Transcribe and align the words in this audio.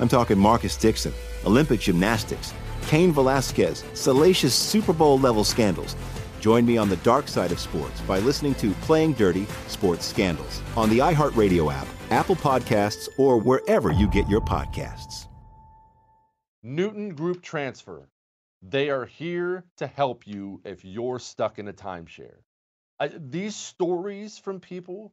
I'm 0.00 0.08
talking 0.08 0.38
Marcus 0.38 0.76
Dixon, 0.76 1.12
Olympic 1.44 1.78
gymnastics, 1.80 2.54
Cain 2.86 3.12
Velasquez, 3.12 3.84
salacious 3.92 4.54
Super 4.54 4.94
Bowl 4.94 5.18
level 5.18 5.44
scandals. 5.44 5.94
Join 6.40 6.64
me 6.64 6.78
on 6.78 6.88
the 6.88 6.96
dark 6.98 7.28
side 7.28 7.52
of 7.52 7.60
sports 7.60 8.00
by 8.02 8.18
listening 8.18 8.54
to 8.56 8.72
Playing 8.82 9.12
Dirty 9.12 9.46
Sports 9.68 10.06
Scandals 10.06 10.62
on 10.74 10.88
the 10.88 10.98
iHeartRadio 10.98 11.72
app, 11.72 11.86
Apple 12.10 12.36
Podcasts, 12.36 13.08
or 13.18 13.36
wherever 13.38 13.92
you 13.92 14.08
get 14.08 14.26
your 14.26 14.40
podcasts. 14.40 15.26
Newton 16.62 17.14
Group 17.14 17.42
Transfer. 17.42 18.08
They 18.62 18.90
are 18.90 19.06
here 19.06 19.64
to 19.76 19.86
help 19.86 20.26
you 20.26 20.60
if 20.64 20.84
you're 20.84 21.18
stuck 21.18 21.58
in 21.58 21.68
a 21.68 21.72
timeshare. 21.72 22.36
Uh, 22.98 23.08
these 23.16 23.56
stories 23.56 24.38
from 24.38 24.60
people 24.60 25.12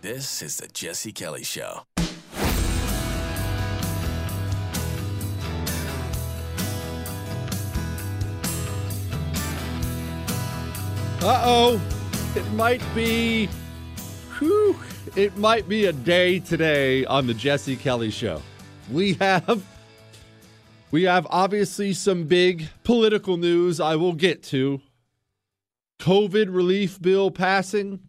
This 0.00 0.42
is 0.42 0.58
the 0.58 0.68
Jesse 0.68 1.10
Kelly 1.10 1.42
Show. 1.42 1.82
Uh 11.20 11.42
oh. 11.44 11.80
It 12.36 12.48
might 12.52 12.80
be. 12.94 13.46
Whew, 14.38 14.78
it 15.16 15.36
might 15.36 15.68
be 15.68 15.86
a 15.86 15.92
day 15.92 16.38
today 16.38 17.04
on 17.06 17.26
the 17.26 17.34
Jesse 17.34 17.74
Kelly 17.74 18.12
Show. 18.12 18.40
We 18.92 19.14
have. 19.14 19.64
We 20.92 21.02
have 21.02 21.26
obviously 21.28 21.92
some 21.92 22.24
big 22.24 22.68
political 22.84 23.36
news 23.36 23.80
I 23.80 23.96
will 23.96 24.14
get 24.14 24.44
to. 24.44 24.80
COVID 25.98 26.54
relief 26.54 27.02
bill 27.02 27.32
passing. 27.32 28.07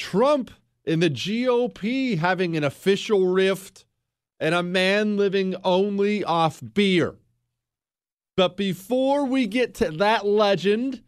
Trump 0.00 0.50
and 0.86 1.02
the 1.02 1.10
GOP 1.10 2.18
having 2.18 2.56
an 2.56 2.64
official 2.64 3.26
rift, 3.26 3.84
and 4.40 4.54
a 4.54 4.62
man 4.62 5.18
living 5.18 5.54
only 5.62 6.24
off 6.24 6.60
beer. 6.74 7.16
But 8.34 8.56
before 8.56 9.26
we 9.26 9.46
get 9.46 9.74
to 9.74 9.90
that 9.90 10.24
legend, 10.24 11.02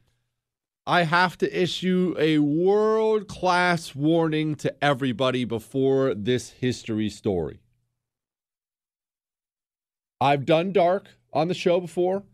I 0.87 1.05
have 1.05 1.39
to 1.39 1.63
issue 1.63 2.15
a 2.19 2.39
world 2.39 3.29
class 3.29 3.95
warning 3.95 4.57
to 4.57 4.85
everybody 4.85 5.47
before 5.47 6.15
this 6.15 6.51
history 6.51 7.09
story. 7.09 7.61
I've 10.21 10.45
done 10.45 10.71
dark 10.71 11.09
on 11.33 11.49
the 11.49 11.55
show 11.55 11.81
before. 11.81 12.25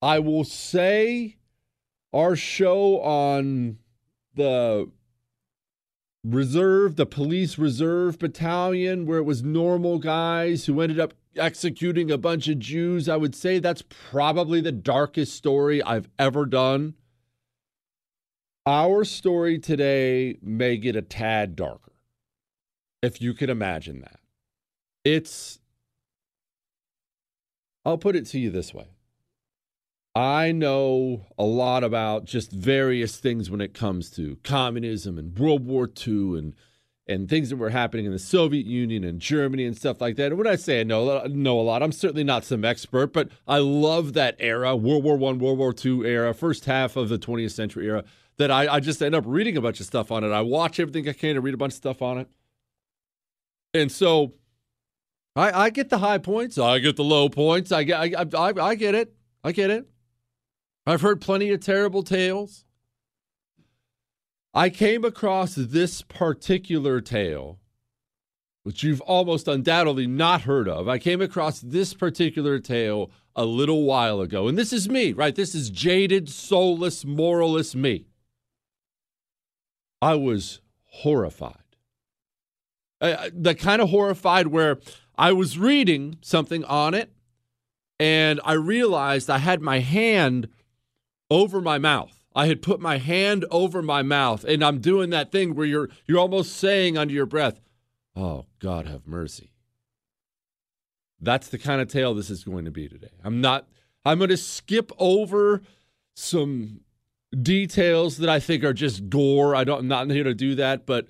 I 0.00 0.20
will 0.20 0.44
say 0.44 1.36
our 2.12 2.36
show 2.36 3.00
on 3.00 3.78
the 4.34 4.88
reserve, 6.28 6.96
the 6.96 7.06
police 7.06 7.58
reserve 7.58 8.18
battalion, 8.18 9.06
where 9.06 9.18
it 9.18 9.24
was 9.24 9.42
normal 9.42 9.98
guys 9.98 10.66
who 10.66 10.80
ended 10.80 10.98
up 10.98 11.14
executing 11.36 12.10
a 12.10 12.18
bunch 12.18 12.48
of 12.48 12.58
Jews. 12.58 13.08
I 13.08 13.16
would 13.16 13.34
say 13.34 13.58
that's 13.58 13.82
probably 13.82 14.60
the 14.60 14.72
darkest 14.72 15.34
story 15.34 15.82
I've 15.82 16.08
ever 16.18 16.46
done. 16.46 16.94
Our 18.64 19.04
story 19.04 19.58
today 19.58 20.38
may 20.42 20.76
get 20.76 20.96
a 20.96 21.02
tad 21.02 21.54
darker, 21.54 21.92
if 23.02 23.22
you 23.22 23.32
can 23.32 23.48
imagine 23.48 24.00
that. 24.00 24.18
It's, 25.04 25.60
I'll 27.84 27.98
put 27.98 28.16
it 28.16 28.26
to 28.26 28.40
you 28.40 28.50
this 28.50 28.74
way 28.74 28.95
I 30.16 30.50
know 30.50 31.26
a 31.36 31.44
lot 31.44 31.84
about 31.84 32.24
just 32.24 32.50
various 32.50 33.18
things 33.18 33.50
when 33.50 33.60
it 33.60 33.74
comes 33.74 34.08
to 34.12 34.38
communism 34.42 35.18
and 35.18 35.38
World 35.38 35.66
War 35.66 35.90
II 36.06 36.38
and 36.38 36.54
and 37.06 37.28
things 37.28 37.50
that 37.50 37.56
were 37.56 37.68
happening 37.68 38.06
in 38.06 38.12
the 38.12 38.18
Soviet 38.18 38.64
Union 38.64 39.04
and 39.04 39.20
Germany 39.20 39.66
and 39.66 39.76
stuff 39.76 40.00
like 40.00 40.16
that. 40.16 40.28
And 40.28 40.38
when 40.38 40.46
I 40.46 40.56
say 40.56 40.80
I 40.80 40.84
know 40.84 41.22
know 41.26 41.60
a 41.60 41.62
lot, 41.62 41.82
I'm 41.82 41.92
certainly 41.92 42.24
not 42.24 42.46
some 42.46 42.64
expert, 42.64 43.12
but 43.12 43.28
I 43.46 43.58
love 43.58 44.14
that 44.14 44.36
era, 44.38 44.74
World 44.74 45.04
War 45.04 45.18
One, 45.18 45.38
World 45.38 45.58
War 45.58 45.74
II 45.84 46.06
era, 46.06 46.32
first 46.32 46.64
half 46.64 46.96
of 46.96 47.10
the 47.10 47.18
20th 47.18 47.52
century 47.52 47.86
era. 47.86 48.02
That 48.38 48.50
I, 48.50 48.76
I 48.76 48.80
just 48.80 49.02
end 49.02 49.14
up 49.14 49.24
reading 49.26 49.58
a 49.58 49.60
bunch 49.60 49.80
of 49.80 49.86
stuff 49.86 50.10
on 50.10 50.24
it. 50.24 50.30
I 50.30 50.40
watch 50.40 50.80
everything 50.80 51.06
I 51.10 51.12
can 51.12 51.34
to 51.34 51.42
read 51.42 51.52
a 51.52 51.58
bunch 51.58 51.74
of 51.74 51.76
stuff 51.76 52.00
on 52.00 52.16
it. 52.16 52.28
And 53.74 53.92
so 53.92 54.32
I, 55.34 55.64
I 55.64 55.70
get 55.70 55.90
the 55.90 55.98
high 55.98 56.18
points, 56.18 56.56
I 56.56 56.78
get 56.78 56.96
the 56.96 57.04
low 57.04 57.28
points. 57.28 57.70
I 57.70 57.82
get 57.82 58.00
I, 58.00 58.24
I, 58.34 58.52
I 58.58 58.74
get 58.76 58.94
it. 58.94 59.14
I 59.44 59.52
get 59.52 59.68
it. 59.68 59.86
I've 60.86 61.00
heard 61.00 61.20
plenty 61.20 61.50
of 61.50 61.60
terrible 61.60 62.02
tales. 62.02 62.64
I 64.54 64.70
came 64.70 65.04
across 65.04 65.54
this 65.54 66.00
particular 66.02 67.00
tale, 67.00 67.58
which 68.62 68.82
you've 68.82 69.00
almost 69.02 69.48
undoubtedly 69.48 70.06
not 70.06 70.42
heard 70.42 70.68
of. 70.68 70.88
I 70.88 70.98
came 70.98 71.20
across 71.20 71.60
this 71.60 71.92
particular 71.92 72.58
tale 72.60 73.10
a 73.34 73.44
little 73.44 73.82
while 73.82 74.20
ago. 74.20 74.48
And 74.48 74.56
this 74.56 74.72
is 74.72 74.88
me, 74.88 75.12
right? 75.12 75.34
This 75.34 75.54
is 75.54 75.70
jaded, 75.70 76.28
soulless, 76.28 77.04
moralist 77.04 77.76
me. 77.76 78.06
I 80.00 80.14
was 80.14 80.60
horrified. 80.84 81.56
Uh, 83.00 83.28
the 83.32 83.54
kind 83.54 83.82
of 83.82 83.90
horrified 83.90 84.46
where 84.46 84.78
I 85.18 85.32
was 85.32 85.58
reading 85.58 86.16
something 86.22 86.64
on 86.64 86.94
it 86.94 87.12
and 87.98 88.40
I 88.44 88.54
realized 88.54 89.28
I 89.28 89.38
had 89.38 89.60
my 89.60 89.80
hand 89.80 90.48
over 91.30 91.60
my 91.60 91.78
mouth. 91.78 92.12
I 92.34 92.46
had 92.46 92.60
put 92.60 92.80
my 92.80 92.98
hand 92.98 93.46
over 93.50 93.80
my 93.80 94.02
mouth, 94.02 94.44
and 94.44 94.62
I'm 94.62 94.80
doing 94.80 95.10
that 95.10 95.32
thing 95.32 95.54
where 95.54 95.66
you're 95.66 95.88
you're 96.06 96.18
almost 96.18 96.56
saying 96.56 96.98
under 96.98 97.14
your 97.14 97.26
breath, 97.26 97.60
"Oh 98.14 98.46
God, 98.58 98.86
have 98.86 99.06
mercy." 99.06 99.52
That's 101.20 101.48
the 101.48 101.58
kind 101.58 101.80
of 101.80 101.88
tale 101.88 102.12
this 102.14 102.28
is 102.28 102.44
going 102.44 102.66
to 102.66 102.70
be 102.70 102.88
today. 102.88 103.12
I'm 103.24 103.40
not. 103.40 103.66
I'm 104.04 104.18
going 104.18 104.30
to 104.30 104.36
skip 104.36 104.92
over 104.98 105.62
some 106.14 106.80
details 107.42 108.18
that 108.18 108.28
I 108.28 108.38
think 108.38 108.62
are 108.64 108.74
just 108.74 109.08
gore. 109.08 109.54
I 109.54 109.64
don't. 109.64 109.80
I'm 109.80 109.88
not 109.88 110.10
here 110.10 110.24
to 110.24 110.34
do 110.34 110.54
that, 110.56 110.86
but 110.86 111.08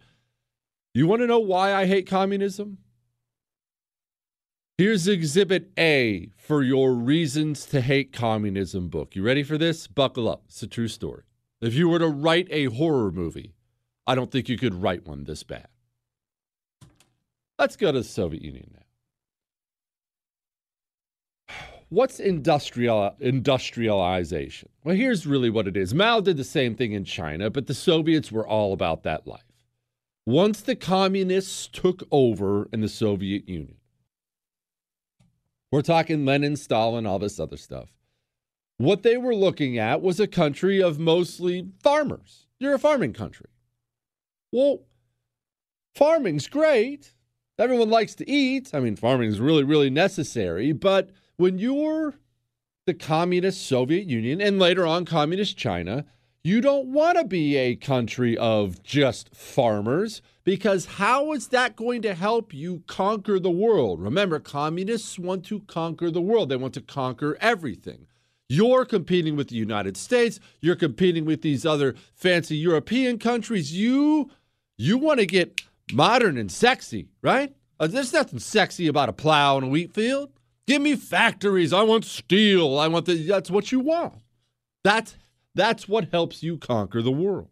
you 0.94 1.06
want 1.06 1.22
to 1.22 1.26
know 1.26 1.40
why 1.40 1.74
I 1.74 1.86
hate 1.86 2.06
communism? 2.06 2.78
Here's 4.78 5.08
Exhibit 5.08 5.70
A 5.78 6.28
for 6.36 6.62
your 6.62 6.92
Reasons 6.92 7.64
to 7.64 7.80
Hate 7.80 8.12
Communism 8.12 8.90
book. 8.90 9.16
You 9.16 9.22
ready 9.22 9.42
for 9.42 9.56
this? 9.56 9.86
Buckle 9.86 10.28
up. 10.28 10.42
It's 10.48 10.62
a 10.62 10.66
true 10.66 10.88
story. 10.88 11.22
If 11.62 11.72
you 11.72 11.88
were 11.88 11.98
to 11.98 12.08
write 12.08 12.46
a 12.50 12.66
horror 12.66 13.10
movie, 13.10 13.54
I 14.06 14.14
don't 14.14 14.30
think 14.30 14.50
you 14.50 14.58
could 14.58 14.74
write 14.74 15.06
one 15.06 15.24
this 15.24 15.42
bad. 15.44 15.68
Let's 17.58 17.76
go 17.76 17.90
to 17.90 18.00
the 18.00 18.04
Soviet 18.04 18.42
Union 18.42 18.74
now. 21.48 21.54
What's 21.88 22.20
industrial 22.20 23.16
industrialization? 23.18 24.68
Well, 24.84 24.94
here's 24.94 25.26
really 25.26 25.48
what 25.48 25.68
it 25.68 25.78
is. 25.78 25.94
Mao 25.94 26.20
did 26.20 26.36
the 26.36 26.44
same 26.44 26.74
thing 26.74 26.92
in 26.92 27.06
China, 27.06 27.48
but 27.48 27.66
the 27.66 27.72
Soviets 27.72 28.30
were 28.30 28.46
all 28.46 28.74
about 28.74 29.04
that 29.04 29.26
life. 29.26 29.40
Once 30.26 30.60
the 30.60 30.76
communists 30.76 31.66
took 31.66 32.02
over 32.10 32.68
in 32.74 32.82
the 32.82 32.90
Soviet 32.90 33.48
Union, 33.48 33.76
we're 35.70 35.82
talking 35.82 36.24
Lenin, 36.24 36.56
Stalin, 36.56 37.06
all 37.06 37.18
this 37.18 37.40
other 37.40 37.56
stuff. 37.56 37.88
What 38.78 39.02
they 39.02 39.16
were 39.16 39.34
looking 39.34 39.78
at 39.78 40.02
was 40.02 40.20
a 40.20 40.26
country 40.26 40.82
of 40.82 40.98
mostly 40.98 41.68
farmers. 41.82 42.46
You're 42.58 42.74
a 42.74 42.78
farming 42.78 43.14
country. 43.14 43.46
Well, 44.52 44.82
farming's 45.94 46.46
great. 46.46 47.14
Everyone 47.58 47.90
likes 47.90 48.14
to 48.16 48.30
eat. 48.30 48.70
I 48.74 48.80
mean, 48.80 48.96
farming 48.96 49.30
is 49.30 49.40
really, 49.40 49.64
really 49.64 49.90
necessary. 49.90 50.72
But 50.72 51.10
when 51.36 51.58
you're 51.58 52.14
the 52.86 52.94
communist 52.94 53.66
Soviet 53.66 54.06
Union 54.06 54.40
and 54.40 54.58
later 54.58 54.86
on 54.86 55.04
communist 55.04 55.56
China, 55.56 56.04
you 56.44 56.60
don't 56.60 56.92
want 56.92 57.18
to 57.18 57.24
be 57.24 57.56
a 57.56 57.76
country 57.76 58.36
of 58.36 58.82
just 58.82 59.34
farmers 59.34 60.22
because 60.46 60.86
how 60.86 61.32
is 61.32 61.48
that 61.48 61.74
going 61.74 62.00
to 62.02 62.14
help 62.14 62.54
you 62.54 62.84
conquer 62.86 63.40
the 63.40 63.50
world? 63.50 64.00
Remember, 64.00 64.38
communists 64.38 65.18
want 65.18 65.44
to 65.46 65.58
conquer 65.62 66.08
the 66.08 66.20
world, 66.20 66.48
they 66.48 66.56
want 66.56 66.72
to 66.74 66.80
conquer 66.80 67.36
everything. 67.40 68.06
You're 68.48 68.84
competing 68.84 69.34
with 69.34 69.48
the 69.48 69.56
United 69.56 69.96
States, 69.96 70.38
you're 70.60 70.76
competing 70.76 71.24
with 71.24 71.42
these 71.42 71.66
other 71.66 71.96
fancy 72.14 72.56
European 72.56 73.18
countries. 73.18 73.72
You 73.72 74.30
you 74.78 74.96
want 74.98 75.18
to 75.18 75.26
get 75.26 75.62
modern 75.92 76.38
and 76.38 76.50
sexy, 76.50 77.08
right? 77.22 77.52
Uh, 77.80 77.88
there's 77.88 78.12
nothing 78.12 78.38
sexy 78.38 78.86
about 78.86 79.08
a 79.08 79.12
plow 79.12 79.56
and 79.56 79.66
a 79.66 79.68
wheat 79.68 79.92
field. 79.92 80.30
Give 80.68 80.80
me 80.80 80.94
factories. 80.94 81.72
I 81.72 81.82
want 81.82 82.04
steel. 82.04 82.78
I 82.78 82.86
want 82.86 83.06
the 83.06 83.26
that's 83.26 83.50
what 83.50 83.72
you 83.72 83.80
want. 83.80 84.14
That's 84.84 85.16
that's 85.56 85.88
what 85.88 86.12
helps 86.12 86.44
you 86.44 86.56
conquer 86.56 87.02
the 87.02 87.10
world. 87.10 87.48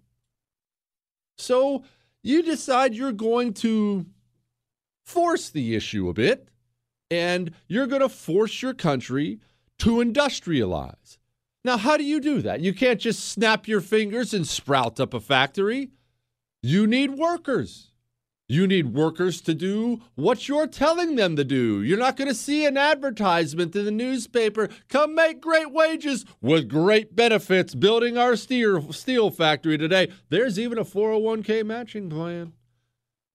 So 1.36 1.82
you 2.24 2.42
decide 2.42 2.94
you're 2.94 3.12
going 3.12 3.52
to 3.52 4.06
force 5.04 5.50
the 5.50 5.76
issue 5.76 6.08
a 6.08 6.14
bit 6.14 6.48
and 7.10 7.52
you're 7.68 7.86
going 7.86 8.00
to 8.00 8.08
force 8.08 8.62
your 8.62 8.74
country 8.74 9.38
to 9.78 9.96
industrialize. 9.96 11.18
Now, 11.64 11.76
how 11.76 11.96
do 11.96 12.04
you 12.04 12.20
do 12.20 12.42
that? 12.42 12.60
You 12.60 12.74
can't 12.74 13.00
just 13.00 13.28
snap 13.28 13.68
your 13.68 13.80
fingers 13.80 14.34
and 14.34 14.46
sprout 14.46 14.98
up 14.98 15.14
a 15.14 15.20
factory. 15.20 15.90
You 16.62 16.86
need 16.86 17.12
workers. 17.12 17.90
You 18.54 18.68
need 18.68 18.94
workers 18.94 19.40
to 19.40 19.52
do 19.52 20.00
what 20.14 20.46
you're 20.46 20.68
telling 20.68 21.16
them 21.16 21.34
to 21.34 21.42
do. 21.42 21.82
You're 21.82 21.98
not 21.98 22.16
going 22.16 22.28
to 22.28 22.34
see 22.36 22.64
an 22.64 22.76
advertisement 22.76 23.74
in 23.74 23.84
the 23.84 23.90
newspaper 23.90 24.68
come 24.88 25.16
make 25.16 25.40
great 25.40 25.72
wages 25.72 26.24
with 26.40 26.68
great 26.68 27.16
benefits 27.16 27.74
building 27.74 28.16
our 28.16 28.36
steel, 28.36 28.92
steel 28.92 29.32
factory 29.32 29.76
today. 29.76 30.12
There's 30.28 30.56
even 30.56 30.78
a 30.78 30.84
401k 30.84 31.66
matching 31.66 32.08
plan. 32.08 32.52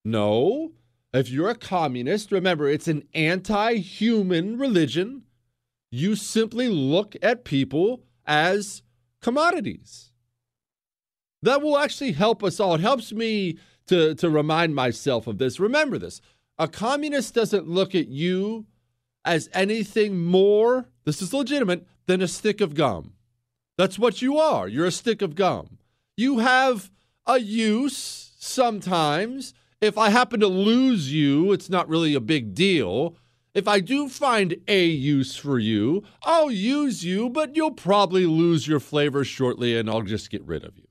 No. 0.06 0.72
If 1.14 1.30
you're 1.30 1.50
a 1.50 1.56
communist, 1.56 2.32
remember 2.32 2.70
it's 2.70 2.88
an 2.88 3.04
anti 3.14 3.76
human 3.76 4.58
religion. 4.58 5.24
You 5.92 6.16
simply 6.16 6.70
look 6.70 7.18
at 7.22 7.44
people 7.44 8.04
as 8.26 8.84
commodities. 9.22 10.14
That 11.42 11.62
will 11.62 11.78
actually 11.78 12.14
help 12.14 12.42
us 12.42 12.62
all. 12.62 12.76
It 12.76 12.82
helps 12.82 13.12
me 13.12 13.58
to, 13.90 14.16
to 14.16 14.30
remind 14.30 14.76
myself 14.76 15.28
of 15.28 15.38
this. 15.38 15.60
Remember 15.60 15.98
this 15.98 16.22
a 16.58 16.68
communist 16.68 17.34
doesn't 17.34 17.68
look 17.68 17.96
at 17.96 18.08
you 18.08 18.66
as 19.26 19.50
anything 19.54 20.24
more, 20.26 20.90
this 21.06 21.22
is 21.22 21.34
legitimate, 21.34 21.86
than 22.06 22.22
a 22.22 22.28
stick 22.28 22.62
of 22.62 22.76
gum. 22.76 23.14
That's 23.78 24.00
what 24.00 24.22
you 24.22 24.38
are. 24.38 24.68
You're 24.68 24.86
a 24.86 24.92
stick 24.92 25.22
of 25.22 25.36
gum. 25.36 25.78
You 26.18 26.40
have 26.40 26.92
a 27.26 27.40
use 27.40 28.34
sometimes. 28.40 29.54
If 29.82 29.98
I 29.98 30.10
happen 30.10 30.40
to 30.42 30.48
lose 30.48 31.14
you, 31.14 31.52
it's 31.52 31.70
not 31.70 31.88
really 31.88 32.14
a 32.14 32.20
big 32.20 32.54
deal. 32.54 33.16
If 33.54 33.68
I 33.68 33.80
do 33.80 34.10
find 34.10 34.56
a 34.68 34.86
use 34.86 35.36
for 35.36 35.58
you, 35.60 36.04
I'll 36.24 36.52
use 36.52 37.04
you, 37.06 37.30
but 37.30 37.56
you'll 37.56 37.72
probably 37.72 38.26
lose 38.26 38.68
your 38.68 38.80
flavor 38.80 39.24
shortly 39.24 39.78
and 39.78 39.90
I'll 39.90 40.02
just 40.02 40.30
get 40.30 40.44
rid 40.44 40.64
of 40.64 40.78
you. 40.78 40.89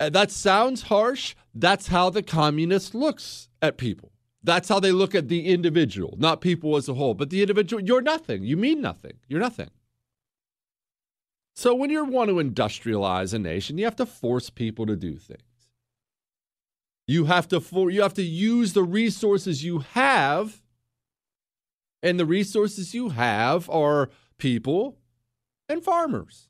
Uh, 0.00 0.10
that 0.10 0.30
sounds 0.30 0.82
harsh. 0.82 1.34
That's 1.54 1.88
how 1.88 2.10
the 2.10 2.22
communist 2.22 2.94
looks 2.94 3.48
at 3.60 3.78
people. 3.78 4.12
That's 4.42 4.68
how 4.68 4.78
they 4.78 4.92
look 4.92 5.14
at 5.14 5.28
the 5.28 5.46
individual, 5.48 6.14
not 6.18 6.40
people 6.40 6.76
as 6.76 6.88
a 6.88 6.94
whole. 6.94 7.14
But 7.14 7.30
the 7.30 7.42
individual, 7.42 7.82
you're 7.82 8.00
nothing. 8.00 8.44
You 8.44 8.56
mean 8.56 8.80
nothing. 8.80 9.14
You're 9.26 9.40
nothing. 9.40 9.70
So 11.56 11.74
when 11.74 11.90
you 11.90 12.04
want 12.04 12.30
to 12.30 12.36
industrialize 12.36 13.34
a 13.34 13.38
nation, 13.38 13.78
you 13.78 13.84
have 13.84 13.96
to 13.96 14.06
force 14.06 14.48
people 14.48 14.86
to 14.86 14.94
do 14.94 15.16
things. 15.16 15.42
You 17.08 17.24
have 17.24 17.48
to 17.48 17.60
for, 17.60 17.90
you 17.90 18.02
have 18.02 18.14
to 18.14 18.22
use 18.22 18.74
the 18.74 18.84
resources 18.84 19.64
you 19.64 19.80
have. 19.80 20.62
And 22.00 22.20
the 22.20 22.26
resources 22.26 22.94
you 22.94 23.08
have 23.08 23.68
are 23.70 24.08
people 24.38 24.98
and 25.68 25.82
farmers. 25.82 26.47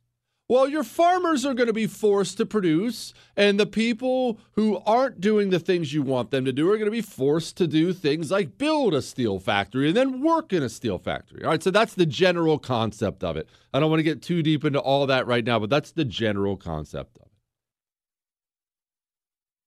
Well, 0.50 0.66
your 0.66 0.82
farmers 0.82 1.44
are 1.44 1.52
going 1.52 1.66
to 1.66 1.74
be 1.74 1.86
forced 1.86 2.38
to 2.38 2.46
produce, 2.46 3.12
and 3.36 3.60
the 3.60 3.66
people 3.66 4.40
who 4.52 4.78
aren't 4.86 5.20
doing 5.20 5.50
the 5.50 5.58
things 5.58 5.92
you 5.92 6.00
want 6.00 6.30
them 6.30 6.46
to 6.46 6.52
do 6.52 6.70
are 6.70 6.78
going 6.78 6.86
to 6.86 6.90
be 6.90 7.02
forced 7.02 7.58
to 7.58 7.66
do 7.66 7.92
things 7.92 8.30
like 8.30 8.56
build 8.56 8.94
a 8.94 9.02
steel 9.02 9.38
factory 9.40 9.88
and 9.88 9.96
then 9.96 10.22
work 10.22 10.54
in 10.54 10.62
a 10.62 10.70
steel 10.70 10.96
factory. 10.96 11.44
All 11.44 11.50
right, 11.50 11.62
so 11.62 11.70
that's 11.70 11.92
the 11.92 12.06
general 12.06 12.58
concept 12.58 13.22
of 13.22 13.36
it. 13.36 13.46
I 13.74 13.80
don't 13.80 13.90
want 13.90 13.98
to 13.98 14.04
get 14.04 14.22
too 14.22 14.42
deep 14.42 14.64
into 14.64 14.78
all 14.78 15.06
that 15.06 15.26
right 15.26 15.44
now, 15.44 15.58
but 15.58 15.68
that's 15.68 15.92
the 15.92 16.06
general 16.06 16.56
concept 16.56 17.18
of 17.18 17.26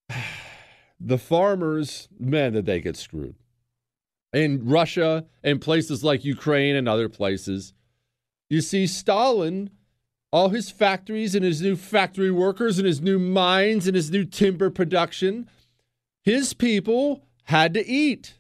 it. 0.10 0.16
The 1.04 1.18
farmers, 1.18 2.10
man, 2.20 2.54
that 2.54 2.66
they 2.66 2.80
get 2.80 2.96
screwed. 2.96 3.34
In 4.34 4.64
Russia 4.68 5.26
and 5.44 5.60
places 5.60 6.04
like 6.04 6.24
Ukraine 6.24 6.76
and 6.76 6.88
other 6.88 7.10
places, 7.10 7.74
you 8.52 8.62
see 8.62 8.86
Stalin 8.86 9.72
all 10.32 10.50
his 10.50 10.72
factories 10.72 11.36
and 11.36 11.44
his 11.44 11.62
new 11.62 11.76
factory 11.76 12.32
workers 12.32 12.78
and 12.78 12.88
his 12.88 13.02
new 13.02 13.20
mines 13.20 13.86
and 13.86 13.96
his 13.96 14.10
new 14.10 14.24
timber 14.24 14.70
production, 14.70 15.50
his 16.24 16.54
people 16.54 17.26
had 17.46 17.74
to 17.74 17.86
eat. 17.86 18.36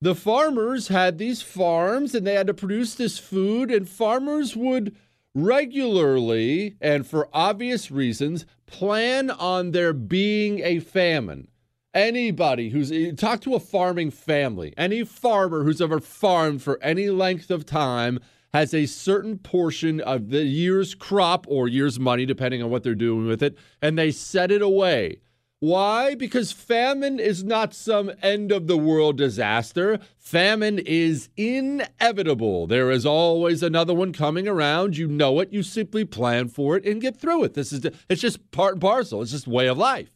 The 0.00 0.16
farmers 0.16 0.88
had 0.88 1.18
these 1.18 1.42
farms 1.42 2.14
and 2.14 2.26
they 2.26 2.34
had 2.34 2.48
to 2.48 2.54
produce 2.54 2.96
this 2.96 3.18
food, 3.18 3.70
and 3.70 3.88
farmers 3.88 4.56
would 4.56 4.96
regularly 5.34 6.76
and 6.80 7.06
for 7.06 7.28
obvious 7.32 7.90
reasons 7.90 8.44
plan 8.66 9.30
on 9.30 9.70
there 9.70 9.92
being 9.92 10.58
a 10.60 10.80
famine. 10.80 11.48
Anybody 11.94 12.70
who's 12.70 12.90
talk 13.16 13.42
to 13.42 13.54
a 13.54 13.60
farming 13.60 14.10
family, 14.10 14.74
any 14.76 15.04
farmer 15.04 15.62
who's 15.62 15.80
ever 15.80 16.00
farmed 16.00 16.62
for 16.62 16.82
any 16.82 17.10
length 17.10 17.50
of 17.50 17.66
time 17.66 18.18
has 18.52 18.74
a 18.74 18.86
certain 18.86 19.38
portion 19.38 20.00
of 20.00 20.30
the 20.30 20.44
year's 20.44 20.94
crop 20.94 21.46
or 21.48 21.68
year's 21.68 21.98
money, 21.98 22.26
depending 22.26 22.62
on 22.62 22.70
what 22.70 22.82
they're 22.82 22.94
doing 22.94 23.26
with 23.26 23.42
it, 23.42 23.56
and 23.80 23.98
they 23.98 24.10
set 24.10 24.50
it 24.50 24.62
away. 24.62 25.20
Why? 25.62 26.16
Because 26.16 26.50
famine 26.50 27.20
is 27.20 27.44
not 27.44 27.72
some 27.72 28.10
end 28.20 28.50
of 28.50 28.66
the 28.66 28.76
world 28.76 29.16
disaster. 29.16 30.00
Famine 30.18 30.80
is 30.80 31.28
inevitable. 31.36 32.66
There 32.66 32.90
is 32.90 33.06
always 33.06 33.62
another 33.62 33.94
one 33.94 34.12
coming 34.12 34.48
around. 34.48 34.96
You 34.96 35.06
know 35.06 35.38
it. 35.38 35.52
You 35.52 35.62
simply 35.62 36.04
plan 36.04 36.48
for 36.48 36.76
it 36.76 36.84
and 36.84 37.00
get 37.00 37.16
through 37.16 37.44
it. 37.44 37.54
This 37.54 37.72
is 37.72 37.86
it's 38.08 38.20
just 38.20 38.50
part 38.50 38.72
and 38.72 38.80
parcel. 38.80 39.22
It's 39.22 39.30
just 39.30 39.46
way 39.46 39.68
of 39.68 39.78
life. 39.78 40.10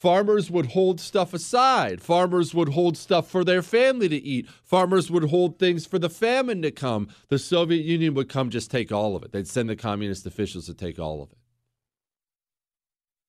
Farmers 0.00 0.50
would 0.50 0.66
hold 0.66 0.98
stuff 0.98 1.34
aside. 1.34 2.00
Farmers 2.00 2.54
would 2.54 2.70
hold 2.70 2.96
stuff 2.96 3.28
for 3.28 3.44
their 3.44 3.60
family 3.60 4.08
to 4.08 4.16
eat. 4.16 4.48
Farmers 4.64 5.10
would 5.10 5.24
hold 5.24 5.58
things 5.58 5.84
for 5.84 5.98
the 5.98 6.08
famine 6.08 6.62
to 6.62 6.70
come. 6.70 7.06
The 7.28 7.38
Soviet 7.38 7.84
Union 7.84 8.14
would 8.14 8.30
come 8.30 8.48
just 8.48 8.70
take 8.70 8.90
all 8.90 9.14
of 9.14 9.22
it. 9.22 9.32
They'd 9.32 9.46
send 9.46 9.68
the 9.68 9.76
communist 9.76 10.26
officials 10.26 10.64
to 10.66 10.74
take 10.74 10.98
all 10.98 11.22
of 11.22 11.30
it. 11.32 11.38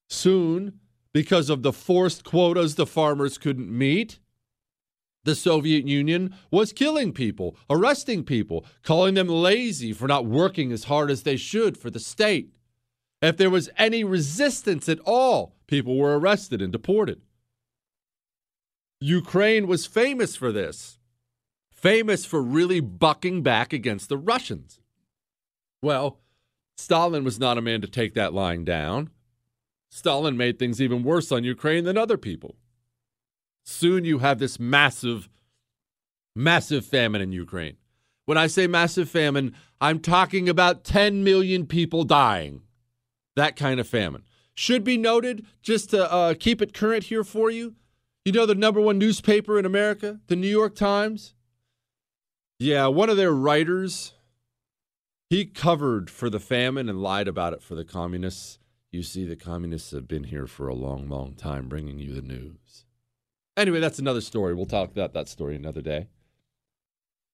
Soon, 0.10 0.80
because 1.12 1.50
of 1.50 1.62
the 1.62 1.74
forced 1.74 2.24
quotas 2.24 2.76
the 2.76 2.86
farmers 2.86 3.38
couldn't 3.38 3.70
meet, 3.70 4.20
the 5.26 5.36
Soviet 5.36 5.86
Union 5.86 6.34
was 6.52 6.72
killing 6.72 7.12
people, 7.12 7.58
arresting 7.70 8.24
people, 8.24 8.66
calling 8.82 9.16
them 9.16 9.28
lazy 9.28 9.92
for 9.92 10.08
not 10.08 10.26
working 10.26 10.72
as 10.72 10.86
hard 10.86 11.12
as 11.12 11.24
they 11.24 11.36
should 11.36 11.78
for 11.78 11.90
the 11.90 12.00
state. 12.00 12.56
If 13.22 13.36
there 13.36 13.50
was 13.50 13.70
any 13.78 14.06
resistance 14.06 14.88
at 14.88 15.00
all, 15.06 15.58
people 15.72 15.98
were 15.98 16.20
arrested 16.20 16.62
and 16.62 16.72
deported. 16.72 17.22
Ukraine 19.00 19.68
was 19.68 19.88
famous 19.88 20.36
for 20.36 20.52
this, 20.52 21.00
famous 21.72 22.26
for 22.26 22.44
really 22.44 22.82
bucking 22.82 23.42
back 23.42 23.72
against 23.72 24.10
the 24.10 24.18
Russians. 24.18 24.82
Well, 25.82 26.20
Stalin 26.76 27.24
was 27.24 27.40
not 27.40 27.58
a 27.58 27.62
man 27.62 27.80
to 27.82 27.88
take 27.88 28.14
that 28.16 28.34
lying 28.34 28.66
down. 28.66 29.12
Stalin 29.90 30.36
made 30.36 30.60
things 30.60 30.82
even 30.82 31.04
worse 31.04 31.32
on 31.32 31.46
Ukraine 31.46 31.86
than 31.86 31.98
other 31.98 32.18
people. 32.18 32.58
Soon 33.64 34.04
you 34.04 34.20
have 34.20 34.40
this 34.40 34.60
massive, 34.60 35.30
massive 36.36 36.86
famine 36.86 37.22
in 37.22 37.32
Ukraine. 37.32 37.78
When 38.26 38.38
I 38.38 38.48
say 38.48 38.68
massive 38.68 39.10
famine, 39.10 39.56
I'm 39.80 40.00
talking 40.00 40.50
about 40.50 40.84
10 40.84 41.24
million 41.24 41.66
people 41.66 42.04
dying. 42.04 42.64
That 43.38 43.56
kind 43.56 43.80
of 43.80 43.88
famine. 43.88 44.24
Should 44.54 44.84
be 44.84 44.98
noted, 44.98 45.46
just 45.62 45.92
to 45.92 46.12
uh, 46.12 46.34
keep 46.34 46.62
it 46.62 46.74
current 46.74 47.06
here 47.06 47.24
for 47.24 47.50
you, 47.50 47.76
you 48.26 48.32
know 48.32 48.46
the 48.46 48.54
number 48.54 48.80
one 48.80 49.00
newspaper 49.00 49.58
in 49.58 49.66
America, 49.66 50.20
the 50.28 50.36
New 50.36 50.48
York 50.48 50.76
Times? 50.76 51.34
Yeah, 52.60 52.88
one 52.88 53.10
of 53.10 53.18
their 53.18 53.34
writers, 53.34 54.14
he 55.30 55.46
covered 55.46 56.10
for 56.12 56.30
the 56.30 56.40
famine 56.40 56.88
and 56.88 57.02
lied 57.02 57.28
about 57.28 57.54
it 57.54 57.64
for 57.64 57.74
the 57.74 57.86
communists. 57.86 58.60
You 58.92 59.02
see, 59.02 59.26
the 59.26 59.36
communists 59.36 59.92
have 59.92 60.08
been 60.08 60.26
here 60.26 60.46
for 60.46 60.68
a 60.68 60.76
long, 60.76 61.10
long 61.10 61.34
time 61.34 61.68
bringing 61.68 61.98
you 61.98 62.14
the 62.14 62.22
news. 62.22 62.86
Anyway, 63.58 63.80
that's 63.80 64.00
another 64.00 64.22
story. 64.22 64.54
We'll 64.54 64.66
talk 64.66 64.92
about 64.92 65.14
that 65.14 65.28
story 65.28 65.56
another 65.56 65.82
day. 65.82 66.08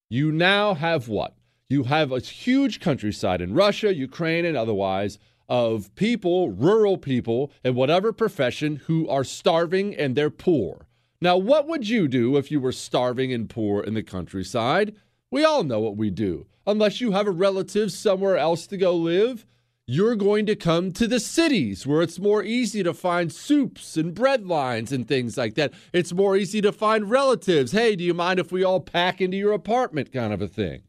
You 0.10 0.32
now 0.32 0.76
have 0.76 1.10
what? 1.10 1.36
You 1.70 1.84
have 1.84 2.12
a 2.14 2.20
huge 2.20 2.80
countryside 2.80 3.42
in 3.42 3.54
Russia, 3.54 3.94
Ukraine, 3.94 4.46
and 4.46 4.56
otherwise 4.56 5.20
of 5.50 5.94
people, 5.96 6.50
rural 6.52 6.98
people, 6.98 7.52
in 7.64 7.76
whatever 7.76 8.12
profession 8.12 8.78
who 8.88 9.08
are 9.08 9.24
starving 9.24 9.96
and 9.96 10.16
they're 10.16 10.30
poor. 10.30 10.88
Now, 11.20 11.38
what 11.38 11.68
would 11.68 11.88
you 11.90 12.08
do 12.08 12.38
if 12.38 12.52
you 12.52 12.60
were 12.60 12.72
starving 12.72 13.34
and 13.34 13.50
poor 13.50 13.82
in 13.82 13.94
the 13.94 14.04
countryside? 14.04 14.96
We 15.32 15.44
all 15.44 15.64
know 15.64 15.80
what 15.80 15.98
we 15.98 16.10
do. 16.10 16.46
Unless 16.66 17.02
you 17.02 17.12
have 17.12 17.28
a 17.28 17.32
relative 17.32 17.92
somewhere 17.92 18.38
else 18.38 18.68
to 18.68 18.78
go 18.78 18.96
live, 18.96 19.46
you're 19.90 20.16
going 20.16 20.46
to 20.46 20.56
come 20.56 20.92
to 20.92 21.08
the 21.08 21.20
cities 21.20 21.88
where 21.88 22.02
it's 22.02 22.20
more 22.20 22.44
easy 22.44 22.84
to 22.84 22.94
find 22.94 23.32
soups 23.32 23.96
and 23.96 24.14
bread 24.14 24.46
lines 24.46 24.92
and 24.92 25.08
things 25.08 25.38
like 25.38 25.56
that. 25.56 25.74
It's 25.94 26.12
more 26.12 26.36
easy 26.36 26.60
to 26.62 26.74
find 26.74 27.10
relatives. 27.10 27.72
Hey, 27.72 27.96
do 27.96 28.04
you 28.04 28.14
mind 28.14 28.40
if 28.40 28.52
we 28.52 28.66
all 28.66 28.82
pack 28.82 29.22
into 29.22 29.38
your 29.38 29.54
apartment 29.54 30.12
kind 30.12 30.34
of 30.34 30.42
a 30.42 30.48
thing? 30.48 30.84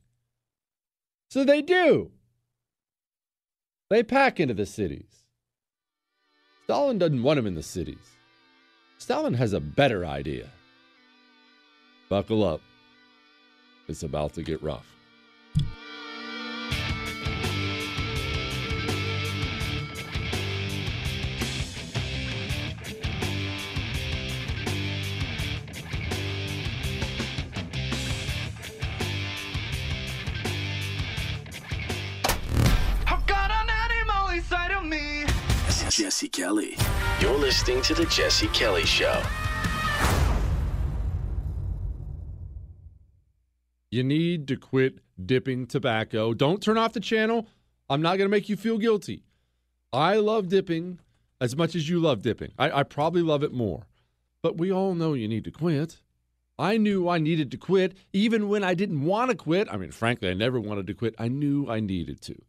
So 1.30 1.44
they 1.44 1.62
do. 1.62 2.10
They 3.90 4.02
pack 4.02 4.38
into 4.38 4.52
the 4.52 4.66
cities. 4.66 5.24
Stalin 6.64 6.98
doesn't 6.98 7.22
want 7.22 7.38
them 7.38 7.46
in 7.46 7.54
the 7.54 7.62
cities. 7.62 8.16
Stalin 8.98 9.32
has 9.34 9.54
a 9.54 9.60
better 9.60 10.04
idea. 10.04 10.50
Buckle 12.10 12.44
up. 12.44 12.60
It's 13.88 14.02
about 14.02 14.34
to 14.34 14.42
get 14.42 14.62
rough. 14.62 14.97
Jesse 35.98 36.28
Kelly. 36.28 36.76
You're 37.20 37.36
listening 37.36 37.82
to 37.82 37.92
The 37.92 38.06
Jesse 38.06 38.46
Kelly 38.48 38.84
Show. 38.86 39.20
You 43.90 44.04
need 44.04 44.46
to 44.46 44.56
quit 44.56 45.00
dipping 45.26 45.66
tobacco. 45.66 46.34
Don't 46.34 46.62
turn 46.62 46.78
off 46.78 46.92
the 46.92 47.00
channel. 47.00 47.48
I'm 47.90 48.00
not 48.00 48.16
going 48.16 48.26
to 48.26 48.30
make 48.30 48.48
you 48.48 48.56
feel 48.56 48.78
guilty. 48.78 49.24
I 49.92 50.18
love 50.18 50.48
dipping 50.48 51.00
as 51.40 51.56
much 51.56 51.74
as 51.74 51.88
you 51.88 51.98
love 51.98 52.22
dipping. 52.22 52.52
I, 52.56 52.70
I, 52.70 52.82
probably 52.84 53.22
love 53.22 53.42
it 53.42 53.52
more. 53.52 53.88
But 54.40 54.56
we 54.56 54.70
all 54.70 54.94
know 54.94 55.14
you 55.14 55.26
need 55.26 55.42
to 55.46 55.50
quit. 55.50 55.96
I 56.60 56.76
knew 56.76 57.08
I 57.08 57.18
needed 57.18 57.50
to 57.50 57.56
quit 57.56 57.96
even 58.12 58.48
when 58.48 58.62
I 58.62 58.74
didn't 58.74 59.02
want 59.02 59.32
to 59.32 59.36
quit. 59.36 59.66
I 59.68 59.76
mean, 59.76 59.90
frankly, 59.90 60.30
I 60.30 60.34
never 60.34 60.60
wanted 60.60 60.86
to 60.86 60.94
quit. 60.94 61.16
I 61.18 61.26
knew 61.26 61.68
I 61.68 61.80
needed 61.80 62.20
to. 62.22 62.40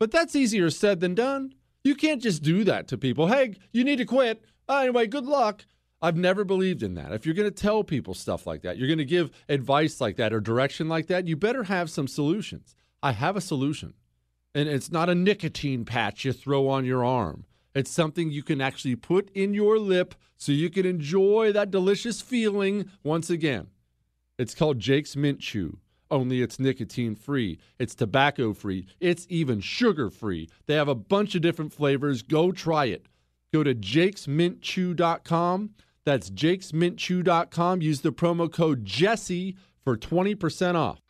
But 0.00 0.10
that's 0.10 0.34
easier 0.34 0.70
said 0.70 0.98
than 0.98 1.14
done. 1.14 1.54
You 1.86 1.94
can't 1.94 2.20
just 2.20 2.42
do 2.42 2.64
that 2.64 2.88
to 2.88 2.98
people. 2.98 3.28
Hey, 3.28 3.54
you 3.70 3.84
need 3.84 3.98
to 3.98 4.04
quit. 4.04 4.42
Uh, 4.68 4.78
anyway, 4.78 5.06
good 5.06 5.24
luck. 5.24 5.64
I've 6.02 6.16
never 6.16 6.42
believed 6.42 6.82
in 6.82 6.94
that. 6.94 7.12
If 7.12 7.24
you're 7.24 7.34
going 7.36 7.48
to 7.48 7.62
tell 7.62 7.84
people 7.84 8.12
stuff 8.12 8.44
like 8.44 8.62
that, 8.62 8.76
you're 8.76 8.88
going 8.88 8.98
to 8.98 9.04
give 9.04 9.30
advice 9.48 10.00
like 10.00 10.16
that 10.16 10.32
or 10.32 10.40
direction 10.40 10.88
like 10.88 11.06
that, 11.06 11.28
you 11.28 11.36
better 11.36 11.62
have 11.62 11.88
some 11.88 12.08
solutions. 12.08 12.74
I 13.04 13.12
have 13.12 13.36
a 13.36 13.40
solution. 13.40 13.94
And 14.52 14.68
it's 14.68 14.90
not 14.90 15.08
a 15.08 15.14
nicotine 15.14 15.84
patch 15.84 16.24
you 16.24 16.32
throw 16.32 16.68
on 16.68 16.84
your 16.84 17.04
arm. 17.04 17.44
It's 17.72 17.92
something 17.92 18.32
you 18.32 18.42
can 18.42 18.60
actually 18.60 18.96
put 18.96 19.30
in 19.30 19.54
your 19.54 19.78
lip 19.78 20.16
so 20.36 20.50
you 20.50 20.70
can 20.70 20.86
enjoy 20.86 21.52
that 21.52 21.70
delicious 21.70 22.20
feeling 22.20 22.90
once 23.04 23.30
again. 23.30 23.68
It's 24.40 24.56
called 24.56 24.80
Jake's 24.80 25.14
Mint 25.14 25.38
Chew 25.38 25.78
only 26.10 26.42
it's 26.42 26.58
nicotine 26.58 27.14
free, 27.14 27.58
it's 27.78 27.94
tobacco 27.94 28.52
free, 28.52 28.86
it's 29.00 29.26
even 29.28 29.60
sugar 29.60 30.10
free. 30.10 30.48
They 30.66 30.74
have 30.74 30.88
a 30.88 30.94
bunch 30.94 31.34
of 31.34 31.42
different 31.42 31.72
flavors. 31.72 32.22
Go 32.22 32.52
try 32.52 32.86
it. 32.86 33.06
Go 33.52 33.62
to 33.62 33.74
jakesmintchew.com. 33.74 35.70
That's 36.04 36.30
jakesmintchew.com. 36.30 37.82
Use 37.82 38.00
the 38.00 38.12
promo 38.12 38.52
code 38.52 38.84
Jesse 38.84 39.56
for 39.82 39.96
20% 39.96 40.74
off. 40.74 41.00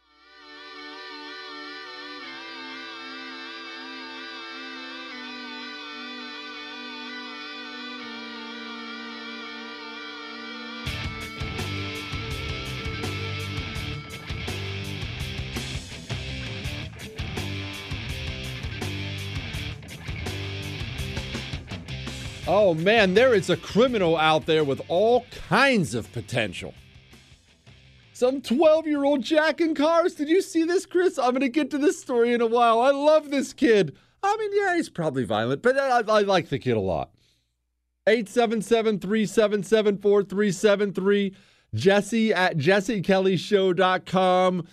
Oh 22.59 22.73
man, 22.73 23.13
there 23.13 23.35
is 23.35 23.51
a 23.51 23.57
criminal 23.59 24.17
out 24.17 24.47
there 24.47 24.65
with 24.65 24.81
all 24.89 25.27
kinds 25.51 25.95
of 25.95 26.11
potential. 26.13 26.73
Some 28.15 28.41
12 28.41 28.87
year 28.87 29.05
old 29.05 29.23
jacking 29.23 29.75
cars. 29.75 30.15
Did 30.15 30.31
you 30.31 30.41
see 30.41 30.65
this, 30.65 30.87
Chris? 30.87 31.19
I'm 31.19 31.33
going 31.33 31.43
to 31.43 31.51
get 31.51 31.71
to 31.73 31.79
this 31.79 32.01
story 32.01 32.33
in 32.33 32.41
a 32.41 32.47
while. 32.47 32.81
I 32.81 32.93
love 32.93 33.31
this 33.31 33.53
kid. 33.53 33.95
I 34.23 34.35
mean, 34.39 34.51
yeah, 34.55 34.75
he's 34.75 34.89
probably 34.89 35.25
violent, 35.25 35.61
but 35.61 35.79
I, 35.79 35.99
I 35.99 36.23
like 36.23 36.49
the 36.49 36.59
kid 36.59 36.79
a 36.79 36.81
lot. 36.81 37.11
877 38.07 39.01
377 39.01 39.99
4373. 39.99 41.37
Jesse 41.75 42.33
at 42.33 42.57
jessekellyshow.com. 42.57 44.67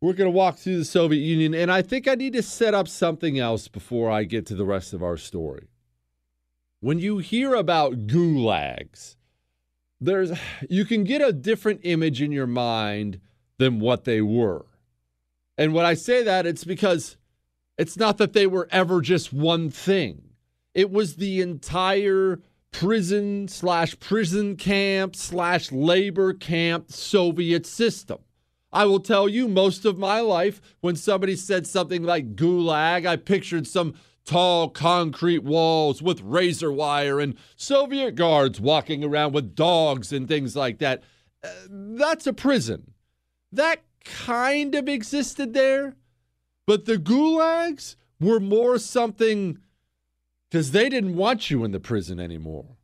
We're 0.00 0.14
going 0.14 0.32
to 0.32 0.38
walk 0.38 0.56
through 0.56 0.78
the 0.78 0.86
Soviet 0.86 1.20
Union, 1.20 1.52
and 1.52 1.70
I 1.70 1.82
think 1.82 2.08
I 2.08 2.14
need 2.14 2.32
to 2.32 2.42
set 2.42 2.72
up 2.72 2.88
something 2.88 3.38
else 3.38 3.68
before 3.68 4.10
I 4.10 4.24
get 4.24 4.46
to 4.46 4.54
the 4.54 4.64
rest 4.64 4.94
of 4.94 5.02
our 5.02 5.18
story. 5.18 5.68
When 6.82 6.98
you 6.98 7.18
hear 7.18 7.54
about 7.54 8.08
gulags, 8.08 9.14
there's 10.00 10.36
you 10.68 10.84
can 10.84 11.04
get 11.04 11.22
a 11.22 11.32
different 11.32 11.82
image 11.84 12.20
in 12.20 12.32
your 12.32 12.48
mind 12.48 13.20
than 13.58 13.78
what 13.78 14.02
they 14.02 14.20
were. 14.20 14.66
And 15.56 15.74
when 15.74 15.86
I 15.86 15.94
say 15.94 16.24
that, 16.24 16.44
it's 16.44 16.64
because 16.64 17.16
it's 17.78 17.96
not 17.96 18.18
that 18.18 18.32
they 18.32 18.48
were 18.48 18.66
ever 18.72 19.00
just 19.00 19.32
one 19.32 19.70
thing. 19.70 20.30
It 20.74 20.90
was 20.90 21.14
the 21.14 21.40
entire 21.40 22.40
prison 22.72 23.46
slash 23.46 23.96
prison 24.00 24.56
camp 24.56 25.14
slash 25.14 25.70
labor 25.70 26.32
camp 26.32 26.90
Soviet 26.90 27.64
system. 27.64 28.18
I 28.72 28.86
will 28.86 28.98
tell 28.98 29.28
you, 29.28 29.46
most 29.46 29.84
of 29.84 29.98
my 29.98 30.18
life, 30.18 30.60
when 30.80 30.96
somebody 30.96 31.36
said 31.36 31.64
something 31.64 32.02
like 32.02 32.34
gulag, 32.34 33.06
I 33.06 33.14
pictured 33.14 33.68
some 33.68 33.94
tall 34.24 34.68
concrete 34.68 35.42
walls 35.42 36.02
with 36.02 36.20
razor 36.20 36.72
wire 36.72 37.20
and 37.20 37.36
Soviet 37.56 38.14
guards 38.14 38.60
walking 38.60 39.02
around 39.02 39.32
with 39.32 39.54
dogs 39.54 40.12
and 40.12 40.28
things 40.28 40.54
like 40.54 40.78
that. 40.78 41.02
Uh, 41.42 41.48
that's 41.68 42.26
a 42.26 42.32
prison. 42.32 42.92
That 43.50 43.82
kind 44.04 44.74
of 44.74 44.88
existed 44.88 45.54
there, 45.54 45.96
but 46.66 46.84
the 46.84 46.96
gulags 46.96 47.96
were 48.20 48.40
more 48.40 48.78
something 48.78 49.58
because 50.50 50.70
they 50.70 50.88
didn't 50.88 51.16
want 51.16 51.50
you 51.50 51.64
in 51.64 51.72
the 51.72 51.80
prison 51.80 52.20
anymore. 52.20 52.76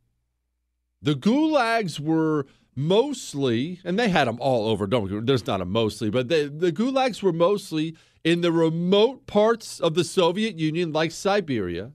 The 1.01 1.13
gulags 1.13 1.99
were 1.99 2.45
mostly, 2.75 3.79
and 3.83 3.97
they 3.97 4.09
had 4.09 4.27
them 4.27 4.37
all 4.39 4.67
over. 4.67 4.87
Don't 4.87 5.25
there's 5.25 5.47
not 5.47 5.61
a 5.61 5.65
mostly, 5.65 6.09
but 6.09 6.27
they, 6.27 6.47
the 6.47 6.71
gulags 6.71 7.23
were 7.23 7.33
mostly 7.33 7.95
in 8.23 8.41
the 8.41 8.51
remote 8.51 9.27
parts 9.27 9.79
of 9.79 9.93
the 9.95 10.03
Soviet 10.03 10.57
Union, 10.57 10.91
like 10.91 11.11
Siberia. 11.11 11.91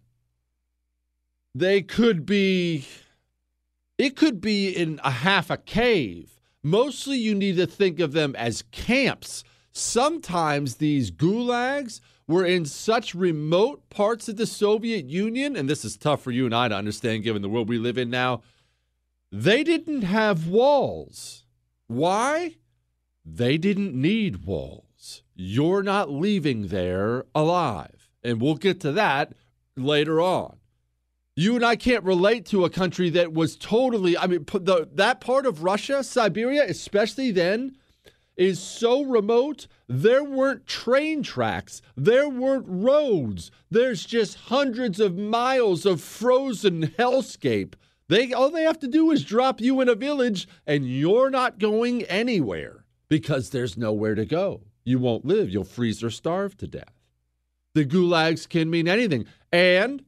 They 1.54 1.82
could 1.82 2.26
be, 2.26 2.86
it 3.98 4.16
could 4.16 4.40
be 4.40 4.70
in 4.70 5.00
a 5.04 5.10
half 5.10 5.50
a 5.50 5.56
cave. 5.56 6.40
Mostly, 6.62 7.18
you 7.18 7.34
need 7.34 7.56
to 7.56 7.66
think 7.66 8.00
of 8.00 8.12
them 8.12 8.34
as 8.36 8.62
camps. 8.72 9.44
Sometimes 9.70 10.76
these 10.76 11.10
gulags 11.10 12.00
were 12.26 12.44
in 12.44 12.64
such 12.64 13.14
remote 13.14 13.88
parts 13.90 14.28
of 14.28 14.36
the 14.36 14.46
Soviet 14.46 15.06
Union, 15.06 15.56
and 15.56 15.68
this 15.68 15.84
is 15.84 15.96
tough 15.96 16.22
for 16.22 16.30
you 16.30 16.46
and 16.46 16.54
I 16.54 16.68
to 16.68 16.74
understand 16.74 17.22
given 17.22 17.42
the 17.42 17.48
world 17.48 17.68
we 17.68 17.78
live 17.78 17.98
in 17.98 18.08
now. 18.08 18.42
They 19.30 19.62
didn't 19.62 20.02
have 20.02 20.48
walls. 20.48 21.44
Why? 21.86 22.56
They 23.24 23.58
didn't 23.58 23.94
need 23.94 24.44
walls. 24.44 24.84
You're 25.34 25.82
not 25.82 26.10
leaving 26.10 26.68
there 26.68 27.24
alive. 27.34 28.08
And 28.22 28.40
we'll 28.40 28.54
get 28.54 28.80
to 28.80 28.92
that 28.92 29.32
later 29.76 30.20
on. 30.20 30.56
You 31.36 31.56
and 31.56 31.64
I 31.64 31.74
can't 31.74 32.04
relate 32.04 32.46
to 32.46 32.64
a 32.64 32.70
country 32.70 33.10
that 33.10 33.32
was 33.32 33.56
totally, 33.56 34.16
I 34.16 34.28
mean, 34.28 34.44
the, 34.44 34.88
that 34.94 35.20
part 35.20 35.46
of 35.46 35.64
Russia, 35.64 36.04
Siberia, 36.04 36.64
especially 36.64 37.32
then, 37.32 37.76
is 38.36 38.60
so 38.60 39.02
remote, 39.02 39.66
there 39.88 40.22
weren't 40.22 40.66
train 40.66 41.22
tracks, 41.22 41.82
there 41.96 42.28
weren't 42.28 42.66
roads. 42.68 43.50
There's 43.70 44.04
just 44.04 44.36
hundreds 44.36 45.00
of 45.00 45.16
miles 45.16 45.84
of 45.84 46.00
frozen 46.00 46.88
hellscape. 46.98 47.74
They 48.08 48.32
all 48.32 48.50
they 48.50 48.62
have 48.62 48.78
to 48.80 48.88
do 48.88 49.10
is 49.10 49.24
drop 49.24 49.60
you 49.60 49.80
in 49.80 49.88
a 49.88 49.94
village 49.94 50.46
and 50.66 50.86
you're 50.86 51.30
not 51.30 51.58
going 51.58 52.02
anywhere 52.04 52.84
because 53.08 53.50
there's 53.50 53.76
nowhere 53.76 54.14
to 54.14 54.26
go. 54.26 54.62
You 54.84 54.98
won't 54.98 55.24
live, 55.24 55.50
you'll 55.50 55.64
freeze 55.64 56.02
or 56.02 56.10
starve 56.10 56.56
to 56.58 56.66
death. 56.66 56.94
The 57.74 57.84
gulags 57.84 58.48
can 58.48 58.70
mean 58.70 58.86
anything. 58.86 59.26
And 59.52 60.04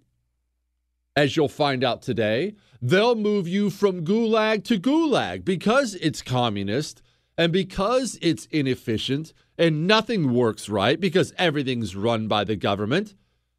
as 1.16 1.36
you'll 1.36 1.48
find 1.48 1.82
out 1.82 2.02
today, 2.02 2.54
they'll 2.80 3.16
move 3.16 3.48
you 3.48 3.70
from 3.70 4.04
gulag 4.04 4.64
to 4.64 4.78
gulag 4.78 5.44
because 5.44 5.94
it's 5.96 6.22
communist 6.22 7.02
and 7.38 7.52
because 7.52 8.18
it's 8.22 8.46
inefficient 8.46 9.32
and 9.58 9.86
nothing 9.86 10.32
works 10.32 10.68
right 10.68 11.00
because 11.00 11.32
everything's 11.38 11.96
run 11.96 12.28
by 12.28 12.44
the 12.44 12.56
government. 12.56 13.14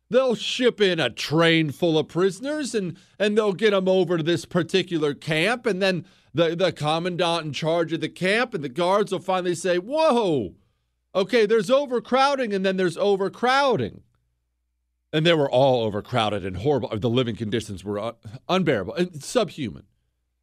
They'll 0.09 0.35
ship 0.35 0.79
in 0.79 0.99
a 0.99 1.09
train 1.09 1.71
full 1.71 1.97
of 1.97 2.07
prisoners 2.07 2.73
and, 2.73 2.97
and 3.19 3.37
they'll 3.37 3.53
get 3.53 3.71
them 3.71 3.89
over 3.89 4.17
to 4.17 4.23
this 4.23 4.45
particular 4.45 5.13
camp. 5.13 5.65
And 5.65 5.81
then 5.81 6.05
the, 6.33 6.55
the 6.55 6.71
commandant 6.71 7.45
in 7.45 7.53
charge 7.53 7.91
of 7.91 7.99
the 7.99 8.07
camp 8.07 8.53
and 8.53 8.63
the 8.63 8.69
guards 8.69 9.11
will 9.11 9.19
finally 9.19 9.55
say, 9.55 9.77
Whoa, 9.79 10.55
okay, 11.17 11.45
there's 11.45 11.69
overcrowding 11.69 12.53
and 12.53 12.65
then 12.65 12.77
there's 12.77 12.97
overcrowding. 12.97 14.03
And 15.13 15.25
they 15.25 15.33
were 15.33 15.49
all 15.49 15.83
overcrowded 15.83 16.45
and 16.45 16.57
horrible. 16.57 16.89
The 16.97 17.09
living 17.09 17.35
conditions 17.35 17.83
were 17.83 18.13
unbearable 18.47 18.93
and 18.95 19.23
subhuman. 19.23 19.83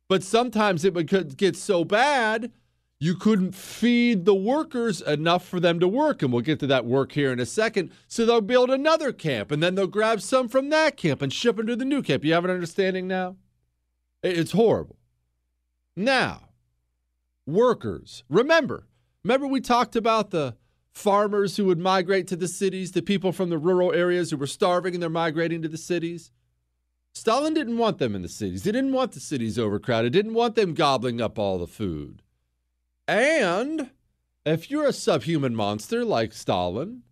But 0.08 0.22
sometimes 0.22 0.84
it 0.84 0.94
would 0.94 1.36
get 1.36 1.56
so 1.56 1.84
bad 1.84 2.50
you 2.98 3.14
couldn't 3.14 3.54
feed 3.54 4.24
the 4.24 4.34
workers 4.34 5.02
enough 5.02 5.46
for 5.46 5.60
them 5.60 5.78
to 5.80 5.88
work. 5.88 6.22
And 6.22 6.32
we'll 6.32 6.42
get 6.42 6.60
to 6.60 6.66
that 6.68 6.86
work 6.86 7.12
here 7.12 7.32
in 7.32 7.40
a 7.40 7.46
second. 7.46 7.90
So 8.08 8.24
they'll 8.24 8.40
build 8.40 8.70
another 8.70 9.12
camp 9.12 9.50
and 9.50 9.62
then 9.62 9.74
they'll 9.74 9.86
grab 9.86 10.22
some 10.22 10.48
from 10.48 10.70
that 10.70 10.96
camp 10.96 11.20
and 11.20 11.32
ship 11.32 11.56
them 11.56 11.66
to 11.66 11.76
the 11.76 11.84
new 11.84 12.02
camp. 12.02 12.24
You 12.24 12.32
have 12.32 12.44
an 12.44 12.50
understanding 12.50 13.06
now? 13.06 13.36
It's 14.22 14.52
horrible. 14.52 14.96
Now, 15.96 16.48
workers. 17.46 18.24
Remember, 18.30 18.86
remember 19.22 19.46
we 19.46 19.60
talked 19.60 19.96
about 19.96 20.30
the 20.30 20.56
farmers 20.94 21.56
who 21.56 21.64
would 21.66 21.78
migrate 21.78 22.26
to 22.28 22.36
the 22.36 22.48
cities, 22.48 22.92
the 22.92 23.02
people 23.02 23.32
from 23.32 23.50
the 23.50 23.58
rural 23.58 23.92
areas 23.92 24.30
who 24.30 24.36
were 24.36 24.46
starving 24.46 24.94
and 24.94 25.02
they're 25.02 25.10
migrating 25.10 25.62
to 25.62 25.68
the 25.68 25.76
cities? 25.76 26.30
Stalin 27.12 27.54
didn't 27.54 27.78
want 27.78 27.98
them 27.98 28.14
in 28.14 28.22
the 28.22 28.28
cities. 28.28 28.64
He 28.64 28.72
didn't 28.72 28.92
want 28.92 29.12
the 29.12 29.20
cities 29.20 29.58
overcrowded. 29.58 30.12
Didn't 30.12 30.34
want 30.34 30.56
them 30.56 30.74
gobbling 30.74 31.20
up 31.20 31.38
all 31.38 31.58
the 31.58 31.66
food. 31.66 32.22
And 33.06 33.90
if 34.44 34.70
you're 34.70 34.86
a 34.86 34.92
subhuman 34.92 35.54
monster 35.54 36.04
like 36.04 36.32
Stalin, 36.32 37.02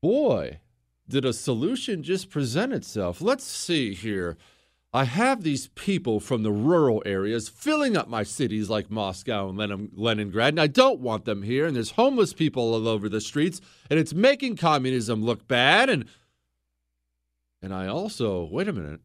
boy, 0.00 0.60
did 1.08 1.24
a 1.24 1.32
solution 1.32 2.02
just 2.02 2.30
present 2.30 2.72
itself. 2.72 3.20
Let's 3.20 3.44
see 3.44 3.92
here. 3.92 4.38
I 4.94 5.04
have 5.04 5.42
these 5.42 5.68
people 5.68 6.20
from 6.20 6.42
the 6.42 6.52
rural 6.52 7.02
areas 7.06 7.48
filling 7.48 7.96
up 7.96 8.08
my 8.08 8.22
cities 8.24 8.68
like 8.68 8.90
Moscow 8.90 9.48
and 9.48 9.90
Leningrad, 9.94 10.52
and 10.52 10.60
I 10.60 10.66
don't 10.66 11.00
want 11.00 11.24
them 11.24 11.42
here. 11.42 11.66
And 11.66 11.74
there's 11.74 11.92
homeless 11.92 12.34
people 12.34 12.74
all 12.74 12.86
over 12.86 13.08
the 13.08 13.20
streets, 13.20 13.62
and 13.88 13.98
it's 13.98 14.12
making 14.12 14.56
communism 14.56 15.24
look 15.24 15.48
bad. 15.48 15.88
And 15.88 16.04
and 17.62 17.72
I 17.72 17.86
also 17.86 18.44
wait 18.44 18.68
a 18.68 18.72
minute. 18.72 19.00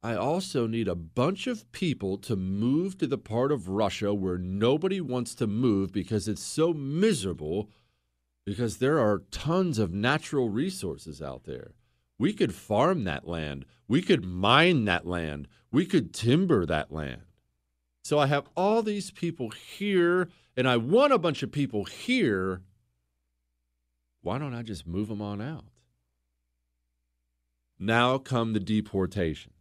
I 0.00 0.14
also 0.14 0.68
need 0.68 0.86
a 0.86 0.94
bunch 0.94 1.48
of 1.48 1.70
people 1.72 2.16
to 2.18 2.36
move 2.36 2.98
to 2.98 3.06
the 3.08 3.18
part 3.18 3.50
of 3.50 3.68
Russia 3.68 4.14
where 4.14 4.38
nobody 4.38 5.00
wants 5.00 5.34
to 5.36 5.48
move 5.48 5.90
because 5.90 6.28
it's 6.28 6.42
so 6.42 6.72
miserable, 6.72 7.68
because 8.46 8.78
there 8.78 9.00
are 9.00 9.24
tons 9.32 9.78
of 9.80 9.92
natural 9.92 10.50
resources 10.50 11.20
out 11.20 11.44
there. 11.44 11.72
We 12.18 12.32
could 12.32 12.54
farm 12.54 13.04
that 13.04 13.28
land, 13.28 13.64
we 13.86 14.02
could 14.02 14.24
mine 14.24 14.84
that 14.86 15.06
land, 15.06 15.48
we 15.70 15.86
could 15.86 16.12
timber 16.12 16.66
that 16.66 16.92
land. 16.92 17.22
So 18.02 18.18
I 18.18 18.26
have 18.26 18.48
all 18.56 18.82
these 18.82 19.10
people 19.10 19.50
here, 19.50 20.30
and 20.56 20.68
I 20.68 20.78
want 20.78 21.12
a 21.12 21.18
bunch 21.18 21.42
of 21.42 21.52
people 21.52 21.84
here. 21.84 22.62
Why 24.22 24.38
don't 24.38 24.54
I 24.54 24.62
just 24.62 24.86
move 24.86 25.08
them 25.08 25.22
on 25.22 25.40
out? 25.40 25.64
Now 27.78 28.18
come 28.18 28.52
the 28.52 28.60
deportations. 28.60 29.54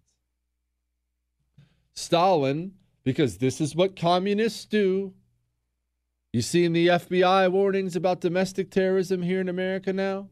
Stalin, 1.94 2.74
because 3.04 3.38
this 3.38 3.60
is 3.62 3.76
what 3.76 3.96
communists 3.96 4.66
do. 4.66 5.14
You 6.34 6.42
see 6.42 6.66
in 6.66 6.74
the 6.74 6.88
FBI 6.88 7.52
warnings 7.52 7.96
about 7.96 8.22
domestic 8.22 8.72
terrorism 8.72 9.22
here 9.22 9.42
in 9.42 9.50
America 9.50 9.94
now? 9.94 10.30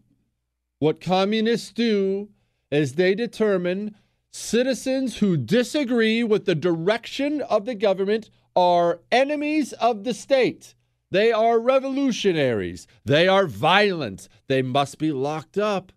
What 0.80 1.02
communists 1.02 1.72
do 1.72 2.30
is 2.70 2.94
they 2.94 3.16
determine 3.16 3.96
citizens 4.32 5.18
who 5.18 5.38
disagree 5.38 6.24
with 6.24 6.46
the 6.46 6.56
direction 6.56 7.42
of 7.42 7.66
the 7.66 7.76
government 7.76 8.30
are 8.56 9.02
enemies 9.12 9.74
of 9.74 10.04
the 10.04 10.14
state. 10.14 10.76
They 11.12 11.32
are 11.32 11.60
revolutionaries. 11.60 12.88
They 13.06 13.28
are 13.28 13.48
violent. 13.48 14.28
They 14.48 14.62
must 14.62 14.98
be 14.98 15.12
locked 15.12 15.58
up. 15.58 15.92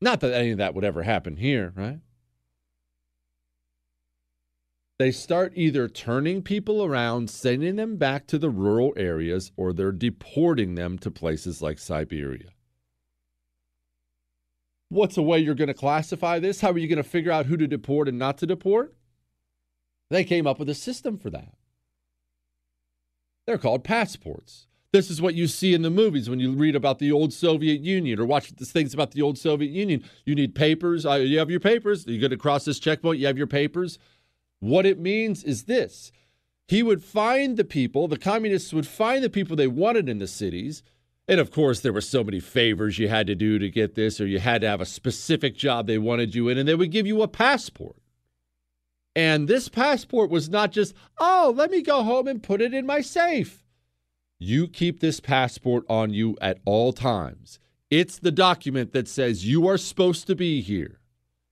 Not 0.00 0.20
that 0.20 0.34
any 0.34 0.50
of 0.50 0.58
that 0.58 0.74
would 0.74 0.84
ever 0.84 1.02
happen 1.02 1.36
here, 1.36 1.72
right? 1.76 2.00
They 4.98 5.10
start 5.10 5.52
either 5.56 5.88
turning 5.88 6.42
people 6.42 6.84
around, 6.84 7.30
sending 7.30 7.76
them 7.76 7.96
back 7.96 8.26
to 8.28 8.38
the 8.38 8.50
rural 8.50 8.92
areas, 8.96 9.50
or 9.56 9.72
they're 9.72 9.92
deporting 9.92 10.74
them 10.74 10.98
to 10.98 11.10
places 11.10 11.60
like 11.60 11.78
Siberia. 11.78 12.50
What's 14.94 15.16
a 15.16 15.22
way 15.22 15.40
you're 15.40 15.56
going 15.56 15.66
to 15.66 15.74
classify 15.74 16.38
this? 16.38 16.60
How 16.60 16.70
are 16.70 16.78
you 16.78 16.86
going 16.86 17.02
to 17.02 17.02
figure 17.02 17.32
out 17.32 17.46
who 17.46 17.56
to 17.56 17.66
deport 17.66 18.08
and 18.08 18.16
not 18.16 18.38
to 18.38 18.46
deport? 18.46 18.94
They 20.08 20.22
came 20.22 20.46
up 20.46 20.60
with 20.60 20.68
a 20.68 20.74
system 20.74 21.18
for 21.18 21.30
that. 21.30 21.54
They're 23.44 23.58
called 23.58 23.82
passports. 23.82 24.68
This 24.92 25.10
is 25.10 25.20
what 25.20 25.34
you 25.34 25.48
see 25.48 25.74
in 25.74 25.82
the 25.82 25.90
movies 25.90 26.30
when 26.30 26.38
you 26.38 26.52
read 26.52 26.76
about 26.76 27.00
the 27.00 27.10
old 27.10 27.32
Soviet 27.32 27.80
Union 27.80 28.20
or 28.20 28.24
watch 28.24 28.54
the 28.54 28.64
things 28.64 28.94
about 28.94 29.10
the 29.10 29.20
old 29.20 29.36
Soviet 29.36 29.72
Union. 29.72 30.04
You 30.24 30.36
need 30.36 30.54
papers. 30.54 31.04
Uh, 31.04 31.14
you 31.14 31.40
have 31.40 31.50
your 31.50 31.58
papers. 31.58 32.06
You 32.06 32.20
get 32.20 32.32
across 32.32 32.64
this 32.64 32.78
checkpoint. 32.78 33.18
You 33.18 33.26
have 33.26 33.36
your 33.36 33.48
papers. 33.48 33.98
What 34.60 34.86
it 34.86 35.00
means 35.00 35.42
is 35.42 35.64
this 35.64 36.12
he 36.68 36.84
would 36.84 37.02
find 37.02 37.56
the 37.56 37.64
people, 37.64 38.06
the 38.06 38.16
communists 38.16 38.72
would 38.72 38.86
find 38.86 39.24
the 39.24 39.28
people 39.28 39.56
they 39.56 39.66
wanted 39.66 40.08
in 40.08 40.20
the 40.20 40.28
cities. 40.28 40.84
And 41.26 41.40
of 41.40 41.50
course, 41.50 41.80
there 41.80 41.92
were 41.92 42.00
so 42.00 42.22
many 42.22 42.40
favors 42.40 42.98
you 42.98 43.08
had 43.08 43.26
to 43.28 43.34
do 43.34 43.58
to 43.58 43.70
get 43.70 43.94
this, 43.94 44.20
or 44.20 44.26
you 44.26 44.38
had 44.38 44.60
to 44.60 44.68
have 44.68 44.80
a 44.80 44.86
specific 44.86 45.56
job 45.56 45.86
they 45.86 45.98
wanted 45.98 46.34
you 46.34 46.48
in, 46.48 46.58
and 46.58 46.68
they 46.68 46.74
would 46.74 46.90
give 46.90 47.06
you 47.06 47.22
a 47.22 47.28
passport. 47.28 47.96
And 49.16 49.48
this 49.48 49.68
passport 49.68 50.28
was 50.28 50.50
not 50.50 50.72
just, 50.72 50.94
oh, 51.18 51.52
let 51.56 51.70
me 51.70 51.82
go 51.82 52.02
home 52.02 52.26
and 52.26 52.42
put 52.42 52.60
it 52.60 52.74
in 52.74 52.84
my 52.84 53.00
safe. 53.00 53.64
You 54.38 54.66
keep 54.68 55.00
this 55.00 55.20
passport 55.20 55.84
on 55.88 56.12
you 56.12 56.36
at 56.40 56.58
all 56.64 56.92
times. 56.92 57.58
It's 57.90 58.18
the 58.18 58.32
document 58.32 58.92
that 58.92 59.08
says 59.08 59.46
you 59.46 59.68
are 59.68 59.78
supposed 59.78 60.26
to 60.26 60.34
be 60.34 60.60
here. 60.60 60.98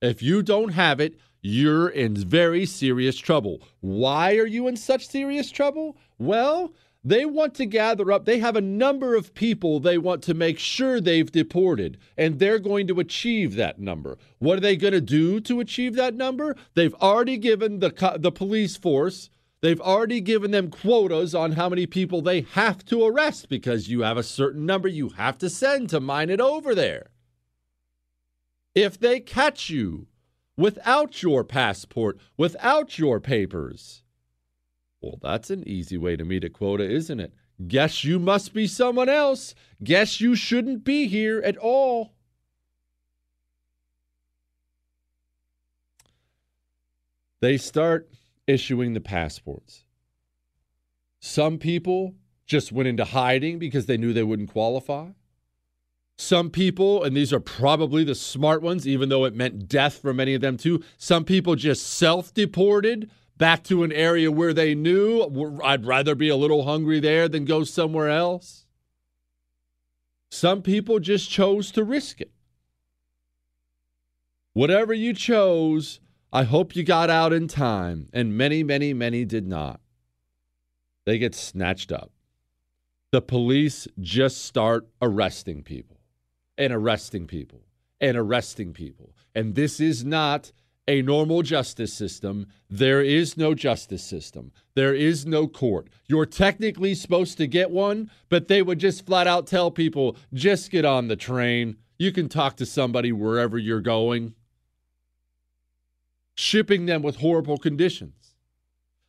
If 0.01 0.21
you 0.21 0.43
don't 0.43 0.73
have 0.73 0.99
it, 0.99 1.17
you're 1.41 1.87
in 1.87 2.15
very 2.15 2.65
serious 2.65 3.17
trouble. 3.17 3.61
Why 3.79 4.35
are 4.35 4.45
you 4.45 4.67
in 4.67 4.75
such 4.75 5.07
serious 5.07 5.49
trouble? 5.49 5.97
Well, 6.19 6.73
they 7.03 7.25
want 7.25 7.53
to 7.55 7.65
gather 7.65 8.11
up, 8.11 8.25
they 8.25 8.39
have 8.39 8.55
a 8.55 8.61
number 8.61 9.15
of 9.15 9.33
people 9.33 9.79
they 9.79 9.97
want 9.97 10.23
to 10.23 10.33
make 10.33 10.57
sure 10.57 11.01
they've 11.01 11.31
deported, 11.31 11.97
and 12.17 12.39
they're 12.39 12.59
going 12.59 12.87
to 12.87 12.99
achieve 12.99 13.55
that 13.55 13.79
number. 13.79 14.17
What 14.39 14.57
are 14.57 14.61
they 14.61 14.77
going 14.77 14.93
to 14.93 15.01
do 15.01 15.39
to 15.41 15.59
achieve 15.59 15.95
that 15.95 16.15
number? 16.15 16.55
They've 16.75 16.95
already 16.95 17.37
given 17.37 17.79
the, 17.79 18.17
the 18.19 18.31
police 18.31 18.77
force 18.77 19.29
They've 19.63 19.79
already 19.79 20.19
given 20.19 20.51
them 20.51 20.69
quotas 20.69 21.33
on 21.33 21.53
how 21.53 21.69
many 21.69 21.87
people 21.87 22.21
they 22.21 22.41
have 22.41 22.83
to 22.87 23.05
arrest 23.05 23.47
because 23.47 23.87
you 23.87 24.01
have 24.01 24.17
a 24.17 24.21
certain 24.21 24.65
number 24.65 24.89
you 24.89 25.07
have 25.11 25.37
to 25.37 25.49
send 25.49 25.89
to 25.91 26.01
mine 26.01 26.29
it 26.29 26.41
over 26.41 26.75
there. 26.75 27.11
If 28.75 28.99
they 28.99 29.21
catch 29.21 29.69
you 29.69 30.07
without 30.57 31.23
your 31.23 31.45
passport, 31.45 32.19
without 32.35 32.99
your 32.99 33.21
papers, 33.21 34.02
well, 35.03 35.19
that's 35.21 35.49
an 35.49 35.67
easy 35.67 35.97
way 35.97 36.15
to 36.15 36.23
meet 36.23 36.45
a 36.45 36.49
quota, 36.49 36.89
isn't 36.89 37.19
it? 37.19 37.33
Guess 37.67 38.05
you 38.05 38.19
must 38.19 38.53
be 38.53 38.65
someone 38.67 39.09
else. 39.09 39.53
Guess 39.83 40.21
you 40.21 40.33
shouldn't 40.33 40.85
be 40.85 41.07
here 41.07 41.41
at 41.43 41.57
all. 41.57 42.13
They 47.41 47.57
start 47.57 48.09
issuing 48.47 48.93
the 48.93 49.01
passports. 49.01 49.83
Some 51.19 51.57
people 51.57 52.15
just 52.45 52.71
went 52.71 52.87
into 52.87 53.03
hiding 53.03 53.59
because 53.59 53.85
they 53.85 53.97
knew 53.97 54.13
they 54.13 54.23
wouldn't 54.23 54.51
qualify. 54.51 55.09
Some 56.15 56.49
people, 56.49 57.03
and 57.03 57.17
these 57.17 57.33
are 57.33 57.39
probably 57.41 58.05
the 58.05 58.15
smart 58.15 58.61
ones, 58.61 58.87
even 58.87 59.09
though 59.09 59.25
it 59.25 59.35
meant 59.35 59.67
death 59.67 59.97
for 59.97 60.13
many 60.13 60.33
of 60.33 60.41
them 60.41 60.55
too, 60.55 60.81
some 60.97 61.25
people 61.25 61.55
just 61.55 61.85
self 61.85 62.33
deported 62.33 63.09
back 63.37 63.63
to 63.63 63.83
an 63.83 63.91
area 63.91 64.31
where 64.31 64.53
they 64.53 64.75
knew 64.75 65.59
I'd 65.63 65.85
rather 65.85 66.15
be 66.15 66.29
a 66.29 66.35
little 66.35 66.63
hungry 66.63 66.99
there 66.99 67.27
than 67.27 67.45
go 67.45 67.63
somewhere 67.63 68.09
else. 68.09 68.65
Some 70.29 70.61
people 70.61 70.99
just 70.99 71.29
chose 71.29 71.71
to 71.71 71.83
risk 71.83 72.21
it. 72.21 72.31
Whatever 74.53 74.93
you 74.93 75.13
chose, 75.13 75.99
I 76.31 76.43
hope 76.43 76.75
you 76.75 76.83
got 76.83 77.09
out 77.09 77.33
in 77.33 77.47
time, 77.47 78.09
and 78.13 78.37
many, 78.37 78.63
many, 78.63 78.93
many 78.93 79.25
did 79.25 79.47
not. 79.47 79.79
They 81.05 81.17
get 81.17 81.35
snatched 81.35 81.91
up. 81.91 82.11
The 83.11 83.21
police 83.21 83.87
just 83.99 84.43
start 84.43 84.87
arresting 85.01 85.63
people 85.63 85.99
and 86.57 86.73
arresting 86.73 87.27
people 87.27 87.61
and 88.01 88.17
arresting 88.17 88.73
people. 88.73 89.15
And 89.35 89.55
this 89.55 89.79
is 89.79 90.03
not 90.03 90.51
a 90.87 91.01
normal 91.01 91.41
justice 91.41 91.93
system. 91.93 92.47
There 92.69 93.01
is 93.01 93.37
no 93.37 93.53
justice 93.53 94.03
system. 94.03 94.51
There 94.75 94.93
is 94.93 95.25
no 95.25 95.47
court. 95.47 95.89
You're 96.07 96.25
technically 96.25 96.95
supposed 96.95 97.37
to 97.37 97.47
get 97.47 97.71
one, 97.71 98.11
but 98.29 98.47
they 98.47 98.61
would 98.61 98.79
just 98.79 99.05
flat 99.05 99.27
out 99.27 99.47
tell 99.47 99.71
people 99.71 100.17
just 100.33 100.71
get 100.71 100.85
on 100.85 101.07
the 101.07 101.15
train. 101.15 101.77
You 101.97 102.11
can 102.11 102.27
talk 102.27 102.57
to 102.57 102.65
somebody 102.65 103.11
wherever 103.11 103.57
you're 103.57 103.81
going 103.81 104.35
shipping 106.35 106.85
them 106.85 107.01
with 107.01 107.17
horrible 107.17 107.57
conditions. 107.57 108.35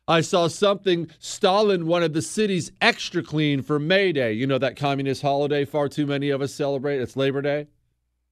I 0.07 0.21
saw 0.21 0.47
something 0.47 1.09
Stalin 1.19 1.87
wanted 1.87 2.13
the 2.13 2.21
cities 2.21 2.71
extra 2.79 3.23
clean 3.23 3.63
for 3.63 3.79
May 3.79 4.11
Day. 4.11 4.33
You 4.33 4.45
know 4.45 4.59
that 4.59 4.75
communist 4.75 5.23
holiday 5.23 5.65
far 5.65 5.89
too 5.89 6.05
many 6.05 6.29
of 6.29 6.41
us 6.41 6.53
celebrate? 6.53 7.01
It's 7.01 7.17
Labor 7.17 7.41
Day. 7.41 7.67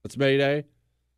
It's 0.04 0.16
May 0.16 0.38
Day. 0.38 0.64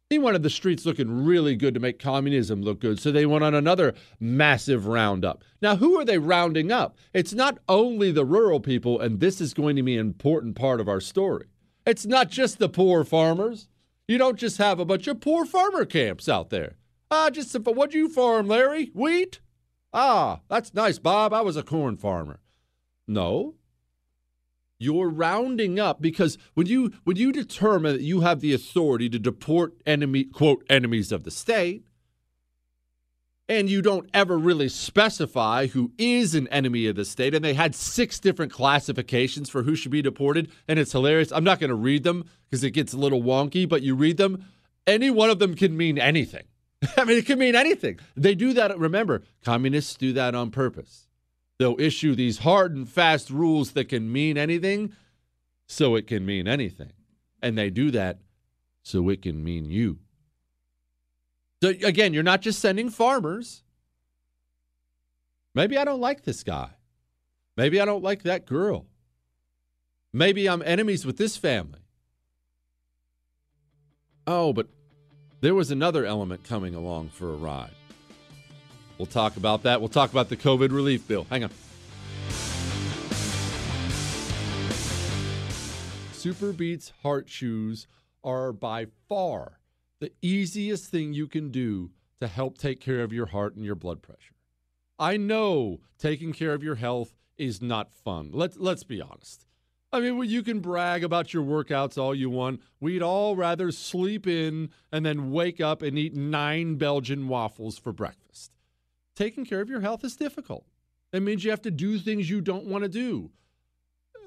He 0.08 0.18
wanted 0.20 0.44
the 0.44 0.50
streets 0.50 0.86
looking 0.86 1.24
really 1.24 1.56
good 1.56 1.74
to 1.74 1.80
make 1.80 1.98
communism 1.98 2.62
look 2.62 2.78
good, 2.78 3.00
so 3.00 3.10
they 3.10 3.26
went 3.26 3.42
on 3.42 3.54
another 3.54 3.92
massive 4.20 4.86
roundup. 4.86 5.42
Now, 5.60 5.76
who 5.76 5.98
are 5.98 6.04
they 6.04 6.18
rounding 6.18 6.70
up? 6.70 6.96
It's 7.12 7.32
not 7.32 7.58
only 7.68 8.12
the 8.12 8.24
rural 8.24 8.60
people, 8.60 9.00
and 9.00 9.18
this 9.18 9.40
is 9.40 9.52
going 9.52 9.74
to 9.74 9.82
be 9.82 9.94
an 9.94 10.06
important 10.06 10.54
part 10.54 10.80
of 10.80 10.88
our 10.88 11.00
story. 11.00 11.46
It's 11.84 12.06
not 12.06 12.30
just 12.30 12.58
the 12.58 12.68
poor 12.68 13.02
farmers. 13.02 13.66
You 14.06 14.16
don't 14.16 14.38
just 14.38 14.58
have 14.58 14.78
a 14.78 14.84
bunch 14.84 15.08
of 15.08 15.20
poor 15.20 15.44
farmer 15.44 15.84
camps 15.84 16.28
out 16.28 16.50
there. 16.50 16.76
Ah, 17.10 17.30
just 17.30 17.50
some, 17.50 17.64
what'd 17.64 17.92
you 17.92 18.08
farm, 18.08 18.46
Larry? 18.46 18.92
Wheat? 18.94 19.40
Ah, 19.92 20.38
that's 20.48 20.72
nice, 20.72 21.00
Bob. 21.00 21.32
I 21.32 21.40
was 21.40 21.56
a 21.56 21.64
corn 21.64 21.96
farmer. 21.96 22.38
No. 23.08 23.54
You're 24.78 25.08
rounding 25.08 25.80
up 25.80 26.02
because 26.02 26.36
when 26.54 26.66
you 26.66 26.92
when 27.04 27.16
you 27.16 27.32
determine 27.32 27.94
that 27.94 28.02
you 28.02 28.20
have 28.20 28.40
the 28.40 28.52
authority 28.52 29.08
to 29.08 29.18
deport 29.18 29.74
enemy 29.86 30.24
quote 30.24 30.64
enemies 30.68 31.12
of 31.12 31.24
the 31.24 31.30
state, 31.30 31.86
and 33.48 33.70
you 33.70 33.80
don't 33.80 34.08
ever 34.12 34.36
really 34.36 34.68
specify 34.68 35.66
who 35.66 35.92
is 35.96 36.34
an 36.34 36.48
enemy 36.48 36.86
of 36.86 36.96
the 36.96 37.04
state, 37.04 37.34
and 37.34 37.44
they 37.44 37.54
had 37.54 37.74
six 37.74 38.18
different 38.18 38.52
classifications 38.52 39.48
for 39.48 39.62
who 39.62 39.74
should 39.74 39.92
be 39.92 40.02
deported, 40.02 40.50
and 40.68 40.78
it's 40.78 40.92
hilarious. 40.92 41.32
I'm 41.32 41.44
not 41.44 41.60
going 41.60 41.70
to 41.70 41.76
read 41.76 42.02
them 42.02 42.28
because 42.44 42.64
it 42.64 42.72
gets 42.72 42.92
a 42.92 42.98
little 42.98 43.22
wonky, 43.22 43.68
but 43.68 43.82
you 43.82 43.94
read 43.94 44.16
them, 44.16 44.44
any 44.86 45.10
one 45.10 45.30
of 45.30 45.38
them 45.38 45.54
can 45.54 45.76
mean 45.76 45.98
anything. 45.98 46.44
I 46.96 47.04
mean, 47.04 47.18
it 47.18 47.26
can 47.26 47.38
mean 47.38 47.54
anything. 47.54 47.98
They 48.16 48.34
do 48.34 48.52
that. 48.54 48.78
Remember, 48.78 49.22
communists 49.44 49.96
do 49.96 50.12
that 50.14 50.34
on 50.34 50.50
purpose. 50.50 51.05
They'll 51.58 51.80
issue 51.80 52.14
these 52.14 52.38
hard 52.38 52.74
and 52.74 52.88
fast 52.88 53.30
rules 53.30 53.72
that 53.72 53.88
can 53.88 54.12
mean 54.12 54.36
anything, 54.36 54.92
so 55.66 55.94
it 55.94 56.06
can 56.06 56.26
mean 56.26 56.46
anything. 56.46 56.92
And 57.42 57.56
they 57.56 57.70
do 57.70 57.90
that 57.92 58.18
so 58.82 59.08
it 59.08 59.22
can 59.22 59.42
mean 59.42 59.70
you. 59.70 59.98
So 61.62 61.70
again, 61.70 62.12
you're 62.12 62.22
not 62.22 62.42
just 62.42 62.60
sending 62.60 62.90
farmers. 62.90 63.62
Maybe 65.54 65.78
I 65.78 65.84
don't 65.84 66.00
like 66.00 66.22
this 66.22 66.42
guy. 66.42 66.70
Maybe 67.56 67.80
I 67.80 67.86
don't 67.86 68.02
like 68.02 68.24
that 68.24 68.44
girl. 68.44 68.86
Maybe 70.12 70.48
I'm 70.48 70.62
enemies 70.62 71.06
with 71.06 71.16
this 71.16 71.36
family. 71.36 71.80
Oh, 74.26 74.52
but 74.52 74.68
there 75.40 75.54
was 75.54 75.70
another 75.70 76.04
element 76.04 76.44
coming 76.44 76.74
along 76.74 77.08
for 77.08 77.32
a 77.32 77.36
ride. 77.36 77.70
We'll 78.98 79.06
talk 79.06 79.36
about 79.36 79.62
that. 79.64 79.80
We'll 79.80 79.88
talk 79.88 80.10
about 80.10 80.28
the 80.28 80.36
COVID 80.36 80.72
relief 80.72 81.06
bill. 81.06 81.26
Hang 81.28 81.44
on. 81.44 81.50
Super 86.12 86.52
Beats 86.52 86.92
Heart 87.02 87.28
Shoes 87.28 87.86
are 88.24 88.52
by 88.52 88.86
far 89.08 89.60
the 90.00 90.12
easiest 90.20 90.90
thing 90.90 91.12
you 91.12 91.26
can 91.26 91.50
do 91.50 91.90
to 92.20 92.26
help 92.26 92.58
take 92.58 92.80
care 92.80 93.02
of 93.02 93.12
your 93.12 93.26
heart 93.26 93.54
and 93.54 93.64
your 93.64 93.74
blood 93.74 94.02
pressure. 94.02 94.34
I 94.98 95.16
know 95.16 95.80
taking 95.98 96.32
care 96.32 96.54
of 96.54 96.62
your 96.62 96.76
health 96.76 97.14
is 97.36 97.60
not 97.60 97.92
fun. 97.92 98.30
Let's 98.32 98.56
let's 98.56 98.82
be 98.82 99.00
honest. 99.00 99.46
I 99.92 100.00
mean, 100.00 100.22
you 100.24 100.42
can 100.42 100.60
brag 100.60 101.04
about 101.04 101.32
your 101.32 101.44
workouts 101.44 101.96
all 101.96 102.14
you 102.14 102.28
want. 102.28 102.60
We'd 102.80 103.02
all 103.02 103.36
rather 103.36 103.70
sleep 103.70 104.26
in 104.26 104.70
and 104.90 105.06
then 105.06 105.30
wake 105.30 105.60
up 105.60 105.80
and 105.80 105.98
eat 105.98 106.14
nine 106.14 106.74
Belgian 106.74 107.28
waffles 107.28 107.78
for 107.78 107.92
breakfast. 107.92 108.55
Taking 109.16 109.44
care 109.44 109.60
of 109.60 109.68
your 109.68 109.80
health 109.80 110.04
is 110.04 110.14
difficult. 110.14 110.64
It 111.12 111.22
means 111.22 111.42
you 111.42 111.50
have 111.50 111.62
to 111.62 111.70
do 111.70 111.98
things 111.98 112.30
you 112.30 112.40
don't 112.40 112.66
want 112.66 112.84
to 112.84 112.88
do, 112.88 113.30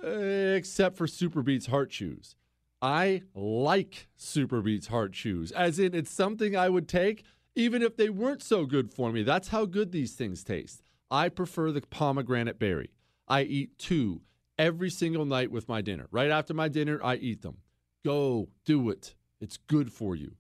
except 0.04 0.98
for 0.98 1.06
SuperBeets 1.06 1.68
Heart 1.68 1.92
Chews. 1.92 2.36
I 2.82 3.22
like 3.36 4.08
SuperBeets 4.18 4.88
Heart 4.88 5.14
Chews, 5.14 5.52
as 5.52 5.80
in 5.80 5.94
it's 5.94 6.12
something 6.12 6.58
I 6.58 6.70
would 6.70 6.88
take 6.88 7.24
even 7.56 7.82
if 7.82 7.98
they 7.98 8.10
weren't 8.10 8.42
so 8.42 8.66
good 8.66 8.94
for 8.94 9.12
me. 9.12 9.22
That's 9.22 9.50
how 9.50 9.66
good 9.66 9.92
these 9.92 10.14
things 10.14 10.44
taste. 10.44 10.82
I 11.12 11.30
prefer 11.30 11.72
the 11.72 11.82
pomegranate 11.82 12.58
berry. 12.58 12.94
I 13.28 13.42
eat 13.42 13.78
two 13.78 14.22
every 14.58 14.90
single 14.90 15.26
night 15.26 15.52
with 15.52 15.68
my 15.68 15.82
dinner. 15.82 16.08
Right 16.10 16.32
after 16.32 16.54
my 16.54 16.70
dinner, 16.70 17.02
I 17.04 17.16
eat 17.16 17.42
them. 17.42 17.58
Go 18.06 18.48
do 18.66 18.90
it. 18.90 19.16
It's 19.42 19.58
good 19.58 19.92
for 19.92 20.16
you. 20.16 20.36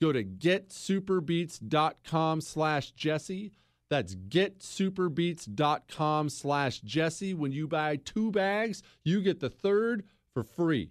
Go 0.00 0.12
to 0.12 0.24
getsuperbeets.com 0.24 2.40
slash 2.40 2.90
Jesse. 2.92 3.52
That's 3.94 4.16
getsuperbeets.com 4.16 6.28
slash 6.28 6.80
Jesse. 6.80 7.32
When 7.32 7.52
you 7.52 7.68
buy 7.68 7.94
two 7.94 8.32
bags, 8.32 8.82
you 9.04 9.22
get 9.22 9.38
the 9.38 9.48
third 9.48 10.02
for 10.32 10.42
free. 10.42 10.90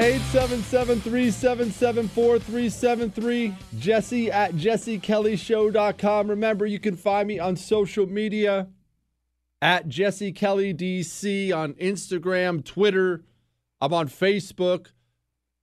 877 0.00 1.00
377 1.00 2.08
4373. 2.08 3.54
Jesse 3.78 4.30
at 4.30 4.52
jessekellyshow.com. 4.54 6.30
Remember, 6.30 6.66
you 6.66 6.78
can 6.78 6.96
find 6.96 7.26
me 7.26 7.40
on 7.40 7.56
social 7.56 8.06
media 8.06 8.68
at 9.60 9.88
Jesse 9.88 10.30
Kelly 10.30 10.72
DC 10.72 11.52
on 11.52 11.74
Instagram, 11.74 12.64
Twitter. 12.64 13.24
I'm 13.80 13.92
on 13.92 14.06
Facebook. 14.06 14.92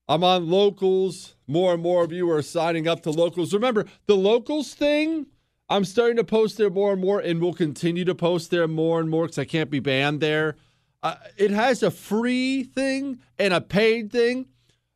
I'm 0.10 0.26
on 0.26 0.50
locals. 0.50 1.36
More 1.48 1.74
and 1.74 1.82
more 1.82 2.04
of 2.04 2.12
you 2.12 2.30
are 2.30 2.42
signing 2.42 2.90
up 2.90 3.04
to 3.04 3.12
locals. 3.12 3.54
Remember, 3.54 3.86
the 4.06 4.18
locals 4.18 4.74
thing, 4.74 5.28
I'm 5.70 5.86
starting 5.86 6.18
to 6.18 6.26
post 6.26 6.58
there 6.58 6.70
more 6.70 6.92
and 6.92 7.02
more, 7.02 7.22
and 7.22 7.40
we'll 7.40 7.54
continue 7.54 8.04
to 8.04 8.14
post 8.14 8.52
there 8.52 8.68
more 8.68 9.00
and 9.00 9.10
more 9.10 9.28
because 9.28 9.40
I 9.40 9.46
can't 9.46 9.72
be 9.72 9.80
banned 9.80 10.20
there. 10.20 10.58
Uh, 11.06 11.18
it 11.38 11.52
has 11.52 11.84
a 11.84 11.92
free 11.92 12.64
thing 12.64 13.20
and 13.38 13.54
a 13.54 13.62
paid 13.62 14.12
thing. 14.12 14.48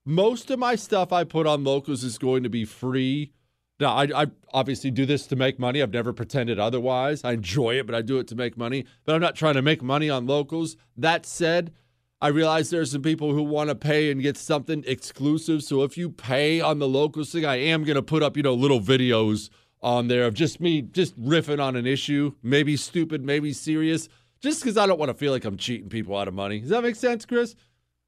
Most 0.05 0.49
of 0.49 0.57
my 0.57 0.73
stuff 0.73 1.13
I 1.13 1.23
put 1.23 1.45
on 1.45 1.63
locals 1.63 2.03
is 2.03 2.17
going 2.17 2.41
to 2.41 2.49
be 2.49 2.65
free. 2.65 3.31
Now, 3.79 3.93
I, 3.93 4.23
I, 4.23 4.27
obviously 4.51 4.89
do 4.89 5.05
this 5.05 5.27
to 5.27 5.35
make 5.35 5.59
money. 5.59 5.83
I've 5.83 5.93
never 5.93 6.11
pretended 6.11 6.57
otherwise. 6.57 7.23
I 7.23 7.33
enjoy 7.33 7.77
it, 7.77 7.85
but 7.85 7.93
I 7.93 8.01
do 8.01 8.17
it 8.17 8.27
to 8.29 8.35
make 8.35 8.57
money. 8.57 8.87
But 9.05 9.13
I'm 9.13 9.21
not 9.21 9.35
trying 9.35 9.53
to 9.53 9.61
make 9.61 9.83
money 9.83 10.09
on 10.09 10.25
locals. 10.25 10.77
That 10.97 11.27
said, 11.27 11.73
I 12.19 12.29
realize 12.29 12.71
there's 12.71 12.91
some 12.91 13.03
people 13.03 13.35
who 13.35 13.43
want 13.43 13.69
to 13.69 13.75
pay 13.75 14.09
and 14.09 14.19
get 14.19 14.35
something 14.35 14.83
exclusive. 14.87 15.61
So 15.61 15.83
if 15.83 15.95
you 15.95 16.09
pay 16.09 16.59
on 16.59 16.79
the 16.79 16.87
locals 16.87 17.31
thing, 17.31 17.45
I 17.45 17.57
am 17.57 17.83
going 17.83 17.97
to 17.97 18.01
put 18.01 18.23
up, 18.23 18.35
you 18.35 18.41
know, 18.41 18.55
little 18.55 18.81
videos 18.81 19.51
on 19.79 20.07
there 20.07 20.25
of 20.25 20.33
just 20.33 20.59
me 20.59 20.81
just 20.81 21.15
riffing 21.21 21.63
on 21.63 21.75
an 21.75 21.85
issue, 21.85 22.33
maybe 22.41 22.75
stupid, 22.75 23.23
maybe 23.23 23.53
serious 23.53 24.09
just 24.41 24.61
because 24.61 24.77
I 24.77 24.85
don't 24.85 24.99
want 24.99 25.09
to 25.09 25.17
feel 25.17 25.31
like 25.31 25.45
I'm 25.45 25.57
cheating 25.57 25.89
people 25.89 26.17
out 26.17 26.27
of 26.27 26.33
money. 26.33 26.59
Does 26.59 26.69
that 26.69 26.83
make 26.83 26.95
sense, 26.95 27.25
Chris? 27.25 27.55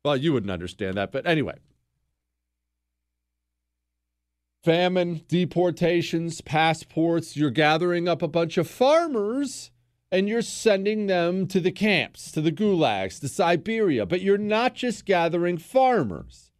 Well, 0.03 0.17
you 0.17 0.33
wouldn't 0.33 0.51
understand 0.51 0.97
that, 0.97 1.11
but 1.11 1.27
anyway. 1.27 1.55
Famine, 4.63 5.21
deportations, 5.27 6.41
passports, 6.41 7.35
you're 7.35 7.49
gathering 7.49 8.07
up 8.07 8.21
a 8.21 8.27
bunch 8.27 8.57
of 8.57 8.69
farmers 8.69 9.71
and 10.11 10.27
you're 10.27 10.41
sending 10.41 11.07
them 11.07 11.47
to 11.47 11.59
the 11.59 11.71
camps, 11.71 12.31
to 12.31 12.41
the 12.41 12.51
gulags, 12.51 13.19
to 13.21 13.27
Siberia. 13.27 14.05
But 14.05 14.21
you're 14.21 14.37
not 14.37 14.75
just 14.75 15.05
gathering 15.05 15.57
farmers. 15.57 16.51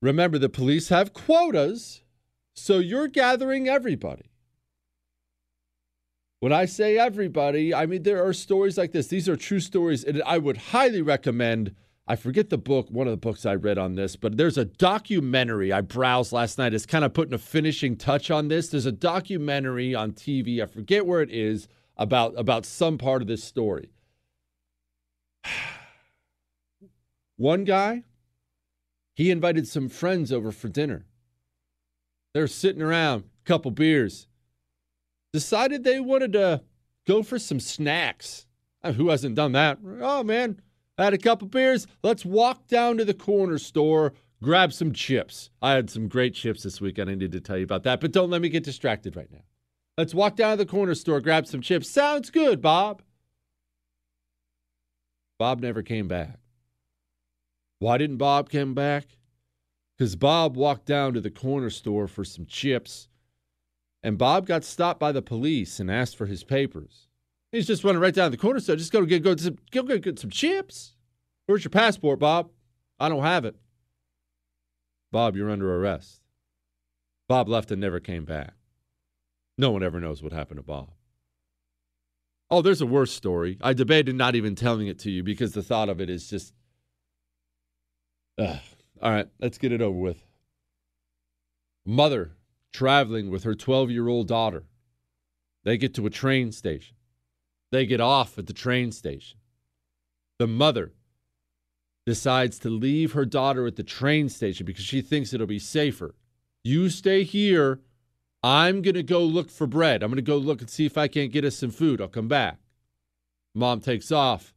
Remember, 0.00 0.38
the 0.38 0.48
police 0.48 0.88
have 0.88 1.14
quotas, 1.14 2.02
so 2.54 2.78
you're 2.78 3.08
gathering 3.08 3.68
everybody. 3.68 4.31
When 6.42 6.52
I 6.52 6.64
say 6.64 6.98
everybody, 6.98 7.72
I 7.72 7.86
mean 7.86 8.02
there 8.02 8.26
are 8.26 8.32
stories 8.32 8.76
like 8.76 8.90
this. 8.90 9.06
These 9.06 9.28
are 9.28 9.36
true 9.36 9.60
stories, 9.60 10.02
and 10.02 10.20
I 10.26 10.38
would 10.38 10.56
highly 10.56 11.00
recommend. 11.00 11.72
I 12.08 12.16
forget 12.16 12.50
the 12.50 12.58
book, 12.58 12.88
one 12.90 13.06
of 13.06 13.12
the 13.12 13.16
books 13.16 13.46
I 13.46 13.54
read 13.54 13.78
on 13.78 13.94
this, 13.94 14.16
but 14.16 14.36
there's 14.36 14.58
a 14.58 14.64
documentary 14.64 15.72
I 15.72 15.82
browsed 15.82 16.32
last 16.32 16.58
night. 16.58 16.74
It's 16.74 16.84
kind 16.84 17.04
of 17.04 17.14
putting 17.14 17.32
a 17.32 17.38
finishing 17.38 17.94
touch 17.94 18.28
on 18.28 18.48
this. 18.48 18.66
There's 18.66 18.86
a 18.86 18.90
documentary 18.90 19.94
on 19.94 20.14
TV. 20.14 20.60
I 20.60 20.66
forget 20.66 21.06
where 21.06 21.20
it 21.22 21.30
is 21.30 21.68
about 21.96 22.34
about 22.36 22.66
some 22.66 22.98
part 22.98 23.22
of 23.22 23.28
this 23.28 23.44
story. 23.44 23.92
One 27.36 27.62
guy, 27.62 28.02
he 29.14 29.30
invited 29.30 29.68
some 29.68 29.88
friends 29.88 30.32
over 30.32 30.50
for 30.50 30.68
dinner. 30.68 31.06
They're 32.34 32.48
sitting 32.48 32.82
around, 32.82 33.30
couple 33.44 33.70
beers 33.70 34.26
decided 35.32 35.84
they 35.84 36.00
wanted 36.00 36.32
to 36.34 36.62
go 37.06 37.22
for 37.22 37.38
some 37.38 37.60
snacks. 37.60 38.46
Uh, 38.82 38.92
who 38.92 39.08
hasn't 39.08 39.34
done 39.34 39.52
that? 39.52 39.78
Oh, 40.00 40.22
man, 40.22 40.60
I 40.98 41.04
had 41.04 41.14
a 41.14 41.18
couple 41.18 41.48
beers. 41.48 41.86
Let's 42.02 42.24
walk 42.24 42.66
down 42.66 42.98
to 42.98 43.04
the 43.04 43.14
corner 43.14 43.58
store, 43.58 44.12
grab 44.42 44.72
some 44.72 44.92
chips. 44.92 45.50
I 45.60 45.72
had 45.72 45.90
some 45.90 46.08
great 46.08 46.34
chips 46.34 46.62
this 46.62 46.80
weekend. 46.80 47.10
I 47.10 47.14
need 47.14 47.32
to 47.32 47.40
tell 47.40 47.56
you 47.56 47.64
about 47.64 47.84
that, 47.84 48.00
but 48.00 48.12
don't 48.12 48.30
let 48.30 48.42
me 48.42 48.48
get 48.48 48.64
distracted 48.64 49.16
right 49.16 49.30
now. 49.30 49.42
Let's 49.96 50.14
walk 50.14 50.36
down 50.36 50.56
to 50.56 50.64
the 50.64 50.70
corner 50.70 50.94
store, 50.94 51.20
grab 51.20 51.46
some 51.46 51.60
chips. 51.60 51.88
Sounds 51.88 52.30
good, 52.30 52.60
Bob. 52.60 53.02
Bob 55.38 55.60
never 55.60 55.82
came 55.82 56.08
back. 56.08 56.38
Why 57.78 57.98
didn't 57.98 58.18
Bob 58.18 58.48
come 58.48 58.74
back? 58.74 59.18
Because 59.96 60.16
Bob 60.16 60.56
walked 60.56 60.86
down 60.86 61.14
to 61.14 61.20
the 61.20 61.30
corner 61.30 61.68
store 61.68 62.06
for 62.06 62.24
some 62.24 62.46
chips 62.46 63.08
and 64.02 64.18
Bob 64.18 64.46
got 64.46 64.64
stopped 64.64 64.98
by 64.98 65.12
the 65.12 65.22
police 65.22 65.78
and 65.78 65.90
asked 65.90 66.16
for 66.16 66.26
his 66.26 66.44
papers. 66.44 67.08
He's 67.52 67.66
just 67.66 67.84
running 67.84 68.00
right 68.00 68.14
down 68.14 68.30
the 68.30 68.36
corner, 68.36 68.60
so 68.60 68.74
just 68.74 68.92
go 68.92 69.04
get 69.04 69.22
go, 69.22 69.36
some, 69.36 69.58
go 69.70 69.82
get 69.82 70.18
some 70.18 70.30
chips. 70.30 70.94
Where's 71.46 71.64
your 71.64 71.70
passport, 71.70 72.18
Bob? 72.18 72.50
I 72.98 73.08
don't 73.08 73.22
have 73.22 73.44
it. 73.44 73.56
Bob, 75.10 75.36
you're 75.36 75.50
under 75.50 75.74
arrest. 75.76 76.22
Bob 77.28 77.48
left 77.48 77.70
and 77.70 77.80
never 77.80 78.00
came 78.00 78.24
back. 78.24 78.54
No 79.58 79.70
one 79.70 79.82
ever 79.82 80.00
knows 80.00 80.22
what 80.22 80.32
happened 80.32 80.58
to 80.58 80.62
Bob. 80.62 80.90
Oh, 82.50 82.62
there's 82.62 82.80
a 82.80 82.86
worse 82.86 83.12
story. 83.12 83.58
I 83.60 83.72
debated 83.72 84.14
not 84.14 84.34
even 84.34 84.54
telling 84.54 84.86
it 84.86 84.98
to 85.00 85.10
you 85.10 85.22
because 85.22 85.52
the 85.52 85.62
thought 85.62 85.88
of 85.88 86.00
it 86.00 86.08
is 86.10 86.28
just. 86.28 86.54
Ugh. 88.38 88.58
All 89.02 89.10
right, 89.10 89.28
let's 89.40 89.58
get 89.58 89.72
it 89.72 89.82
over 89.82 89.98
with. 89.98 90.24
Mother 91.84 92.32
traveling 92.72 93.30
with 93.30 93.44
her 93.44 93.54
12 93.54 93.90
year 93.90 94.08
old 94.08 94.28
daughter. 94.28 94.64
They 95.64 95.76
get 95.76 95.94
to 95.94 96.06
a 96.06 96.10
train 96.10 96.52
station. 96.52 96.96
They 97.70 97.86
get 97.86 98.00
off 98.00 98.38
at 98.38 98.46
the 98.46 98.52
train 98.52 98.92
station. 98.92 99.38
The 100.38 100.46
mother 100.46 100.92
decides 102.04 102.58
to 102.60 102.68
leave 102.68 103.12
her 103.12 103.24
daughter 103.24 103.66
at 103.66 103.76
the 103.76 103.82
train 103.82 104.28
station 104.28 104.66
because 104.66 104.84
she 104.84 105.00
thinks 105.00 105.32
it'll 105.32 105.46
be 105.46 105.58
safer. 105.58 106.14
You 106.64 106.88
stay 106.90 107.22
here. 107.22 107.80
I'm 108.42 108.82
going 108.82 108.94
to 108.94 109.04
go 109.04 109.22
look 109.22 109.50
for 109.50 109.68
bread. 109.68 110.02
I'm 110.02 110.10
going 110.10 110.16
to 110.16 110.22
go 110.22 110.36
look 110.36 110.60
and 110.60 110.68
see 110.68 110.84
if 110.84 110.98
I 110.98 111.06
can't 111.06 111.32
get 111.32 111.44
us 111.44 111.56
some 111.56 111.70
food. 111.70 112.00
I'll 112.00 112.08
come 112.08 112.28
back. 112.28 112.58
Mom 113.54 113.80
takes 113.80 114.10
off, 114.10 114.54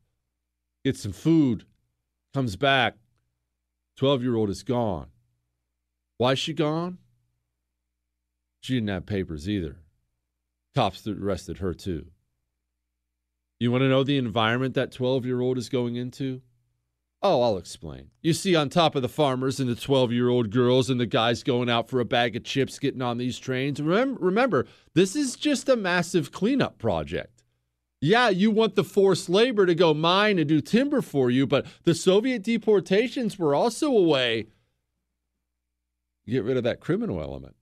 gets 0.84 1.01
some 1.01 1.12
food, 1.12 1.65
comes 2.34 2.56
back. 2.56 2.95
12 3.97 4.23
year 4.23 4.36
old 4.36 4.49
is 4.49 4.63
gone. 4.63 5.08
Why 6.17 6.32
is 6.32 6.39
she 6.39 6.54
gone? 6.54 6.97
She 8.65 8.73
didn't 8.73 8.89
have 8.89 9.06
papers 9.06 9.47
either. 9.47 9.78
Cops 10.73 11.08
arrested 11.08 11.60
her 11.60 11.75
too. 11.75 12.08
You 13.60 13.71
want 13.71 13.84
to 13.84 13.89
know 13.89 14.04
the 14.04 14.17
environment 14.17 14.73
that 14.73 14.91
12 14.91 15.23
year 15.23 15.39
old 15.39 15.60
is 15.60 15.69
going 15.69 15.97
into? 15.97 16.41
Oh, 17.21 17.43
I'll 17.43 17.60
explain. 17.60 18.10
You 18.23 18.34
see, 18.34 18.56
on 18.56 18.69
top 18.69 18.95
of 18.95 19.04
the 19.04 19.08
farmers 19.08 19.60
and 19.60 19.69
the 19.69 19.75
12 19.75 20.12
year 20.12 20.30
old 20.30 20.49
girls 20.49 20.89
and 20.89 20.99
the 20.99 21.06
guys 21.06 21.43
going 21.43 21.69
out 21.69 21.91
for 21.91 21.99
a 21.99 22.06
bag 22.06 22.36
of 22.36 22.43
chips 22.43 22.80
getting 22.80 23.04
on 23.04 23.19
these 23.19 23.38
trains, 23.38 23.80
remember, 23.80 24.19
remember, 24.19 24.65
this 24.95 25.15
is 25.15 25.36
just 25.36 25.69
a 25.69 25.75
massive 25.75 26.32
cleanup 26.32 26.80
project. 26.80 27.43
Yeah, 28.01 28.30
you 28.30 28.49
want 28.49 28.73
the 28.73 28.84
forced 28.84 29.30
labor 29.30 29.67
to 29.67 29.75
go 29.75 29.93
mine 29.93 30.39
and 30.39 30.49
do 30.49 30.60
timber 30.60 31.04
for 31.04 31.30
you, 31.30 31.45
but 31.45 31.67
the 31.84 31.93
Soviet 31.93 32.41
deportations 32.41 33.38
were 33.38 33.54
also 33.54 33.91
a 33.91 34.01
way 34.01 34.47
to 36.25 36.32
get 36.32 36.43
rid 36.43 36.58
of 36.58 36.63
that 36.63 36.80
criminal 36.80 37.21
element. 37.21 37.55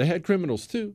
They 0.00 0.06
had 0.06 0.24
criminals 0.24 0.66
too. 0.66 0.94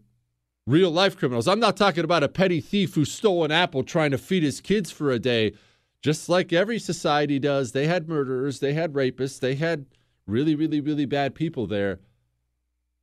Real 0.65 0.89
life 0.89 1.15
criminals. 1.15 1.47
I'm 1.47 1.59
not 1.59 1.77
talking 1.77 2.03
about 2.03 2.23
a 2.23 2.27
petty 2.27 2.59
thief 2.59 2.95
who 2.95 3.05
stole 3.05 3.43
an 3.43 3.51
apple 3.51 3.83
trying 3.83 4.09
to 4.09 4.17
feed 4.17 4.41
his 4.41 4.61
kids 4.61 4.89
for 4.89 5.11
a 5.11 5.19
day. 5.19 5.53
Just 6.01 6.27
like 6.27 6.51
every 6.51 6.79
society 6.79 7.37
does, 7.37 7.71
they 7.71 7.85
had 7.85 8.09
murderers, 8.09 8.61
they 8.61 8.73
had 8.73 8.93
rapists, 8.93 9.39
they 9.39 9.53
had 9.53 9.85
really, 10.25 10.55
really, 10.55 10.81
really 10.81 11.05
bad 11.05 11.35
people 11.35 11.67
there. 11.67 11.99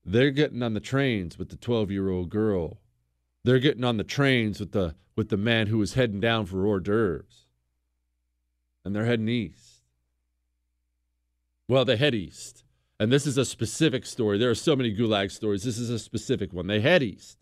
They're 0.05 0.33
getting 0.33 0.61
on 0.61 0.75
the 0.75 0.81
trains 0.81 1.39
with 1.39 1.51
the 1.51 1.57
12 1.57 1.93
year 1.93 2.11
old 2.11 2.31
girl 2.31 2.81
They're 3.45 3.61
getting 3.61 3.85
on 3.85 3.97
the 3.97 4.03
trains 4.03 4.59
with 4.59 4.73
the 4.73 4.97
with 5.15 5.29
the 5.29 5.37
man 5.37 5.69
who 5.69 5.79
was 5.79 5.95
heading 5.95 6.19
down 6.19 6.47
for 6.47 6.67
hors 6.67 6.81
d'oeuvres. 6.81 7.47
And 8.85 8.93
they're 8.93 9.05
heading 9.05 9.29
east. 9.29 9.85
Well, 11.69 11.85
they 11.85 11.97
head 11.97 12.17
east. 12.17 12.62
And 13.03 13.11
this 13.11 13.27
is 13.27 13.37
a 13.37 13.45
specific 13.45 14.07
story. 14.07 14.39
There 14.39 14.49
are 14.49 14.55
so 14.55 14.77
many 14.77 14.95
gulag 14.95 15.33
stories. 15.33 15.65
This 15.65 15.77
is 15.77 15.91
a 15.91 15.99
specific 15.99 16.53
one. 16.53 16.69
They 16.69 16.81
head 16.81 17.03
east. 17.03 17.37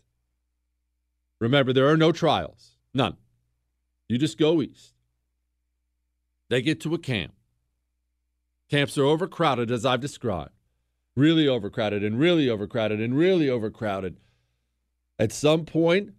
Remember, 1.39 1.71
there 1.71 1.87
are 1.87 1.95
no 1.95 2.11
trials. 2.11 2.77
None. 2.95 3.15
You 4.09 4.17
just 4.17 4.39
go 4.39 4.63
east. 4.63 4.95
They 6.49 6.63
get 6.63 6.81
to 6.81 6.95
a 6.95 6.97
camp. 6.97 7.35
Camps 8.71 8.97
are 8.97 9.05
overcrowded, 9.05 9.69
as 9.69 9.85
I've 9.85 9.99
described. 9.99 10.49
Really 11.15 11.47
overcrowded 11.47 12.03
and 12.03 12.17
really 12.17 12.49
overcrowded 12.49 12.99
and 12.99 13.15
really 13.15 13.47
overcrowded. 13.47 14.17
At 15.19 15.31
some 15.31 15.65
point, 15.65 16.13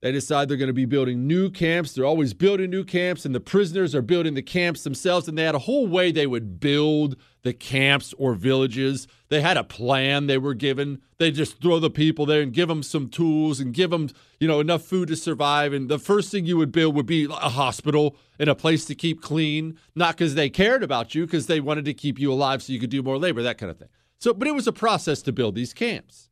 they 0.00 0.12
decide 0.12 0.48
they're 0.48 0.56
going 0.56 0.68
to 0.68 0.72
be 0.72 0.84
building 0.84 1.26
new 1.26 1.50
camps. 1.50 1.92
They're 1.92 2.04
always 2.04 2.32
building 2.32 2.70
new 2.70 2.84
camps, 2.84 3.24
and 3.24 3.34
the 3.34 3.40
prisoners 3.40 3.96
are 3.96 4.02
building 4.02 4.34
the 4.34 4.42
camps 4.42 4.84
themselves. 4.84 5.26
And 5.26 5.36
they 5.36 5.42
had 5.42 5.56
a 5.56 5.60
whole 5.60 5.88
way 5.88 6.12
they 6.12 6.26
would 6.26 6.60
build 6.60 7.16
the 7.42 7.52
camps 7.52 8.14
or 8.16 8.34
villages. 8.34 9.08
They 9.28 9.40
had 9.40 9.56
a 9.56 9.64
plan 9.64 10.28
they 10.28 10.38
were 10.38 10.54
given. 10.54 11.02
They 11.18 11.32
just 11.32 11.60
throw 11.60 11.80
the 11.80 11.90
people 11.90 12.26
there 12.26 12.42
and 12.42 12.52
give 12.52 12.68
them 12.68 12.84
some 12.84 13.08
tools 13.08 13.58
and 13.58 13.74
give 13.74 13.90
them, 13.90 14.10
you 14.38 14.46
know, 14.46 14.60
enough 14.60 14.82
food 14.82 15.08
to 15.08 15.16
survive. 15.16 15.72
And 15.72 15.88
the 15.88 15.98
first 15.98 16.30
thing 16.30 16.46
you 16.46 16.56
would 16.58 16.70
build 16.70 16.94
would 16.94 17.06
be 17.06 17.24
a 17.24 17.48
hospital 17.48 18.16
and 18.38 18.48
a 18.48 18.54
place 18.54 18.84
to 18.84 18.94
keep 18.94 19.20
clean, 19.20 19.78
not 19.96 20.16
because 20.16 20.36
they 20.36 20.48
cared 20.48 20.84
about 20.84 21.16
you, 21.16 21.26
because 21.26 21.48
they 21.48 21.58
wanted 21.58 21.84
to 21.86 21.94
keep 21.94 22.20
you 22.20 22.32
alive 22.32 22.62
so 22.62 22.72
you 22.72 22.78
could 22.78 22.90
do 22.90 23.02
more 23.02 23.18
labor, 23.18 23.42
that 23.42 23.58
kind 23.58 23.70
of 23.70 23.78
thing. 23.78 23.88
So, 24.20 24.32
but 24.32 24.46
it 24.46 24.54
was 24.54 24.68
a 24.68 24.72
process 24.72 25.22
to 25.22 25.32
build 25.32 25.56
these 25.56 25.74
camps. 25.74 26.28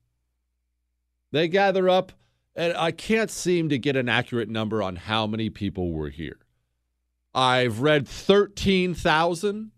They 1.33 1.49
gather 1.49 1.89
up 1.89 2.13
and 2.57 2.77
I 2.77 2.91
can't 2.91 3.31
seem 3.31 3.69
to 3.69 3.79
get 3.79 3.97
an 3.97 4.09
accurate 4.09 4.49
number 4.49 4.83
on 4.83 4.97
how 4.97 5.27
many 5.27 5.51
people 5.51 5.93
were 5.93 6.09
here. 6.09 6.39
I've 7.35 7.81
read 7.81 8.09
13,000. 8.09 9.71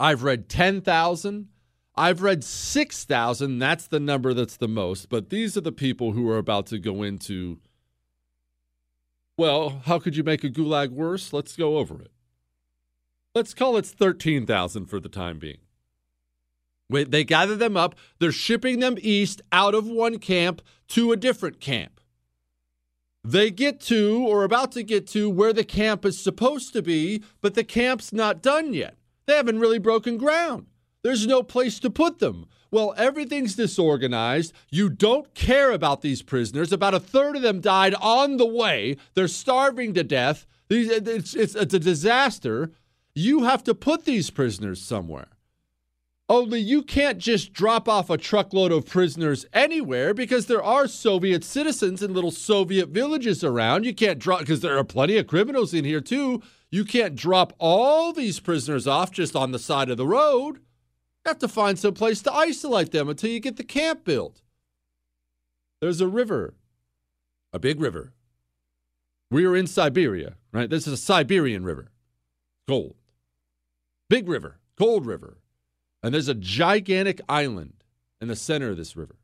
I've 0.00 0.22
read 0.24 0.48
10,000. 0.48 1.48
I've 1.94 2.22
read 2.22 2.42
6,000. 2.42 3.58
That's 3.58 3.86
the 3.86 4.00
number 4.00 4.34
that's 4.34 4.56
the 4.56 4.68
most. 4.68 5.08
But 5.08 5.30
these 5.30 5.56
are 5.56 5.60
the 5.60 5.70
people 5.70 6.12
who 6.12 6.28
are 6.28 6.38
about 6.38 6.66
to 6.66 6.78
go 6.78 7.02
into. 7.02 7.58
Well, 9.38 9.82
how 9.84 9.98
could 9.98 10.16
you 10.16 10.24
make 10.24 10.42
a 10.42 10.50
gulag 10.50 10.90
worse? 10.90 11.32
Let's 11.32 11.54
go 11.56 11.78
over 11.78 12.02
it. 12.02 12.10
Let's 13.34 13.54
call 13.54 13.76
it 13.76 13.86
13,000 13.86 14.86
for 14.86 14.98
the 14.98 15.08
time 15.08 15.38
being. 15.38 15.58
They 16.90 17.24
gather 17.24 17.56
them 17.56 17.76
up. 17.76 17.94
They're 18.18 18.32
shipping 18.32 18.80
them 18.80 18.96
east 19.00 19.40
out 19.50 19.74
of 19.74 19.86
one 19.86 20.18
camp 20.18 20.62
to 20.88 21.12
a 21.12 21.16
different 21.16 21.60
camp. 21.60 22.00
They 23.24 23.50
get 23.50 23.80
to, 23.82 24.24
or 24.26 24.44
about 24.44 24.72
to 24.72 24.82
get 24.82 25.06
to, 25.08 25.30
where 25.30 25.52
the 25.52 25.64
camp 25.64 26.04
is 26.04 26.18
supposed 26.18 26.72
to 26.72 26.82
be, 26.82 27.22
but 27.40 27.54
the 27.54 27.64
camp's 27.64 28.12
not 28.12 28.42
done 28.42 28.74
yet. 28.74 28.96
They 29.26 29.36
haven't 29.36 29.60
really 29.60 29.78
broken 29.78 30.18
ground. 30.18 30.66
There's 31.02 31.26
no 31.26 31.42
place 31.42 31.78
to 31.80 31.90
put 31.90 32.18
them. 32.18 32.46
Well, 32.70 32.94
everything's 32.96 33.54
disorganized. 33.54 34.52
You 34.70 34.88
don't 34.88 35.34
care 35.34 35.70
about 35.70 36.00
these 36.00 36.22
prisoners. 36.22 36.72
About 36.72 36.94
a 36.94 37.00
third 37.00 37.36
of 37.36 37.42
them 37.42 37.60
died 37.60 37.94
on 38.00 38.38
the 38.38 38.46
way. 38.46 38.96
They're 39.14 39.28
starving 39.28 39.94
to 39.94 40.04
death. 40.04 40.46
It's, 40.68 41.34
it's, 41.34 41.54
it's 41.54 41.74
a 41.74 41.78
disaster. 41.78 42.72
You 43.14 43.44
have 43.44 43.62
to 43.64 43.74
put 43.74 44.04
these 44.04 44.30
prisoners 44.30 44.80
somewhere. 44.80 45.28
Only 46.32 46.60
you 46.60 46.80
can't 46.80 47.18
just 47.18 47.52
drop 47.52 47.86
off 47.86 48.08
a 48.08 48.16
truckload 48.16 48.72
of 48.72 48.86
prisoners 48.86 49.44
anywhere 49.52 50.14
because 50.14 50.46
there 50.46 50.62
are 50.62 50.88
Soviet 50.88 51.44
citizens 51.44 52.02
in 52.02 52.14
little 52.14 52.30
Soviet 52.30 52.88
villages 52.88 53.44
around. 53.44 53.84
You 53.84 53.92
can't 53.94 54.18
drop 54.18 54.40
because 54.40 54.62
there 54.62 54.78
are 54.78 54.82
plenty 54.82 55.18
of 55.18 55.26
criminals 55.26 55.74
in 55.74 55.84
here 55.84 56.00
too. 56.00 56.42
You 56.70 56.86
can't 56.86 57.16
drop 57.16 57.52
all 57.58 58.14
these 58.14 58.40
prisoners 58.40 58.86
off 58.86 59.10
just 59.10 59.36
on 59.36 59.52
the 59.52 59.58
side 59.58 59.90
of 59.90 59.98
the 59.98 60.06
road. 60.06 60.54
You 60.56 61.26
have 61.26 61.38
to 61.40 61.48
find 61.48 61.78
some 61.78 61.92
place 61.92 62.22
to 62.22 62.32
isolate 62.32 62.92
them 62.92 63.10
until 63.10 63.28
you 63.28 63.38
get 63.38 63.58
the 63.58 63.62
camp 63.62 64.02
built. 64.02 64.40
There's 65.82 66.00
a 66.00 66.08
river, 66.08 66.54
a 67.52 67.58
big 67.58 67.78
river. 67.78 68.14
We 69.30 69.44
are 69.44 69.54
in 69.54 69.66
Siberia, 69.66 70.36
right? 70.50 70.70
This 70.70 70.86
is 70.86 70.94
a 70.94 70.96
Siberian 70.96 71.62
river. 71.62 71.92
Cold. 72.66 72.96
Big 74.08 74.30
river, 74.30 74.60
cold 74.78 75.04
river. 75.04 75.41
And 76.02 76.12
there's 76.12 76.28
a 76.28 76.34
gigantic 76.34 77.20
island 77.28 77.74
in 78.20 78.28
the 78.28 78.36
center 78.36 78.70
of 78.70 78.76
this 78.76 78.96
river. 78.96 79.16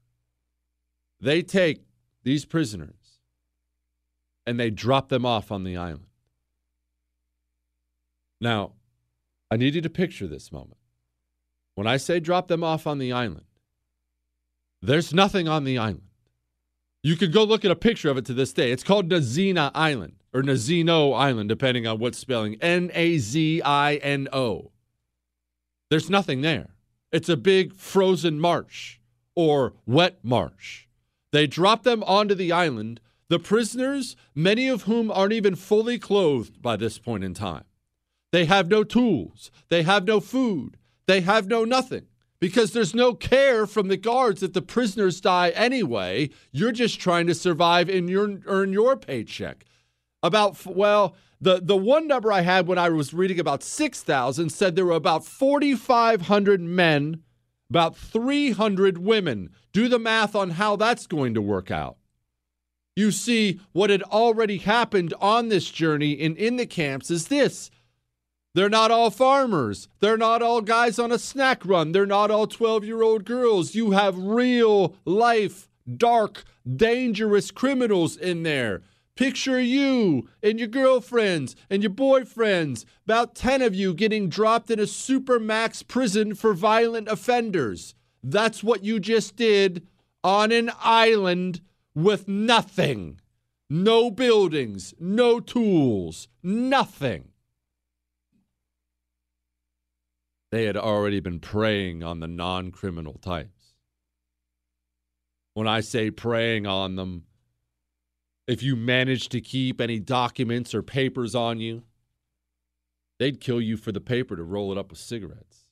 They 1.21 1.43
take 1.43 1.83
these 2.23 2.45
prisoners 2.45 3.19
and 4.47 4.59
they 4.59 4.71
drop 4.71 5.09
them 5.09 5.27
off 5.27 5.51
on 5.51 5.65
the 5.65 5.77
island. 5.77 6.07
Now, 8.41 8.73
I 9.51 9.57
need 9.57 9.75
you 9.75 9.81
to 9.81 9.91
picture 9.91 10.27
this 10.27 10.53
moment. 10.53 10.77
When 11.75 11.87
I 11.87 11.97
say 11.97 12.21
drop 12.21 12.49
them 12.49 12.63
off 12.63 12.87
on 12.87 12.99
the 12.99 13.13
island, 13.13 13.45
there's 14.81 15.13
nothing 15.13 15.49
on 15.49 15.65
the 15.65 15.79
island. 15.79 16.03
You 17.03 17.17
could 17.17 17.33
go 17.33 17.45
look 17.45 17.65
at 17.65 17.71
a 17.71 17.77
picture 17.77 18.11
of 18.11 18.17
it 18.17 18.27
to 18.27 18.35
this 18.35 18.53
day. 18.53 18.73
It's 18.73 18.83
called 18.83 19.09
Nazina 19.09 19.71
Island 19.75 20.15
or 20.33 20.43
Nazino 20.43 21.17
Island, 21.17 21.49
depending 21.49 21.87
on 21.87 21.99
what 21.99 22.15
spelling. 22.15 22.57
N 22.61 22.91
A 22.95 23.19
Z 23.19 23.63
I 23.63 23.95
N 23.97 24.29
O. 24.33 24.73
There's 25.91 26.11
nothing 26.11 26.43
there. 26.43 26.71
It's 27.11 27.29
a 27.29 27.37
big 27.37 27.75
frozen 27.75 28.39
marsh 28.39 28.99
or 29.35 29.75
wet 29.87 30.19
marsh. 30.23 30.87
They 31.33 31.47
drop 31.47 31.83
them 31.83 32.03
onto 32.05 32.35
the 32.35 32.53
island. 32.53 33.01
The 33.29 33.39
prisoners, 33.39 34.17
many 34.35 34.69
of 34.69 34.83
whom 34.83 35.11
aren't 35.11 35.33
even 35.33 35.55
fully 35.55 35.99
clothed 35.99 36.63
by 36.63 36.77
this 36.77 36.99
point 36.99 37.25
in 37.25 37.35
time, 37.35 37.65
they 38.33 38.47
have 38.47 38.69
no 38.69 38.85
tools, 38.85 39.51
they 39.69 39.83
have 39.83 40.07
no 40.07 40.21
food, 40.21 40.77
they 41.07 41.21
have 41.23 41.47
no 41.47 41.65
nothing 41.65 42.07
because 42.41 42.73
there's 42.73 42.95
no 42.95 43.15
care 43.15 43.67
from 43.67 43.89
the 43.89 43.97
guards 43.97 44.43
if 44.43 44.53
the 44.53 44.63
prisoners 44.63 45.21
die 45.21 45.51
anyway. 45.51 46.31
You're 46.53 46.73
just 46.73 47.01
trying 47.01 47.27
to 47.27 47.35
survive 47.35 47.89
and 47.89 48.11
earn 48.47 48.73
your 48.73 48.97
paycheck. 48.97 49.65
About, 50.23 50.65
well, 50.67 51.15
the, 51.41 51.61
the 51.61 51.77
one 51.77 52.09
number 52.09 52.33
I 52.33 52.41
had 52.41 52.67
when 52.67 52.79
I 52.79 52.89
was 52.89 53.15
reading 53.15 53.39
about 53.39 53.63
6,000 53.63 54.51
said 54.51 54.75
there 54.75 54.85
were 54.85 54.93
about 54.93 55.25
4,500 55.25 56.61
men, 56.61 57.23
about 57.71 57.97
300 57.97 58.99
women. 58.99 59.51
Do 59.73 59.89
the 59.89 59.99
math 59.99 60.35
on 60.35 60.51
how 60.51 60.77
that's 60.77 61.07
going 61.07 61.35
to 61.35 61.43
work 61.43 61.71
out. 61.71 61.97
You 62.97 63.13
see, 63.13 63.61
what 63.71 63.91
had 63.91 64.03
already 64.03 64.59
happened 64.59 65.15
on 65.21 65.49
this 65.49 65.71
journey 65.71 66.21
and 66.21 66.37
in 66.37 66.57
the 66.57 66.67
camps 66.67 67.11
is 67.11 67.29
this. 67.29 67.71
They're 68.55 68.69
not 68.69 68.91
all 68.91 69.11
farmers. 69.11 69.87
They're 70.01 70.17
not 70.17 70.43
all 70.43 70.61
guys 70.63 70.99
on 70.99 71.13
a 71.13 71.19
snack 71.19 71.65
run. 71.65 71.93
They're 71.93 72.07
not 72.07 72.33
all 72.33 72.49
12 72.49 72.85
year 72.85 73.03
old 73.03 73.25
girls. 73.25 73.77
You 73.77 73.93
have 73.93 74.19
real 74.19 74.97
life, 75.05 75.69
dark, 75.97 76.43
dangerous 76.69 77.53
criminals 77.53 78.17
in 78.17 78.43
there 78.43 78.83
Picture 79.19 79.61
you 79.61 80.29
and 80.45 80.61
your 80.61 80.69
girlfriends 80.69 81.57
and 81.69 81.83
your 81.83 81.91
boyfriends, 81.91 82.85
about 83.05 83.35
10 83.35 83.63
of 83.63 83.75
you 83.75 83.93
getting 83.93 84.29
dropped 84.29 84.71
in 84.71 84.79
a 84.79 84.85
supermax 84.85 85.85
prison 85.85 86.37
for 86.37 86.55
violent 86.55 87.09
offenders. 87.09 87.97
That's 88.23 88.63
what 88.63 88.85
you 88.85 89.01
just 89.01 89.35
did 89.35 89.89
on 90.23 90.53
an 90.53 90.71
island 90.79 91.63
with 91.97 92.29
nothing. 92.29 93.21
No 93.69 94.09
buildings, 94.09 94.95
no 95.01 95.41
tools, 95.41 96.29
nothing. 96.41 97.31
They 100.53 100.63
had 100.67 100.77
already 100.77 101.19
been 101.19 101.41
preying 101.41 102.05
on 102.05 102.21
the 102.21 102.29
non 102.29 102.71
criminal 102.71 103.15
types. 103.15 103.75
When 105.55 105.67
I 105.67 105.81
say 105.81 106.13
preying 106.13 106.69
on 106.69 106.95
them, 106.95 107.25
if 108.49 108.63
you 108.63 108.75
managed 108.75 109.31
to 109.33 109.41
keep 109.43 109.81
any 109.81 110.01
documents 110.01 110.75
or 110.75 110.83
papers 110.83 111.35
on 111.35 111.61
you, 111.61 111.83
they'd 113.19 113.41
kill 113.41 113.61
you 113.61 113.77
for 113.77 113.93
the 113.93 114.01
paper 114.01 114.35
to 114.35 114.43
roll 114.43 114.73
it 114.73 114.79
up 114.79 114.91
with 114.91 114.99
cigarettes. 114.99 115.67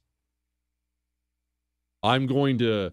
I'm 2.02 2.26
going 2.26 2.58
to. 2.58 2.92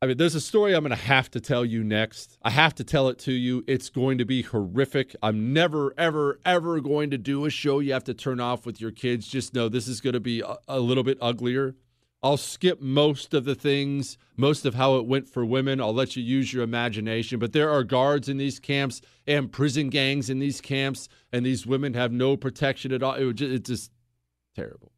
I 0.00 0.06
mean, 0.06 0.16
there's 0.16 0.34
a 0.34 0.40
story 0.40 0.74
I'm 0.74 0.82
going 0.82 0.90
to 0.90 0.96
have 0.96 1.30
to 1.32 1.40
tell 1.40 1.64
you 1.64 1.84
next. 1.84 2.36
I 2.42 2.50
have 2.50 2.74
to 2.76 2.84
tell 2.84 3.08
it 3.08 3.20
to 3.20 3.32
you. 3.32 3.62
It's 3.68 3.88
going 3.88 4.18
to 4.18 4.24
be 4.24 4.42
horrific. 4.42 5.14
I'm 5.22 5.52
never, 5.52 5.94
ever, 5.96 6.40
ever 6.44 6.80
going 6.80 7.10
to 7.10 7.18
do 7.18 7.44
a 7.44 7.50
show 7.50 7.78
you 7.78 7.92
have 7.92 8.02
to 8.04 8.14
turn 8.14 8.40
off 8.40 8.66
with 8.66 8.80
your 8.80 8.90
kids. 8.90 9.28
Just 9.28 9.54
know 9.54 9.68
this 9.68 9.86
is 9.86 10.00
going 10.00 10.14
to 10.14 10.20
be 10.20 10.40
a, 10.40 10.56
a 10.66 10.80
little 10.80 11.04
bit 11.04 11.18
uglier. 11.20 11.76
I'll 12.22 12.36
skip 12.36 12.80
most 12.80 13.34
of 13.34 13.44
the 13.44 13.56
things, 13.56 14.16
most 14.36 14.64
of 14.64 14.74
how 14.74 14.96
it 14.96 15.06
went 15.06 15.28
for 15.28 15.44
women. 15.44 15.80
I'll 15.80 15.92
let 15.92 16.14
you 16.14 16.22
use 16.22 16.52
your 16.52 16.62
imagination. 16.62 17.40
But 17.40 17.52
there 17.52 17.68
are 17.68 17.82
guards 17.82 18.28
in 18.28 18.36
these 18.36 18.60
camps 18.60 19.00
and 19.26 19.50
prison 19.50 19.90
gangs 19.90 20.30
in 20.30 20.38
these 20.38 20.60
camps, 20.60 21.08
and 21.32 21.44
these 21.44 21.66
women 21.66 21.94
have 21.94 22.12
no 22.12 22.36
protection 22.36 22.92
at 22.92 23.02
all. 23.02 23.14
It 23.14 23.34
just, 23.34 23.52
it's 23.52 23.68
just 23.68 23.90
terrible. 24.54 24.92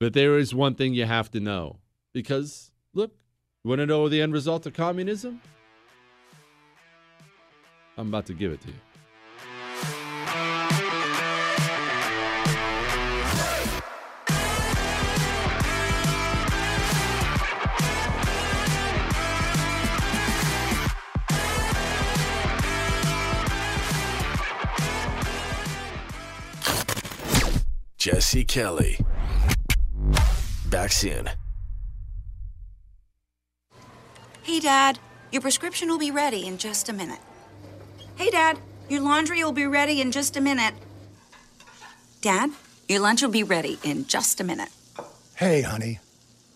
But 0.00 0.14
there 0.14 0.36
is 0.36 0.52
one 0.52 0.74
thing 0.74 0.94
you 0.94 1.04
have 1.04 1.30
to 1.30 1.38
know 1.38 1.78
because, 2.12 2.72
look, 2.92 3.14
you 3.62 3.68
want 3.68 3.78
to 3.78 3.86
know 3.86 4.08
the 4.08 4.20
end 4.20 4.32
result 4.32 4.66
of 4.66 4.74
communism? 4.74 5.40
I'm 7.96 8.08
about 8.08 8.26
to 8.26 8.34
give 8.34 8.50
it 8.50 8.60
to 8.62 8.68
you. 8.68 8.91
Jesse 28.02 28.44
Kelly. 28.44 28.98
Back 30.68 30.90
soon. 30.90 31.30
Hey, 34.42 34.58
Dad, 34.58 34.98
your 35.30 35.40
prescription 35.40 35.88
will 35.88 36.00
be 36.00 36.10
ready 36.10 36.44
in 36.44 36.58
just 36.58 36.88
a 36.88 36.92
minute. 36.92 37.20
Hey, 38.16 38.28
Dad, 38.28 38.58
your 38.88 39.02
laundry 39.02 39.44
will 39.44 39.52
be 39.52 39.66
ready 39.66 40.00
in 40.00 40.10
just 40.10 40.36
a 40.36 40.40
minute. 40.40 40.74
Dad, 42.22 42.50
your 42.88 42.98
lunch 42.98 43.22
will 43.22 43.30
be 43.30 43.44
ready 43.44 43.78
in 43.84 44.04
just 44.08 44.40
a 44.40 44.44
minute. 44.44 44.70
Hey, 45.36 45.62
honey, 45.62 46.00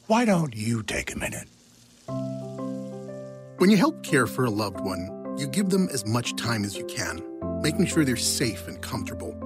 why 0.08 0.24
don't 0.24 0.56
you 0.56 0.82
take 0.82 1.14
a 1.14 1.16
minute? 1.16 1.46
When 3.58 3.70
you 3.70 3.76
help 3.76 4.02
care 4.02 4.26
for 4.26 4.46
a 4.46 4.50
loved 4.50 4.80
one, 4.80 5.36
you 5.38 5.46
give 5.46 5.70
them 5.70 5.88
as 5.92 6.04
much 6.04 6.34
time 6.34 6.64
as 6.64 6.76
you 6.76 6.84
can, 6.86 7.22
making 7.62 7.86
sure 7.86 8.04
they're 8.04 8.16
safe 8.16 8.66
and 8.66 8.82
comfortable. 8.82 9.45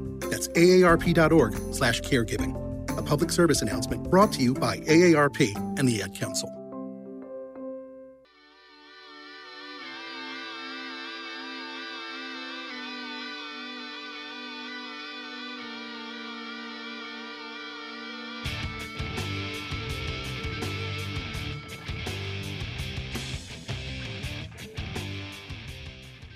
That's 0.31 0.47
aarp.org 0.47 1.73
slash 1.73 2.01
caregiving. 2.01 2.97
A 2.97 3.01
public 3.03 3.31
service 3.31 3.61
announcement 3.61 4.09
brought 4.09 4.31
to 4.33 4.41
you 4.41 4.53
by 4.53 4.77
AARP 4.77 5.55
and 5.77 5.87
the 5.87 6.01
Ad 6.01 6.15
Council. 6.15 6.60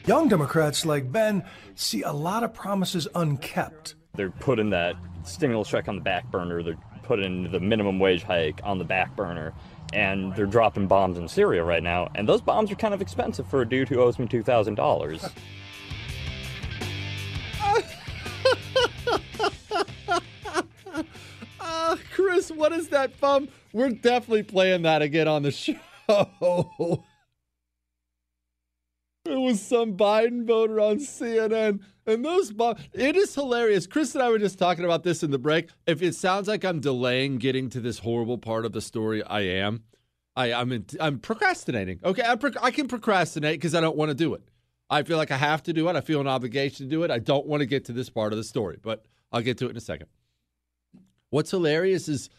Young 0.07 0.27
Democrats 0.27 0.85
like 0.85 1.11
Ben 1.11 1.43
see 1.73 2.03
a 2.03 2.11
lot 2.11 2.43
of 2.43 2.53
promises 2.53 3.07
unkept. 3.15 3.95
They're 4.13 4.29
putting 4.29 4.69
that 4.69 4.95
stimulus 5.23 5.67
check 5.67 5.87
on 5.87 5.95
the 5.95 6.01
back 6.01 6.29
burner. 6.29 6.61
They're 6.61 6.77
putting 7.01 7.51
the 7.51 7.59
minimum 7.59 7.97
wage 7.97 8.21
hike 8.21 8.61
on 8.63 8.77
the 8.77 8.83
back 8.83 9.15
burner. 9.15 9.51
And 9.93 10.35
they're 10.35 10.45
dropping 10.45 10.87
bombs 10.87 11.17
in 11.17 11.27
Syria 11.27 11.63
right 11.63 11.81
now. 11.81 12.09
And 12.13 12.29
those 12.29 12.41
bombs 12.41 12.71
are 12.71 12.75
kind 12.75 12.93
of 12.93 13.01
expensive 13.01 13.47
for 13.47 13.61
a 13.61 13.67
dude 13.67 13.89
who 13.89 13.99
owes 13.99 14.19
me 14.19 14.27
$2,000. 14.27 15.31
Uh, 21.59 21.95
Chris, 22.13 22.51
what 22.51 22.71
is 22.73 22.89
that 22.89 23.19
bum? 23.19 23.47
We're 23.73 23.89
definitely 23.89 24.43
playing 24.43 24.83
that 24.83 25.01
again 25.01 25.27
on 25.27 25.41
the 25.41 25.51
show. 25.51 27.03
It 29.25 29.39
was 29.39 29.59
some 29.59 29.97
Biden 29.97 30.45
voter 30.45 30.79
on 30.79 30.97
CNN, 30.97 31.79
and 32.05 32.23
those 32.23 32.51
bombs. 32.51 32.79
It 32.93 33.15
is 33.15 33.33
hilarious. 33.33 33.87
Chris 33.87 34.13
and 34.13 34.23
I 34.23 34.29
were 34.29 34.37
just 34.37 34.59
talking 34.59 34.85
about 34.85 35.03
this 35.03 35.23
in 35.23 35.31
the 35.31 35.39
break. 35.39 35.69
If 35.87 36.03
it 36.03 36.13
sounds 36.13 36.47
like 36.47 36.63
I'm 36.63 36.79
delaying 36.79 37.37
getting 37.37 37.69
to 37.71 37.79
this 37.79 37.99
horrible 37.99 38.37
part 38.37 38.65
of 38.65 38.71
the 38.71 38.81
story, 38.81 39.23
I 39.23 39.41
am. 39.41 39.83
I, 40.35 40.53
I'm 40.53 40.71
in, 40.71 40.85
I'm 40.99 41.17
procrastinating. 41.19 42.01
Okay, 42.03 42.21
I, 42.23 42.35
proc- 42.35 42.61
I 42.61 42.69
can 42.69 42.87
procrastinate 42.87 43.59
because 43.59 43.73
I 43.73 43.81
don't 43.81 43.97
want 43.97 44.09
to 44.09 44.15
do 44.15 44.35
it. 44.35 44.43
I 44.91 45.01
feel 45.01 45.17
like 45.17 45.31
I 45.31 45.37
have 45.37 45.63
to 45.63 45.73
do 45.73 45.89
it. 45.89 45.95
I 45.95 46.01
feel 46.01 46.21
an 46.21 46.27
obligation 46.27 46.85
to 46.85 46.89
do 46.89 47.03
it. 47.03 47.09
I 47.09 47.17
don't 47.17 47.47
want 47.47 47.61
to 47.61 47.65
get 47.65 47.85
to 47.85 47.93
this 47.93 48.09
part 48.11 48.31
of 48.31 48.37
the 48.37 48.43
story, 48.43 48.77
but 48.79 49.05
I'll 49.31 49.41
get 49.41 49.57
to 49.59 49.65
it 49.65 49.71
in 49.71 49.77
a 49.77 49.81
second. 49.81 50.07
What's 51.31 51.49
hilarious 51.49 52.07
is 52.07 52.29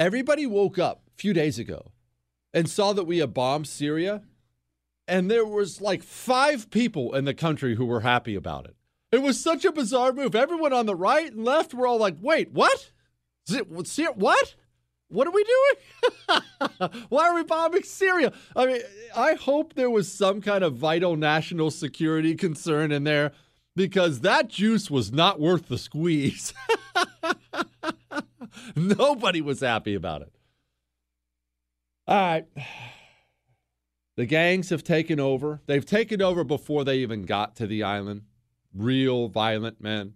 everybody 0.00 0.46
woke 0.46 0.78
up 0.78 1.02
a 1.06 1.20
few 1.20 1.32
days 1.32 1.60
ago 1.60 1.92
and 2.52 2.68
saw 2.68 2.92
that 2.94 3.04
we 3.04 3.18
had 3.18 3.32
bombed 3.32 3.68
Syria, 3.68 4.22
and 5.06 5.30
there 5.30 5.44
was 5.44 5.80
like 5.80 6.02
five 6.02 6.70
people 6.70 7.14
in 7.14 7.24
the 7.24 7.34
country 7.34 7.76
who 7.76 7.86
were 7.86 8.00
happy 8.00 8.34
about 8.34 8.66
it. 8.66 8.76
It 9.12 9.22
was 9.22 9.40
such 9.40 9.64
a 9.64 9.72
bizarre 9.72 10.12
move. 10.12 10.34
Everyone 10.34 10.72
on 10.72 10.86
the 10.86 10.96
right 10.96 11.32
and 11.32 11.44
left 11.44 11.74
were 11.74 11.86
all 11.86 11.98
like, 11.98 12.16
"Wait, 12.20 12.52
what? 12.52 12.90
It, 13.48 13.68
What? 13.68 14.54
What 15.08 15.26
are 15.26 15.30
we 15.30 15.44
doing? 15.44 16.40
Why 17.08 17.28
are 17.28 17.34
we 17.34 17.44
bombing 17.44 17.84
Syria?" 17.84 18.32
I 18.56 18.66
mean, 18.66 18.80
I 19.14 19.34
hope 19.34 19.74
there 19.74 19.90
was 19.90 20.10
some 20.10 20.40
kind 20.40 20.64
of 20.64 20.74
vital 20.74 21.16
national 21.16 21.70
security 21.70 22.34
concern 22.34 22.90
in 22.90 23.04
there 23.04 23.32
because 23.76 24.20
that 24.20 24.48
juice 24.48 24.90
was 24.90 25.12
not 25.12 25.40
worth 25.40 25.68
the 25.68 25.78
squeeze. 25.78 26.52
Nobody 28.76 29.40
was 29.40 29.60
happy 29.60 29.94
about 29.94 30.22
it. 30.22 30.32
All 32.06 32.16
right. 32.16 32.46
The 34.16 34.26
gangs 34.26 34.70
have 34.70 34.84
taken 34.84 35.18
over. 35.18 35.60
They've 35.66 35.84
taken 35.84 36.22
over 36.22 36.44
before 36.44 36.84
they 36.84 36.98
even 36.98 37.22
got 37.22 37.56
to 37.56 37.66
the 37.66 37.82
island. 37.82 38.22
Real 38.72 39.28
violent 39.28 39.80
men. 39.80 40.14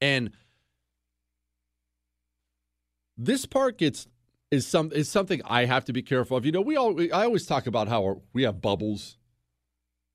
And 0.00 0.30
this 3.16 3.46
part 3.46 3.78
gets 3.78 4.08
is 4.50 4.66
some 4.66 4.90
is 4.92 5.08
something 5.08 5.40
I 5.44 5.66
have 5.66 5.84
to 5.84 5.92
be 5.92 6.02
careful 6.02 6.36
of. 6.36 6.44
You 6.44 6.52
know, 6.52 6.60
we 6.60 6.76
all 6.76 6.92
we, 6.92 7.12
I 7.12 7.24
always 7.24 7.46
talk 7.46 7.66
about 7.66 7.88
how 7.88 8.22
we 8.32 8.42
have 8.42 8.60
bubbles 8.60 9.18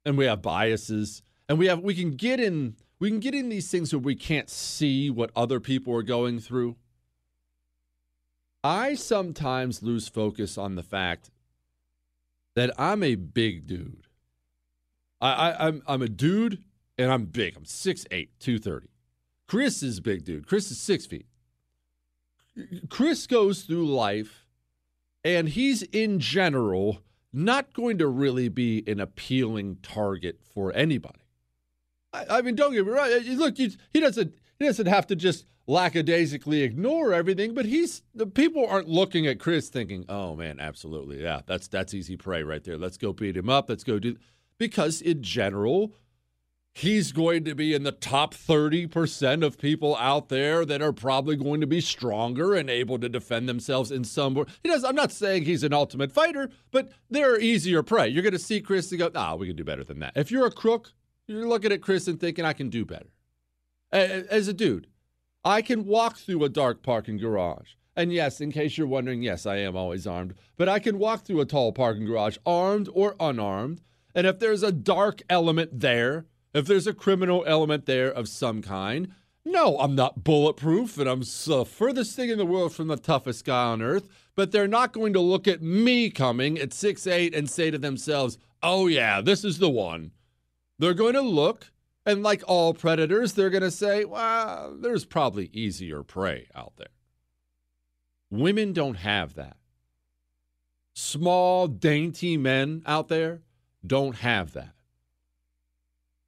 and 0.06 0.18
we 0.18 0.26
have 0.26 0.42
biases 0.42 1.22
and 1.48 1.58
we 1.58 1.68
have 1.68 1.80
we 1.80 1.96
can 1.96 2.16
get 2.16 2.40
in 2.40 2.76
we 3.00 3.10
can 3.10 3.20
get 3.20 3.36
in 3.36 3.50
these 3.50 3.70
things 3.70 3.94
where 3.94 4.00
we 4.00 4.16
can't 4.16 4.50
see 4.50 5.10
what 5.10 5.32
other 5.36 5.60
people 5.60 5.94
are 5.96 6.04
going 6.04 6.40
through. 6.40 6.76
I 8.64 8.96
sometimes 8.96 9.84
lose 9.84 10.08
focus 10.08 10.58
on 10.58 10.76
the 10.76 10.84
fact 10.84 11.30
that 12.56 12.72
I'm 12.80 13.04
a 13.04 13.16
big 13.16 13.68
dude. 13.68 14.08
I, 15.22 15.32
I 15.32 15.68
I'm 15.68 15.84
I'm 15.88 16.02
a 16.02 16.10
dude 16.10 16.64
and 16.98 17.12
I'm 17.12 17.26
big. 17.26 17.56
I'm 17.56 17.64
6'8, 17.64 18.30
230. 18.40 18.88
Chris 19.48 19.84
is 19.84 20.00
big 20.00 20.24
dude. 20.24 20.48
Chris 20.48 20.72
is 20.72 20.80
six 20.80 21.06
feet. 21.06 21.28
Chris 22.90 23.28
goes 23.28 23.64
through 23.64 23.86
life 23.86 24.48
and 25.24 25.50
he's 25.50 25.84
in 25.84 26.20
general 26.20 27.02
not 27.34 27.74
going 27.74 27.98
to 27.98 28.08
really 28.08 28.48
be 28.48 28.84
an 28.88 29.00
appealing 29.00 29.78
target 29.82 30.40
for 30.42 30.74
anybody. 30.74 31.20
I, 32.14 32.38
I 32.38 32.42
mean, 32.42 32.56
don't 32.56 32.74
get 32.74 32.86
me 32.86 32.92
wrong. 32.92 33.10
Look, 33.10 33.58
he, 33.58 33.76
he 33.92 34.00
doesn't 34.00 34.34
he 34.58 34.66
doesn't 34.66 34.88
have 34.88 35.08
to 35.08 35.16
just 35.16 35.46
lackadaisically 35.68 36.62
ignore 36.62 37.14
everything, 37.14 37.54
but 37.54 37.66
he's 37.66 38.04
the 38.14 38.28
people 38.28 38.66
aren't 38.66 38.88
looking 38.88 39.26
at 39.28 39.40
Chris 39.40 39.70
thinking, 39.70 40.06
"Oh 40.10 40.36
man, 40.36 40.60
absolutely, 40.60 41.22
yeah, 41.22 41.42
that's 41.46 41.68
that's 41.68 41.94
easy 41.94 42.18
prey 42.18 42.44
right 42.44 42.64
there. 42.64 42.78
Let's 42.78 42.98
go 42.98 43.14
beat 43.14 43.38
him 43.38 43.50
up. 43.50 43.70
Let's 43.70 43.84
go 43.84 44.00
do." 44.00 44.18
Because 44.58 45.02
in 45.02 45.22
general, 45.22 45.94
he's 46.72 47.12
going 47.12 47.44
to 47.46 47.56
be 47.56 47.74
in 47.74 47.84
the 47.84 47.92
top 47.92 48.34
30% 48.34 49.44
of 49.46 49.58
people 49.58 49.96
out 49.98 50.30
there 50.30 50.66
that 50.66 50.82
are 50.82 50.94
probably 50.94 51.36
going 51.36 51.62
to 51.62 51.68
be 51.68 51.82
stronger 51.82 52.54
and 52.54 52.70
able 52.70 53.00
to 53.00 53.10
defend 53.10 53.50
themselves 53.50 53.92
in 53.92 54.04
some 54.04 54.34
way. 54.34 54.46
he 54.62 54.70
does 54.70 54.84
I'm 54.84 54.96
not 54.96 55.12
saying 55.12 55.44
he's 55.44 55.64
an 55.64 55.74
ultimate 55.74 56.12
fighter, 56.12 56.50
but 56.72 56.92
they're 57.10 57.40
easier 57.40 57.82
prey. 57.82 58.08
You're 58.08 58.24
going 58.24 58.34
to 58.34 58.40
see 58.40 58.62
Chris 58.62 58.92
and 58.92 59.00
go, 59.00 59.12
"Ah, 59.16 59.36
we 59.36 59.48
can 59.48 59.56
do 59.56 59.64
better 59.64 59.84
than 59.84 60.00
that." 60.00 60.14
If 60.16 60.32
you're 60.32 60.46
a 60.46 60.52
crook, 60.52 60.92
you're 61.28 61.48
looking 61.48 61.72
at 61.72 61.82
Chris 61.82 62.08
and 62.08 62.20
thinking, 62.20 62.46
"I 62.46 62.54
can 62.54 62.70
do 62.70 62.86
better." 62.86 63.08
As 63.92 64.48
a 64.48 64.54
dude, 64.54 64.88
I 65.46 65.62
can 65.62 65.86
walk 65.86 66.18
through 66.18 66.44
a 66.44 66.50
dark 66.50 66.82
parking 66.82 67.20
garage. 67.20 67.74
And 67.96 68.12
yes, 68.12 68.42
in 68.42 68.52
case 68.52 68.78
you're 68.78 68.88
wondering, 68.88 69.22
yes, 69.22 69.46
I 69.46 69.58
am 69.58 69.76
always 69.76 70.08
armed, 70.08 70.34
but 70.58 70.68
I 70.68 70.80
can 70.80 70.98
walk 70.98 71.24
through 71.24 71.40
a 71.40 71.46
tall 71.46 71.72
parking 71.72 72.06
garage, 72.06 72.38
armed 72.48 72.90
or 72.94 73.16
unarmed. 73.20 73.82
And 74.16 74.26
if 74.26 74.40
there's 74.40 74.64
a 74.64 74.72
dark 74.72 75.22
element 75.30 75.80
there, 75.80 76.26
if 76.56 76.66
there's 76.66 76.88
a 76.88 76.94
criminal 76.94 77.44
element 77.46 77.86
there 77.86 78.12
of 78.12 78.28
some 78.28 78.64
kind, 78.64 79.14
no, 79.46 79.78
I'm 79.78 79.94
not 79.94 80.24
bulletproof 80.24 80.98
and 80.98 81.08
I'm 81.08 81.22
the 81.22 81.58
uh, 81.62 81.64
furthest 81.64 82.16
thing 82.16 82.32
in 82.32 82.40
the 82.40 82.46
world 82.46 82.74
from 82.74 82.88
the 82.88 82.98
toughest 82.98 83.46
guy 83.46 83.66
on 83.66 83.84
earth, 83.84 84.10
but 84.36 84.52
they're 84.52 84.68
not 84.68 84.94
going 84.94 85.14
to 85.14 85.20
look 85.20 85.48
at 85.48 85.62
me 85.62 86.10
coming 86.10 86.58
at 86.58 86.70
6'8 86.70 87.38
and 87.38 87.48
say 87.48 87.70
to 87.70 87.78
themselves, 87.78 88.40
oh, 88.64 88.88
yeah, 88.88 89.22
this 89.22 89.44
is 89.44 89.60
the 89.60 89.70
one. 89.70 90.10
They're 90.80 90.96
going 90.96 91.14
to 91.14 91.22
look, 91.22 91.72
and 92.06 92.24
like 92.24 92.44
all 92.48 92.74
predators, 92.74 93.34
they're 93.34 93.50
going 93.50 93.64
to 93.64 93.72
say, 93.72 94.06
well, 94.06 94.76
there's 94.80 95.06
probably 95.06 95.50
easier 95.52 96.04
prey 96.04 96.48
out 96.54 96.74
there. 96.78 96.88
Women 98.30 98.74
don't 98.74 98.96
have 98.96 99.36
that. 99.36 99.58
Small, 100.94 101.68
dainty 101.68 102.38
men 102.38 102.84
out 102.86 103.08
there 103.08 103.42
don't 103.86 104.16
have 104.18 104.54
that. 104.54 104.74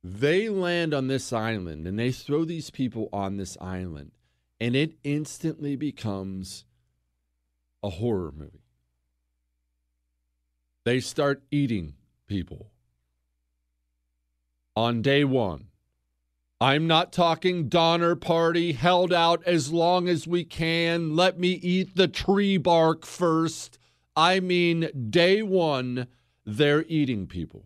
They 0.03 0.49
land 0.49 0.93
on 0.93 1.07
this 1.07 1.33
island 1.33 1.87
and 1.87 1.97
they 1.97 2.11
throw 2.11 2.45
these 2.45 2.69
people 2.69 3.09
on 3.11 3.37
this 3.37 3.57
island, 3.59 4.11
and 4.59 4.75
it 4.75 4.93
instantly 5.03 5.75
becomes 5.75 6.65
a 7.83 7.89
horror 7.89 8.31
movie. 8.35 8.63
They 10.85 10.99
start 11.01 11.43
eating 11.51 11.95
people 12.27 12.71
on 14.77 15.01
day 15.01 15.23
one. 15.23 15.65
I'm 16.61 16.85
not 16.85 17.11
talking 17.11 17.67
Donner 17.67 18.15
Party, 18.15 18.73
held 18.73 19.11
out 19.11 19.41
as 19.47 19.73
long 19.73 20.07
as 20.07 20.27
we 20.27 20.43
can. 20.43 21.15
Let 21.15 21.39
me 21.39 21.49
eat 21.49 21.95
the 21.95 22.07
tree 22.07 22.57
bark 22.57 23.03
first. 23.03 23.79
I 24.15 24.39
mean, 24.39 25.09
day 25.09 25.41
one, 25.41 26.05
they're 26.45 26.85
eating 26.87 27.25
people. 27.25 27.65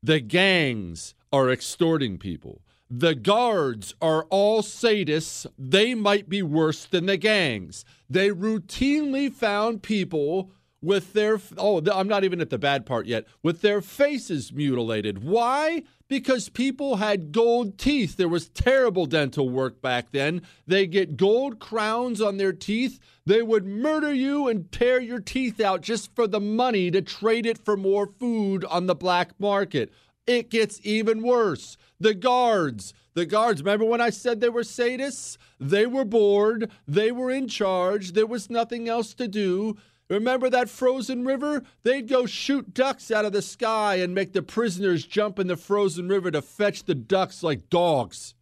The 0.00 0.20
gangs 0.20 1.14
are 1.32 1.50
extorting 1.50 2.18
people. 2.18 2.62
The 2.88 3.16
guards 3.16 3.96
are 4.00 4.22
all 4.30 4.62
sadists. 4.62 5.44
They 5.58 5.92
might 5.96 6.28
be 6.28 6.40
worse 6.40 6.84
than 6.84 7.06
the 7.06 7.16
gangs. 7.16 7.84
They 8.08 8.28
routinely 8.28 9.32
found 9.32 9.82
people 9.82 10.52
with 10.82 11.12
their, 11.12 11.40
oh, 11.56 11.80
I'm 11.92 12.08
not 12.08 12.24
even 12.24 12.40
at 12.40 12.50
the 12.50 12.58
bad 12.58 12.84
part 12.84 13.06
yet, 13.06 13.24
with 13.42 13.60
their 13.60 13.80
faces 13.80 14.52
mutilated. 14.52 15.22
Why? 15.22 15.84
Because 16.12 16.50
people 16.50 16.96
had 16.96 17.32
gold 17.32 17.78
teeth. 17.78 18.18
There 18.18 18.28
was 18.28 18.50
terrible 18.50 19.06
dental 19.06 19.48
work 19.48 19.80
back 19.80 20.12
then. 20.12 20.42
They 20.66 20.86
get 20.86 21.16
gold 21.16 21.58
crowns 21.58 22.20
on 22.20 22.36
their 22.36 22.52
teeth. 22.52 23.00
They 23.24 23.40
would 23.40 23.64
murder 23.64 24.12
you 24.12 24.46
and 24.46 24.70
tear 24.70 25.00
your 25.00 25.20
teeth 25.20 25.58
out 25.58 25.80
just 25.80 26.14
for 26.14 26.26
the 26.26 26.38
money 26.38 26.90
to 26.90 27.00
trade 27.00 27.46
it 27.46 27.56
for 27.56 27.78
more 27.78 28.06
food 28.06 28.62
on 28.66 28.84
the 28.84 28.94
black 28.94 29.30
market. 29.40 29.90
It 30.26 30.50
gets 30.50 30.80
even 30.84 31.22
worse. 31.22 31.78
The 31.98 32.12
guards, 32.12 32.92
the 33.14 33.24
guards, 33.24 33.62
remember 33.62 33.86
when 33.86 34.02
I 34.02 34.10
said 34.10 34.42
they 34.42 34.50
were 34.50 34.64
sadists? 34.64 35.38
They 35.58 35.86
were 35.86 36.04
bored, 36.04 36.70
they 36.86 37.10
were 37.10 37.30
in 37.30 37.48
charge, 37.48 38.12
there 38.12 38.26
was 38.26 38.50
nothing 38.50 38.86
else 38.86 39.14
to 39.14 39.26
do. 39.26 39.78
Remember 40.12 40.50
that 40.50 40.68
frozen 40.68 41.24
river? 41.24 41.62
They'd 41.84 42.06
go 42.06 42.26
shoot 42.26 42.74
ducks 42.74 43.10
out 43.10 43.24
of 43.24 43.32
the 43.32 43.40
sky 43.40 43.94
and 43.94 44.14
make 44.14 44.34
the 44.34 44.42
prisoners 44.42 45.06
jump 45.06 45.38
in 45.38 45.46
the 45.46 45.56
frozen 45.56 46.06
river 46.06 46.30
to 46.30 46.42
fetch 46.42 46.84
the 46.84 46.94
ducks 46.94 47.42
like 47.42 47.70
dogs. 47.70 48.34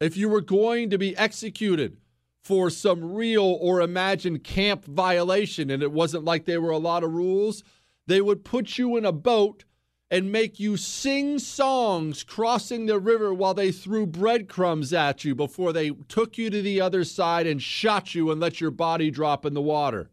If 0.00 0.16
you 0.16 0.28
were 0.28 0.40
going 0.40 0.90
to 0.90 0.98
be 0.98 1.16
executed 1.16 1.98
for 2.42 2.70
some 2.70 3.14
real 3.14 3.44
or 3.44 3.80
imagined 3.80 4.42
camp 4.42 4.84
violation 4.84 5.70
and 5.70 5.80
it 5.80 5.92
wasn't 5.92 6.24
like 6.24 6.44
there 6.44 6.60
were 6.60 6.70
a 6.70 6.78
lot 6.78 7.04
of 7.04 7.14
rules, 7.14 7.62
they 8.08 8.20
would 8.20 8.44
put 8.44 8.78
you 8.78 8.96
in 8.96 9.04
a 9.04 9.12
boat 9.12 9.64
and 10.10 10.32
make 10.32 10.58
you 10.58 10.76
sing 10.76 11.38
songs 11.38 12.22
crossing 12.22 12.86
the 12.86 12.98
river 12.98 13.32
while 13.32 13.54
they 13.54 13.70
threw 13.70 14.06
breadcrumbs 14.06 14.92
at 14.92 15.24
you 15.24 15.34
before 15.34 15.72
they 15.72 15.90
took 16.08 16.38
you 16.38 16.48
to 16.50 16.62
the 16.62 16.80
other 16.80 17.04
side 17.04 17.46
and 17.46 17.62
shot 17.62 18.14
you 18.14 18.30
and 18.30 18.40
let 18.40 18.60
your 18.60 18.70
body 18.70 19.10
drop 19.10 19.44
in 19.44 19.54
the 19.54 19.60
water. 19.60 20.10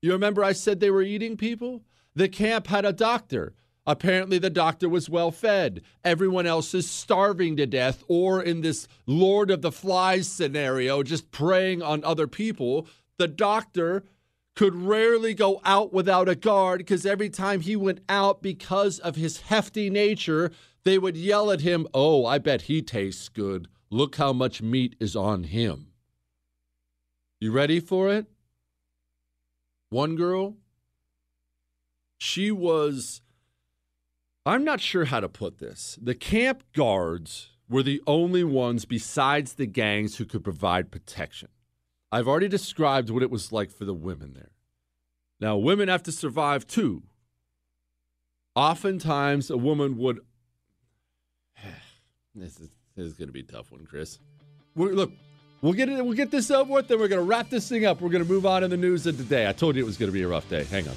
You 0.00 0.12
remember 0.12 0.42
I 0.42 0.52
said 0.52 0.80
they 0.80 0.90
were 0.90 1.02
eating 1.02 1.36
people? 1.36 1.82
The 2.14 2.28
camp 2.28 2.68
had 2.68 2.84
a 2.86 2.92
doctor. 2.92 3.54
Apparently, 3.86 4.38
the 4.38 4.50
doctor 4.50 4.88
was 4.88 5.10
well 5.10 5.30
fed. 5.30 5.82
Everyone 6.04 6.46
else 6.46 6.74
is 6.74 6.88
starving 6.88 7.56
to 7.56 7.66
death, 7.66 8.04
or 8.08 8.42
in 8.42 8.60
this 8.60 8.86
Lord 9.06 9.50
of 9.50 9.62
the 9.62 9.72
Flies 9.72 10.28
scenario, 10.28 11.02
just 11.02 11.30
preying 11.30 11.82
on 11.82 12.04
other 12.04 12.26
people. 12.26 12.86
The 13.18 13.28
doctor 13.28 14.04
could 14.54 14.74
rarely 14.74 15.32
go 15.34 15.60
out 15.64 15.92
without 15.92 16.28
a 16.28 16.34
guard 16.34 16.78
because 16.78 17.06
every 17.06 17.30
time 17.30 17.60
he 17.60 17.76
went 17.76 18.00
out, 18.08 18.42
because 18.42 18.98
of 18.98 19.16
his 19.16 19.42
hefty 19.42 19.88
nature, 19.88 20.50
they 20.84 20.98
would 20.98 21.16
yell 21.16 21.50
at 21.50 21.60
him, 21.60 21.86
Oh, 21.94 22.26
I 22.26 22.38
bet 22.38 22.62
he 22.62 22.82
tastes 22.82 23.28
good. 23.28 23.68
Look 23.90 24.16
how 24.16 24.32
much 24.32 24.62
meat 24.62 24.96
is 25.00 25.16
on 25.16 25.44
him. 25.44 25.88
You 27.40 27.52
ready 27.52 27.80
for 27.80 28.12
it? 28.12 28.26
One 29.88 30.14
girl, 30.14 30.56
she 32.18 32.50
was, 32.50 33.22
I'm 34.46 34.62
not 34.62 34.80
sure 34.80 35.06
how 35.06 35.20
to 35.20 35.28
put 35.28 35.58
this. 35.58 35.98
The 36.00 36.14
camp 36.14 36.62
guards 36.74 37.48
were 37.68 37.82
the 37.82 38.02
only 38.06 38.44
ones 38.44 38.84
besides 38.84 39.54
the 39.54 39.66
gangs 39.66 40.16
who 40.16 40.24
could 40.26 40.44
provide 40.44 40.90
protection. 40.90 41.48
I've 42.12 42.26
already 42.26 42.48
described 42.48 43.10
what 43.10 43.22
it 43.22 43.30
was 43.30 43.52
like 43.52 43.70
for 43.70 43.84
the 43.84 43.94
women 43.94 44.32
there. 44.34 44.50
Now, 45.40 45.56
women 45.56 45.88
have 45.88 46.02
to 46.04 46.12
survive 46.12 46.66
too. 46.66 47.02
Oftentimes, 48.54 49.50
a 49.50 49.56
woman 49.56 49.96
would. 49.96 50.20
this 52.34 52.58
is, 52.58 52.68
this 52.96 53.06
is 53.06 53.14
going 53.14 53.28
to 53.28 53.32
be 53.32 53.40
a 53.40 53.44
tough 53.44 53.70
one, 53.70 53.86
Chris. 53.86 54.18
We're, 54.74 54.92
look, 54.92 55.12
we'll 55.62 55.72
get 55.72 55.88
it. 55.88 56.04
We'll 56.04 56.14
get 56.14 56.30
this 56.30 56.50
over 56.50 56.72
with. 56.72 56.88
Then 56.88 56.98
we're 56.98 57.08
going 57.08 57.20
to 57.20 57.26
wrap 57.26 57.48
this 57.48 57.68
thing 57.68 57.86
up. 57.86 58.00
We're 58.00 58.10
going 58.10 58.24
to 58.24 58.30
move 58.30 58.44
on 58.44 58.64
in 58.64 58.70
the 58.70 58.76
news 58.76 59.06
of 59.06 59.16
the 59.16 59.24
day. 59.24 59.48
I 59.48 59.52
told 59.52 59.76
you 59.76 59.82
it 59.82 59.86
was 59.86 59.96
going 59.96 60.08
to 60.08 60.12
be 60.12 60.22
a 60.22 60.28
rough 60.28 60.48
day. 60.48 60.64
Hang 60.64 60.88
on. 60.88 60.96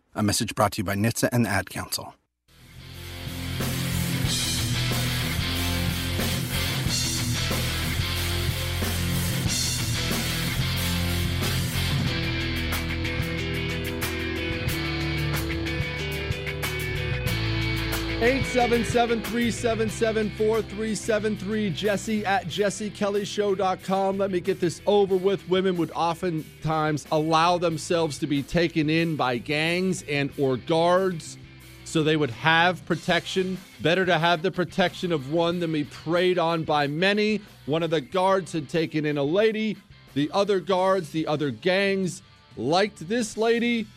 A 0.13 0.21
message 0.21 0.55
brought 0.55 0.73
to 0.73 0.79
you 0.79 0.83
by 0.83 0.95
NHTSA 0.95 1.29
and 1.31 1.45
the 1.45 1.49
Ad 1.49 1.69
Council. 1.69 2.13
Eight 18.21 18.45
seven 18.45 18.85
seven 18.85 19.19
three 19.23 19.49
seven 19.49 19.89
seven 19.89 20.29
four 20.29 20.61
three 20.61 20.93
seven 20.93 21.35
three. 21.35 21.71
Jesse 21.71 22.23
at 22.23 22.45
jessekellyshow.com. 22.45 24.19
Let 24.19 24.29
me 24.29 24.39
get 24.39 24.59
this 24.59 24.79
over 24.85 25.15
with. 25.15 25.49
Women 25.49 25.75
would 25.77 25.89
oftentimes 25.95 27.07
allow 27.11 27.57
themselves 27.57 28.19
to 28.19 28.27
be 28.27 28.43
taken 28.43 28.91
in 28.91 29.15
by 29.15 29.39
gangs 29.39 30.03
and 30.03 30.29
or 30.37 30.57
guards 30.57 31.39
so 31.83 32.03
they 32.03 32.15
would 32.15 32.29
have 32.29 32.85
protection. 32.85 33.57
Better 33.81 34.05
to 34.05 34.19
have 34.19 34.43
the 34.43 34.51
protection 34.51 35.11
of 35.11 35.33
one 35.33 35.59
than 35.59 35.73
be 35.73 35.85
preyed 35.85 36.37
on 36.37 36.63
by 36.63 36.85
many. 36.85 37.41
One 37.65 37.81
of 37.81 37.89
the 37.89 38.01
guards 38.01 38.53
had 38.53 38.69
taken 38.69 39.03
in 39.03 39.17
a 39.17 39.23
lady. 39.23 39.77
The 40.13 40.29
other 40.31 40.59
guards, 40.59 41.09
the 41.09 41.25
other 41.25 41.49
gangs 41.49 42.21
liked 42.55 43.09
this 43.09 43.35
lady. 43.35 43.87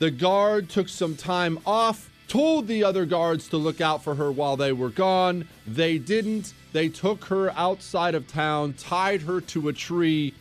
The 0.00 0.10
guard 0.10 0.68
took 0.68 0.88
some 0.88 1.14
time 1.14 1.60
off, 1.64 2.10
told 2.32 2.66
the 2.66 2.82
other 2.82 3.04
guards 3.04 3.46
to 3.50 3.58
look 3.58 3.82
out 3.82 4.02
for 4.02 4.14
her 4.14 4.32
while 4.32 4.56
they 4.56 4.72
were 4.72 4.88
gone. 4.88 5.46
They 5.66 5.98
didn't. 5.98 6.54
They 6.72 6.88
took 6.88 7.26
her 7.26 7.50
outside 7.50 8.14
of 8.14 8.26
town, 8.26 8.72
tied 8.72 9.20
her 9.20 9.42
to 9.42 9.68
a 9.68 9.72
tree, 9.74 10.32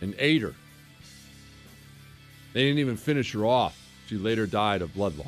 and 0.00 0.14
ate 0.18 0.40
her. 0.40 0.54
They 2.54 2.62
didn't 2.62 2.78
even 2.78 2.96
finish 2.96 3.32
her 3.32 3.44
off. 3.44 3.78
She 4.06 4.16
later 4.16 4.46
died 4.46 4.80
of 4.80 4.94
blood 4.94 5.18
loss. 5.18 5.26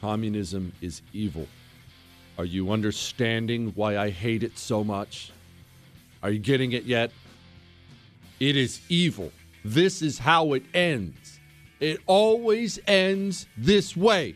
Communism 0.00 0.72
is 0.80 1.02
evil. 1.12 1.46
Are 2.38 2.46
you 2.46 2.72
understanding 2.72 3.72
why 3.74 3.98
I 3.98 4.08
hate 4.08 4.42
it 4.42 4.56
so 4.56 4.82
much? 4.82 5.30
Are 6.22 6.30
you 6.30 6.38
getting 6.38 6.72
it 6.72 6.84
yet? 6.84 7.10
It 8.40 8.56
is 8.56 8.80
evil. 8.88 9.30
This 9.64 10.02
is 10.02 10.18
how 10.18 10.52
it 10.54 10.62
ends. 10.74 11.40
It 11.80 12.00
always 12.06 12.78
ends 12.86 13.46
this 13.56 13.96
way. 13.96 14.34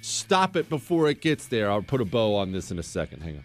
Stop 0.00 0.56
it 0.56 0.68
before 0.68 1.08
it 1.08 1.20
gets 1.20 1.46
there. 1.46 1.70
I'll 1.70 1.82
put 1.82 2.00
a 2.00 2.04
bow 2.04 2.34
on 2.36 2.52
this 2.52 2.70
in 2.70 2.78
a 2.78 2.82
second. 2.82 3.22
Hang 3.22 3.36
on. 3.36 3.44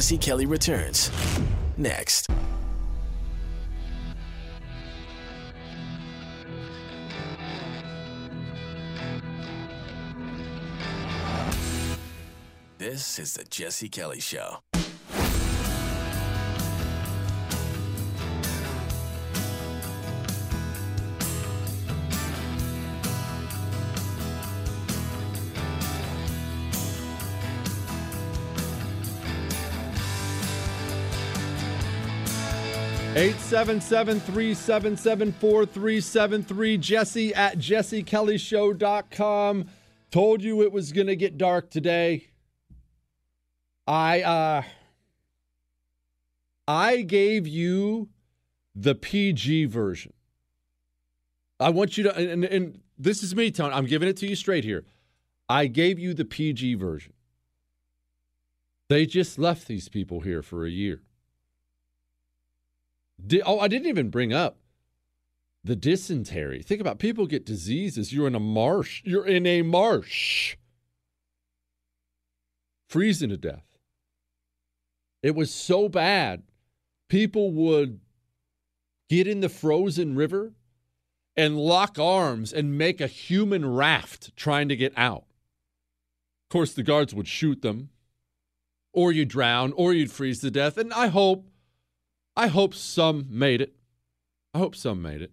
Jesse 0.00 0.16
Kelly 0.16 0.46
returns 0.46 1.10
next. 1.76 2.26
This 12.78 13.18
is 13.18 13.34
the 13.34 13.44
Jesse 13.44 13.90
Kelly 13.90 14.20
Show. 14.20 14.60
Eight 33.20 33.38
seven 33.38 33.80
seven 33.82 34.18
three 34.18 34.54
seven 34.54 34.96
seven 34.96 35.30
four 35.32 35.66
three 35.66 36.00
seven 36.00 36.42
three. 36.42 36.78
Jesse 36.78 37.34
at 37.34 37.58
jessekellyshow.com. 37.58 39.66
Told 40.10 40.42
you 40.42 40.62
it 40.62 40.72
was 40.72 40.92
going 40.92 41.06
to 41.06 41.16
get 41.16 41.36
dark 41.36 41.68
today. 41.68 42.28
I, 43.86 44.22
uh, 44.22 44.62
I 46.66 47.02
gave 47.02 47.46
you 47.46 48.08
the 48.74 48.94
PG 48.94 49.66
version. 49.66 50.14
I 51.60 51.68
want 51.68 51.98
you 51.98 52.04
to, 52.04 52.16
and, 52.16 52.46
and 52.46 52.80
this 52.98 53.22
is 53.22 53.36
me, 53.36 53.50
Tony. 53.50 53.74
I'm 53.74 53.84
giving 53.84 54.08
it 54.08 54.16
to 54.16 54.26
you 54.26 54.34
straight 54.34 54.64
here. 54.64 54.86
I 55.46 55.66
gave 55.66 55.98
you 55.98 56.14
the 56.14 56.24
PG 56.24 56.76
version. 56.76 57.12
They 58.88 59.04
just 59.04 59.38
left 59.38 59.68
these 59.68 59.90
people 59.90 60.20
here 60.20 60.40
for 60.40 60.64
a 60.64 60.70
year. 60.70 61.02
Di- 63.26 63.42
oh, 63.42 63.58
I 63.58 63.68
didn't 63.68 63.88
even 63.88 64.10
bring 64.10 64.32
up 64.32 64.58
the 65.62 65.76
dysentery. 65.76 66.62
Think 66.62 66.80
about 66.80 66.98
people 66.98 67.26
get 67.26 67.44
diseases. 67.44 68.12
You're 68.12 68.26
in 68.26 68.34
a 68.34 68.40
marsh. 68.40 69.02
You're 69.04 69.26
in 69.26 69.46
a 69.46 69.62
marsh. 69.62 70.56
Freezing 72.88 73.30
to 73.30 73.36
death. 73.36 73.66
It 75.22 75.34
was 75.34 75.52
so 75.52 75.88
bad. 75.88 76.44
People 77.08 77.52
would 77.52 78.00
get 79.08 79.26
in 79.26 79.40
the 79.40 79.48
frozen 79.48 80.14
river 80.14 80.52
and 81.36 81.58
lock 81.58 81.98
arms 81.98 82.52
and 82.52 82.78
make 82.78 83.00
a 83.00 83.06
human 83.06 83.70
raft 83.70 84.34
trying 84.36 84.68
to 84.68 84.76
get 84.76 84.92
out. 84.96 85.24
Of 86.44 86.52
course, 86.52 86.72
the 86.72 86.82
guards 86.82 87.14
would 87.14 87.28
shoot 87.28 87.62
them, 87.62 87.90
or 88.92 89.12
you'd 89.12 89.28
drown, 89.28 89.72
or 89.72 89.92
you'd 89.92 90.10
freeze 90.10 90.40
to 90.40 90.50
death. 90.50 90.78
And 90.78 90.92
I 90.92 91.08
hope 91.08 91.49
I 92.36 92.48
hope 92.48 92.74
some 92.74 93.26
made 93.28 93.60
it. 93.60 93.74
I 94.54 94.58
hope 94.58 94.74
some 94.74 95.02
made 95.02 95.22
it. 95.22 95.32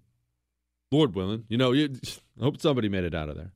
Lord 0.91 1.16
willing, 1.16 1.45
you 1.50 1.58
know, 1.58 1.72
you, 1.72 1.95
I 2.39 2.43
hope 2.43 2.62
somebody 2.62 2.89
made 2.89 3.04
it 3.04 3.16
out 3.16 3.30
of 3.30 3.36
there. 3.36 3.52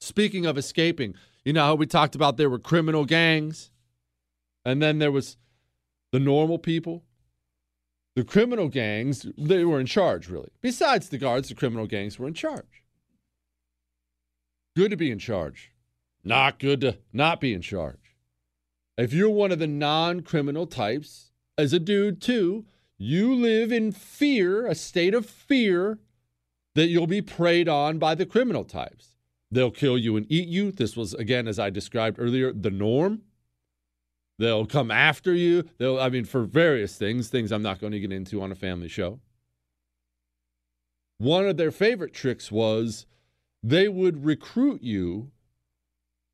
Speaking 0.00 0.46
of 0.46 0.58
escaping, 0.58 1.14
you 1.44 1.52
know 1.52 1.64
how 1.64 1.74
we 1.74 1.86
talked 1.86 2.14
about 2.14 2.36
there 2.36 2.50
were 2.50 2.58
criminal 2.58 3.04
gangs, 3.04 3.70
and 4.64 4.82
then 4.82 4.98
there 4.98 5.12
was 5.12 5.36
the 6.12 6.20
normal 6.20 6.58
people. 6.58 7.04
The 8.16 8.24
criminal 8.24 8.68
gangs, 8.68 9.26
they 9.36 9.64
were 9.64 9.80
in 9.80 9.86
charge, 9.86 10.28
really. 10.28 10.50
Besides 10.60 11.08
the 11.08 11.18
guards, 11.18 11.48
the 11.48 11.54
criminal 11.54 11.86
gangs 11.86 12.18
were 12.18 12.28
in 12.28 12.34
charge. 12.34 12.84
Good 14.76 14.90
to 14.90 14.96
be 14.96 15.10
in 15.10 15.18
charge. 15.18 15.72
Not 16.22 16.58
good 16.58 16.80
to 16.80 16.98
not 17.12 17.40
be 17.40 17.52
in 17.52 17.60
charge. 17.60 18.16
If 18.96 19.12
you're 19.12 19.30
one 19.30 19.52
of 19.52 19.58
the 19.58 19.66
non 19.66 20.20
criminal 20.20 20.66
types, 20.66 21.32
as 21.56 21.72
a 21.72 21.78
dude 21.78 22.20
too, 22.20 22.64
you 22.98 23.34
live 23.34 23.72
in 23.72 23.92
fear, 23.92 24.66
a 24.66 24.74
state 24.74 25.14
of 25.14 25.26
fear 25.26 25.98
that 26.74 26.88
you'll 26.88 27.06
be 27.06 27.22
preyed 27.22 27.68
on 27.68 27.98
by 27.98 28.14
the 28.14 28.26
criminal 28.26 28.64
types. 28.64 29.16
They'll 29.50 29.70
kill 29.70 29.96
you 29.96 30.16
and 30.16 30.26
eat 30.28 30.48
you. 30.48 30.72
This 30.72 30.96
was 30.96 31.14
again 31.14 31.46
as 31.46 31.58
I 31.58 31.70
described 31.70 32.18
earlier, 32.18 32.52
the 32.52 32.70
norm. 32.70 33.22
They'll 34.38 34.66
come 34.66 34.90
after 34.90 35.32
you. 35.32 35.64
They'll 35.78 35.98
I 35.98 36.08
mean 36.08 36.24
for 36.24 36.42
various 36.42 36.96
things, 36.96 37.28
things 37.28 37.52
I'm 37.52 37.62
not 37.62 37.80
going 37.80 37.92
to 37.92 38.00
get 38.00 38.12
into 38.12 38.42
on 38.42 38.50
a 38.50 38.56
family 38.56 38.88
show. 38.88 39.20
One 41.18 41.46
of 41.46 41.56
their 41.56 41.70
favorite 41.70 42.12
tricks 42.12 42.50
was 42.50 43.06
they 43.62 43.88
would 43.88 44.24
recruit 44.24 44.82
you 44.82 45.30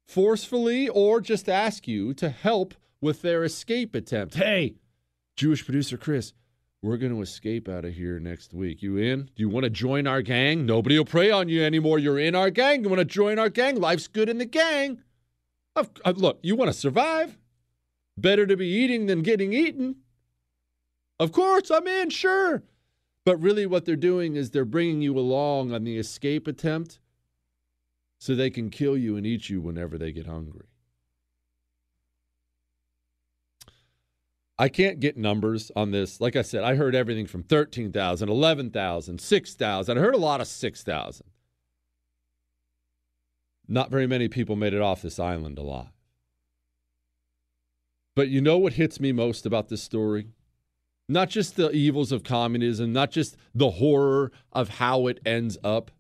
forcefully 0.09 0.89
or 0.89 1.21
just 1.21 1.49
ask 1.49 1.87
you 1.87 2.15
to 2.15 2.31
help 2.31 2.75
with 3.01 3.23
their 3.23 3.45
escape 3.45 3.95
attempt. 3.95 4.35
Hey, 4.35 4.77
Jewish 5.41 5.65
producer 5.65 5.97
Chris, 5.97 6.35
we're 6.83 6.99
going 6.99 7.15
to 7.15 7.23
escape 7.23 7.67
out 7.67 7.87
of 7.87 7.95
here 7.95 8.21
next 8.21 8.53
week. 8.53 8.83
You 8.83 8.99
in? 8.99 9.23
Do 9.23 9.33
you 9.37 9.49
want 9.49 9.65
to 9.65 9.71
join 9.71 10.07
our 10.07 10.21
gang? 10.21 10.67
Nobody 10.67 10.99
will 10.99 11.07
prey 11.07 11.31
on 11.31 11.49
you 11.49 11.65
anymore. 11.65 11.99
You're 11.99 12.19
in 12.19 12.35
our 12.35 12.51
gang. 12.51 12.83
You 12.83 12.91
want 12.91 12.99
to 12.99 13.07
join 13.07 13.39
our 13.39 13.49
gang? 13.49 13.81
Life's 13.81 14.07
good 14.07 14.29
in 14.29 14.37
the 14.37 14.45
gang. 14.45 15.01
Uh, 15.75 15.85
look, 16.15 16.41
you 16.43 16.57
want 16.57 16.69
to 16.69 16.79
survive? 16.79 17.39
Better 18.19 18.45
to 18.45 18.55
be 18.55 18.67
eating 18.67 19.07
than 19.07 19.23
getting 19.23 19.55
eaten. 19.55 19.97
Of 21.19 21.33
course, 21.33 21.71
I'm 21.71 21.87
in, 21.87 22.11
sure. 22.11 22.63
But 23.25 23.41
really, 23.41 23.65
what 23.65 23.87
they're 23.87 23.97
doing 23.97 24.37
is 24.37 24.51
they're 24.51 24.67
bringing 24.67 25.01
you 25.01 25.19
along 25.19 25.73
on 25.73 25.85
the 25.85 25.97
escape 25.97 26.47
attempt 26.47 27.01
so 28.19 28.35
they 28.35 28.51
can 28.51 28.69
kill 28.69 28.95
you 28.95 29.17
and 29.17 29.27
eat 29.27 29.49
you 29.49 29.63
whenever 29.63 29.97
they 29.97 30.13
get 30.13 30.27
hungry. 30.27 30.67
I 34.61 34.69
can't 34.69 35.01
get 35.01 35.17
numbers 35.17 35.73
on 35.75 35.91
this. 35.91 36.21
Like 36.21 36.37
I 36.37 36.43
said, 36.43 36.65
I 36.65 36.75
heard 36.75 36.95
everything 36.95 37.27
from 37.27 37.43
13,000, 37.43 38.29
11,000, 38.29 39.19
6,000. 39.19 39.97
I 39.97 40.01
heard 40.03 40.15
a 40.15 40.19
lot 40.19 40.43
of 40.43 40.47
6,000. 40.47 41.27
Not 43.67 43.91
very 43.91 44.07
many 44.07 44.29
people 44.29 44.57
made 44.57 44.75
it 44.75 44.83
off 44.83 45.01
this 45.01 45.19
island 45.19 45.59
alive. 45.59 45.89
But 48.15 48.29
you 48.29 48.43
know 48.43 48.59
what 48.59 48.75
hits 48.75 49.01
me 49.01 49.13
most 49.13 49.47
about 49.47 49.71
this 49.71 49.83
story? 49.83 50.27
Not 51.09 51.31
just 51.31 51.57
the 51.57 51.71
evils 51.71 52.13
of 52.13 52.23
communism, 52.23 52.93
not 52.93 53.11
just 53.11 53.39
the 53.55 53.71
horror 53.71 54.31
of 54.53 54.69
how 54.69 55.07
it 55.07 55.21
ends 55.25 55.57
up. 55.65 55.91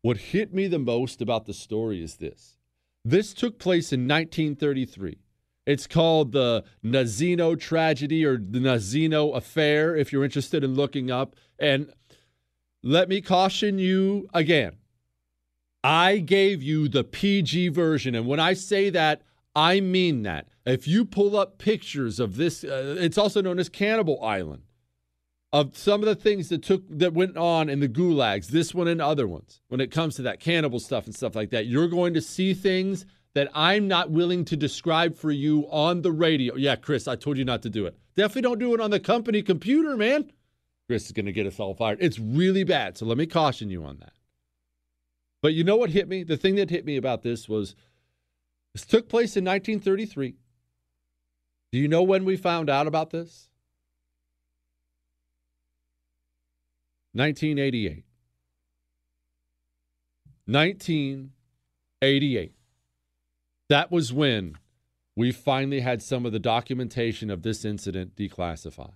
What 0.00 0.16
hit 0.16 0.54
me 0.54 0.68
the 0.68 0.78
most 0.78 1.20
about 1.20 1.44
the 1.44 1.52
story 1.52 2.02
is 2.02 2.14
this 2.14 2.56
this 3.04 3.34
took 3.34 3.58
place 3.58 3.92
in 3.92 4.08
1933. 4.08 5.18
It's 5.66 5.86
called 5.86 6.32
the 6.32 6.64
Nazino 6.84 7.58
tragedy 7.58 8.24
or 8.24 8.36
the 8.36 8.60
Nazino 8.60 9.36
affair, 9.36 9.96
if 9.96 10.12
you're 10.12 10.24
interested 10.24 10.62
in 10.62 10.74
looking 10.74 11.10
up. 11.10 11.34
And 11.58 11.92
let 12.82 13.08
me 13.08 13.20
caution 13.20 13.78
you 13.78 14.28
again 14.32 14.76
I 15.86 16.18
gave 16.18 16.64
you 16.64 16.88
the 16.88 17.04
PG 17.04 17.68
version. 17.68 18.16
And 18.16 18.26
when 18.26 18.40
I 18.40 18.54
say 18.54 18.90
that, 18.90 19.22
I 19.54 19.78
mean 19.78 20.24
that. 20.24 20.48
If 20.64 20.88
you 20.88 21.04
pull 21.04 21.36
up 21.36 21.58
pictures 21.58 22.18
of 22.18 22.34
this, 22.34 22.64
uh, 22.64 22.96
it's 22.98 23.16
also 23.16 23.40
known 23.40 23.60
as 23.60 23.68
Cannibal 23.68 24.20
Island, 24.20 24.62
of 25.52 25.76
some 25.76 26.00
of 26.00 26.06
the 26.06 26.16
things 26.16 26.48
that 26.48 26.64
took 26.64 26.82
that 26.88 27.14
went 27.14 27.36
on 27.36 27.68
in 27.68 27.78
the 27.78 27.88
gulags, 27.88 28.48
this 28.48 28.74
one 28.74 28.88
and 28.88 29.00
other 29.00 29.28
ones, 29.28 29.60
when 29.68 29.80
it 29.80 29.92
comes 29.92 30.16
to 30.16 30.22
that 30.22 30.40
cannibal 30.40 30.80
stuff 30.80 31.06
and 31.06 31.14
stuff 31.14 31.36
like 31.36 31.50
that, 31.50 31.66
you're 31.66 31.86
going 31.86 32.14
to 32.14 32.20
see 32.20 32.52
things 32.52 33.06
that 33.36 33.50
I'm 33.52 33.86
not 33.86 34.10
willing 34.10 34.46
to 34.46 34.56
describe 34.56 35.14
for 35.14 35.30
you 35.30 35.68
on 35.70 36.00
the 36.00 36.10
radio. 36.10 36.56
Yeah, 36.56 36.74
Chris, 36.74 37.06
I 37.06 37.16
told 37.16 37.36
you 37.36 37.44
not 37.44 37.60
to 37.64 37.70
do 37.70 37.84
it. 37.84 37.94
Definitely 38.14 38.40
don't 38.40 38.58
do 38.58 38.72
it 38.72 38.80
on 38.80 38.90
the 38.90 38.98
company 38.98 39.42
computer, 39.42 39.94
man. 39.94 40.32
Chris 40.88 41.04
is 41.04 41.12
going 41.12 41.26
to 41.26 41.32
get 41.32 41.46
us 41.46 41.60
all 41.60 41.74
fired. 41.74 41.98
It's 42.00 42.18
really 42.18 42.64
bad. 42.64 42.96
So 42.96 43.04
let 43.04 43.18
me 43.18 43.26
caution 43.26 43.68
you 43.68 43.84
on 43.84 43.98
that. 43.98 44.14
But 45.42 45.52
you 45.52 45.64
know 45.64 45.76
what 45.76 45.90
hit 45.90 46.08
me? 46.08 46.22
The 46.22 46.38
thing 46.38 46.54
that 46.54 46.70
hit 46.70 46.86
me 46.86 46.96
about 46.96 47.20
this 47.20 47.46
was 47.46 47.74
this 48.72 48.86
took 48.86 49.06
place 49.06 49.36
in 49.36 49.44
1933. 49.44 50.36
Do 51.72 51.78
you 51.78 51.88
know 51.88 52.04
when 52.04 52.24
we 52.24 52.38
found 52.38 52.70
out 52.70 52.86
about 52.86 53.10
this? 53.10 53.50
1988. 57.12 58.02
1988. 60.46 62.55
That 63.68 63.90
was 63.90 64.12
when 64.12 64.56
we 65.16 65.32
finally 65.32 65.80
had 65.80 66.02
some 66.02 66.26
of 66.26 66.32
the 66.32 66.38
documentation 66.38 67.30
of 67.30 67.42
this 67.42 67.64
incident 67.64 68.14
declassified. 68.14 68.94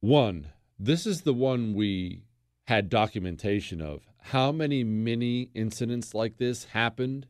One, 0.00 0.48
this 0.78 1.06
is 1.06 1.22
the 1.22 1.34
one 1.34 1.74
we 1.74 2.22
had 2.64 2.88
documentation 2.88 3.80
of. 3.80 4.02
How 4.18 4.50
many 4.50 4.82
mini 4.82 5.50
incidents 5.54 6.14
like 6.14 6.38
this 6.38 6.64
happened 6.64 7.26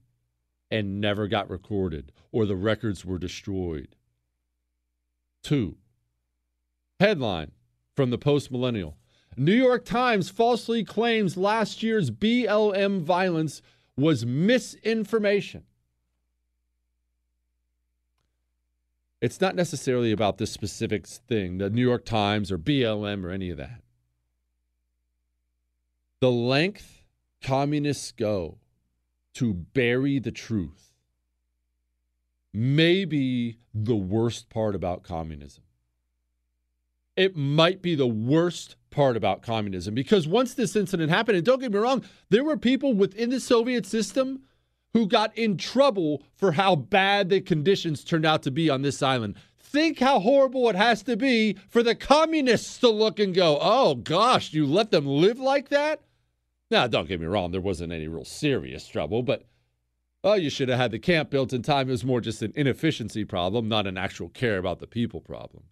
and 0.71 1.01
never 1.01 1.29
got 1.29 1.51
recorded, 1.51 2.13
or 2.31 2.47
the 2.47 2.57
records 2.57 3.05
were 3.05 3.19
destroyed? 3.19 3.97
Two, 5.43 5.77
headline 6.99 7.53
from 7.95 8.11
the 8.11 8.19
post 8.19 8.51
millennial 8.51 8.97
New 9.37 9.55
York 9.55 9.85
Times 9.85 10.31
falsely 10.31 10.85
claims 10.85 11.37
last 11.37 11.83
year's 11.83 12.11
BLM 12.11 13.01
violence 13.01 13.63
was 13.97 14.25
misinformation. 14.25 15.65
It's 19.21 19.41
not 19.41 19.55
necessarily 19.55 20.11
about 20.11 20.39
this 20.39 20.51
specific 20.51 21.07
thing, 21.07 21.59
the 21.59 21.71
New 21.71 21.83
York 21.83 22.05
Times 22.05 22.51
or 22.51 22.59
BLM 22.59 23.25
or 23.25 23.31
any 23.31 23.51
of 23.51 23.57
that. 23.57 23.81
The 26.21 26.31
length 26.31 27.05
communists 27.41 28.13
go 28.13 28.59
to 29.35 29.55
bury 29.55 30.19
the 30.19 30.33
truth 30.33 30.93
may 32.53 33.05
be 33.05 33.59
the 33.73 33.97
worst 33.97 34.51
part 34.51 34.75
about 34.75 35.03
communism. 35.03 35.65
It 37.17 37.37
might 37.37 37.81
be 37.83 37.95
the 37.95 38.07
worst 38.07 38.77
part 38.93 39.17
about 39.17 39.43
communism 39.43 39.95
because 39.95 40.29
once 40.29 40.55
this 40.55 40.77
incident 40.77 41.11
happened, 41.11 41.37
and 41.37 41.47
don't 41.47 41.61
get 41.61 41.73
me 41.73 41.79
wrong, 41.79 42.05
there 42.29 42.45
were 42.45 42.57
people 42.57 42.95
within 42.95 43.31
the 43.31 43.41
Soviet 43.41 43.87
system 43.87 44.43
who 44.93 45.07
got 45.07 45.37
in 45.37 45.57
trouble 45.57 46.23
for 46.35 46.53
how 46.53 46.77
bad 46.77 47.29
the 47.29 47.41
conditions 47.41 48.05
turned 48.05 48.27
out 48.27 48.43
to 48.43 48.51
be 48.51 48.69
on 48.69 48.83
this 48.83 49.03
island. 49.03 49.37
Think 49.59 50.01
how 50.01 50.21
horrible 50.21 50.69
it 50.69 50.77
has 50.77 51.03
to 51.05 51.17
be 51.17 51.57
for 51.69 51.83
the 51.83 51.95
communists 51.95 52.79
to 52.79 52.91
look 52.91 53.19
and 53.19 53.35
go, 53.35 53.59
oh 53.61 53.95
gosh, 53.95 54.53
you 54.53 54.67
let 54.67 54.91
them 54.91 55.07
live 55.07 55.39
like 55.39 55.71
that? 55.71 56.03
Now, 56.71 56.87
don't 56.87 57.09
get 57.09 57.21
me 57.21 57.27
wrong, 57.27 57.51
there 57.51 57.61
wasn't 57.61 57.93
any 57.93 58.07
real 58.07 58.25
serious 58.25 58.87
trouble, 58.87 59.23
but 59.23 59.47
oh, 60.25 60.35
you 60.35 60.51
should 60.51 60.69
have 60.69 60.79
had 60.79 60.91
the 60.91 60.99
camp 60.99 61.31
built 61.31 61.53
in 61.53 61.63
time. 61.63 61.89
It 61.89 61.93
was 61.93 62.05
more 62.05 62.21
just 62.21 62.43
an 62.43 62.53
inefficiency 62.55 63.25
problem, 63.25 63.69
not 63.69 63.87
an 63.87 63.99
actual 63.99 64.29
care 64.29 64.59
about 64.59 64.79
the 64.79 64.87
people 64.87 65.21
problem. 65.21 65.65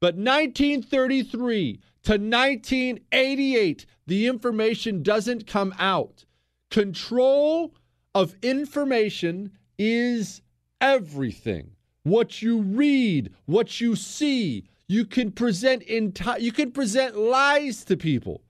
But 0.00 0.14
1933 0.14 1.80
to 2.04 2.12
1988, 2.12 3.86
the 4.06 4.26
information 4.26 5.02
doesn't 5.02 5.46
come 5.46 5.74
out. 5.78 6.24
Control 6.70 7.74
of 8.14 8.34
information 8.42 9.52
is 9.78 10.40
everything. 10.80 11.72
What 12.04 12.40
you 12.40 12.60
read, 12.60 13.34
what 13.46 13.80
you 13.80 13.96
see, 13.96 14.68
you 14.86 15.04
can 15.04 15.32
present 15.32 15.86
enti- 15.86 16.40
you 16.40 16.52
can 16.52 16.72
present 16.72 17.16
lies 17.16 17.84
to 17.84 17.96
people 17.96 18.42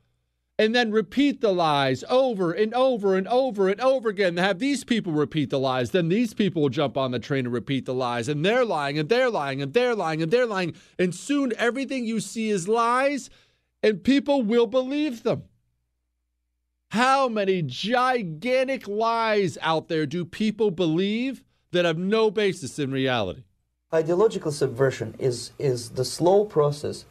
and 0.58 0.74
then 0.74 0.90
repeat 0.90 1.40
the 1.40 1.52
lies 1.52 2.02
over 2.08 2.52
and 2.52 2.74
over 2.74 3.16
and 3.16 3.28
over 3.28 3.68
and 3.68 3.80
over 3.80 4.08
again. 4.08 4.36
Have 4.36 4.58
these 4.58 4.82
people 4.82 5.12
repeat 5.12 5.50
the 5.50 5.58
lies, 5.58 5.92
then 5.92 6.08
these 6.08 6.34
people 6.34 6.62
will 6.62 6.68
jump 6.68 6.96
on 6.96 7.12
the 7.12 7.20
train 7.20 7.46
and 7.46 7.54
repeat 7.54 7.86
the 7.86 7.94
lies, 7.94 8.28
and 8.28 8.44
they're 8.44 8.64
lying, 8.64 8.98
and 8.98 9.08
they're 9.08 9.30
lying, 9.30 9.62
and 9.62 9.72
they're 9.72 9.94
lying, 9.94 10.20
and 10.20 10.32
they're 10.32 10.46
lying. 10.46 10.74
And 10.98 11.14
soon 11.14 11.52
everything 11.56 12.04
you 12.04 12.18
see 12.18 12.50
is 12.50 12.66
lies, 12.66 13.30
and 13.82 14.02
people 14.02 14.42
will 14.42 14.66
believe 14.66 15.22
them. 15.22 15.44
How 16.90 17.28
many 17.28 17.62
gigantic 17.62 18.88
lies 18.88 19.58
out 19.60 19.88
there 19.88 20.06
do 20.06 20.24
people 20.24 20.70
believe 20.70 21.44
that 21.70 21.84
have 21.84 21.98
no 21.98 22.30
basis 22.30 22.78
in 22.78 22.90
reality? 22.90 23.44
Ideological 23.92 24.52
subversion 24.52 25.14
is, 25.18 25.52
is 25.58 25.90
the 25.90 26.04
slow 26.04 26.44
process 26.44 27.04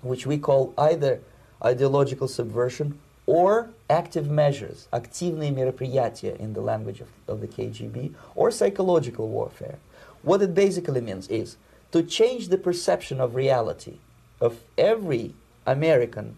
which 0.00 0.26
we 0.26 0.36
call 0.38 0.74
either 0.76 1.20
ideological 1.63 2.27
subversion 2.27 2.99
or 3.25 3.69
active 3.89 4.29
measures, 4.29 4.87
активные 4.93 5.51
мероприятия 5.51 6.35
in 6.39 6.53
the 6.53 6.61
language 6.61 7.01
of, 7.01 7.09
of 7.27 7.41
the 7.41 7.47
KGB, 7.47 8.13
or 8.35 8.51
psychological 8.51 9.27
warfare. 9.27 9.77
What 10.23 10.41
it 10.41 10.53
basically 10.53 11.01
means 11.01 11.27
is 11.27 11.57
to 11.91 12.03
change 12.03 12.47
the 12.47 12.57
perception 12.57 13.19
of 13.19 13.35
reality 13.35 13.97
of 14.39 14.61
every 14.77 15.33
American 15.65 16.37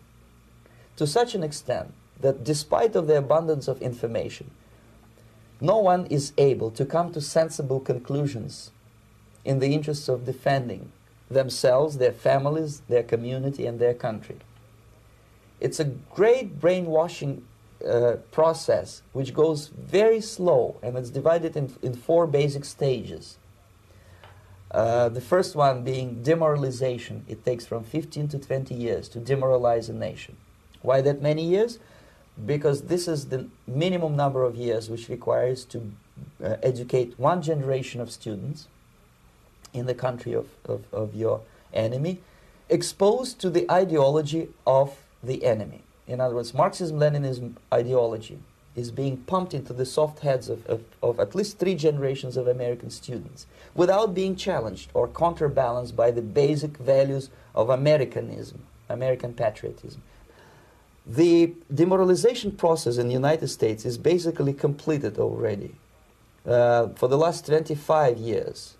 to 0.96 1.06
such 1.06 1.36
an 1.36 1.44
extent 1.44 1.94
that 2.20 2.44
despite 2.44 2.96
of 2.96 3.08
the 3.08 3.18
abundance 3.18 3.68
of 3.68 3.82
information, 3.82 4.52
no 5.62 5.78
one 5.78 6.06
is 6.08 6.34
able 6.38 6.72
to 6.72 6.86
come 6.86 7.12
to 7.14 7.22
sensible 7.22 7.80
conclusions 7.80 8.72
in 9.46 9.60
the 9.60 9.74
interests 9.74 10.10
of 10.10 10.26
defending 10.26 10.92
themselves, 11.30 11.98
their 11.98 12.12
families, 12.12 12.82
their 12.90 13.04
community, 13.04 13.66
and 13.66 13.80
their 13.80 13.94
country. 13.94 14.38
It's 15.65 15.81
a 15.81 15.85
great 15.85 16.61
brainwashing 16.61 17.43
uh, 17.89 18.17
process 18.31 19.01
which 19.15 19.33
goes 19.33 19.69
very 19.69 20.21
slow 20.21 20.77
and 20.83 20.99
it's 20.99 21.09
divided 21.09 21.57
in, 21.57 21.75
in 21.81 21.95
four 21.95 22.27
basic 22.27 22.67
stages. 22.67 23.39
Uh, 24.71 25.09
the 25.09 25.23
first 25.23 25.57
one 25.57 25.83
being 25.83 26.23
demoralization. 26.23 27.25
It 27.29 27.47
takes 27.47 27.65
from 27.65 27.83
15 27.83 28.29
to 28.29 28.39
20 28.39 28.75
years 28.75 29.09
to 29.09 29.21
demoralize 29.21 29.89
a 29.89 29.95
nation. 29.95 30.37
Why 30.83 31.01
that 31.01 31.23
many 31.23 31.47
years? 31.47 31.79
Because 32.45 32.83
this 32.83 33.09
is 33.09 33.29
the 33.29 33.49
minimum 33.67 34.17
number 34.17 34.43
of 34.45 34.57
years 34.57 34.91
which 34.91 35.09
requires 35.09 35.65
to 35.65 35.93
uh, 36.45 36.57
educate 36.63 37.19
one 37.19 37.41
generation 37.41 38.03
of 38.03 38.11
students 38.11 38.69
in 39.73 39.87
the 39.87 39.95
country 39.95 40.35
of, 40.35 40.47
of, 40.67 40.85
of 40.93 41.15
your 41.15 41.41
enemy, 41.73 42.21
exposed 42.69 43.41
to 43.41 43.49
the 43.49 43.65
ideology 43.71 44.49
of 44.67 44.99
the 45.27 45.45
enemy. 45.45 45.83
In 46.07 46.21
other 46.21 46.35
words, 46.35 46.53
Marxism 46.55 46.99
Leninism 46.99 47.57
ideology 47.73 48.39
is 48.77 48.91
being 48.91 49.17
pumped 49.19 49.55
into 49.55 49.73
the 49.73 49.87
soft 49.87 50.21
heads 50.21 50.49
of, 50.49 50.67
of, 50.67 50.83
of, 51.03 51.21
at 51.21 51.35
least 51.35 51.59
three 51.59 51.75
generations 51.75 52.37
of 52.37 52.49
American 52.49 52.91
students 52.91 53.47
without 53.75 54.15
being 54.15 54.35
challenged 54.35 54.91
or 54.95 55.07
counterbalanced 55.07 55.95
by 55.95 56.11
the 56.11 56.23
basic 56.23 56.77
values 56.79 57.31
of 57.55 57.71
Americanism, 57.71 58.65
American 58.89 59.33
patriotism. 59.33 60.03
The 61.07 61.55
demoralization 61.73 62.53
process 62.53 62.97
in 62.97 63.09
the 63.09 63.13
United 63.13 63.49
States 63.49 63.85
is 63.85 63.97
basically 63.99 64.55
completed 64.55 65.19
already. 65.19 65.75
Uh, 66.45 66.89
for 66.89 67.09
the 67.09 67.17
last 67.17 67.47
25 67.47 68.19
years, 68.19 68.77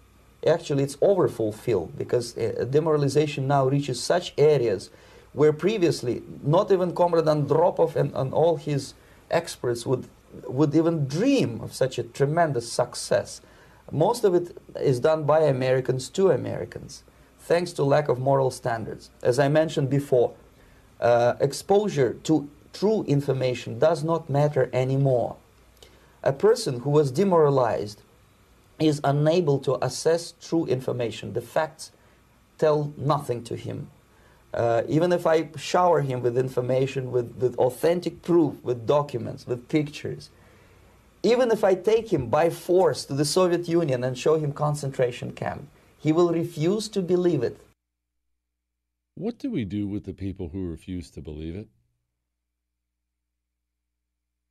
actually 0.47 0.83
it's 0.83 0.97
overfulfilled 0.97 1.97
because 1.97 2.37
uh, 2.37 2.67
demoralization 2.69 3.47
now 3.47 3.67
reaches 3.67 4.03
such 4.03 4.35
areas 4.37 4.91
where 5.35 5.53
previously 5.53 6.23
not 6.43 6.73
even 6.73 6.95
Comrade 6.95 7.27
Andropov 7.27 7.97
and, 7.97 8.13
and 8.15 8.33
all 8.33 8.57
his 8.57 8.95
experts 9.31 9.85
would, 9.85 10.09
would 10.47 10.75
even 10.75 11.07
dream 11.07 11.61
of 11.61 11.75
such 11.75 11.99
a 11.99 12.05
tremendous 12.05 12.71
success. 12.71 13.41
Most 13.91 14.25
of 14.25 14.35
it 14.35 14.57
is 14.81 15.01
done 15.01 15.25
by 15.25 15.41
Americans 15.41 16.09
to 16.11 16.31
Americans, 16.31 17.03
thanks 17.41 17.73
to 17.73 17.85
lack 17.85 18.09
of 18.09 18.19
moral 18.19 18.51
standards. 18.51 19.11
As 19.23 19.39
I 19.39 19.49
mentioned 19.49 19.91
before, 19.91 20.35
uh, 21.01 21.35
exposure 21.41 22.15
to 22.23 22.49
true 22.73 23.05
information 23.05 23.79
does 23.79 24.03
not 24.03 24.31
matter 24.31 24.71
anymore. 24.73 25.37
A 26.23 26.33
person 26.33 26.81
who 26.81 26.91
was 26.91 27.11
demoralized 27.11 28.01
is 28.79 29.01
unable 29.05 29.59
to 29.61 29.85
assess 29.85 30.33
true 30.41 30.65
information. 30.67 31.33
The 31.33 31.43
facts 31.43 31.93
tell 32.57 32.93
nothing 32.97 33.43
to 33.45 33.57
him. 33.57 33.91
Uh, 34.55 34.83
even 34.89 35.13
if 35.13 35.27
I 35.27 35.49
shower 35.57 36.01
him 36.01 36.23
with 36.23 36.39
information, 36.39 37.11
with, 37.11 37.35
with 37.41 37.57
authentic 37.59 38.23
proof, 38.23 38.55
with 38.63 38.87
documents, 38.87 39.47
with 39.47 39.69
pictures, 39.69 40.31
Even 41.25 41.51
if 41.51 41.65
I 41.65 41.75
take 41.75 42.13
him 42.13 42.29
by 42.29 42.51
force 42.51 43.07
to 43.07 43.15
the 43.15 43.25
Soviet 43.25 43.67
Union 43.67 44.05
and 44.05 44.17
show 44.17 44.37
him 44.37 44.53
concentration 44.53 45.33
camp, 45.33 45.69
he 45.99 46.13
will 46.13 46.31
refuse 46.31 46.87
to 46.91 47.01
believe 47.01 47.43
it. 47.43 47.59
What 49.15 49.39
do 49.39 49.51
we 49.51 49.65
do 49.65 49.89
with 49.89 50.05
the 50.05 50.13
people 50.13 50.51
who 50.51 50.69
refuse 50.69 51.11
to 51.13 51.23
believe 51.23 51.57
it? 51.57 51.69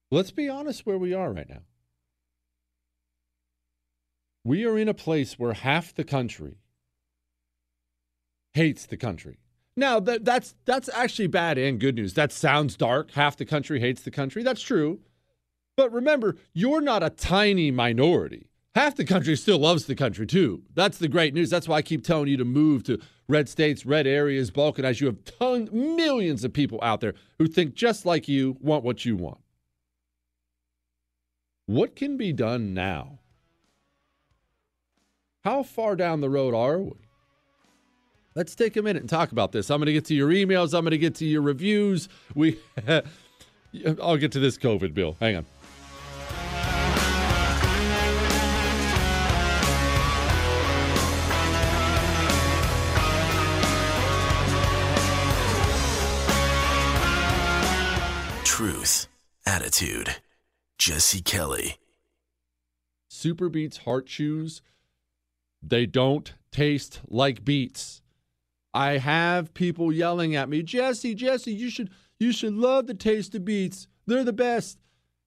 Let's 0.10 0.32
be 0.32 0.50
honest 0.50 0.86
where 0.86 0.98
we 0.98 1.14
are 1.14 1.32
right 1.32 1.48
now. 1.48 1.62
We 4.44 4.66
are 4.66 4.78
in 4.78 4.88
a 4.88 4.94
place 4.96 5.38
where 5.38 5.54
half 5.54 5.94
the 5.94 6.04
country 6.04 6.58
hates 8.54 8.88
the 8.88 8.98
country. 8.98 9.38
Now 9.76 10.00
that 10.02 10.24
that's 10.24 10.56
that's 10.66 10.90
actually 10.90 11.28
bad 11.28 11.58
and 11.58 11.80
good 11.80 11.96
news. 11.96 12.14
That 12.14 12.32
sounds 12.32 12.78
dark. 12.78 13.12
Half 13.12 13.38
the 13.38 13.46
country 13.46 13.80
hates 13.80 14.02
the 14.02 14.12
country. 14.12 14.44
That's 14.44 14.62
true. 14.62 15.00
But 15.76 15.92
remember, 15.92 16.36
you're 16.54 16.82
not 16.82 17.02
a 17.02 17.10
tiny 17.10 17.72
minority. 17.72 18.50
Half 18.76 18.96
the 18.96 19.06
country 19.06 19.36
still 19.36 19.60
loves 19.60 19.86
the 19.86 19.96
country 19.96 20.26
too. 20.26 20.64
That's 20.74 20.98
the 20.98 21.08
great 21.08 21.34
news. 21.34 21.50
That's 21.50 21.68
why 21.68 21.78
I 21.78 21.82
keep 21.82 22.04
telling 22.04 22.28
you 22.28 22.38
to 22.38 22.46
move 22.46 22.84
to 22.84 23.00
red 23.28 23.48
states, 23.50 23.86
red 23.86 24.08
areas, 24.08 24.52
balkanize. 24.52 25.00
You 25.00 25.08
have 25.08 25.24
tons, 25.26 25.72
millions 25.72 26.44
of 26.44 26.54
people 26.54 26.80
out 26.82 27.02
there 27.02 27.14
who 27.38 27.48
think 27.48 27.76
just 27.76 28.06
like 28.06 28.28
you, 28.28 28.58
want 28.60 28.84
what 28.84 29.06
you 29.06 29.16
want. 29.16 29.40
What 31.66 31.96
can 31.96 32.18
be 32.18 32.34
done 32.34 32.74
now? 32.74 33.20
How 35.44 35.64
far 35.64 35.96
down 35.96 36.22
the 36.22 36.30
road 36.30 36.54
are 36.54 36.80
we? 36.80 37.03
Let's 38.36 38.56
take 38.56 38.76
a 38.78 38.82
minute 38.82 39.02
and 39.02 39.10
talk 39.10 39.32
about 39.32 39.52
this. 39.52 39.70
I'm 39.70 39.80
going 39.80 39.86
to 39.86 39.94
get 39.94 40.06
to 40.06 40.16
your 40.16 40.30
emails. 40.30 40.74
I'm 40.74 40.84
going 40.84 40.92
to 40.92 40.98
get 40.98 41.16
to 41.16 41.26
your 41.26 41.44
reviews. 41.44 42.10
We, 42.34 42.58
I'll 44.02 44.18
get 44.18 44.32
to 44.32 44.40
this 44.40 44.58
COVID 44.58 44.94
bill. 44.96 45.18
Hang 45.20 45.36
on. 45.38 45.46
Truth, 58.44 59.08
attitude. 59.46 60.16
Jesse 60.80 61.22
Kelly. 61.22 61.78
SuperBeets 63.12 63.80
Heart 63.80 64.08
Chews, 64.08 64.62
they 65.62 65.86
don't 65.86 66.34
taste 66.52 67.00
like 67.08 67.46
beets. 67.46 68.03
I 68.74 68.98
have 68.98 69.54
people 69.54 69.92
yelling 69.92 70.36
at 70.36 70.50
me, 70.50 70.64
Jesse, 70.64 71.14
Jesse, 71.16 71.54
you 71.54 71.70
should 71.70 71.90
you 72.20 72.32
should 72.32 72.54
love 72.54 72.88
the 72.88 72.94
taste 72.94 73.36
of 73.36 73.46
beets. 73.46 73.88
They're 74.06 74.24
the 74.24 74.34
best. 74.34 74.80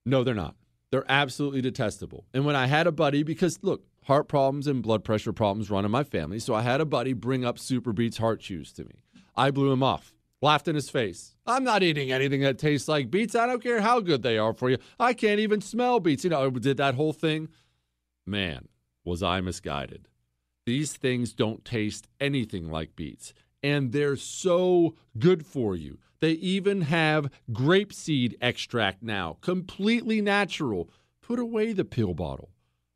No, 0.05 0.24
they're 0.24 0.34
not. 0.34 0.57
They're 0.90 1.05
absolutely 1.09 1.61
detestable. 1.61 2.24
And 2.32 2.47
when 2.47 2.57
I 2.57 2.66
had 2.66 2.86
a 2.86 2.92
buddy, 2.92 3.22
because 3.22 3.59
look, 3.62 3.84
heart 4.05 4.28
problems 4.28 4.66
and 4.66 4.82
blood 4.82 5.05
pressure 5.05 5.32
problems 5.32 5.70
run 5.70 5.84
in 5.84 5.90
my 5.90 6.05
family, 6.05 6.38
so 6.38 6.55
I 6.55 6.62
had 6.62 6.80
a 6.80 6.86
buddy 6.86 7.12
bring 7.12 7.44
up 7.44 7.59
SuperBeets 7.59 8.18
Heart 8.18 8.40
Chews 8.40 8.72
to 8.74 8.84
me. 8.84 9.03
I 9.36 9.51
blew 9.51 9.72
him 9.72 9.82
off 9.82 10.14
laughed 10.42 10.68
in 10.68 10.74
his 10.74 10.90
face. 10.90 11.34
I'm 11.47 11.64
not 11.64 11.82
eating 11.82 12.12
anything 12.12 12.40
that 12.42 12.59
tastes 12.59 12.88
like 12.88 13.11
beets. 13.11 13.34
I 13.34 13.47
don't 13.47 13.62
care 13.62 13.80
how 13.80 14.01
good 14.01 14.22
they 14.22 14.38
are 14.38 14.53
for 14.53 14.70
you. 14.70 14.78
I 14.99 15.14
can't 15.14 15.40
even 15.40 15.61
smell 15.61 16.01
beets. 16.01 16.24
You 16.24 16.30
know, 16.30 16.47
I 16.47 16.51
did 16.51 16.76
that 16.78 16.94
whole 16.94 17.12
thing. 17.12 17.49
Man, 18.26 18.68
was 19.05 19.22
I 19.22 19.40
misguided. 19.40 20.09
These 20.67 20.95
things 20.95 21.33
don't 21.33 21.64
taste 21.64 22.09
anything 22.21 22.69
like 22.69 22.97
beets, 22.97 23.33
and 23.62 23.93
they're 23.93 24.17
so 24.17 24.97
good 25.17 25.47
for 25.47 25.77
you. 25.77 25.99
They 26.21 26.33
even 26.33 26.81
have 26.83 27.31
grapeseed 27.53 28.35
extract 28.41 29.01
now, 29.01 29.37
completely 29.43 30.21
natural. 30.21 30.91
Put 31.23 31.39
away 31.39 31.73
the 31.73 31.85
pill 31.85 32.14
bottle. 32.14 32.51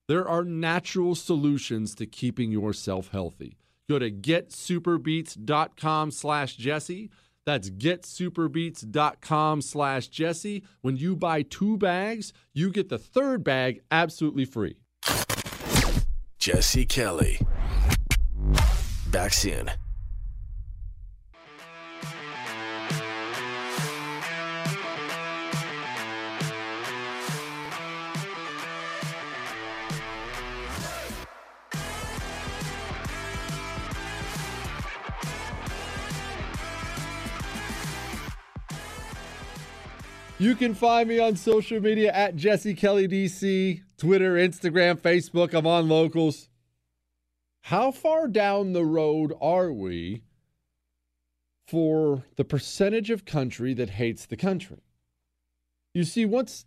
There 0.08 0.26
are 0.26 0.44
natural 0.44 1.14
solutions 1.14 1.94
to 1.94 2.06
keeping 2.06 2.50
yourself 2.50 3.10
healthy. 3.12 3.56
Go 3.88 4.00
to 4.00 4.10
getsuperbeets.com 4.10 6.10
slash 6.10 6.56
Jesse. 6.56 7.10
That's 7.46 7.70
getsuperbeets.com 7.70 9.62
slash 9.62 10.08
Jesse. 10.08 10.64
When 10.80 10.96
you 10.96 11.14
buy 11.14 11.42
two 11.42 11.78
bags, 11.78 12.32
you 12.52 12.70
get 12.70 12.88
the 12.88 12.98
third 12.98 13.44
bag 13.44 13.80
absolutely 13.92 14.44
free. 14.44 14.80
Jesse 16.38 16.86
Kelly. 16.86 17.38
Back 19.10 19.32
soon. 19.32 19.70
You 40.38 40.54
can 40.54 40.72
find 40.74 41.08
me 41.08 41.18
on 41.18 41.36
social 41.36 41.80
media 41.80 42.12
at 42.12 42.36
Jesse 42.36 42.74
Kelly 42.74 43.08
DC, 43.08 43.82
Twitter, 43.98 44.34
Instagram, 44.36 44.98
Facebook. 44.98 45.52
I'm 45.52 45.66
on 45.66 45.88
locals. 45.88 46.49
How 47.62 47.90
far 47.90 48.26
down 48.26 48.72
the 48.72 48.84
road 48.84 49.32
are 49.40 49.72
we 49.72 50.22
for 51.66 52.24
the 52.36 52.44
percentage 52.44 53.10
of 53.10 53.24
country 53.24 53.74
that 53.74 53.90
hates 53.90 54.26
the 54.26 54.36
country? 54.36 54.82
You 55.94 56.04
see, 56.04 56.24
once 56.24 56.66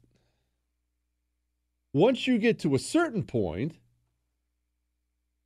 once 1.94 2.26
you 2.26 2.38
get 2.38 2.60
to 2.60 2.74
a 2.74 2.80
certain 2.80 3.24
point, 3.24 3.78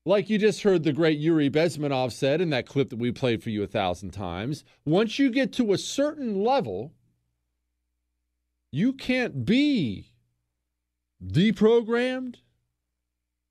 like 0.05 0.29
you 0.29 0.37
just 0.37 0.63
heard 0.63 0.83
the 0.83 0.93
great 0.93 1.19
Yuri 1.19 1.49
Bezmenov 1.49 2.13
said 2.13 2.39
in 2.39 2.49
that 2.51 2.65
clip 2.65 2.89
that 2.89 2.99
we 2.99 3.11
played 3.11 3.43
for 3.43 3.49
you 3.49 3.63
a 3.63 3.67
thousand 3.67 4.11
times, 4.11 4.63
once 4.85 5.19
you 5.19 5.29
get 5.29 5.51
to 5.53 5.73
a 5.73 5.77
certain 5.77 6.41
level, 6.41 6.93
you 8.71 8.93
can't 8.93 9.45
be 9.45 10.11
deprogrammed. 11.21 12.35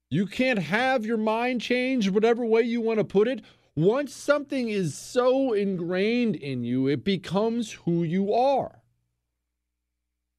You 0.09 0.27
can't 0.27 0.61
have 0.61 1.05
your 1.05 1.17
mind 1.17 1.61
changed 1.61 2.11
whatever 2.11 2.45
way 2.45 2.63
you 2.63 2.81
want 2.81 2.99
to 2.99 3.05
put 3.05 3.27
it. 3.27 3.43
Once 3.75 4.15
something 4.15 4.69
is 4.69 4.97
so 4.97 5.53
ingrained 5.53 6.37
in 6.37 6.65
you, 6.65 6.87
it 6.87 7.05
becomes 7.05 7.73
who 7.73 8.03
you 8.03 8.33
are. 8.33 8.83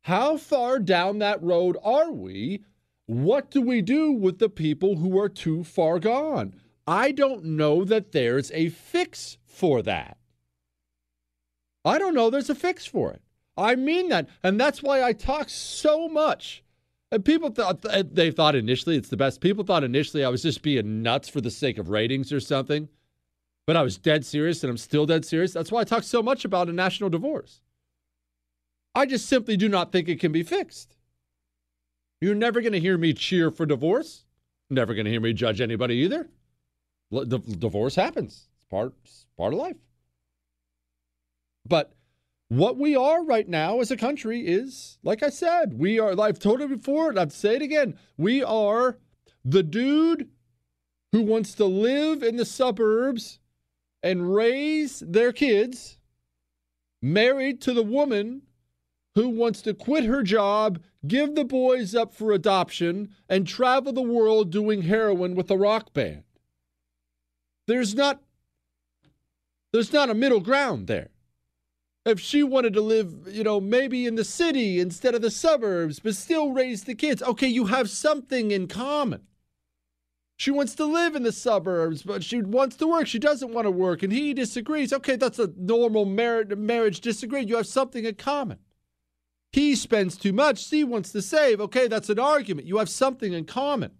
How 0.04 0.38
far 0.38 0.80
down 0.80 1.20
that 1.20 1.44
road 1.44 1.78
are 1.84 2.12
we? 2.12 2.64
What 3.08 3.52
do 3.52 3.62
we 3.62 3.82
do 3.82 4.12
with 4.12 4.40
the 4.40 4.50
people 4.50 4.98
who 4.98 5.20
are 5.20 5.30
too 5.30 5.64
far 5.64 6.00
gone? 6.00 6.56
I 6.88 7.12
don't 7.12 7.44
know 7.44 7.84
that 7.84 8.14
there's 8.14 8.50
a 8.52 8.70
fix 8.70 9.38
for 9.46 9.82
that. 9.82 10.18
I 11.84 11.98
don't 11.98 12.16
know 12.16 12.30
there's 12.30 12.50
a 12.50 12.56
fix 12.56 12.86
for 12.86 13.12
it. 13.12 13.22
I 13.58 13.76
mean 13.76 14.10
that. 14.10 14.30
And 14.44 14.60
that's 14.60 14.82
why 14.82 15.04
I 15.04 15.14
talk 15.14 15.50
so 15.50 16.08
much. 16.08 16.64
And 17.12 17.24
people 17.24 17.50
thought 17.50 17.86
uh, 17.86 18.04
they 18.12 18.32
thought 18.32 18.56
initially 18.56 18.98
it's 18.98 19.10
the 19.10 19.18
best. 19.18 19.40
People 19.40 19.64
thought 19.64 19.84
initially 19.84 20.26
I 20.26 20.30
was 20.30 20.42
just 20.42 20.62
being 20.62 21.02
nuts 21.02 21.30
for 21.30 21.40
the 21.40 21.52
sake 21.52 21.78
of 21.78 21.90
ratings 21.90 22.34
or 22.34 22.40
something. 22.40 22.90
But 23.66 23.76
I 23.76 23.82
was 23.82 23.98
dead 23.98 24.26
serious 24.26 24.64
and 24.64 24.70
I'm 24.70 24.78
still 24.78 25.06
dead 25.06 25.26
serious. 25.26 25.54
That's 25.54 25.72
why 25.72 25.82
I 25.82 25.84
talk 25.84 26.04
so 26.04 26.24
much 26.24 26.46
about 26.46 26.70
a 26.70 26.74
national 26.74 27.10
divorce. 27.10 27.62
I 28.96 29.06
just 29.06 29.28
simply 29.28 29.58
do 29.58 29.70
not 29.70 29.92
think 29.92 30.10
it 30.10 30.20
can 30.20 30.32
be 30.32 30.44
fixed. 30.44 30.96
You're 32.20 32.36
never 32.36 32.62
going 32.62 32.74
to 32.74 32.80
hear 32.80 32.98
me 32.98 33.14
cheer 33.14 33.52
for 33.52 33.66
divorce. 33.66 34.24
Never 34.70 34.94
going 34.94 35.06
to 35.06 35.12
hear 35.12 35.22
me 35.22 35.34
judge 35.34 35.62
anybody 35.62 35.96
either. 35.96 36.30
The 37.12 37.40
divorce 37.40 37.96
happens. 37.96 38.48
It's 38.58 38.66
part, 38.70 38.94
it's 39.04 39.28
part 39.38 39.54
of 39.54 39.60
life. 39.60 39.78
But 41.66 41.94
what 42.50 42.78
we 42.78 42.96
are 42.96 43.24
right 43.24 43.48
now 43.48 43.82
as 43.82 43.92
a 43.92 43.98
country 43.98 44.42
is, 44.42 44.98
like 45.04 45.22
I 45.22 45.30
said, 45.30 45.78
we 45.78 46.00
are, 46.00 46.20
I've 46.20 46.40
told 46.40 46.62
it 46.62 46.70
before, 46.70 47.10
and 47.10 47.20
I'll 47.20 47.30
say 47.30 47.56
it 47.56 47.62
again. 47.62 47.98
We 48.18 48.44
are 48.44 48.98
the 49.44 49.64
dude 49.64 50.30
who 51.12 51.24
wants 51.24 51.54
to 51.56 51.66
live 51.66 52.24
in 52.24 52.38
the 52.38 52.46
suburbs 52.46 53.40
and 54.02 54.34
raise 54.34 55.00
their 55.00 55.34
kids, 55.34 55.98
married 57.02 57.62
to 57.62 57.74
the 57.74 57.84
woman 57.84 58.44
who 59.16 59.30
wants 59.30 59.62
to 59.64 59.74
quit 59.74 60.06
her 60.06 60.24
job, 60.24 60.80
give 61.06 61.36
the 61.36 61.44
boys 61.44 61.96
up 61.96 62.14
for 62.14 62.32
adoption, 62.32 63.10
and 63.28 63.48
travel 63.48 63.92
the 63.92 64.02
world 64.02 64.52
doing 64.52 64.84
heroin 64.84 65.36
with 65.36 65.50
a 65.52 65.58
rock 65.58 65.94
band. 65.94 66.24
There's 67.66 67.96
not 67.96 68.22
there's 69.74 69.92
not 69.92 70.10
a 70.10 70.14
middle 70.14 70.40
ground 70.40 70.88
there 70.88 71.10
if 72.08 72.20
she 72.20 72.42
wanted 72.42 72.74
to 72.74 72.82
live, 72.82 73.28
you 73.28 73.44
know, 73.44 73.60
maybe 73.60 74.06
in 74.06 74.16
the 74.16 74.24
city 74.24 74.80
instead 74.80 75.14
of 75.14 75.22
the 75.22 75.30
suburbs, 75.30 76.00
but 76.00 76.16
still 76.16 76.52
raise 76.52 76.86
the 76.86 76.96
kids, 76.96 77.22
okay, 77.22 77.48
you 77.48 77.66
have 77.66 77.90
something 77.90 78.52
in 78.52 78.68
common. 78.68 79.24
She 80.38 80.52
wants 80.52 80.76
to 80.76 80.86
live 80.86 81.16
in 81.16 81.24
the 81.24 81.32
suburbs, 81.32 82.04
but 82.04 82.24
she 82.24 82.42
wants 82.42 82.76
to 82.78 82.88
work. 82.88 83.08
She 83.08 83.18
doesn't 83.20 83.54
want 83.54 83.66
to 83.66 83.72
work, 83.72 84.04
and 84.04 84.14
he 84.14 84.34
disagrees. 84.34 84.94
Okay, 84.94 85.16
that's 85.16 85.40
a 85.40 85.52
normal 85.58 86.06
mar- 86.06 86.46
marriage 86.46 87.02
disagreement. 87.02 87.50
You 87.50 87.58
have 87.58 87.68
something 87.68 88.06
in 88.06 88.16
common. 88.16 88.60
He 89.52 89.76
spends 89.76 90.16
too 90.16 90.34
much. 90.34 90.68
She 90.68 90.84
wants 90.84 91.12
to 91.14 91.22
save. 91.22 91.60
Okay, 91.60 91.88
that's 91.88 92.10
an 92.10 92.20
argument. 92.20 92.68
You 92.68 92.78
have 92.78 92.90
something 92.90 93.34
in 93.34 93.46
common. 93.46 93.92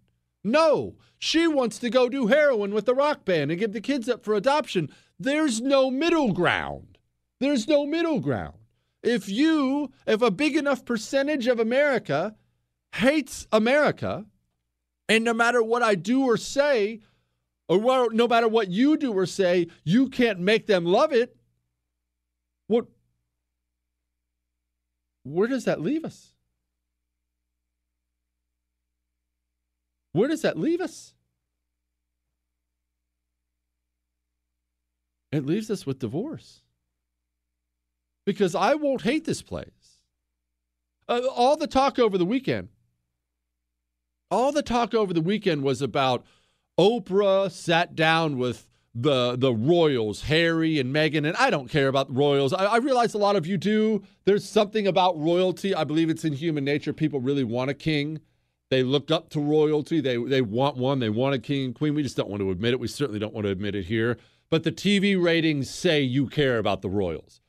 No, 0.44 0.96
she 1.18 1.48
wants 1.48 1.80
to 1.80 1.90
go 1.90 2.08
do 2.08 2.28
heroin 2.28 2.72
with 2.72 2.86
the 2.86 2.94
rock 2.94 3.26
band 3.26 3.50
and 3.50 3.60
give 3.60 3.74
the 3.74 3.82
kids 3.82 4.08
up 4.08 4.24
for 4.24 4.36
adoption. 4.36 4.90
There's 5.20 5.60
no 5.60 5.90
middle 5.90 6.32
ground. 6.32 6.97
There's 7.40 7.68
no 7.68 7.86
middle 7.86 8.20
ground. 8.20 8.56
If 9.04 9.30
you, 9.30 9.92
if 10.06 10.22
a 10.22 10.32
big 10.32 10.56
enough 10.56 10.86
percentage 10.86 11.48
of 11.48 11.60
America 11.60 12.36
hates 12.94 13.48
America, 13.52 14.26
and 15.08 15.24
no 15.24 15.34
matter 15.34 15.62
what 15.62 15.84
I 15.84 15.96
do 15.96 16.24
or 16.24 16.38
say, 16.38 17.02
or 17.70 18.10
no 18.12 18.28
matter 18.28 18.48
what 18.48 18.70
you 18.70 18.98
do 18.98 19.14
or 19.14 19.26
say, 19.26 19.68
you 19.84 20.10
can't 20.10 20.40
make 20.40 20.68
them 20.68 20.86
love 20.86 21.14
it, 21.14 21.36
what 22.68 22.88
where 25.24 25.48
does 25.48 25.66
that 25.66 25.82
leave 25.82 26.06
us? 26.06 26.34
Where 30.14 30.30
does 30.30 30.42
that 30.42 30.58
leave 30.58 30.82
us? 30.82 31.14
It 35.32 35.46
leaves 35.46 35.70
us 35.70 35.86
with 35.86 36.00
divorce. 36.00 36.62
Because 38.28 38.56
I 38.56 38.76
won't 38.76 39.04
hate 39.04 39.24
this 39.24 39.42
place. 39.42 40.02
Uh, 41.08 41.22
all 41.34 41.56
the 41.56 41.66
talk 41.66 41.98
over 41.98 42.18
the 42.18 42.26
weekend, 42.26 42.68
all 44.30 44.52
the 44.52 44.62
talk 44.62 44.94
over 44.94 45.14
the 45.14 45.22
weekend 45.22 45.64
was 45.64 45.82
about 45.82 46.26
Oprah 46.78 47.50
sat 47.50 47.96
down 47.96 48.38
with 48.38 48.68
the 48.94 49.38
the 49.38 49.54
royals, 49.54 50.24
Harry 50.24 50.78
and 50.78 50.94
Meghan, 50.94 51.26
and 51.26 51.38
I 51.38 51.50
don't 51.50 51.70
care 51.70 51.88
about 51.88 52.10
the 52.10 52.16
royals. 52.16 52.52
I, 52.52 52.66
I, 52.66 52.78
realize 52.80 53.14
a 53.14 53.18
lot 53.18 53.38
of 53.38 53.48
you 53.48 53.58
do. 53.58 54.04
There's 54.26 54.44
something 54.44 54.88
about 54.88 55.18
royalty. 55.18 55.74
I 55.74 55.86
believe 55.86 56.10
it's 56.10 56.26
in 56.26 56.34
human 56.34 56.66
nature. 56.66 56.92
People 56.92 57.22
really 57.22 57.46
want 57.46 57.70
a 57.70 57.74
king. 57.74 58.20
They 58.70 58.84
look 58.84 59.10
up 59.10 59.30
to 59.30 59.40
royalty. 59.40 60.02
They 60.02 60.18
they 60.18 60.42
want 60.42 60.76
one. 60.76 61.00
They 61.00 61.10
want 61.10 61.34
a 61.34 61.40
king 61.40 61.68
and 61.68 61.76
queen. 61.76 61.96
We 61.96 62.04
just 62.04 62.18
don't 62.18 62.30
want 62.30 62.42
to 62.42 62.52
admit 62.52 62.74
it. 62.74 62.80
We 62.82 62.90
certainly 62.90 63.20
don't 63.20 63.34
want 63.34 63.46
to 63.46 63.52
admit 63.52 63.74
it 63.74 63.86
here. 63.86 64.18
But 64.50 64.66
the 64.66 64.72
TV 64.74 65.18
ratings 65.22 65.70
say 65.70 66.02
you 66.02 66.28
care 66.28 66.58
about 66.58 66.82
the 66.82 66.90
royals. 66.90 67.40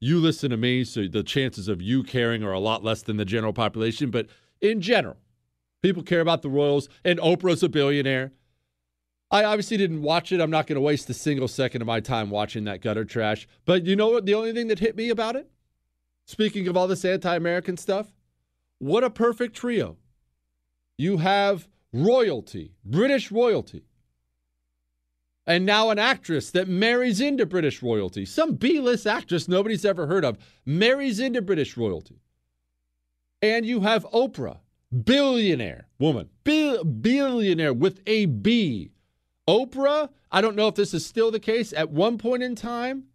You 0.00 0.18
listen 0.18 0.50
to 0.50 0.56
me, 0.56 0.84
so 0.84 1.06
the 1.06 1.22
chances 1.22 1.68
of 1.68 1.82
you 1.82 2.02
caring 2.02 2.42
are 2.42 2.52
a 2.52 2.58
lot 2.58 2.82
less 2.82 3.02
than 3.02 3.18
the 3.18 3.26
general 3.26 3.52
population. 3.52 4.10
But 4.10 4.28
in 4.60 4.80
general, 4.80 5.18
people 5.82 6.02
care 6.02 6.20
about 6.20 6.40
the 6.40 6.48
royals, 6.48 6.88
and 7.04 7.18
Oprah's 7.18 7.62
a 7.62 7.68
billionaire. 7.68 8.32
I 9.30 9.44
obviously 9.44 9.76
didn't 9.76 10.02
watch 10.02 10.32
it. 10.32 10.40
I'm 10.40 10.50
not 10.50 10.66
going 10.66 10.76
to 10.76 10.80
waste 10.80 11.08
a 11.10 11.14
single 11.14 11.48
second 11.48 11.82
of 11.82 11.86
my 11.86 12.00
time 12.00 12.30
watching 12.30 12.64
that 12.64 12.80
gutter 12.80 13.04
trash. 13.04 13.46
But 13.66 13.84
you 13.84 13.94
know 13.94 14.08
what? 14.08 14.24
The 14.24 14.34
only 14.34 14.52
thing 14.52 14.68
that 14.68 14.78
hit 14.78 14.96
me 14.96 15.10
about 15.10 15.36
it, 15.36 15.50
speaking 16.24 16.66
of 16.66 16.76
all 16.76 16.88
this 16.88 17.04
anti 17.04 17.36
American 17.36 17.76
stuff, 17.76 18.10
what 18.78 19.04
a 19.04 19.10
perfect 19.10 19.54
trio. 19.54 19.98
You 20.96 21.18
have 21.18 21.68
royalty, 21.92 22.72
British 22.84 23.30
royalty, 23.30 23.84
and 25.50 25.66
now 25.66 25.90
an 25.90 25.98
actress 25.98 26.52
that 26.52 26.68
marries 26.68 27.20
into 27.20 27.44
British 27.44 27.82
royalty. 27.82 28.24
Some 28.24 28.54
B 28.54 28.78
list 28.78 29.04
actress 29.04 29.48
nobody's 29.48 29.84
ever 29.84 30.06
heard 30.06 30.24
of 30.24 30.38
marries 30.64 31.18
into 31.18 31.42
British 31.42 31.76
royalty. 31.76 32.20
And 33.42 33.66
you 33.66 33.80
have 33.80 34.04
Oprah, 34.12 34.58
billionaire 35.04 35.88
woman, 35.98 36.28
Bill, 36.44 36.84
billionaire 36.84 37.72
with 37.72 38.00
a 38.06 38.26
B 38.26 38.92
Oprah, 39.48 40.10
I 40.30 40.40
don't 40.40 40.54
know 40.54 40.68
if 40.68 40.76
this 40.76 40.94
is 40.94 41.04
still 41.04 41.32
the 41.32 41.40
case, 41.40 41.72
at 41.72 41.90
one 41.90 42.16
point 42.16 42.44
in 42.44 42.54
time 42.54 43.06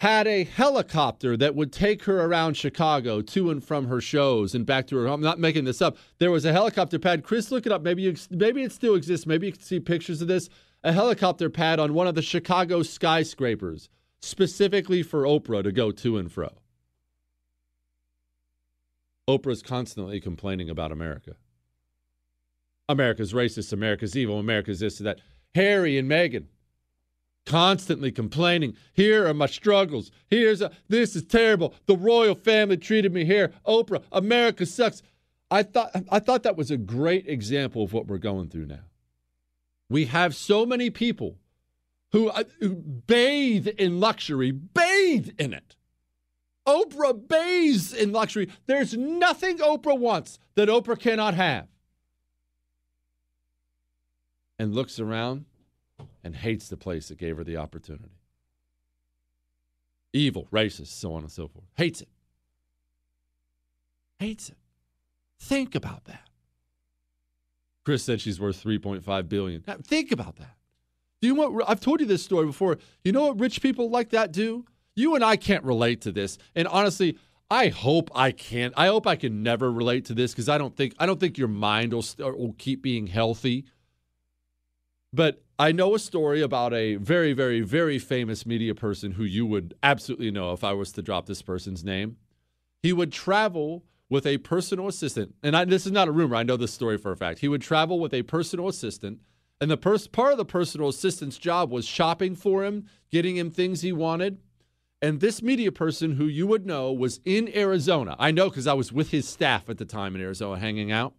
had 0.00 0.26
a 0.26 0.44
helicopter 0.44 1.36
that 1.36 1.54
would 1.54 1.72
take 1.72 2.04
her 2.04 2.24
around 2.24 2.56
Chicago 2.56 3.20
to 3.22 3.50
and 3.50 3.62
from 3.62 3.86
her 3.86 4.00
shows 4.00 4.54
and 4.54 4.66
back 4.66 4.86
to 4.86 4.96
her 4.96 5.06
home. 5.06 5.14
I'm 5.14 5.20
not 5.20 5.38
making 5.38 5.64
this 5.64 5.80
up. 5.80 5.96
There 6.18 6.30
was 6.30 6.44
a 6.44 6.52
helicopter 6.52 6.98
pad. 6.98 7.22
Chris, 7.22 7.50
look 7.50 7.64
it 7.64 7.72
up. 7.72 7.82
Maybe 7.82 8.02
you, 8.02 8.14
maybe 8.30 8.62
it 8.62 8.72
still 8.72 8.94
exists. 8.96 9.26
Maybe 9.26 9.46
you 9.46 9.52
can 9.52 9.62
see 9.62 9.80
pictures 9.80 10.20
of 10.20 10.28
this. 10.28 10.48
A 10.84 10.92
helicopter 10.92 11.50
pad 11.50 11.80
on 11.80 11.94
one 11.94 12.06
of 12.06 12.14
the 12.14 12.22
Chicago 12.22 12.82
skyscrapers, 12.82 13.88
specifically 14.20 15.02
for 15.02 15.22
Oprah 15.22 15.64
to 15.64 15.72
go 15.72 15.90
to 15.90 16.18
and 16.18 16.30
fro. 16.30 16.50
Oprah's 19.28 19.62
constantly 19.62 20.20
complaining 20.20 20.68
about 20.68 20.92
America. 20.92 21.36
America's 22.86 23.32
racist, 23.32 23.72
America's 23.72 24.14
evil, 24.14 24.38
America's 24.38 24.80
this 24.80 25.00
and 25.00 25.06
that. 25.06 25.20
Harry 25.54 25.96
and 25.96 26.10
Meghan 26.10 26.44
constantly 27.46 28.10
complaining. 28.10 28.76
Here 28.92 29.26
are 29.26 29.34
my 29.34 29.46
struggles. 29.46 30.10
Here's 30.28 30.60
a, 30.60 30.70
this 30.88 31.16
is 31.16 31.24
terrible. 31.24 31.74
The 31.86 31.96
royal 31.96 32.34
family 32.34 32.76
treated 32.76 33.12
me 33.12 33.24
here. 33.24 33.52
Oprah, 33.66 34.02
America 34.12 34.66
sucks. 34.66 35.02
I 35.50 35.62
thought 35.62 35.90
I 36.10 36.18
thought 36.18 36.42
that 36.42 36.56
was 36.56 36.70
a 36.70 36.76
great 36.76 37.28
example 37.28 37.84
of 37.84 37.92
what 37.92 38.06
we're 38.06 38.18
going 38.18 38.48
through 38.48 38.66
now. 38.66 38.80
We 39.88 40.06
have 40.06 40.34
so 40.34 40.64
many 40.64 40.90
people 40.90 41.36
who, 42.12 42.28
uh, 42.28 42.44
who 42.60 42.74
bathe 42.74 43.68
in 43.68 44.00
luxury, 44.00 44.50
bathe 44.50 45.30
in 45.38 45.52
it. 45.52 45.76
Oprah 46.66 47.28
bathes 47.28 47.92
in 47.92 48.12
luxury. 48.12 48.48
There's 48.66 48.96
nothing 48.96 49.58
Oprah 49.58 49.98
wants 49.98 50.38
that 50.54 50.68
Oprah 50.68 50.98
cannot 50.98 51.34
have 51.34 51.66
and 54.58 54.74
looks 54.74 54.98
around 54.98 55.44
and 56.22 56.34
hates 56.34 56.68
the 56.68 56.76
place 56.76 57.08
that 57.08 57.18
gave 57.18 57.36
her 57.36 57.44
the 57.44 57.56
opportunity. 57.56 58.16
Evil, 60.12 60.46
racist, 60.52 60.88
so 60.88 61.12
on 61.14 61.22
and 61.22 61.30
so 61.30 61.48
forth. 61.48 61.66
Hates 61.76 62.00
it. 62.00 62.08
Hates 64.20 64.48
it. 64.48 64.56
Think 65.38 65.74
about 65.74 66.04
that. 66.04 66.23
Chris 67.84 68.02
said 68.02 68.20
she's 68.20 68.40
worth 68.40 68.62
3.5 68.62 69.28
billion. 69.28 69.62
Now, 69.66 69.76
think 69.82 70.12
about 70.12 70.36
that. 70.36 70.56
Do 71.20 71.28
you 71.28 71.34
know 71.34 71.50
what 71.50 71.68
I've 71.68 71.80
told 71.80 72.00
you 72.00 72.06
this 72.06 72.22
story 72.22 72.46
before. 72.46 72.78
You 73.02 73.12
know 73.12 73.28
what 73.28 73.40
rich 73.40 73.62
people 73.62 73.90
like 73.90 74.10
that 74.10 74.32
do? 74.32 74.64
You 74.96 75.14
and 75.14 75.24
I 75.24 75.36
can't 75.36 75.64
relate 75.64 76.00
to 76.02 76.12
this. 76.12 76.38
And 76.54 76.68
honestly, 76.68 77.18
I 77.50 77.68
hope 77.68 78.10
I 78.14 78.30
can't. 78.30 78.74
I 78.76 78.86
hope 78.86 79.06
I 79.06 79.16
can 79.16 79.42
never 79.42 79.70
relate 79.70 80.06
to 80.06 80.14
this 80.14 80.32
because 80.32 80.48
I 80.48 80.58
don't 80.58 80.76
think 80.76 80.94
I 80.98 81.06
don't 81.06 81.20
think 81.20 81.38
your 81.38 81.48
mind 81.48 81.92
will, 81.92 82.04
will 82.18 82.54
keep 82.58 82.82
being 82.82 83.06
healthy 83.06 83.64
but 85.14 85.44
I 85.60 85.70
know 85.70 85.94
a 85.94 86.00
story 86.00 86.42
about 86.42 86.74
a 86.74 86.96
very, 86.96 87.32
very, 87.34 87.60
very 87.60 88.00
famous 88.00 88.44
media 88.44 88.74
person 88.74 89.12
who 89.12 89.22
you 89.22 89.46
would 89.46 89.74
absolutely 89.80 90.32
know 90.32 90.52
if 90.52 90.64
I 90.64 90.72
was 90.72 90.90
to 90.92 91.02
drop 91.02 91.26
this 91.26 91.40
person's 91.40 91.84
name. 91.84 92.16
He 92.82 92.92
would 92.92 93.12
travel 93.12 93.84
with 94.14 94.26
a 94.26 94.38
personal 94.38 94.86
assistant, 94.86 95.34
and 95.42 95.56
I, 95.56 95.64
this 95.64 95.86
is 95.86 95.92
not 95.92 96.06
a 96.06 96.12
rumor. 96.12 96.36
I 96.36 96.44
know 96.44 96.56
this 96.56 96.72
story 96.72 96.96
for 96.98 97.10
a 97.10 97.16
fact. 97.16 97.40
He 97.40 97.48
would 97.48 97.60
travel 97.60 97.98
with 97.98 98.14
a 98.14 98.22
personal 98.22 98.68
assistant, 98.68 99.18
and 99.60 99.68
the 99.68 99.76
pers- 99.76 100.06
part 100.06 100.30
of 100.30 100.38
the 100.38 100.44
personal 100.44 100.88
assistant's 100.88 101.36
job 101.36 101.72
was 101.72 101.84
shopping 101.84 102.36
for 102.36 102.64
him, 102.64 102.88
getting 103.10 103.36
him 103.36 103.50
things 103.50 103.80
he 103.80 103.90
wanted. 103.90 104.38
And 105.02 105.18
this 105.18 105.42
media 105.42 105.72
person, 105.72 106.12
who 106.12 106.26
you 106.26 106.46
would 106.46 106.64
know, 106.64 106.92
was 106.92 107.18
in 107.24 107.54
Arizona. 107.56 108.14
I 108.20 108.30
know 108.30 108.48
because 108.48 108.68
I 108.68 108.74
was 108.74 108.92
with 108.92 109.10
his 109.10 109.26
staff 109.26 109.68
at 109.68 109.78
the 109.78 109.84
time 109.84 110.14
in 110.14 110.22
Arizona 110.22 110.60
hanging 110.60 110.92
out. 110.92 111.14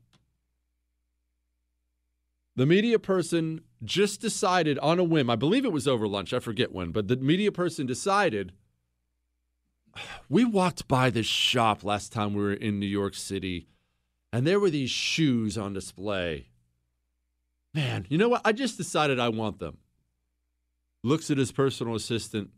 The 2.56 2.66
media 2.66 2.98
person 2.98 3.60
just 3.84 4.22
decided 4.22 4.80
on 4.80 5.00
a 5.00 5.04
whim, 5.04 5.30
I 5.30 5.36
believe 5.36 5.66
it 5.66 5.74
was 5.74 5.86
over 5.86 6.08
lunch, 6.08 6.34
I 6.34 6.40
forget 6.40 6.72
when, 6.72 6.92
but 6.94 7.10
the 7.10 7.18
media 7.18 7.52
person 7.52 7.86
decided 7.86 8.54
we 10.30 10.44
walked 10.44 10.88
by 10.88 11.10
this 11.10 11.26
shop 11.26 11.84
last 11.84 12.12
time 12.12 12.34
we 12.34 12.42
were 12.42 12.54
in 12.54 12.80
New 12.80 12.86
York 12.86 13.16
City, 13.16 13.68
and 14.34 14.46
there 14.46 14.60
were 14.60 14.70
these 14.70 14.90
shoes 14.90 15.58
on 15.58 15.74
display. 15.74 16.50
Man, 17.74 18.06
you 18.10 18.18
know 18.18 18.30
what? 18.30 18.42
I 18.46 18.52
just 18.52 18.78
decided 18.78 19.20
I 19.20 19.30
want 19.30 19.60
them. 19.60 19.78
Looks 21.04 21.30
at 21.30 21.38
his 21.38 21.52
personal 21.52 21.96
assistant 21.96 22.50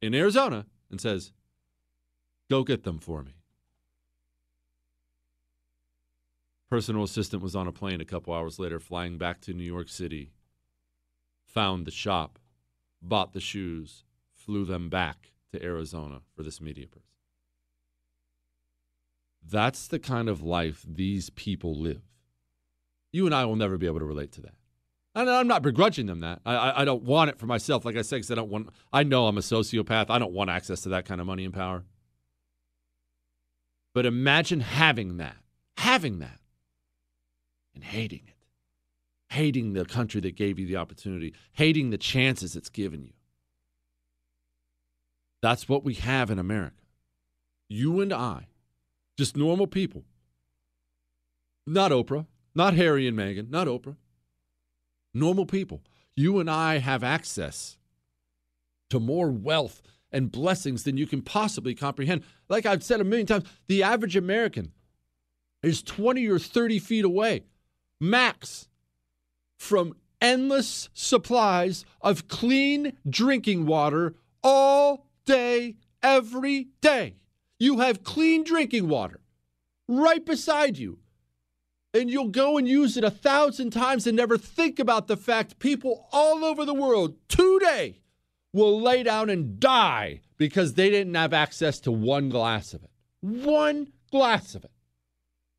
in 0.00 0.14
Arizona 0.14 0.66
and 0.90 1.00
says, 1.00 1.32
Go 2.48 2.64
get 2.64 2.84
them 2.84 2.98
for 2.98 3.22
me. 3.22 3.32
Personal 6.68 7.02
assistant 7.02 7.42
was 7.42 7.56
on 7.56 7.66
a 7.66 7.72
plane 7.72 8.00
a 8.00 8.04
couple 8.04 8.32
hours 8.32 8.58
later, 8.58 8.78
flying 8.78 9.18
back 9.18 9.40
to 9.42 9.52
New 9.52 9.64
York 9.64 9.88
City, 9.88 10.32
found 11.44 11.84
the 11.84 11.90
shop, 11.90 12.38
bought 13.02 13.32
the 13.32 13.40
shoes, 13.40 14.04
flew 14.32 14.64
them 14.64 14.88
back 14.88 15.29
to 15.52 15.62
Arizona 15.62 16.20
for 16.34 16.42
this 16.42 16.60
media 16.60 16.86
person. 16.86 17.02
That's 19.42 19.86
the 19.86 19.98
kind 19.98 20.28
of 20.28 20.42
life 20.42 20.84
these 20.86 21.30
people 21.30 21.74
live. 21.78 22.02
You 23.12 23.26
and 23.26 23.34
I 23.34 23.44
will 23.44 23.56
never 23.56 23.78
be 23.78 23.86
able 23.86 23.98
to 23.98 24.04
relate 24.04 24.32
to 24.32 24.42
that. 24.42 24.54
And 25.14 25.28
I'm 25.28 25.48
not 25.48 25.62
begrudging 25.62 26.06
them 26.06 26.20
that. 26.20 26.40
I, 26.46 26.82
I 26.82 26.84
don't 26.84 27.02
want 27.02 27.30
it 27.30 27.38
for 27.38 27.46
myself, 27.46 27.84
like 27.84 27.96
I 27.96 28.02
said, 28.02 28.16
because 28.16 28.30
I 28.30 28.36
don't 28.36 28.50
want. 28.50 28.68
I 28.92 29.02
know 29.02 29.26
I'm 29.26 29.38
a 29.38 29.40
sociopath. 29.40 30.06
I 30.08 30.20
don't 30.20 30.32
want 30.32 30.50
access 30.50 30.82
to 30.82 30.90
that 30.90 31.04
kind 31.04 31.20
of 31.20 31.26
money 31.26 31.44
and 31.44 31.52
power. 31.52 31.84
But 33.92 34.06
imagine 34.06 34.60
having 34.60 35.16
that, 35.16 35.36
having 35.76 36.20
that, 36.20 36.38
and 37.74 37.82
hating 37.82 38.22
it, 38.28 38.36
hating 39.34 39.72
the 39.72 39.84
country 39.84 40.20
that 40.20 40.36
gave 40.36 40.60
you 40.60 40.66
the 40.66 40.76
opportunity, 40.76 41.34
hating 41.54 41.90
the 41.90 41.98
chances 41.98 42.54
it's 42.54 42.68
given 42.68 43.02
you. 43.02 43.12
That's 45.42 45.68
what 45.68 45.84
we 45.84 45.94
have 45.94 46.30
in 46.30 46.38
America. 46.38 46.82
You 47.68 48.00
and 48.00 48.12
I 48.12 48.48
just 49.16 49.36
normal 49.36 49.66
people. 49.66 50.04
Not 51.66 51.92
Oprah, 51.92 52.26
not 52.54 52.74
Harry 52.74 53.06
and 53.06 53.16
Meghan, 53.16 53.50
not 53.50 53.66
Oprah. 53.66 53.96
Normal 55.14 55.46
people. 55.46 55.82
You 56.16 56.40
and 56.40 56.50
I 56.50 56.78
have 56.78 57.04
access 57.04 57.76
to 58.90 59.00
more 59.00 59.30
wealth 59.30 59.82
and 60.12 60.32
blessings 60.32 60.82
than 60.82 60.96
you 60.96 61.06
can 61.06 61.22
possibly 61.22 61.74
comprehend. 61.74 62.22
Like 62.48 62.66
I've 62.66 62.82
said 62.82 63.00
a 63.00 63.04
million 63.04 63.26
times, 63.26 63.44
the 63.68 63.82
average 63.82 64.16
American 64.16 64.72
is 65.62 65.82
20 65.82 66.26
or 66.28 66.38
30 66.38 66.78
feet 66.78 67.04
away, 67.04 67.44
max, 68.00 68.68
from 69.58 69.94
endless 70.20 70.88
supplies 70.94 71.84
of 72.00 72.28
clean 72.28 72.96
drinking 73.08 73.66
water 73.66 74.14
all 74.42 75.06
day, 75.24 75.76
every 76.02 76.68
day. 76.80 77.16
You 77.58 77.80
have 77.80 78.04
clean 78.04 78.44
drinking 78.44 78.88
water 78.88 79.20
right 79.88 80.24
beside 80.24 80.78
you. 80.78 80.98
And 81.92 82.08
you'll 82.08 82.28
go 82.28 82.56
and 82.56 82.68
use 82.68 82.96
it 82.96 83.02
a 83.02 83.10
thousand 83.10 83.70
times 83.70 84.06
and 84.06 84.16
never 84.16 84.38
think 84.38 84.78
about 84.78 85.08
the 85.08 85.16
fact 85.16 85.58
people 85.58 86.08
all 86.12 86.44
over 86.44 86.64
the 86.64 86.74
world 86.74 87.16
today 87.28 88.00
will 88.52 88.80
lay 88.80 89.02
down 89.02 89.28
and 89.28 89.58
die 89.58 90.20
because 90.36 90.74
they 90.74 90.88
didn't 90.88 91.14
have 91.14 91.32
access 91.32 91.80
to 91.80 91.92
one 91.92 92.28
glass 92.28 92.72
of 92.74 92.84
it. 92.84 92.90
One 93.20 93.88
glass 94.12 94.54
of 94.54 94.64
it. 94.64 94.70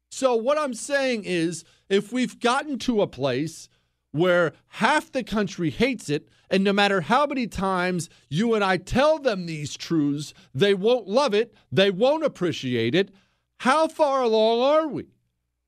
So, 0.09 0.36
what 0.36 0.57
I'm 0.57 0.74
saying 0.74 1.24
is, 1.26 1.64
if 1.89 2.12
we've 2.12 2.39
gotten 2.39 2.78
to 2.80 3.01
a 3.01 3.07
place 3.07 3.70
where 4.12 4.53
half 4.68 5.12
the 5.12 5.24
country 5.24 5.70
hates 5.70 6.09
it, 6.09 6.28
and 6.49 6.64
no 6.64 6.74
matter 6.74 7.01
how 7.01 7.26
many 7.26 7.47
times 7.47 8.09
you 8.30 8.53
and 8.53 8.64
I 8.64 8.78
tell 8.78 9.20
them 9.20 9.45
these 9.45 9.78
truths, 9.78 10.34
they 10.53 10.74
won't 10.74 11.07
love 11.07 11.34
it, 11.34 11.53
they 11.72 11.91
won't 11.91 12.26
appreciate 12.26 12.93
it, 12.93 13.14
how 13.59 13.88
far 13.88 14.24
along 14.24 14.62
are 14.62 14.88
we? 14.88 15.07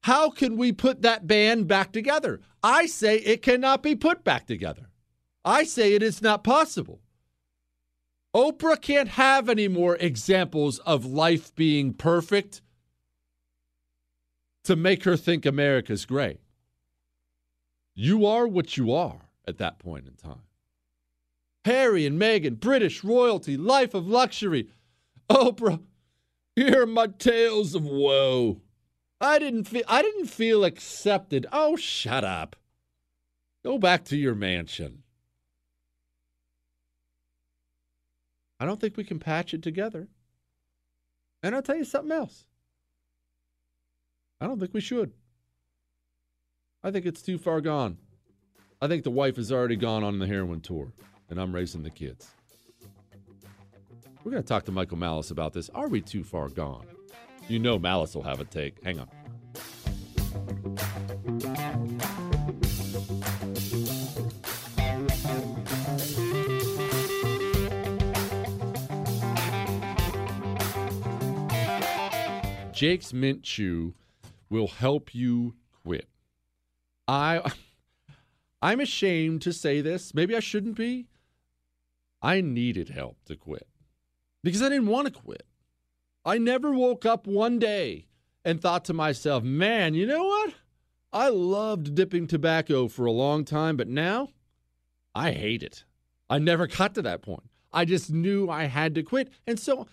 How 0.01 0.29
can 0.29 0.57
we 0.57 0.73
put 0.73 1.01
that 1.03 1.27
band 1.27 1.67
back 1.67 1.93
together? 1.93 2.41
I 2.61 2.87
say 2.87 3.17
it 3.19 3.41
cannot 3.41 3.81
be 3.81 3.95
put 3.95 4.23
back 4.23 4.45
together. 4.45 4.87
I 5.45 5.63
say 5.63 5.93
it 5.93 6.03
is 6.03 6.21
not 6.21 6.43
possible. 6.43 6.99
Oprah 8.35 8.81
can't 8.81 9.09
have 9.09 9.47
any 9.47 9.67
more 9.67 9.95
examples 9.97 10.79
of 10.79 11.05
life 11.05 11.53
being 11.55 11.93
perfect 11.93 12.61
to 14.63 14.75
make 14.75 15.03
her 15.03 15.15
think 15.15 15.45
America's 15.45 16.05
great. 16.05 16.39
You 17.95 18.25
are 18.25 18.47
what 18.47 18.77
you 18.77 18.91
are 18.93 19.29
at 19.47 19.57
that 19.57 19.79
point 19.79 20.07
in 20.07 20.13
time. 20.15 20.43
Harry 21.65 22.05
and 22.05 22.19
Meghan, 22.19 22.59
British 22.59 23.03
royalty, 23.03 23.55
life 23.55 23.93
of 23.93 24.07
luxury. 24.07 24.69
Oprah, 25.29 25.81
hear 26.55 26.85
my 26.85 27.07
tales 27.07 27.75
of 27.75 27.85
woe. 27.85 28.61
I 29.21 29.39
didn't 29.39 29.65
feel 29.65 29.83
I 29.87 30.01
didn't 30.01 30.27
feel 30.27 30.65
accepted. 30.65 31.45
Oh, 31.51 31.75
shut 31.77 32.25
up. 32.25 32.57
Go 33.63 33.77
back 33.77 34.03
to 34.05 34.17
your 34.17 34.35
mansion. 34.35 35.03
I 38.59 38.65
don't 38.65 38.81
think 38.81 38.97
we 38.97 39.03
can 39.03 39.19
patch 39.19 39.53
it 39.53 39.61
together. 39.61 40.07
And 41.41 41.55
I'll 41.55 41.61
tell 41.61 41.77
you 41.77 41.85
something 41.85 42.11
else. 42.11 42.45
I 44.41 44.47
don't 44.47 44.59
think 44.59 44.73
we 44.73 44.81
should. 44.81 45.13
I 46.85 46.91
think 46.91 47.05
it's 47.05 47.21
too 47.21 47.37
far 47.37 47.61
gone. 47.61 47.97
I 48.81 48.89
think 48.89 49.05
the 49.05 49.11
wife 49.11 49.37
has 49.37 49.53
already 49.53 49.77
gone 49.77 50.03
on 50.03 50.19
the 50.19 50.27
heroin 50.27 50.59
tour, 50.59 50.91
and 51.29 51.39
I'm 51.39 51.55
raising 51.55 51.81
the 51.81 51.89
kids. 51.89 52.29
We're 54.23 54.31
going 54.31 54.43
to 54.43 54.47
talk 54.47 54.65
to 54.65 54.71
Michael 54.73 54.97
Malice 54.97 55.31
about 55.31 55.53
this. 55.53 55.69
Are 55.69 55.87
we 55.87 56.01
too 56.01 56.25
far 56.25 56.49
gone? 56.49 56.85
You 57.47 57.59
know 57.59 57.79
Malice 57.79 58.15
will 58.15 58.23
have 58.23 58.41
a 58.41 58.45
take. 58.45 58.83
Hang 58.83 58.99
on. 58.99 59.07
Jake's 72.73 73.13
Mint 73.13 73.43
Chew 73.43 73.93
will 74.49 74.67
help 74.67 75.15
you 75.15 75.55
quit. 75.85 76.09
I 77.07 77.51
I'm 78.61 78.79
ashamed 78.79 79.41
to 79.43 79.53
say 79.53 79.81
this. 79.81 80.13
Maybe 80.13 80.35
I 80.35 80.39
shouldn't 80.39 80.75
be. 80.75 81.07
I 82.21 82.39
needed 82.39 82.89
help 82.89 83.17
to 83.25 83.35
quit 83.35 83.67
because 84.43 84.61
I 84.61 84.69
didn't 84.69 84.87
want 84.87 85.07
to 85.07 85.21
quit. 85.21 85.45
I 86.25 86.37
never 86.37 86.71
woke 86.71 87.05
up 87.05 87.27
one 87.27 87.59
day 87.59 88.07
and 88.45 88.61
thought 88.61 88.85
to 88.85 88.93
myself, 88.93 89.43
man, 89.43 89.93
you 89.93 90.05
know 90.05 90.23
what? 90.23 90.53
I 91.11 91.27
loved 91.29 91.95
dipping 91.95 92.27
tobacco 92.27 92.87
for 92.87 93.05
a 93.05 93.11
long 93.11 93.43
time, 93.43 93.75
but 93.75 93.89
now 93.89 94.29
I 95.13 95.31
hate 95.31 95.63
it. 95.63 95.83
I 96.29 96.39
never 96.39 96.67
got 96.67 96.95
to 96.95 97.01
that 97.01 97.21
point. 97.21 97.43
I 97.73 97.85
just 97.85 98.11
knew 98.11 98.49
I 98.49 98.65
had 98.65 98.95
to 98.95 99.03
quit. 99.03 99.29
And 99.45 99.59
so 99.59 99.87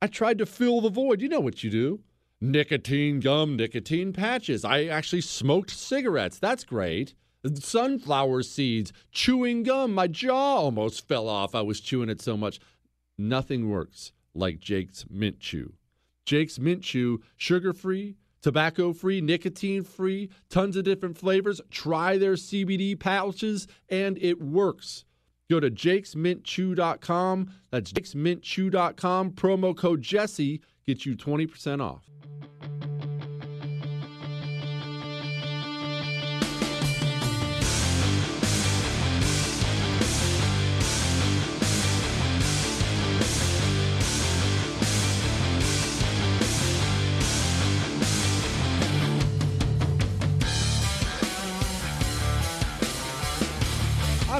I 0.00 0.06
tried 0.06 0.38
to 0.38 0.46
fill 0.46 0.80
the 0.80 0.88
void. 0.88 1.20
You 1.20 1.28
know 1.28 1.40
what 1.40 1.62
you 1.62 1.70
do 1.70 2.00
nicotine 2.40 3.20
gum, 3.20 3.56
nicotine 3.56 4.12
patches. 4.12 4.64
I 4.64 4.84
actually 4.84 5.22
smoked 5.22 5.70
cigarettes. 5.70 6.38
That's 6.38 6.64
great. 6.64 7.14
Sunflower 7.54 8.42
seeds, 8.42 8.92
chewing 9.12 9.62
gum. 9.62 9.94
My 9.94 10.06
jaw 10.06 10.56
almost 10.56 11.06
fell 11.06 11.28
off. 11.28 11.54
I 11.54 11.62
was 11.62 11.80
chewing 11.80 12.08
it 12.08 12.20
so 12.20 12.36
much. 12.36 12.58
Nothing 13.18 13.70
works 13.70 14.12
like 14.34 14.60
Jake's 14.60 15.04
Mint 15.08 15.40
Chew. 15.40 15.74
Jake's 16.24 16.58
Mint 16.58 16.82
Chew, 16.82 17.22
sugar 17.36 17.72
free, 17.72 18.16
tobacco 18.42 18.92
free, 18.92 19.20
nicotine 19.20 19.84
free, 19.84 20.28
tons 20.50 20.76
of 20.76 20.84
different 20.84 21.16
flavors. 21.16 21.60
Try 21.70 22.18
their 22.18 22.34
CBD 22.34 22.98
pouches, 22.98 23.68
and 23.88 24.18
it 24.20 24.42
works. 24.42 25.04
Go 25.48 25.60
to 25.60 25.70
jakesmintchew.com. 25.70 27.50
That's 27.70 27.92
jakesmintchew.com. 27.92 29.30
Promo 29.32 29.76
code 29.76 30.02
Jesse 30.02 30.60
gets 30.84 31.06
you 31.06 31.16
20% 31.16 31.80
off. 31.80 32.10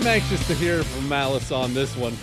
I'm 0.07 0.23
anxious 0.23 0.47
to 0.47 0.55
hear 0.55 0.85
from 0.85 1.09
Malice 1.09 1.51
on 1.51 1.75
this 1.75 1.97
one. 1.97 2.17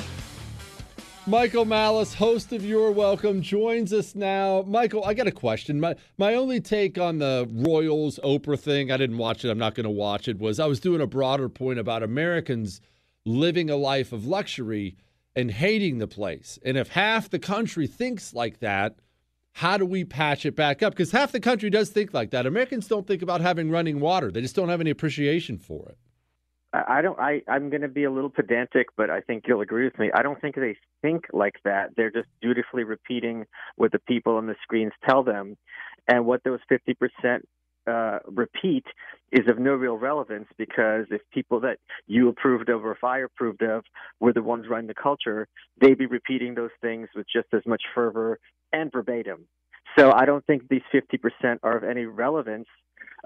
Michael 1.28 1.66
Malice, 1.66 2.14
host 2.14 2.54
of 2.54 2.64
You're 2.64 2.94
Welcome, 2.94 3.42
joins 3.42 3.92
us 3.92 4.16
now. 4.16 4.64
Michael, 4.66 5.04
I 5.04 5.14
got 5.14 5.28
a 5.28 5.34
question. 5.34 5.82
My 5.82 5.98
my 6.18 6.36
only 6.36 6.62
take 6.62 6.98
on 6.98 7.18
the 7.18 7.46
Royals 7.52 8.22
Oprah 8.24 8.58
thing, 8.58 8.90
I 8.90 8.96
didn't 8.96 9.18
watch 9.18 9.44
it, 9.44 9.50
I'm 9.50 9.58
not 9.58 9.76
going 9.76 9.84
to 9.84 9.90
watch 9.90 10.30
it, 10.30 10.40
was 10.40 10.62
I 10.62 10.66
was 10.66 10.80
doing 10.80 11.02
a 11.02 11.08
broader 11.08 11.50
point 11.50 11.78
about 11.78 12.04
Americans 12.04 12.80
living 13.26 13.70
a 13.70 13.76
life 13.76 14.14
of 14.14 14.26
luxury 14.26 14.96
and 15.36 15.52
hating 15.52 15.98
the 15.98 16.08
place. 16.08 16.58
And 16.64 16.78
if 16.78 16.88
half 16.88 17.30
the 17.30 17.38
country 17.38 17.86
thinks 17.86 18.34
like 18.34 18.62
that, 18.62 18.96
how 19.52 19.76
do 19.76 19.86
we 19.86 20.06
patch 20.06 20.46
it 20.46 20.56
back 20.56 20.82
up? 20.82 20.94
Because 20.94 21.12
half 21.12 21.34
the 21.34 21.42
country 21.42 21.70
does 21.70 21.90
think 21.90 22.14
like 22.14 22.32
that. 22.32 22.46
Americans 22.46 22.88
don't 22.88 23.06
think 23.06 23.22
about 23.22 23.42
having 23.42 23.70
running 23.70 24.00
water, 24.00 24.32
they 24.32 24.40
just 24.40 24.56
don't 24.56 24.70
have 24.70 24.80
any 24.80 24.90
appreciation 24.90 25.58
for 25.58 25.90
it. 25.90 25.98
I 26.74 27.02
don't. 27.04 27.20
I 27.20 27.42
I'm 27.48 27.70
going 27.70 27.82
to 27.82 27.88
be 27.88 28.04
a 28.04 28.12
little 28.12 28.32
pedantic, 28.32 28.88
but 28.98 29.10
I 29.12 29.22
think 29.22 29.44
you'll 29.48 29.62
agree 29.62 29.86
with 29.86 30.00
me. 30.00 30.10
I 30.14 30.24
don't 30.24 30.42
think 30.42 30.56
they 30.56 30.76
think 31.04 31.26
like 31.32 31.56
that. 31.66 31.92
They're 31.96 32.12
just 32.12 32.30
dutifully 32.42 32.84
repeating 32.84 33.46
what 33.76 33.92
the 33.92 34.00
people 34.00 34.38
on 34.38 34.48
the 34.48 34.56
screens 34.64 34.92
tell 35.08 35.24
them, 35.24 35.56
and 36.08 36.26
what 36.26 36.44
those 36.44 36.60
50 36.70 36.96
percent 36.96 37.48
uh, 37.86 38.20
repeat 38.26 38.86
is 39.32 39.48
of 39.48 39.60
no 39.60 39.74
real 39.74 39.98
relevance 39.98 40.48
because 40.58 41.06
if 41.12 41.22
people 41.32 41.60
that 41.60 41.78
you 42.08 42.30
approved 42.30 42.70
of 42.70 42.84
or 42.86 42.94
if 42.94 43.04
I 43.04 43.20
approved 43.20 43.62
of 43.62 43.84
were 44.20 44.34
the 44.34 44.42
ones 44.42 44.66
running 44.70 44.88
the 44.88 44.94
culture, 44.94 45.48
they'd 45.80 45.98
be 45.98 46.06
repeating 46.06 46.56
those 46.56 46.72
things 46.82 47.10
with 47.16 47.26
just 47.34 47.48
as 47.54 47.62
much 47.66 47.84
fervor 47.94 48.40
and 48.72 48.92
verbatim. 48.92 49.48
So 49.98 50.12
I 50.12 50.26
don't 50.26 50.46
think 50.46 50.68
these 50.70 50.82
50% 50.94 51.58
are 51.62 51.78
of 51.78 51.84
any 51.84 52.06
relevance 52.06 52.68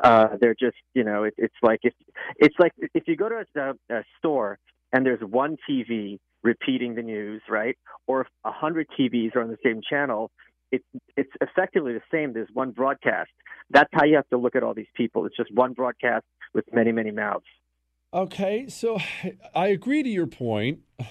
uh, 0.04 0.28
they're 0.40 0.56
just, 0.60 0.78
you 0.94 1.04
know, 1.04 1.24
it, 1.24 1.34
it's 1.38 1.56
like 1.62 1.80
if 1.84 1.94
it's 2.38 2.56
like 2.60 2.72
if 2.94 3.04
you 3.08 3.16
go 3.16 3.30
to 3.30 3.44
a, 3.56 3.96
a 3.96 4.04
store 4.18 4.60
and 4.94 5.06
there's 5.06 5.22
one 5.22 5.58
TV 5.70 6.20
repeating 6.44 6.96
the 6.96 7.02
news, 7.02 7.42
right? 7.50 7.78
Or 8.08 8.22
if 8.22 8.28
a 8.46 8.52
hundred 8.52 8.88
TVs 8.98 9.36
are 9.36 9.42
on 9.42 9.50
the 9.50 9.58
same 9.64 9.82
channel, 9.88 10.32
it's 10.72 10.86
it's 11.16 11.32
effectively 11.42 11.94
the 11.94 12.02
same. 12.12 12.34
There's 12.34 12.50
one 12.54 12.72
broadcast. 12.72 13.32
That's 13.70 13.90
how 13.92 14.06
you 14.06 14.16
have 14.16 14.30
to 14.30 14.38
look 14.38 14.56
at 14.56 14.64
all 14.64 14.74
these 14.74 14.86
people. 14.96 15.26
It's 15.26 15.36
just 15.36 15.54
one 15.54 15.74
broadcast 15.74 16.26
with 16.54 16.66
many 16.74 16.92
many 16.92 17.12
mouths. 17.12 17.46
Okay, 18.14 18.68
so 18.68 19.00
I 19.56 19.68
agree 19.68 20.04
to 20.04 20.10
your 20.10 20.28
point. 20.28 20.80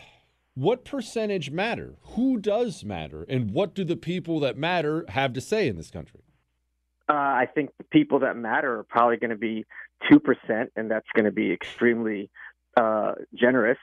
What 0.59 0.87
percentage 0.87 1.51
matter? 1.51 1.97
Who 2.15 2.39
does 2.39 2.83
matter? 2.83 3.27
And 3.29 3.51
what 3.51 3.75
do 3.75 3.85
the 3.85 3.95
people 3.95 4.41
that 4.41 4.57
matter 4.57 5.05
have 5.11 5.35
to 5.35 5.41
say 5.43 5.69
in 5.69 5.77
this 5.77 5.91
country? 5.91 6.23
Uh, 7.09 7.13
I 7.13 7.49
think 7.55 7.71
the 7.79 7.85
people 7.85 8.21
that 8.21 8.37
matter 8.37 8.79
are 8.79 8.85
probably 8.85 9.17
going 9.17 9.31
to 9.31 9.37
be 9.37 9.65
2%, 10.11 10.67
and 10.77 10.91
that's 10.91 11.07
going 11.15 11.25
to 11.25 11.33
be 11.33 11.53
extremely 11.53 12.31
uh, 12.77 13.13
generous. 13.35 13.79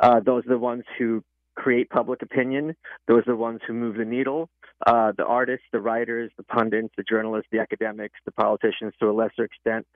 Uh, 0.00 0.20
those 0.20 0.44
are 0.46 0.50
the 0.50 0.58
ones 0.58 0.84
who 0.98 1.22
create 1.56 1.90
public 1.90 2.22
opinion. 2.22 2.74
Those 3.08 3.22
are 3.26 3.32
the 3.32 3.36
ones 3.36 3.60
who 3.66 3.74
move 3.74 3.96
the 3.96 4.04
needle. 4.04 4.48
Uh, 4.86 5.12
the 5.16 5.24
artists, 5.24 5.66
the 5.72 5.80
writers, 5.80 6.30
the 6.36 6.44
pundits, 6.44 6.88
the 6.96 7.02
journalists, 7.02 7.48
the 7.52 7.58
academics, 7.58 8.18
the 8.24 8.32
politicians 8.32 8.94
to 9.00 9.10
a 9.10 9.12
lesser 9.12 9.44
extent. 9.44 9.86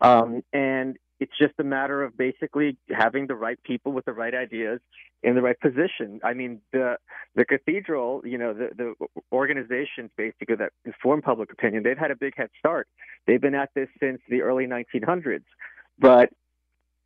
Um, 0.00 0.42
and 0.52 0.96
it's 1.20 1.32
just 1.38 1.52
a 1.58 1.64
matter 1.64 2.02
of 2.02 2.16
basically 2.16 2.76
having 2.88 3.26
the 3.26 3.34
right 3.34 3.62
people 3.62 3.92
with 3.92 4.06
the 4.06 4.12
right 4.12 4.34
ideas 4.34 4.80
in 5.22 5.34
the 5.34 5.42
right 5.42 5.58
position. 5.60 6.18
I 6.24 6.32
mean, 6.32 6.60
the 6.72 6.96
the 7.36 7.44
cathedral, 7.44 8.22
you 8.24 8.38
know, 8.38 8.54
the 8.54 8.70
the 8.76 8.94
organizations 9.30 10.10
basically 10.16 10.56
that 10.56 10.72
inform 10.84 11.20
public 11.22 11.52
opinion, 11.52 11.82
they've 11.82 11.98
had 11.98 12.10
a 12.10 12.16
big 12.16 12.34
head 12.36 12.48
start. 12.58 12.88
They've 13.26 13.40
been 13.40 13.54
at 13.54 13.70
this 13.74 13.88
since 14.00 14.20
the 14.30 14.40
early 14.40 14.66
1900s, 14.66 15.44
but 15.98 16.30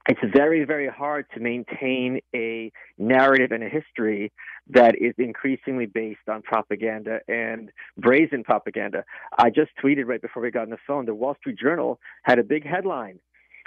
it's 0.07 0.21
very, 0.35 0.65
very 0.65 0.87
hard 0.87 1.25
to 1.35 1.41
maintain 1.41 2.21
a 2.35 2.71
narrative 2.99 3.53
and 3.53 3.65
a 3.65 3.69
history 3.69 4.31
that 4.69 4.95
is 5.01 5.15
increasingly 5.17 5.87
based 5.87 6.29
on 6.31 6.43
propaganda 6.43 7.21
and 7.27 7.71
brazen 7.97 8.45
propaganda. 8.45 9.05
I 9.39 9.49
just 9.49 9.71
tweeted 9.83 10.07
right 10.07 10.21
before 10.21 10.43
we 10.43 10.51
got 10.51 10.65
on 10.65 10.71
the 10.71 10.79
phone. 10.87 11.07
The 11.07 11.15
Wall 11.15 11.35
Street 11.41 11.59
Journal 11.59 11.99
had 12.23 12.39
a 12.39 12.45
big 12.45 12.67
headline 12.67 13.19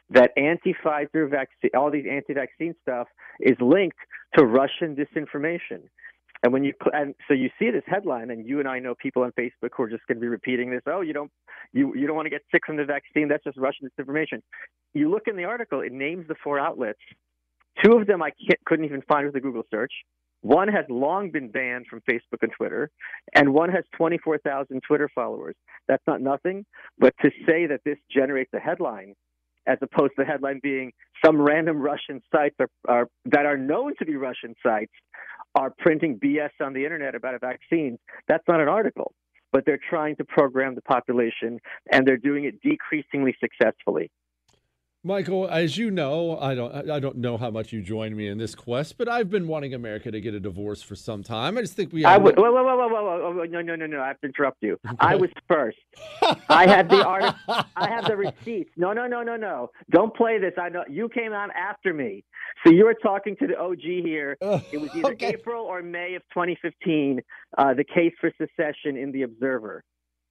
that 0.09 0.31
anti-Pfizer 0.38 1.29
vaccine, 1.29 1.71
all 1.75 1.91
these 1.91 2.05
anti-vaccine 2.09 2.75
stuff, 2.81 3.07
is 3.39 3.57
linked 3.59 3.97
to 4.38 4.45
Russian 4.45 4.95
disinformation. 4.95 5.84
And 6.43 6.53
when 6.53 6.63
you 6.63 6.73
and 6.93 7.15
so 7.27 7.34
you 7.34 7.49
see 7.57 7.71
this 7.71 7.84
headline, 7.88 8.29
and 8.29 8.45
you 8.47 8.59
and 8.59 8.67
I 8.67 8.79
know 8.79 8.93
people 8.95 9.23
on 9.23 9.31
Facebook 9.31 9.69
who 9.75 9.84
are 9.84 9.89
just 9.89 10.05
going 10.07 10.17
to 10.17 10.21
be 10.21 10.27
repeating 10.27 10.69
this. 10.69 10.81
Oh, 10.85 11.01
you 11.01 11.13
don't 11.13 11.31
you 11.73 11.93
you 11.95 12.05
don't 12.05 12.15
want 12.15 12.27
to 12.27 12.29
get 12.29 12.41
sick 12.51 12.61
from 12.65 12.77
the 12.77 12.85
vaccine. 12.85 13.27
That's 13.27 13.43
just 13.43 13.57
Russian 13.57 13.89
disinformation. 13.89 14.41
You 14.93 15.09
look 15.09 15.23
in 15.27 15.35
the 15.35 15.45
article; 15.45 15.81
it 15.81 15.91
names 15.91 16.27
the 16.27 16.35
four 16.43 16.59
outlets. 16.59 16.99
Two 17.84 17.93
of 17.93 18.07
them 18.07 18.21
I 18.21 18.31
couldn't 18.65 18.85
even 18.85 19.01
find 19.03 19.25
with 19.25 19.35
a 19.35 19.39
Google 19.39 19.63
search. 19.69 19.91
One 20.41 20.67
has 20.67 20.85
long 20.89 21.31
been 21.31 21.49
banned 21.49 21.88
from 21.89 22.01
Facebook 22.09 22.41
and 22.41 22.51
Twitter, 22.55 22.91
and 23.34 23.53
one 23.53 23.69
has 23.69 23.84
24,000 23.97 24.81
Twitter 24.88 25.09
followers. 25.13 25.55
That's 25.88 26.03
not 26.05 26.21
nothing, 26.21 26.65
but 26.99 27.13
to 27.23 27.31
say 27.47 27.65
that 27.65 27.81
this 27.84 27.97
generates 28.11 28.53
a 28.53 28.59
headline, 28.59 29.15
as 29.68 29.77
opposed 29.81 30.14
to 30.15 30.23
the 30.23 30.26
headline 30.26 30.60
being 30.64 30.91
some 31.23 31.39
random 31.39 31.77
Russian 31.77 32.22
sites 32.34 32.56
are, 32.60 32.69
are, 32.88 33.07
that 33.26 33.45
are 33.45 33.57
known 33.57 33.94
to 33.99 34.06
be 34.06 34.15
Russian 34.15 34.56
sites 34.64 34.91
are 35.56 35.73
printing 35.77 36.19
BS 36.19 36.52
on 36.61 36.73
the 36.73 36.84
internet 36.84 37.15
about 37.15 37.35
a 37.35 37.39
vaccine, 37.39 37.98
that's 38.27 38.44
not 38.48 38.61
an 38.61 38.68
article. 38.68 39.14
But 39.52 39.65
they're 39.65 39.80
trying 39.89 40.15
to 40.18 40.26
program 40.26 40.76
the 40.76 40.81
population, 40.81 41.60
and 41.91 42.06
they're 42.06 42.18
doing 42.18 42.44
it 42.44 42.61
decreasingly 42.61 43.35
successfully. 43.39 44.11
Michael, 45.03 45.48
as 45.48 45.78
you 45.78 45.91
know, 45.91 46.38
I 46.40 46.56
don't 46.56 46.90
I 46.90 46.99
don't 46.99 47.18
know 47.18 47.38
how 47.38 47.52
much 47.52 47.72
you 47.72 47.82
joined 47.82 48.18
me 48.18 48.28
in 48.28 48.38
this 48.38 48.56
quest, 48.56 48.98
but 48.98 49.07
I've 49.07 49.30
been 49.30 49.48
wanting 49.48 49.74
America 49.74 50.11
to 50.11 50.19
get 50.19 50.34
a 50.34 50.40
divorce 50.40 50.82
for 50.82 50.95
some 50.95 51.24
time. 51.24 51.57
I 51.57 51.61
just 51.61 51.76
think 51.76 51.94
we. 51.94 52.03
I 52.03 52.18
would. 52.18 52.36
Whoa, 52.38 52.52
whoa, 52.52 52.64
whoa, 52.64 52.76
whoa, 52.76 52.88
whoa, 52.90 53.34
whoa, 53.34 53.44
no, 53.45 53.61
no, 53.61 53.76
no, 53.76 53.86
no! 53.86 54.02
I 54.02 54.07
have 54.07 54.19
to 54.22 54.28
interrupt 54.28 54.57
you. 54.61 54.78
Okay. 54.86 54.95
I 54.99 55.15
was 55.15 55.30
first. 55.48 55.78
I 56.49 56.68
had 56.68 56.90
the 56.90 57.06
art. 57.06 57.36
I 57.48 57.90
have 57.90 58.06
the 58.06 58.18
receipts. 58.18 58.72
No, 58.76 58.91
no, 58.91 59.07
no, 59.07 59.22
no, 59.22 59.36
no! 59.36 59.69
Don't 59.91 60.15
play 60.15 60.40
this. 60.40 60.53
I 60.60 60.69
know 60.69 60.84
you 60.90 61.10
came 61.10 61.32
on 61.32 61.52
after 61.52 61.94
me, 61.94 62.24
so 62.65 62.72
you 62.72 62.86
were 62.86 62.95
talking 62.95 63.36
to 63.38 63.48
the 63.48 63.57
OG 63.57 63.82
here. 63.82 64.38
It 64.72 64.82
was 64.82 64.90
either 64.95 65.14
okay. 65.14 65.30
April 65.30 65.64
or 65.64 65.82
May 65.82 66.15
of 66.15 66.24
2015. 66.34 67.22
Uh, 67.57 67.74
the 67.74 67.84
case 67.84 68.14
for 68.19 68.32
secession 68.38 68.98
in 68.98 69.11
the 69.11 69.22
Observer. 69.22 69.84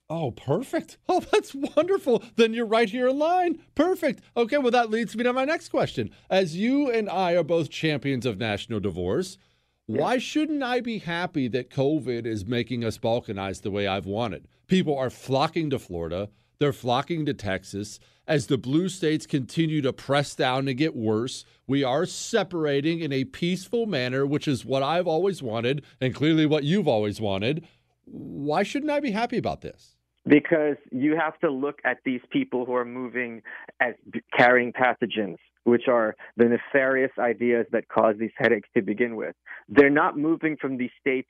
Oh, 0.08 0.30
perfect. 0.30 0.98
Oh, 1.08 1.20
that's 1.20 1.54
wonderful. 1.54 2.22
Then 2.36 2.52
you're 2.52 2.66
right 2.66 2.90
here 2.90 3.08
in 3.08 3.18
line. 3.18 3.60
Perfect. 3.74 4.20
Okay, 4.36 4.58
well, 4.58 4.70
that 4.72 4.90
leads 4.90 5.16
me 5.16 5.24
to 5.24 5.32
my 5.32 5.44
next 5.44 5.68
question. 5.70 6.10
As 6.28 6.56
you 6.56 6.90
and 6.90 7.08
I 7.08 7.32
are 7.32 7.44
both 7.44 7.70
champions 7.70 8.26
of 8.26 8.38
national 8.38 8.80
divorce, 8.80 9.38
why 9.86 10.18
shouldn't 10.18 10.62
I 10.62 10.80
be 10.80 10.98
happy 10.98 11.48
that 11.48 11.70
COVID 11.70 12.26
is 12.26 12.44
making 12.44 12.84
us 12.84 12.98
balkanize 12.98 13.62
the 13.62 13.70
way 13.70 13.86
I've 13.86 14.04
wanted? 14.04 14.48
People 14.66 14.98
are 14.98 15.10
flocking 15.10 15.70
to 15.70 15.78
Florida, 15.78 16.28
they're 16.58 16.72
flocking 16.72 17.24
to 17.26 17.34
Texas. 17.34 17.98
As 18.26 18.48
the 18.48 18.58
blue 18.58 18.88
states 18.88 19.26
continue 19.26 19.80
to 19.82 19.92
press 19.92 20.34
down 20.34 20.66
and 20.66 20.76
get 20.76 20.96
worse, 20.96 21.44
we 21.68 21.84
are 21.84 22.04
separating 22.04 22.98
in 23.00 23.12
a 23.12 23.24
peaceful 23.24 23.86
manner, 23.86 24.26
which 24.26 24.48
is 24.48 24.64
what 24.64 24.82
I've 24.82 25.06
always 25.06 25.42
wanted 25.42 25.84
and 26.00 26.14
clearly 26.14 26.44
what 26.44 26.64
you've 26.64 26.88
always 26.88 27.20
wanted. 27.20 27.66
Why 28.04 28.64
shouldn't 28.64 28.90
I 28.90 28.98
be 29.00 29.12
happy 29.12 29.38
about 29.38 29.60
this? 29.60 29.95
Because 30.26 30.76
you 30.90 31.16
have 31.16 31.38
to 31.40 31.50
look 31.50 31.78
at 31.84 31.98
these 32.04 32.20
people 32.30 32.64
who 32.64 32.74
are 32.74 32.84
moving 32.84 33.42
as 33.80 33.94
carrying 34.36 34.72
pathogens, 34.72 35.36
which 35.64 35.88
are 35.88 36.16
the 36.36 36.44
nefarious 36.44 37.12
ideas 37.18 37.66
that 37.72 37.88
cause 37.88 38.16
these 38.18 38.30
headaches 38.36 38.68
to 38.76 38.82
begin 38.82 39.16
with. 39.16 39.34
They're 39.68 39.90
not 39.90 40.18
moving 40.18 40.56
from 40.60 40.76
these 40.76 40.90
states. 41.00 41.28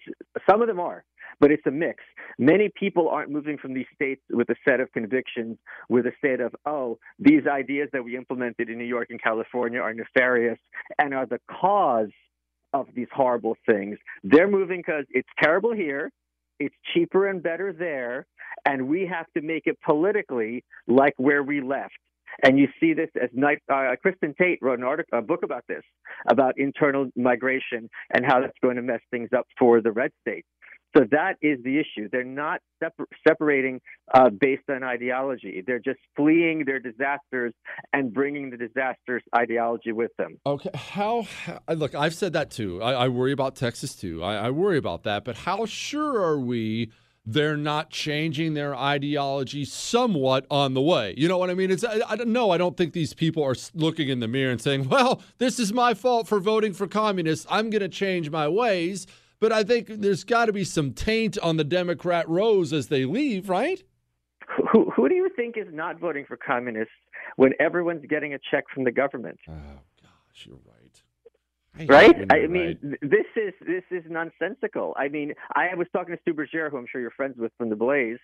Some 0.48 0.62
of 0.62 0.68
them 0.68 0.80
are, 0.80 1.04
but 1.40 1.50
it's 1.50 1.66
a 1.66 1.70
mix. 1.70 2.02
Many 2.38 2.70
people 2.74 3.08
aren't 3.08 3.30
moving 3.30 3.58
from 3.58 3.74
these 3.74 3.86
states 3.94 4.22
with 4.30 4.48
a 4.50 4.56
set 4.64 4.80
of 4.80 4.92
convictions, 4.92 5.58
with 5.88 6.06
a 6.06 6.12
state 6.18 6.40
of, 6.40 6.54
oh, 6.64 6.98
these 7.18 7.46
ideas 7.46 7.88
that 7.92 8.04
we 8.04 8.16
implemented 8.16 8.68
in 8.70 8.78
New 8.78 8.84
York 8.84 9.08
and 9.10 9.22
California 9.22 9.80
are 9.80 9.94
nefarious 9.94 10.58
and 10.98 11.14
are 11.14 11.26
the 11.26 11.40
cause 11.50 12.10
of 12.72 12.86
these 12.94 13.08
horrible 13.12 13.56
things. 13.66 13.98
They're 14.22 14.50
moving 14.50 14.78
because 14.78 15.04
it's 15.10 15.28
terrible 15.42 15.72
here, 15.72 16.10
it's 16.58 16.74
cheaper 16.94 17.28
and 17.28 17.42
better 17.42 17.72
there, 17.72 18.26
and 18.64 18.88
we 18.88 19.06
have 19.06 19.26
to 19.36 19.42
make 19.42 19.66
it 19.66 19.78
politically 19.84 20.64
like 20.86 21.14
where 21.16 21.42
we 21.42 21.60
left. 21.60 21.94
And 22.42 22.58
you 22.58 22.68
see 22.80 22.92
this 22.92 23.08
as 23.20 23.30
night, 23.32 23.62
uh, 23.70 23.96
Kristin 24.04 24.36
Tate 24.36 24.58
wrote 24.60 24.78
an 24.78 24.84
article, 24.84 25.18
a 25.18 25.22
book 25.22 25.42
about 25.42 25.64
this, 25.68 25.82
about 26.28 26.58
internal 26.58 27.08
migration 27.16 27.88
and 28.12 28.26
how 28.26 28.40
that's 28.40 28.58
going 28.62 28.76
to 28.76 28.82
mess 28.82 29.00
things 29.10 29.30
up 29.34 29.46
for 29.58 29.80
the 29.80 29.92
red 29.92 30.10
states. 30.20 30.46
So 30.96 31.04
that 31.10 31.34
is 31.42 31.58
the 31.62 31.78
issue. 31.78 32.08
They're 32.10 32.24
not 32.24 32.60
separ- 32.82 33.08
separating 33.26 33.80
uh, 34.14 34.30
based 34.30 34.62
on 34.70 34.82
ideology. 34.82 35.62
They're 35.66 35.78
just 35.78 35.98
fleeing 36.16 36.64
their 36.64 36.78
disasters 36.78 37.52
and 37.92 38.12
bringing 38.12 38.50
the 38.50 38.56
disasters 38.56 39.22
ideology 39.34 39.92
with 39.92 40.10
them. 40.16 40.38
Okay, 40.46 40.70
how? 40.74 41.26
Look, 41.68 41.94
I've 41.94 42.14
said 42.14 42.32
that 42.34 42.50
too. 42.50 42.82
I, 42.82 42.92
I 42.92 43.08
worry 43.08 43.32
about 43.32 43.56
Texas 43.56 43.94
too. 43.94 44.22
I, 44.22 44.46
I 44.46 44.50
worry 44.50 44.78
about 44.78 45.02
that. 45.04 45.24
But 45.24 45.36
how 45.36 45.66
sure 45.66 46.18
are 46.18 46.38
we? 46.38 46.90
they're 47.26 47.56
not 47.56 47.90
changing 47.90 48.54
their 48.54 48.74
ideology 48.74 49.64
somewhat 49.64 50.46
on 50.48 50.74
the 50.74 50.80
way. 50.80 51.12
You 51.18 51.26
know 51.26 51.38
what 51.38 51.50
I 51.50 51.54
mean? 51.54 51.72
It's 51.72 51.82
I, 51.82 52.00
I 52.08 52.16
don't 52.16 52.28
know. 52.28 52.52
I 52.52 52.56
don't 52.56 52.76
think 52.76 52.92
these 52.92 53.12
people 53.12 53.42
are 53.42 53.56
looking 53.74 54.08
in 54.08 54.20
the 54.20 54.28
mirror 54.28 54.52
and 54.52 54.60
saying, 54.60 54.88
"Well, 54.88 55.20
this 55.38 55.58
is 55.58 55.72
my 55.72 55.92
fault 55.92 56.28
for 56.28 56.38
voting 56.38 56.72
for 56.72 56.86
communists. 56.86 57.44
I'm 57.50 57.68
going 57.70 57.82
to 57.82 57.88
change 57.88 58.30
my 58.30 58.46
ways." 58.48 59.06
But 59.38 59.52
I 59.52 59.64
think 59.64 59.88
there's 59.88 60.24
got 60.24 60.46
to 60.46 60.52
be 60.52 60.64
some 60.64 60.92
taint 60.92 61.38
on 61.38 61.56
the 61.56 61.64
Democrat 61.64 62.28
rows 62.28 62.72
as 62.72 62.88
they 62.88 63.04
leave, 63.04 63.48
right? 63.48 63.82
Who, 64.72 64.90
who 64.90 65.08
do 65.08 65.14
you 65.14 65.28
think 65.36 65.56
is 65.56 65.66
not 65.72 66.00
voting 66.00 66.24
for 66.26 66.36
communists 66.36 66.94
when 67.36 67.52
everyone's 67.60 68.04
getting 68.08 68.34
a 68.34 68.38
check 68.50 68.64
from 68.72 68.84
the 68.84 68.92
government? 68.92 69.38
Oh 69.48 69.52
gosh, 70.02 70.46
you're 70.46 70.56
right. 70.66 70.75
I 71.78 71.84
right? 71.84 72.32
I 72.32 72.46
mean, 72.46 72.78
right. 72.82 73.00
this 73.02 73.26
is 73.36 73.52
this 73.66 73.82
is 73.90 74.04
nonsensical. 74.08 74.94
I 74.96 75.08
mean, 75.08 75.34
I 75.54 75.74
was 75.74 75.86
talking 75.92 76.14
to 76.14 76.20
Stu 76.22 76.34
Burguiere, 76.34 76.70
who 76.70 76.78
I'm 76.78 76.86
sure 76.90 77.00
you're 77.00 77.10
friends 77.10 77.36
with 77.38 77.52
from 77.58 77.68
the 77.68 77.76
Blaze, 77.76 78.18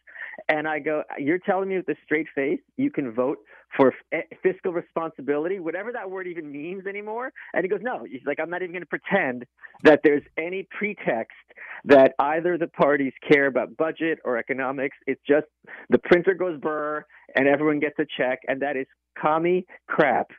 and 0.48 0.66
I 0.66 0.78
go, 0.78 1.02
"You're 1.18 1.38
telling 1.38 1.68
me 1.68 1.76
with 1.76 1.88
a 1.88 1.96
straight 2.04 2.28
face 2.34 2.60
you 2.76 2.90
can 2.90 3.12
vote 3.12 3.38
for 3.76 3.88
f- 3.88 3.94
eh, 4.12 4.36
fiscal 4.42 4.72
responsibility, 4.72 5.58
whatever 5.58 5.92
that 5.92 6.10
word 6.10 6.26
even 6.26 6.50
means 6.50 6.86
anymore?" 6.86 7.32
And 7.52 7.64
he 7.64 7.68
goes, 7.68 7.80
"No." 7.82 8.04
He's 8.04 8.24
like, 8.24 8.40
"I'm 8.40 8.50
not 8.50 8.62
even 8.62 8.72
going 8.72 8.82
to 8.82 8.86
pretend 8.86 9.44
that 9.82 10.00
there's 10.02 10.24
any 10.38 10.66
pretext 10.70 11.36
that 11.84 12.14
either 12.18 12.56
the 12.56 12.68
parties 12.68 13.12
care 13.28 13.46
about 13.46 13.76
budget 13.76 14.18
or 14.24 14.38
economics. 14.38 14.96
It's 15.06 15.22
just 15.28 15.46
the 15.90 15.98
printer 15.98 16.34
goes 16.34 16.58
burr, 16.58 17.04
and 17.34 17.46
everyone 17.46 17.80
gets 17.80 17.98
a 17.98 18.06
check, 18.16 18.40
and 18.48 18.62
that 18.62 18.76
is 18.76 18.86
commie 19.20 19.66
crap." 19.88 20.30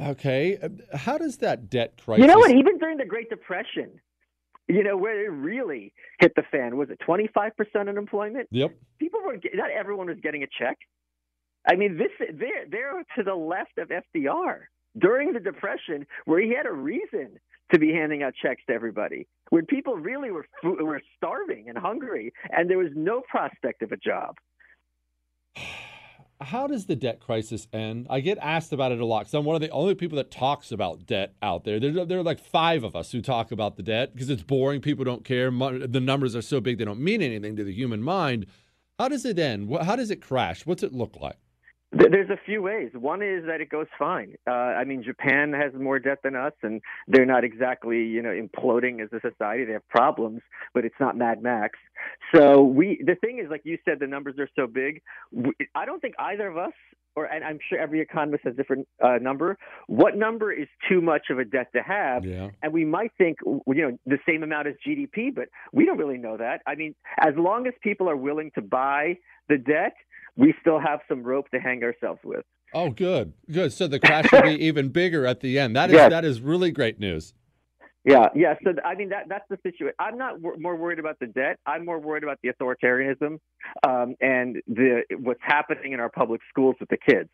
Okay, 0.00 0.58
uh, 0.62 0.96
how 0.96 1.18
does 1.18 1.38
that 1.38 1.68
debt 1.68 2.00
crisis? 2.02 2.22
You 2.22 2.26
know 2.26 2.38
what? 2.38 2.50
Even 2.50 2.78
during 2.78 2.96
the 2.96 3.04
Great 3.04 3.28
Depression, 3.28 4.00
you 4.68 4.82
know 4.82 4.96
where 4.96 5.24
it 5.24 5.28
really 5.28 5.92
hit 6.20 6.32
the 6.36 6.42
fan 6.50 6.76
was 6.76 6.90
it 6.90 6.98
25 7.04 7.56
percent 7.56 7.88
unemployment? 7.88 8.48
Yep. 8.50 8.74
People 8.98 9.20
were 9.24 9.36
not 9.54 9.70
everyone 9.70 10.06
was 10.06 10.18
getting 10.22 10.42
a 10.42 10.46
check. 10.58 10.78
I 11.68 11.76
mean, 11.76 11.98
this 11.98 12.10
they're 12.18 12.66
they're 12.70 13.02
to 13.16 13.22
the 13.22 13.34
left 13.34 13.78
of 13.78 13.88
FDR 13.88 14.60
during 14.98 15.32
the 15.32 15.40
Depression, 15.40 16.06
where 16.24 16.40
he 16.40 16.54
had 16.54 16.66
a 16.66 16.72
reason 16.72 17.38
to 17.72 17.78
be 17.78 17.92
handing 17.92 18.22
out 18.22 18.32
checks 18.40 18.62
to 18.66 18.72
everybody, 18.72 19.28
when 19.50 19.66
people 19.66 19.96
really 19.96 20.30
were 20.30 20.46
were 20.64 21.02
starving 21.16 21.68
and 21.68 21.76
hungry, 21.76 22.32
and 22.50 22.70
there 22.70 22.78
was 22.78 22.90
no 22.96 23.22
prospect 23.30 23.82
of 23.82 23.92
a 23.92 23.96
job 23.96 24.36
how 26.40 26.66
does 26.66 26.86
the 26.86 26.96
debt 26.96 27.20
crisis 27.20 27.66
end? 27.72 28.06
I 28.08 28.20
get 28.20 28.38
asked 28.38 28.72
about 28.72 28.92
it 28.92 29.00
a 29.00 29.04
lot 29.04 29.20
because 29.20 29.34
I'm 29.34 29.44
one 29.44 29.56
of 29.56 29.62
the 29.62 29.70
only 29.70 29.94
people 29.94 30.16
that 30.16 30.30
talks 30.30 30.72
about 30.72 31.06
debt 31.06 31.34
out 31.42 31.64
there. 31.64 31.78
There, 31.78 32.04
there 32.04 32.18
are 32.18 32.22
like 32.22 32.40
five 32.40 32.82
of 32.82 32.96
us 32.96 33.12
who 33.12 33.20
talk 33.20 33.52
about 33.52 33.76
the 33.76 33.82
debt 33.82 34.12
because 34.12 34.30
it's 34.30 34.42
boring. 34.42 34.80
People 34.80 35.04
don't 35.04 35.24
care. 35.24 35.50
The 35.50 36.00
numbers 36.00 36.34
are 36.34 36.42
so 36.42 36.60
big 36.60 36.78
they 36.78 36.84
don't 36.84 37.00
mean 37.00 37.20
anything 37.20 37.56
to 37.56 37.64
the 37.64 37.72
human 37.72 38.02
mind. 38.02 38.46
How 38.98 39.08
does 39.08 39.24
it 39.24 39.38
end? 39.38 39.74
How 39.82 39.96
does 39.96 40.10
it 40.10 40.22
crash? 40.22 40.64
What's 40.64 40.82
it 40.82 40.92
look 40.92 41.16
like? 41.20 41.36
Th- 41.98 42.10
There's 42.10 42.30
a 42.30 42.38
few 42.44 42.62
ways. 42.62 42.90
One 42.94 43.22
is 43.22 43.44
that 43.46 43.60
it 43.60 43.68
goes 43.68 43.86
fine. 43.98 44.34
Uh, 44.46 44.50
I 44.50 44.84
mean, 44.84 45.02
Japan 45.02 45.52
has 45.52 45.72
more 45.74 45.98
debt 45.98 46.18
than 46.22 46.36
us, 46.36 46.52
and 46.62 46.80
they're 47.08 47.26
not 47.26 47.44
exactly, 47.44 48.02
you 48.02 48.22
know, 48.22 48.30
imploding 48.30 49.02
as 49.02 49.08
a 49.12 49.20
society. 49.20 49.64
They 49.64 49.72
have 49.72 49.88
problems, 49.88 50.40
but 50.72 50.84
it's 50.84 50.94
not 51.00 51.16
Mad 51.16 51.42
Max. 51.42 51.78
So 52.34 52.62
we, 52.62 53.02
the 53.04 53.16
thing 53.16 53.40
is, 53.42 53.50
like 53.50 53.62
you 53.64 53.78
said, 53.84 53.98
the 53.98 54.06
numbers 54.06 54.36
are 54.38 54.48
so 54.54 54.66
big. 54.66 55.02
We, 55.32 55.52
I 55.74 55.84
don't 55.84 56.00
think 56.00 56.14
either 56.18 56.46
of 56.46 56.56
us, 56.56 56.72
or 57.16 57.24
and 57.24 57.44
I'm 57.44 57.58
sure 57.68 57.78
every 57.78 58.00
economist 58.00 58.44
has 58.44 58.54
a 58.54 58.56
different 58.56 58.86
uh, 59.02 59.18
number. 59.20 59.58
What 59.88 60.16
number 60.16 60.52
is 60.52 60.68
too 60.88 61.00
much 61.00 61.26
of 61.30 61.40
a 61.40 61.44
debt 61.44 61.66
to 61.74 61.82
have? 61.82 62.24
Yeah. 62.24 62.50
And 62.62 62.72
we 62.72 62.84
might 62.84 63.10
think, 63.18 63.38
you 63.44 63.62
know, 63.66 63.98
the 64.06 64.18
same 64.28 64.44
amount 64.44 64.68
as 64.68 64.74
GDP, 64.86 65.34
but 65.34 65.48
we 65.72 65.84
don't 65.86 65.98
really 65.98 66.18
know 66.18 66.36
that. 66.36 66.62
I 66.68 66.76
mean, 66.76 66.94
as 67.20 67.34
long 67.36 67.66
as 67.66 67.74
people 67.82 68.08
are 68.08 68.16
willing 68.16 68.52
to 68.54 68.62
buy 68.62 69.16
the 69.48 69.58
debt, 69.58 69.94
we 70.40 70.54
still 70.60 70.80
have 70.80 71.00
some 71.08 71.22
rope 71.22 71.48
to 71.50 71.60
hang 71.60 71.82
ourselves 71.84 72.20
with. 72.24 72.44
Oh, 72.72 72.90
good, 72.90 73.34
good. 73.50 73.72
So 73.72 73.86
the 73.86 74.00
crash 74.00 74.30
will 74.32 74.42
be 74.42 74.54
even 74.68 74.88
bigger 74.88 75.26
at 75.26 75.40
the 75.40 75.58
end. 75.58 75.76
That 75.76 75.90
is 75.90 75.96
Yes. 75.96 76.10
that 76.10 76.24
is 76.24 76.40
really 76.40 76.70
great 76.70 76.98
news. 76.98 77.34
Yeah, 78.02 78.28
yeah. 78.34 78.54
So 78.64 78.70
I 78.82 78.94
mean, 78.94 79.10
that 79.10 79.24
that's 79.28 79.44
the 79.50 79.58
situation. 79.62 79.94
I'm 79.98 80.16
not 80.16 80.40
wor- 80.40 80.56
more 80.56 80.74
worried 80.74 80.98
about 80.98 81.18
the 81.18 81.26
debt. 81.26 81.58
I'm 81.66 81.84
more 81.84 81.98
worried 81.98 82.22
about 82.22 82.38
the 82.42 82.48
authoritarianism 82.48 83.38
um, 83.86 84.14
and 84.22 84.56
the 84.66 85.02
what's 85.18 85.42
happening 85.42 85.92
in 85.92 86.00
our 86.00 86.08
public 86.08 86.40
schools 86.48 86.76
with 86.80 86.88
the 86.88 86.96
kids. 86.96 87.28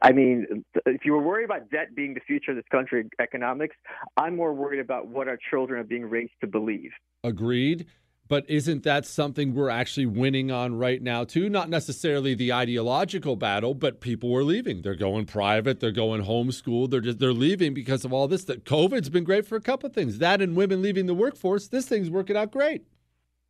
I 0.00 0.12
mean, 0.12 0.64
if 0.86 1.04
you 1.04 1.12
were 1.12 1.22
worried 1.22 1.44
about 1.44 1.70
debt 1.70 1.96
being 1.96 2.14
the 2.14 2.20
future 2.20 2.52
of 2.52 2.56
this 2.56 2.68
country, 2.70 3.08
economics, 3.20 3.74
I'm 4.16 4.36
more 4.36 4.52
worried 4.54 4.78
about 4.78 5.08
what 5.08 5.26
our 5.26 5.38
children 5.50 5.80
are 5.80 5.84
being 5.84 6.04
raised 6.08 6.34
to 6.42 6.46
believe. 6.46 6.92
Agreed. 7.24 7.86
But 8.32 8.48
isn't 8.48 8.82
that 8.84 9.04
something 9.04 9.52
we're 9.52 9.68
actually 9.68 10.06
winning 10.06 10.50
on 10.50 10.78
right 10.78 11.02
now, 11.02 11.22
too? 11.22 11.50
Not 11.50 11.68
necessarily 11.68 12.34
the 12.34 12.50
ideological 12.50 13.36
battle, 13.36 13.74
but 13.74 14.00
people 14.00 14.34
are 14.34 14.42
leaving. 14.42 14.80
They're 14.80 14.94
going 14.94 15.26
private, 15.26 15.80
they're 15.80 15.92
going 15.92 16.24
homeschool, 16.24 16.88
they're 16.88 17.02
just 17.02 17.18
they're 17.18 17.34
leaving 17.34 17.74
because 17.74 18.06
of 18.06 18.12
all 18.14 18.28
this. 18.28 18.44
That 18.44 18.64
COVID's 18.64 19.10
been 19.10 19.24
great 19.24 19.46
for 19.46 19.56
a 19.56 19.60
couple 19.60 19.86
of 19.86 19.94
things. 19.94 20.16
That 20.16 20.40
and 20.40 20.56
women 20.56 20.80
leaving 20.80 21.04
the 21.04 21.12
workforce. 21.12 21.68
This 21.68 21.86
thing's 21.86 22.08
working 22.08 22.34
out 22.34 22.52
great. 22.52 22.86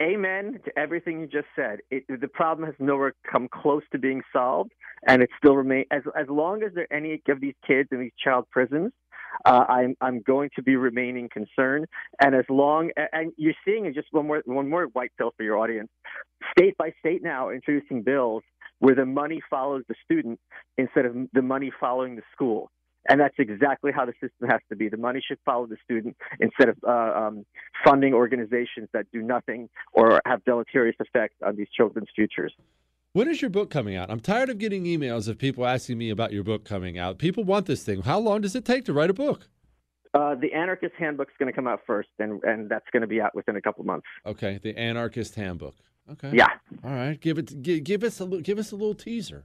Amen 0.02 0.58
to 0.64 0.76
everything 0.76 1.20
you 1.20 1.28
just 1.28 1.46
said. 1.54 1.78
It, 1.92 2.02
the 2.20 2.26
problem 2.26 2.66
has 2.66 2.74
nowhere 2.80 3.14
come 3.30 3.46
close 3.46 3.84
to 3.92 4.00
being 4.00 4.22
solved, 4.32 4.72
and 5.06 5.22
it 5.22 5.30
still 5.38 5.54
remains. 5.54 5.86
As 5.92 6.02
as 6.20 6.26
long 6.28 6.64
as 6.64 6.74
there 6.74 6.88
are 6.90 6.96
any 6.96 7.22
of 7.28 7.40
these 7.40 7.54
kids 7.64 7.88
in 7.92 8.00
these 8.00 8.10
child 8.18 8.46
prisons, 8.50 8.90
uh, 9.44 9.64
I'm 9.68 9.96
I'm 10.00 10.20
going 10.22 10.50
to 10.56 10.62
be 10.62 10.76
remaining 10.76 11.28
concerned. 11.28 11.86
And 12.20 12.34
as 12.34 12.44
long 12.48 12.90
and 13.12 13.32
you're 13.36 13.54
seeing 13.64 13.92
just 13.94 14.08
one 14.10 14.26
more 14.26 14.42
one 14.44 14.68
more 14.68 14.84
white 14.92 15.12
pill 15.18 15.32
for 15.36 15.42
your 15.42 15.58
audience. 15.58 15.90
State 16.56 16.76
by 16.76 16.92
state 17.00 17.22
now 17.22 17.50
introducing 17.50 18.02
bills 18.02 18.42
where 18.78 18.94
the 18.94 19.06
money 19.06 19.40
follows 19.48 19.84
the 19.88 19.94
student 20.04 20.40
instead 20.76 21.06
of 21.06 21.14
the 21.32 21.42
money 21.42 21.70
following 21.80 22.16
the 22.16 22.22
school. 22.32 22.70
And 23.08 23.20
that's 23.20 23.34
exactly 23.38 23.90
how 23.92 24.04
the 24.06 24.12
system 24.20 24.48
has 24.48 24.60
to 24.68 24.76
be. 24.76 24.88
The 24.88 24.96
money 24.96 25.20
should 25.26 25.38
follow 25.44 25.66
the 25.66 25.76
student 25.84 26.16
instead 26.40 26.68
of 26.68 26.76
uh, 26.86 26.90
um, 26.90 27.46
funding 27.84 28.14
organizations 28.14 28.88
that 28.92 29.06
do 29.12 29.22
nothing 29.22 29.68
or 29.92 30.20
have 30.24 30.44
deleterious 30.44 30.96
effects 31.00 31.36
on 31.44 31.56
these 31.56 31.68
children's 31.76 32.08
futures. 32.14 32.52
When 33.14 33.28
is 33.28 33.42
your 33.42 33.50
book 33.50 33.68
coming 33.68 33.94
out? 33.94 34.10
I'm 34.10 34.20
tired 34.20 34.48
of 34.48 34.56
getting 34.56 34.84
emails 34.84 35.28
of 35.28 35.36
people 35.36 35.66
asking 35.66 35.98
me 35.98 36.08
about 36.08 36.32
your 36.32 36.42
book 36.42 36.64
coming 36.64 36.96
out. 36.98 37.18
People 37.18 37.44
want 37.44 37.66
this 37.66 37.82
thing. 37.82 38.00
How 38.00 38.18
long 38.18 38.40
does 38.40 38.56
it 38.56 38.64
take 38.64 38.86
to 38.86 38.94
write 38.94 39.10
a 39.10 39.14
book? 39.14 39.48
Uh, 40.14 40.34
the 40.34 40.50
Anarchist 40.54 40.94
Handbook 40.98 41.28
is 41.28 41.34
going 41.38 41.52
to 41.52 41.54
come 41.54 41.66
out 41.66 41.80
first, 41.86 42.08
and, 42.18 42.42
and 42.42 42.70
that's 42.70 42.86
going 42.90 43.02
to 43.02 43.06
be 43.06 43.20
out 43.20 43.34
within 43.34 43.56
a 43.56 43.60
couple 43.60 43.84
months. 43.84 44.06
Okay, 44.24 44.58
the 44.62 44.78
Anarchist 44.78 45.34
Handbook. 45.34 45.74
Okay. 46.10 46.30
Yeah. 46.32 46.48
All 46.82 46.90
right. 46.90 47.20
Give 47.20 47.36
it. 47.36 47.62
Give, 47.62 47.84
give 47.84 48.02
us 48.02 48.20
a 48.20 48.26
give 48.26 48.58
us 48.58 48.72
a 48.72 48.76
little 48.76 48.94
teaser. 48.94 49.44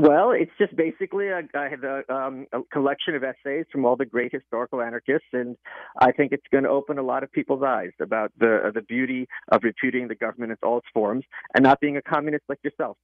Well, 0.00 0.30
it's 0.30 0.52
just 0.58 0.76
basically 0.76 1.26
a, 1.26 1.40
I 1.54 1.68
have 1.68 1.82
a, 1.82 2.12
um, 2.12 2.46
a 2.52 2.60
collection 2.72 3.16
of 3.16 3.24
essays 3.24 3.66
from 3.72 3.84
all 3.84 3.96
the 3.96 4.06
great 4.06 4.32
historical 4.32 4.80
anarchists, 4.80 5.26
and 5.32 5.56
I 5.98 6.12
think 6.12 6.30
it's 6.30 6.46
going 6.52 6.62
to 6.62 6.70
open 6.70 6.98
a 6.98 7.02
lot 7.02 7.24
of 7.24 7.32
people's 7.32 7.64
eyes 7.64 7.90
about 8.00 8.30
the 8.38 8.70
the 8.72 8.82
beauty 8.82 9.26
of 9.50 9.62
repudiating 9.64 10.06
the 10.06 10.14
government 10.14 10.52
in 10.52 10.58
all 10.62 10.78
its 10.78 10.86
forms 10.94 11.24
and 11.54 11.64
not 11.64 11.80
being 11.80 11.96
a 11.96 12.02
communist 12.02 12.44
like 12.48 12.60
yourself. 12.62 12.96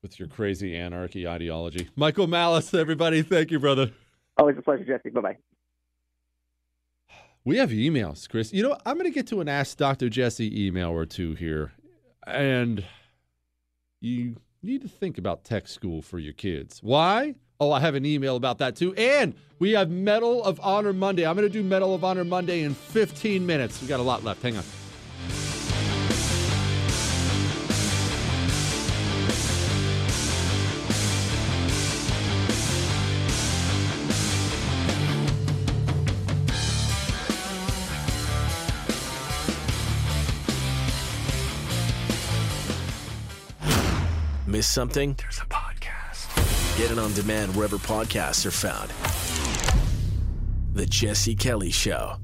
With 0.00 0.18
your 0.18 0.28
crazy 0.28 0.74
anarchy 0.74 1.28
ideology, 1.28 1.90
Michael 1.96 2.28
Malice, 2.28 2.72
everybody, 2.72 3.20
thank 3.20 3.50
you, 3.50 3.58
brother. 3.58 3.90
Always 4.38 4.56
a 4.56 4.62
pleasure, 4.62 4.84
Jesse. 4.84 5.10
Bye 5.10 5.20
bye. 5.20 5.36
We 7.44 7.58
have 7.58 7.70
emails, 7.70 8.26
Chris. 8.28 8.54
You 8.54 8.62
know, 8.62 8.76
I'm 8.86 8.96
going 8.96 9.10
to 9.10 9.14
get 9.14 9.26
to 9.28 9.40
an 9.40 9.48
Ask 9.48 9.76
Dr. 9.76 10.08
Jesse 10.08 10.66
email 10.66 10.90
or 10.90 11.04
two 11.04 11.34
here. 11.34 11.72
And 12.26 12.84
you 14.00 14.36
need 14.62 14.82
to 14.82 14.88
think 14.88 15.18
about 15.18 15.44
tech 15.44 15.68
school 15.68 16.02
for 16.02 16.18
your 16.18 16.32
kids. 16.32 16.80
Why? 16.82 17.34
Oh, 17.60 17.72
I 17.72 17.80
have 17.80 17.94
an 17.94 18.06
email 18.06 18.36
about 18.36 18.58
that 18.58 18.76
too. 18.76 18.94
And 18.94 19.34
we 19.58 19.72
have 19.72 19.90
Medal 19.90 20.44
of 20.44 20.60
Honor 20.60 20.92
Monday. 20.92 21.26
I'm 21.26 21.36
going 21.36 21.48
to 21.48 21.52
do 21.52 21.62
Medal 21.62 21.94
of 21.94 22.04
Honor 22.04 22.24
Monday 22.24 22.62
in 22.62 22.74
15 22.74 23.44
minutes. 23.44 23.82
We 23.82 23.88
got 23.88 24.00
a 24.00 24.04
lot 24.04 24.24
left. 24.24 24.42
Hang 24.42 24.56
on. 24.56 24.64
Miss 44.68 44.74
something? 44.74 45.14
There's 45.14 45.38
a 45.38 45.46
podcast. 45.46 46.76
Get 46.76 46.90
it 46.90 46.98
on 46.98 47.14
demand 47.14 47.56
wherever 47.56 47.78
podcasts 47.78 48.44
are 48.44 48.50
found. 48.50 48.90
The 50.74 50.84
Jesse 50.84 51.34
Kelly 51.34 51.70
Show. 51.70 52.16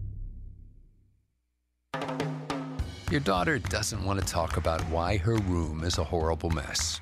Your 3.10 3.20
daughter 3.20 3.58
doesn't 3.58 4.04
want 4.04 4.20
to 4.20 4.26
talk 4.26 4.58
about 4.58 4.82
why 4.90 5.16
her 5.16 5.36
room 5.36 5.84
is 5.84 5.96
a 5.96 6.04
horrible 6.04 6.50
mess. 6.50 7.00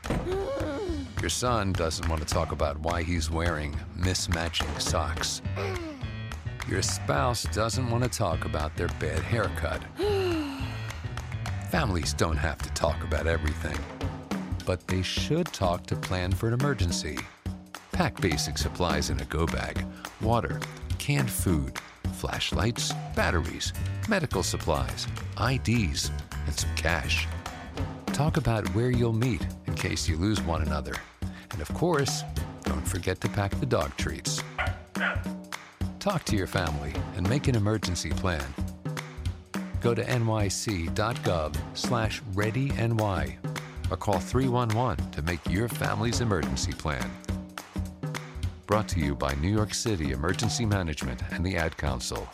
Your 1.21 1.31
son 1.31 1.73
doesn't 1.73 2.09
want 2.09 2.21
to 2.23 2.33
talk 2.33 2.53
about 2.53 2.79
why 2.79 3.03
he's 3.03 3.29
wearing 3.29 3.75
mismatching 3.99 4.81
socks. 4.81 5.43
Your 6.69 6.83
spouse 6.83 7.43
doesn't 7.53 7.91
want 7.91 8.05
to 8.05 8.11
talk 8.11 8.45
about 8.45 8.77
their 8.77 8.89
bad 9.01 9.19
haircut. 9.19 9.83
Families 11.73 12.15
don't 12.15 12.37
have 12.37 12.59
to 12.59 12.71
talk 12.75 13.03
about 13.03 13.27
everything, 13.27 13.77
but 14.65 14.87
they 14.87 15.03
should 15.03 15.47
talk 15.47 15.87
to 15.87 15.97
plan 15.97 16.33
for 16.33 16.49
an 16.49 16.55
emergency. 16.55 17.19
Pack 17.93 18.21
basic 18.21 18.59
supplies 18.59 19.11
in 19.11 19.21
a 19.21 19.25
go 19.27 19.47
bag 19.47 19.85
water, 20.21 20.61
canned 20.99 21.31
food, 21.31 21.73
flashlights, 22.15 22.93
batteries, 23.15 23.73
medical 24.09 24.43
supplies, 24.43 25.07
IDs, 25.41 26.11
and 26.47 26.55
some 26.55 26.75
cash. 26.77 27.27
Talk 28.07 28.37
about 28.37 28.67
where 28.75 28.91
you'll 28.91 29.13
meet 29.13 29.45
in 29.67 29.75
case 29.75 30.09
you 30.09 30.17
lose 30.17 30.41
one 30.43 30.63
another. 30.63 30.95
And 31.51 31.61
of 31.61 31.73
course, 31.75 32.23
don't 32.65 32.87
forget 32.87 33.21
to 33.23 33.29
pack 33.29 33.59
the 33.59 33.67
dog 33.67 33.97
treats. 33.97 34.43
Talk 35.99 36.25
to 36.25 36.37
your 36.37 36.47
family 36.47 36.93
and 37.17 37.29
make 37.29 37.49
an 37.49 37.55
emergency 37.55 38.11
plan. 38.11 38.45
Go 39.81 39.95
to 39.95 40.05
nyc.gov 40.05 41.57
slash 41.75 42.23
readyny 42.35 43.42
or 43.93 43.97
call 43.97 44.19
311 44.19 45.11
to 45.11 45.23
make 45.23 45.41
your 45.51 45.69
family's 45.69 46.23
emergency 46.23 46.73
plan. 46.73 47.11
Brought 48.67 48.89
to 48.89 49.01
you 49.01 49.15
by 49.15 49.35
New 49.35 49.53
York 49.53 49.75
City 49.75 50.13
Emergency 50.13 50.65
Management 50.65 51.21
and 51.31 51.45
the 51.45 51.57
Ad 51.57 51.77
Council. 51.77 52.27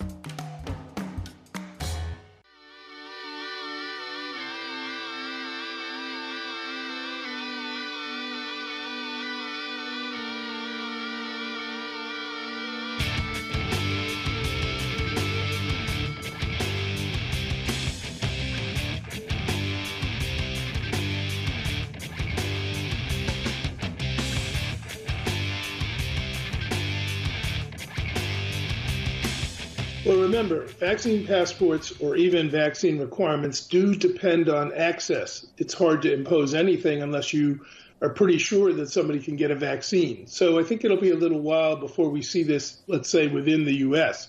Remember, 30.39 30.67
vaccine 30.67 31.27
passports 31.27 31.93
or 31.99 32.15
even 32.15 32.49
vaccine 32.49 33.01
requirements 33.01 33.67
do 33.67 33.97
depend 33.97 34.49
on 34.49 34.73
access. 34.73 35.45
It's 35.57 35.75
hard 35.75 36.03
to 36.03 36.15
impose 36.15 36.55
anything 36.55 37.03
unless 37.03 37.33
you 37.33 37.67
are 38.01 38.11
pretty 38.11 38.39
sure 38.39 38.73
that 38.73 38.89
somebody 38.89 39.19
can 39.19 39.35
get 39.35 39.51
a 39.51 39.57
vaccine. 39.57 40.29
So 40.29 40.61
I 40.61 40.63
think 40.63 40.85
it'll 40.85 40.97
be 40.97 41.11
a 41.11 41.17
little 41.17 41.41
while 41.41 41.75
before 41.75 42.11
we 42.11 42.23
see 42.23 42.45
this, 42.45 42.79
let's 42.87 43.11
say, 43.11 43.27
within 43.27 43.65
the 43.65 43.79
U.S. 43.79 44.29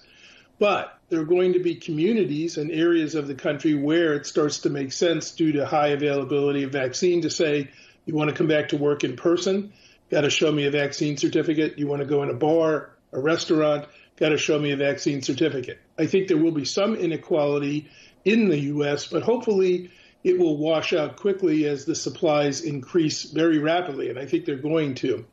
But 0.58 0.98
there 1.10 1.20
are 1.22 1.26
going 1.26 1.54
to 1.54 1.60
be 1.60 1.76
communities 1.76 2.58
and 2.58 2.72
areas 2.72 3.14
of 3.14 3.28
the 3.28 3.36
country 3.36 3.76
where 3.76 4.16
it 4.16 4.26
starts 4.26 4.62
to 4.62 4.72
make 4.72 4.92
sense 4.92 5.30
due 5.30 5.52
to 5.52 5.66
high 5.68 5.90
availability 5.90 6.64
of 6.64 6.72
vaccine 6.72 7.22
to 7.22 7.30
say, 7.30 7.70
you 8.08 8.16
want 8.16 8.32
to 8.32 8.36
come 8.36 8.48
back 8.48 8.70
to 8.70 8.78
work 8.78 9.04
in 9.04 9.16
person, 9.16 9.74
got 10.10 10.22
to 10.22 10.32
show 10.32 10.52
me 10.52 10.66
a 10.66 10.72
vaccine 10.72 11.18
certificate. 11.18 11.78
You 11.78 11.86
want 11.86 12.02
to 12.02 12.08
go 12.08 12.24
in 12.24 12.32
a 12.32 12.34
bar, 12.34 12.90
a 13.14 13.20
restaurant, 13.20 13.86
got 14.20 14.30
to 14.30 14.38
show 14.38 14.60
me 14.60 14.72
a 14.72 14.78
vaccine 14.78 15.22
certificate. 15.22 15.80
I 15.98 16.06
think 16.06 16.28
there 16.28 16.38
will 16.38 16.52
be 16.52 16.66
some 16.66 16.96
inequality 16.96 17.90
in 18.26 18.50
the 18.50 18.60
U.S., 18.60 19.08
but 19.08 19.24
hopefully 19.24 19.92
it 20.24 20.38
will 20.38 20.58
wash 20.58 20.92
out 20.92 21.16
quickly 21.16 21.66
as 21.66 21.86
the 21.86 21.96
supplies 21.96 22.62
increase 22.62 23.24
very 23.24 23.60
rapidly, 23.60 24.10
and 24.10 24.20
I 24.20 24.26
think 24.26 24.46
they're 24.46 24.58
going 24.58 24.96
to. 24.96 25.26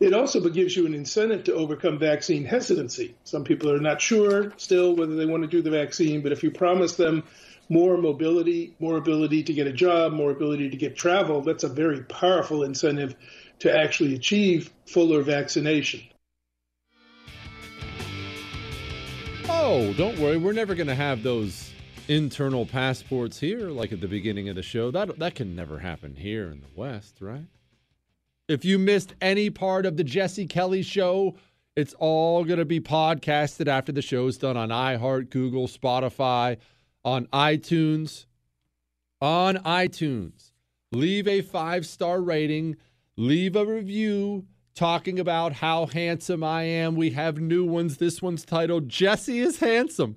It 0.00 0.12
also 0.12 0.40
gives 0.48 0.76
you 0.76 0.86
an 0.86 0.94
incentive 0.94 1.44
to 1.44 1.54
overcome 1.54 2.00
vaccine 2.00 2.44
hesitancy. 2.44 3.14
Some 3.22 3.44
people 3.44 3.70
are 3.70 3.80
not 3.80 4.02
sure 4.02 4.52
still 4.56 4.96
whether 4.96 5.14
they 5.14 5.26
want 5.26 5.44
to 5.44 5.48
do 5.48 5.62
the 5.62 5.70
vaccine, 5.70 6.20
but 6.20 6.32
if 6.32 6.42
you 6.42 6.50
promise 6.50 6.96
them 6.96 7.22
more 7.68 7.96
mobility, 7.96 8.74
more 8.80 8.96
ability 8.96 9.44
to 9.44 9.52
get 9.54 9.68
a 9.68 9.72
job, 9.72 10.12
more 10.12 10.32
ability 10.32 10.70
to 10.70 10.76
get 10.76 10.96
travel, 10.96 11.42
that's 11.42 11.64
a 11.64 11.68
very 11.68 12.02
powerful 12.02 12.64
incentive 12.64 13.14
to 13.60 13.74
actually 13.74 14.14
achieve 14.14 14.70
fuller 14.86 15.22
vaccination. 15.22 16.02
Oh, 19.66 19.94
don't 19.94 20.18
worry. 20.18 20.36
We're 20.36 20.52
never 20.52 20.74
going 20.74 20.88
to 20.88 20.94
have 20.94 21.22
those 21.22 21.72
internal 22.08 22.66
passports 22.66 23.40
here 23.40 23.70
like 23.70 23.92
at 23.92 24.00
the 24.02 24.06
beginning 24.06 24.50
of 24.50 24.56
the 24.56 24.62
show. 24.62 24.90
That 24.90 25.18
that 25.18 25.34
can 25.34 25.56
never 25.56 25.78
happen 25.78 26.16
here 26.16 26.50
in 26.50 26.60
the 26.60 26.66
West, 26.76 27.16
right? 27.22 27.46
If 28.46 28.66
you 28.66 28.78
missed 28.78 29.14
any 29.22 29.48
part 29.48 29.86
of 29.86 29.96
the 29.96 30.04
Jesse 30.04 30.46
Kelly 30.46 30.82
show, 30.82 31.36
it's 31.76 31.94
all 31.94 32.44
going 32.44 32.58
to 32.58 32.66
be 32.66 32.78
podcasted 32.78 33.66
after 33.66 33.90
the 33.90 34.02
show's 34.02 34.36
done 34.36 34.58
on 34.58 34.68
iHeart, 34.68 35.30
Google, 35.30 35.66
Spotify, 35.66 36.58
on 37.02 37.24
iTunes. 37.28 38.26
On 39.22 39.56
iTunes. 39.56 40.52
Leave 40.92 41.26
a 41.26 41.40
five 41.40 41.86
star 41.86 42.20
rating, 42.20 42.76
leave 43.16 43.56
a 43.56 43.64
review 43.64 44.44
talking 44.74 45.18
about 45.20 45.54
how 45.54 45.86
handsome 45.86 46.42
I 46.42 46.64
am. 46.64 46.96
We 46.96 47.10
have 47.10 47.38
new 47.38 47.64
ones. 47.64 47.96
This 47.96 48.20
one's 48.20 48.44
titled 48.44 48.88
Jesse 48.88 49.38
is 49.38 49.60
Handsome. 49.60 50.16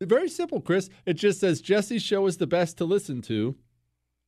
Very 0.00 0.28
simple, 0.28 0.60
Chris. 0.60 0.90
It 1.06 1.14
just 1.14 1.40
says 1.40 1.60
Jesse's 1.60 2.02
show 2.02 2.26
is 2.26 2.36
the 2.36 2.46
best 2.46 2.76
to 2.78 2.84
listen 2.84 3.22
to 3.22 3.56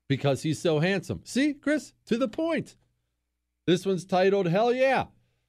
because 0.08 0.42
he's 0.42 0.60
so 0.60 0.78
handsome. 0.78 1.20
See, 1.24 1.52
Chris, 1.52 1.92
to 2.06 2.16
the 2.16 2.28
point. 2.28 2.76
This 3.66 3.84
one's 3.84 4.04
titled 4.04 4.46
Hell 4.46 4.72
Yeah. 4.72 5.06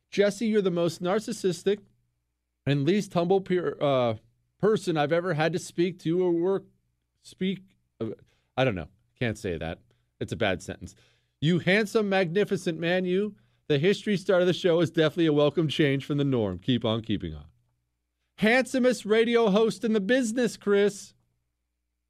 Jesse, 0.10 0.48
you're 0.48 0.62
the 0.62 0.72
most 0.72 1.02
narcissistic 1.02 1.80
and 2.66 2.86
least 2.86 3.14
humble 3.14 3.42
peer, 3.42 3.78
uh, 3.80 4.16
person 4.60 4.98
I've 4.98 5.12
ever 5.12 5.34
had 5.34 5.54
to 5.54 5.60
speak 5.60 6.00
to 6.00 6.24
or 6.24 6.32
work 6.32 6.66
speak. 7.22 7.64
Uh, 8.02 8.08
I 8.56 8.64
don't 8.64 8.76
know. 8.76 8.88
Can't 9.20 9.38
say 9.38 9.58
that. 9.58 9.80
It's 10.20 10.34
a 10.34 10.38
bad 10.38 10.64
sentence. 10.64 10.96
You 11.40 11.60
handsome, 11.60 12.10
magnificent 12.10 12.80
man, 12.80 13.06
you. 13.06 13.36
The 13.68 13.80
history 13.80 14.16
start 14.16 14.42
of 14.42 14.48
the 14.48 14.54
show 14.54 14.80
is 14.80 14.90
definitely 14.90 15.26
a 15.26 15.34
welcome 15.34 15.68
change 15.68 16.06
from 16.06 16.18
the 16.18 16.24
norm. 16.24 16.58
Keep 16.60 16.86
on 16.86 17.02
keeping 17.02 17.34
on. 17.34 17.46
Handsomest 18.36 19.06
radio 19.06 19.50
host 19.50 19.84
in 19.84 19.92
the 19.92 20.00
business, 20.00 20.56
Chris. 20.56 21.14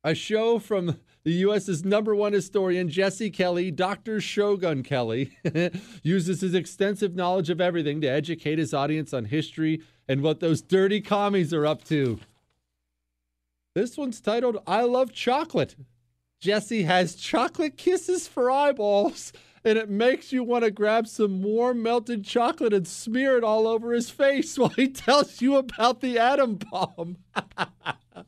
A 0.04 0.14
show 0.14 0.60
from 0.60 1.00
the 1.24 1.32
U.S.'s 1.32 1.84
number 1.84 2.16
one 2.16 2.32
historian, 2.32 2.90
Jesse 2.90 3.32
Kelly, 3.32 3.72
Dr. 3.72 4.22
Shogun 4.22 4.84
Kelly, 4.84 5.32
uses 6.04 6.42
his 6.42 6.54
extensive 6.54 7.16
knowledge 7.16 7.50
of 7.50 7.60
everything 7.60 8.02
to 8.02 8.08
educate 8.08 8.60
his 8.60 8.74
audience 8.74 9.12
on 9.12 9.26
history 9.26 9.82
and 10.08 10.22
what 10.22 10.40
those 10.40 10.62
dirty 10.62 11.02
commies 11.02 11.54
are 11.54 11.66
up 11.66 11.84
to. 11.86 12.20
This 13.74 13.98
one's 13.98 14.22
titled 14.22 14.58
I 14.68 14.84
Love 14.84 15.12
Chocolate. 15.12 15.76
Jesse 16.40 16.84
has 16.84 17.16
chocolate 17.16 17.78
kisses 17.78 18.28
for 18.28 18.52
eyeballs, 18.52 19.34
and 19.68 19.78
it 19.78 19.90
makes 19.90 20.32
you 20.32 20.46
want 20.46 20.64
to 20.64 20.72
grab 20.72 21.08
some 21.08 21.44
warm 21.44 21.84
melted 21.84 22.24
chocolate 22.24 22.74
and 22.74 22.88
smear 22.88 23.38
it 23.38 23.44
all 23.44 23.68
over 23.68 23.92
his 23.92 24.10
face 24.10 24.58
while 24.58 24.70
he 24.70 24.88
tells 24.88 25.42
you 25.42 25.58
about 25.58 26.00
the 26.00 26.18
atom 26.18 26.56
bomb. 26.56 27.18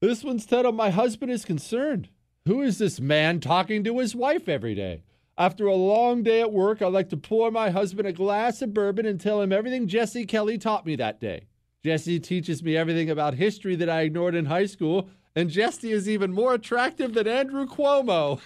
this 0.00 0.22
one's 0.22 0.46
titled 0.46 0.76
My 0.76 0.90
Husband 0.90 1.32
is 1.32 1.44
Concerned. 1.44 2.10
Who 2.46 2.62
is 2.62 2.78
this 2.78 3.00
man 3.00 3.40
talking 3.40 3.82
to 3.84 3.98
his 3.98 4.14
wife 4.14 4.48
every 4.48 4.76
day? 4.76 5.02
After 5.36 5.66
a 5.66 5.74
long 5.74 6.22
day 6.22 6.40
at 6.42 6.52
work, 6.52 6.80
I 6.80 6.86
like 6.86 7.08
to 7.10 7.16
pour 7.16 7.50
my 7.50 7.70
husband 7.70 8.06
a 8.06 8.12
glass 8.12 8.62
of 8.62 8.72
bourbon 8.72 9.04
and 9.04 9.20
tell 9.20 9.42
him 9.42 9.52
everything 9.52 9.88
Jesse 9.88 10.26
Kelly 10.26 10.58
taught 10.58 10.86
me 10.86 10.94
that 10.96 11.20
day. 11.20 11.48
Jesse 11.84 12.20
teaches 12.20 12.62
me 12.62 12.76
everything 12.76 13.10
about 13.10 13.34
history 13.34 13.74
that 13.76 13.90
I 13.90 14.02
ignored 14.02 14.36
in 14.36 14.46
high 14.46 14.66
school, 14.66 15.10
and 15.38 15.50
Jesse 15.50 15.92
is 15.92 16.08
even 16.08 16.32
more 16.32 16.54
attractive 16.54 17.14
than 17.14 17.28
Andrew 17.28 17.64
Cuomo. 17.64 18.40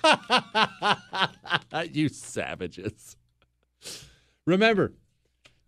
you 1.94 2.10
savages. 2.10 3.16
Remember, 4.46 4.92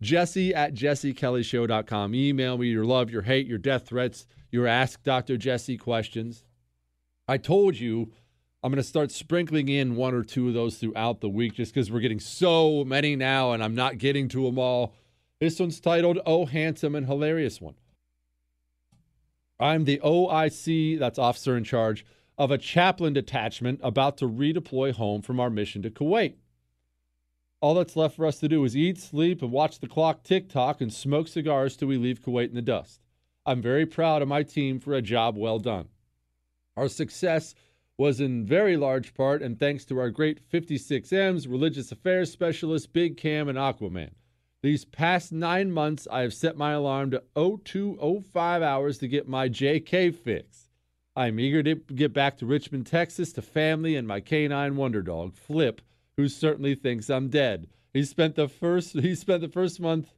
Jesse 0.03 0.53
at 0.53 0.75
jessekellyshow.com. 0.75 2.13
Email 2.13 2.59
me 2.59 2.67
your 2.67 2.85
love, 2.85 3.09
your 3.09 3.23
hate, 3.23 3.47
your 3.47 3.57
death 3.57 3.87
threats, 3.87 4.27
your 4.51 4.67
Ask 4.67 5.01
Dr. 5.01 5.35
Jesse 5.35 5.77
questions. 5.77 6.43
I 7.27 7.37
told 7.37 7.79
you 7.79 8.11
I'm 8.61 8.71
going 8.71 8.77
to 8.77 8.87
start 8.87 9.09
sprinkling 9.09 9.67
in 9.67 9.95
one 9.95 10.13
or 10.13 10.23
two 10.23 10.49
of 10.49 10.53
those 10.53 10.77
throughout 10.77 11.21
the 11.21 11.29
week 11.29 11.55
just 11.55 11.73
because 11.73 11.89
we're 11.91 12.01
getting 12.01 12.19
so 12.19 12.83
many 12.85 13.15
now 13.15 13.51
and 13.51 13.63
I'm 13.63 13.73
not 13.73 13.97
getting 13.97 14.27
to 14.29 14.43
them 14.43 14.59
all. 14.59 14.93
This 15.39 15.59
one's 15.59 15.79
titled 15.79 16.19
Oh 16.27 16.45
Handsome 16.45 16.93
and 16.93 17.07
Hilarious 17.07 17.59
One. 17.59 17.73
I'm 19.59 19.85
the 19.85 19.99
OIC, 20.03 20.99
that's 20.99 21.17
officer 21.17 21.55
in 21.55 21.63
charge, 21.63 22.05
of 22.37 22.51
a 22.51 22.57
chaplain 22.57 23.13
detachment 23.13 23.79
about 23.81 24.17
to 24.17 24.27
redeploy 24.27 24.93
home 24.93 25.21
from 25.21 25.39
our 25.39 25.49
mission 25.49 25.81
to 25.83 25.89
Kuwait. 25.89 26.35
All 27.61 27.73
that's 27.73 27.95
left 27.95 28.17
for 28.17 28.25
us 28.25 28.39
to 28.39 28.49
do 28.49 28.63
is 28.65 28.75
eat, 28.75 28.97
sleep, 28.97 29.41
and 29.41 29.51
watch 29.51 29.79
the 29.79 29.87
clock 29.87 30.23
tick 30.23 30.49
tock 30.49 30.81
and 30.81 30.93
smoke 30.93 31.27
cigars 31.27 31.77
till 31.77 31.87
we 31.87 31.97
leave 31.97 32.21
Kuwait 32.21 32.49
in 32.49 32.55
the 32.55 32.61
dust. 32.61 32.99
I'm 33.45 33.61
very 33.61 33.85
proud 33.85 34.21
of 34.21 34.27
my 34.27 34.43
team 34.43 34.79
for 34.79 34.93
a 34.93 35.01
job 35.01 35.37
well 35.37 35.59
done. 35.59 35.87
Our 36.75 36.89
success 36.89 37.55
was 37.97 38.19
in 38.19 38.45
very 38.45 38.75
large 38.75 39.13
part 39.13 39.41
and 39.41 39.57
thanks 39.57 39.85
to 39.85 39.97
our 39.99 40.09
great 40.09 40.47
56Ms, 40.49 41.49
religious 41.49 41.91
affairs 41.91 42.31
specialist, 42.31 42.91
Big 42.91 43.15
Cam, 43.15 43.47
and 43.47 43.57
Aquaman. 43.57 44.11
These 44.65 44.83
past 44.83 45.31
nine 45.31 45.71
months, 45.71 46.07
I 46.09 46.21
have 46.21 46.33
set 46.33 46.57
my 46.57 46.71
alarm 46.71 47.11
to 47.11 47.21
0205 47.35 48.63
hours 48.63 48.97
to 48.97 49.07
get 49.07 49.27
my 49.27 49.47
JK 49.47 50.15
fix. 50.15 50.69
I'm 51.15 51.39
eager 51.39 51.61
to 51.61 51.75
get 51.75 52.13
back 52.13 52.39
to 52.39 52.47
Richmond, 52.47 52.87
Texas, 52.87 53.31
to 53.33 53.43
family 53.43 53.95
and 53.95 54.07
my 54.07 54.21
canine 54.21 54.75
wonder 54.75 55.03
dog, 55.03 55.35
Flip, 55.35 55.83
who 56.17 56.27
certainly 56.27 56.73
thinks 56.73 57.11
I'm 57.11 57.27
dead. 57.27 57.67
He 57.93 58.03
spent 58.05 58.33
the 58.33 58.47
first 58.47 58.93
he 58.93 59.13
spent 59.13 59.41
the 59.41 59.49
first 59.49 59.79
month 59.79 60.15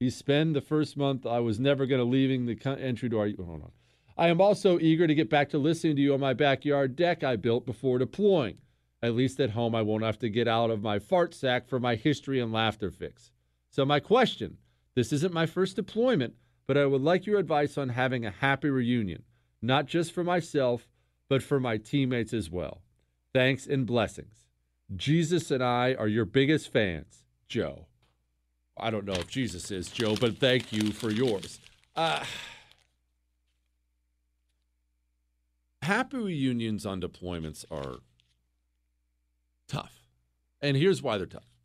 he 0.00 0.08
spent 0.08 0.54
the 0.54 0.62
first 0.62 0.96
month 0.96 1.26
I 1.26 1.40
was 1.40 1.60
never 1.60 1.84
going 1.84 2.00
to 2.00 2.04
leaving 2.06 2.46
the 2.46 2.78
entry 2.80 3.10
to 3.10 3.18
our 3.18 3.28
hold 3.36 3.62
on. 3.62 3.72
I 4.16 4.28
am 4.28 4.40
also 4.40 4.78
eager 4.78 5.06
to 5.06 5.14
get 5.14 5.28
back 5.28 5.50
to 5.50 5.58
listening 5.58 5.96
to 5.96 6.02
you 6.02 6.14
on 6.14 6.20
my 6.20 6.32
backyard 6.32 6.96
deck 6.96 7.22
I 7.22 7.36
built 7.36 7.66
before 7.66 7.98
deploying. 7.98 8.56
At 9.02 9.14
least 9.14 9.38
at 9.38 9.50
home 9.50 9.74
I 9.74 9.82
won't 9.82 10.02
have 10.02 10.18
to 10.20 10.30
get 10.30 10.48
out 10.48 10.70
of 10.70 10.80
my 10.80 10.98
fart 10.98 11.34
sack 11.34 11.68
for 11.68 11.78
my 11.78 11.94
history 11.94 12.40
and 12.40 12.54
laughter 12.54 12.90
fix. 12.90 13.32
So, 13.76 13.84
my 13.84 14.00
question 14.00 14.56
this 14.94 15.12
isn't 15.12 15.34
my 15.34 15.44
first 15.44 15.76
deployment, 15.76 16.32
but 16.66 16.78
I 16.78 16.86
would 16.86 17.02
like 17.02 17.26
your 17.26 17.38
advice 17.38 17.76
on 17.76 17.90
having 17.90 18.24
a 18.24 18.30
happy 18.30 18.70
reunion, 18.70 19.22
not 19.60 19.84
just 19.84 20.12
for 20.12 20.24
myself, 20.24 20.88
but 21.28 21.42
for 21.42 21.60
my 21.60 21.76
teammates 21.76 22.32
as 22.32 22.48
well. 22.48 22.80
Thanks 23.34 23.66
and 23.66 23.84
blessings. 23.84 24.46
Jesus 24.96 25.50
and 25.50 25.62
I 25.62 25.92
are 25.92 26.08
your 26.08 26.24
biggest 26.24 26.72
fans, 26.72 27.24
Joe. 27.50 27.84
I 28.78 28.88
don't 28.88 29.04
know 29.04 29.12
if 29.12 29.28
Jesus 29.28 29.70
is, 29.70 29.90
Joe, 29.90 30.16
but 30.16 30.38
thank 30.38 30.72
you 30.72 30.90
for 30.90 31.10
yours. 31.10 31.60
Uh, 31.94 32.24
happy 35.82 36.16
reunions 36.16 36.86
on 36.86 37.02
deployments 37.02 37.66
are 37.70 37.96
tough. 39.68 40.00
And 40.62 40.78
here's 40.78 41.02
why 41.02 41.18
they're 41.18 41.26
tough 41.26 41.55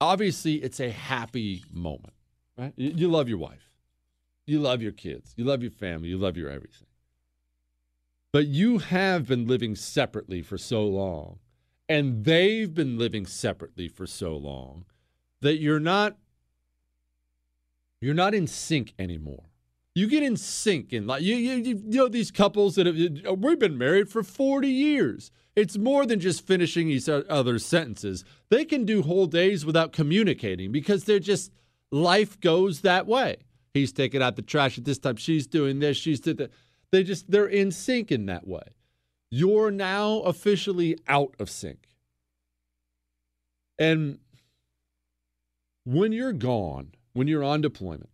obviously 0.00 0.54
it's 0.54 0.80
a 0.80 0.90
happy 0.90 1.64
moment, 1.72 2.14
right? 2.56 2.72
You, 2.76 2.92
you, 2.94 3.08
love 3.08 3.28
your 3.28 3.38
wife, 3.38 3.70
you 4.46 4.60
love 4.60 4.82
your 4.82 4.92
kids, 4.92 5.34
you 5.36 5.44
love 5.44 5.62
your 5.62 5.70
family, 5.70 6.08
you 6.08 6.18
love 6.18 6.36
your 6.36 6.50
everything. 6.50 6.86
But 8.32 8.46
you 8.46 8.78
have 8.78 9.26
been 9.26 9.46
living 9.46 9.74
separately 9.74 10.42
for 10.42 10.58
so 10.58 10.84
long, 10.84 11.38
and 11.88 12.24
they've 12.24 12.72
been 12.72 12.98
living 12.98 13.26
separately 13.26 13.88
for 13.88 14.06
so 14.06 14.36
long 14.36 14.84
that 15.40 15.56
you're 15.56 15.80
not 15.80 16.16
you're 18.00 18.14
not 18.14 18.34
in 18.34 18.46
sync 18.46 18.94
anymore. 18.98 19.47
You 19.98 20.06
get 20.06 20.22
in 20.22 20.36
sync 20.36 20.92
in 20.92 21.08
like 21.08 21.22
you, 21.22 21.34
you 21.34 21.54
you 21.56 21.98
know 21.98 22.06
these 22.06 22.30
couples 22.30 22.76
that 22.76 22.86
have 22.86 22.96
we've 23.36 23.58
been 23.58 23.76
married 23.76 24.08
for 24.08 24.22
40 24.22 24.68
years. 24.68 25.32
It's 25.56 25.76
more 25.76 26.06
than 26.06 26.20
just 26.20 26.46
finishing 26.46 26.88
each 26.88 27.08
other's 27.08 27.66
sentences. 27.66 28.24
They 28.48 28.64
can 28.64 28.84
do 28.84 29.02
whole 29.02 29.26
days 29.26 29.66
without 29.66 29.92
communicating 29.92 30.70
because 30.70 31.02
they're 31.02 31.18
just 31.18 31.50
life 31.90 32.38
goes 32.38 32.82
that 32.82 33.08
way. 33.08 33.38
He's 33.74 33.90
taking 33.90 34.22
out 34.22 34.36
the 34.36 34.42
trash 34.42 34.78
at 34.78 34.84
this 34.84 35.00
time. 35.00 35.16
She's 35.16 35.48
doing 35.48 35.80
this. 35.80 35.96
She's 35.96 36.20
did 36.20 36.36
that. 36.36 36.52
They 36.92 37.02
just 37.02 37.28
they're 37.28 37.48
in 37.48 37.72
sync 37.72 38.12
in 38.12 38.26
that 38.26 38.46
way. 38.46 38.68
You're 39.32 39.72
now 39.72 40.20
officially 40.20 40.96
out 41.08 41.34
of 41.40 41.50
sync. 41.50 41.88
And 43.80 44.20
when 45.84 46.12
you're 46.12 46.32
gone, 46.32 46.92
when 47.14 47.26
you're 47.26 47.42
on 47.42 47.62
deployment, 47.62 48.10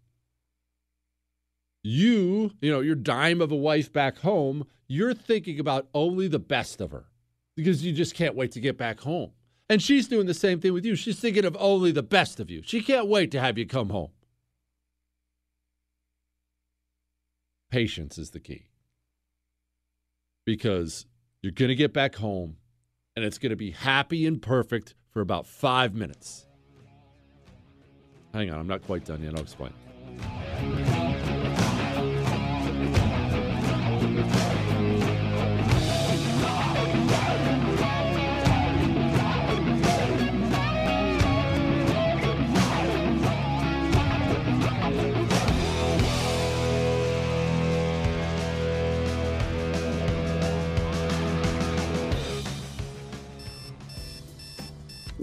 you, 1.85 2.51
you 2.63 2.73
know, 2.73 2.81
your 2.81 2.97
dime 2.97 3.41
of 3.41 3.53
a 3.53 3.57
wife 3.57 3.93
back 3.93 4.19
home, 4.19 4.67
you're 4.89 5.15
thinking 5.15 5.61
about 5.61 5.87
only 5.95 6.27
the 6.27 6.39
best 6.39 6.81
of 6.81 6.91
her 6.91 7.05
because 7.57 7.85
you 7.85 7.93
just 7.93 8.15
can't 8.15 8.35
wait 8.35 8.51
to 8.53 8.61
get 8.61 8.77
back 8.77 9.01
home. 9.01 9.31
And 9.69 9.81
she's 9.83 10.09
doing 10.09 10.27
the 10.27 10.35
same 10.35 10.61
thing 10.61 10.73
with 10.73 10.85
you. 10.85 10.97
She's 10.97 11.21
thinking 11.21 11.45
of 11.45 11.57
only 11.61 11.93
the 11.93 12.03
best 12.03 12.41
of 12.41 12.51
you. 12.51 12.63
She 12.65 12.81
can't 12.81 13.07
wait 13.07 13.31
to 13.33 13.41
have 13.41 13.59
you 13.59 13.67
come 13.67 13.91
home. 13.91 14.11
Patience 17.71 18.19
is 18.19 18.31
the 18.31 18.41
key 18.41 18.67
because 20.47 21.07
you're 21.43 21.53
going 21.53 21.71
to 21.71 21.75
get 21.75 21.93
back 21.93 22.15
home 22.17 22.57
and 23.15 23.25
it's 23.25 23.39
going 23.39 23.51
to 23.51 23.57
be 23.57 23.73
happy 23.73 24.27
and 24.27 24.41
perfect 24.41 24.95
for 25.11 25.21
about 25.21 25.47
five 25.47 25.95
minutes. 25.95 26.47
Hang 28.33 28.51
on, 28.51 28.59
I'm 28.59 28.67
not 28.67 28.83
quite 28.83 29.05
done 29.05 29.23
yet. 29.23 29.35
I'll 29.35 29.43
explain. 29.43 29.73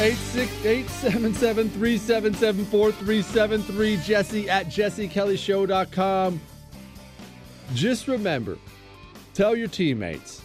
Eight 0.00 0.16
six 0.16 0.64
eight 0.64 0.88
seven 0.88 1.34
seven 1.34 1.68
three 1.68 1.98
seven 1.98 2.32
seven 2.32 2.64
four 2.64 2.90
three 2.90 3.20
seven 3.20 3.60
three 3.60 3.98
Jesse 3.98 4.48
at 4.48 4.68
jessekellyshow.com. 4.68 6.40
Just 7.74 8.08
remember, 8.08 8.56
tell 9.34 9.54
your 9.54 9.68
teammates, 9.68 10.40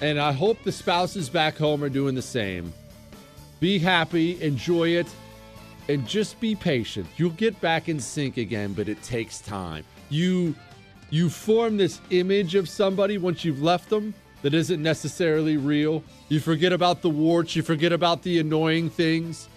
and 0.00 0.20
I 0.20 0.30
hope 0.30 0.62
the 0.62 0.70
spouses 0.70 1.28
back 1.28 1.58
home 1.58 1.82
are 1.82 1.88
doing 1.88 2.14
the 2.14 2.22
same. 2.22 2.72
Be 3.58 3.80
happy, 3.80 4.40
enjoy 4.40 4.90
it, 4.90 5.08
and 5.88 6.06
just 6.06 6.38
be 6.38 6.54
patient. 6.54 7.08
You'll 7.16 7.30
get 7.30 7.60
back 7.60 7.88
in 7.88 7.98
sync 7.98 8.36
again, 8.36 8.74
but 8.74 8.88
it 8.88 9.02
takes 9.02 9.40
time. 9.40 9.84
You 10.08 10.54
you 11.10 11.30
form 11.30 11.78
this 11.78 12.00
image 12.10 12.54
of 12.54 12.68
somebody 12.68 13.18
once 13.18 13.44
you've 13.44 13.60
left 13.60 13.90
them 13.90 14.14
that 14.42 14.54
isn't 14.54 14.82
necessarily 14.82 15.56
real. 15.56 16.02
You 16.28 16.40
forget 16.40 16.72
about 16.72 17.02
the 17.02 17.10
warts, 17.10 17.56
you 17.56 17.62
forget 17.62 17.92
about 17.92 18.22
the 18.22 18.38
annoying 18.38 18.90
things. 18.90 19.48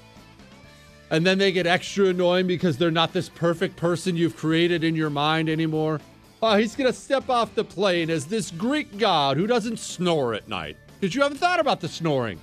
And 1.10 1.26
then 1.26 1.38
they 1.38 1.52
get 1.52 1.68
extra 1.68 2.08
annoying 2.08 2.48
because 2.48 2.78
they're 2.78 2.92
not 2.92 3.14
this 3.14 3.30
perfect 3.30 3.76
person 3.76 4.18
you've 4.18 4.36
created 4.36 4.84
in 4.84 4.96
your 4.96 5.10
mind 5.10 5.48
anymore. 5.48 6.02
Oh, 6.42 6.58
he's 6.58 6.76
going 6.76 6.92
to 6.92 6.98
step 6.98 7.30
off 7.30 7.56
the 7.56 7.64
plane 7.64 8.10
as 8.10 8.26
this 8.26 8.52
Greek 8.52 8.98
god 8.98 9.38
who 9.38 9.48
doesn't 9.48 9.80
snore 9.80 10.34
at 10.34 10.48
night. 10.48 10.76
Because 11.00 11.16
you 11.16 11.22
haven't 11.22 11.38
thought 11.38 11.60
about 11.60 11.82
the 11.82 11.88
snoring. 11.88 12.40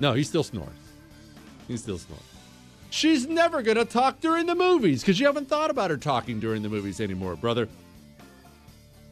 No, 0.00 0.12
he 0.12 0.22
still 0.22 0.42
snores. 0.42 0.68
He 1.66 1.76
still 1.76 1.98
snores. 1.98 2.20
She's 2.90 3.26
never 3.26 3.62
going 3.62 3.78
to 3.78 3.84
talk 3.84 4.20
during 4.20 4.46
the 4.46 4.54
movies 4.54 5.00
because 5.00 5.18
you 5.18 5.26
haven't 5.26 5.48
thought 5.48 5.70
about 5.70 5.90
her 5.90 5.96
talking 5.96 6.40
during 6.40 6.62
the 6.62 6.68
movies 6.68 7.00
anymore, 7.00 7.36
brother. 7.36 7.68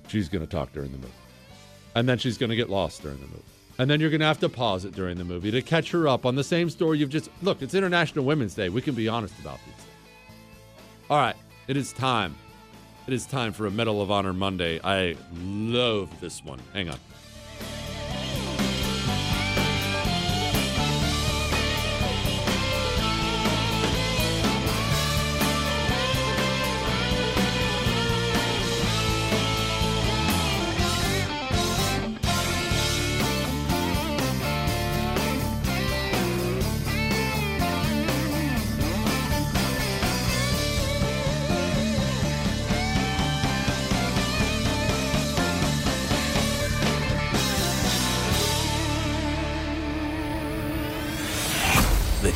She's 0.08 0.28
going 0.28 0.44
to 0.44 0.50
talk 0.50 0.72
during 0.72 0.92
the 0.92 0.98
movie. 0.98 1.12
And 2.00 2.08
then 2.08 2.16
she's 2.16 2.38
going 2.38 2.48
to 2.48 2.56
get 2.56 2.70
lost 2.70 3.02
during 3.02 3.18
the 3.18 3.26
movie. 3.26 3.42
And 3.78 3.90
then 3.90 4.00
you're 4.00 4.08
going 4.08 4.20
to 4.20 4.26
have 4.26 4.40
to 4.40 4.48
pause 4.48 4.86
it 4.86 4.94
during 4.94 5.18
the 5.18 5.24
movie 5.24 5.50
to 5.50 5.60
catch 5.60 5.90
her 5.90 6.08
up 6.08 6.24
on 6.24 6.34
the 6.34 6.42
same 6.42 6.70
story 6.70 6.96
you've 6.96 7.10
just. 7.10 7.28
Look, 7.42 7.60
it's 7.60 7.74
International 7.74 8.24
Women's 8.24 8.54
Day. 8.54 8.70
We 8.70 8.80
can 8.80 8.94
be 8.94 9.06
honest 9.06 9.38
about 9.38 9.58
these 9.66 9.74
things. 9.74 9.88
All 11.10 11.18
right, 11.18 11.36
it 11.68 11.76
is 11.76 11.92
time. 11.92 12.34
It 13.06 13.12
is 13.12 13.26
time 13.26 13.52
for 13.52 13.66
a 13.66 13.70
Medal 13.70 14.00
of 14.00 14.10
Honor 14.10 14.32
Monday. 14.32 14.80
I 14.82 15.14
love 15.42 16.08
this 16.22 16.42
one. 16.42 16.58
Hang 16.72 16.88
on. 16.88 16.96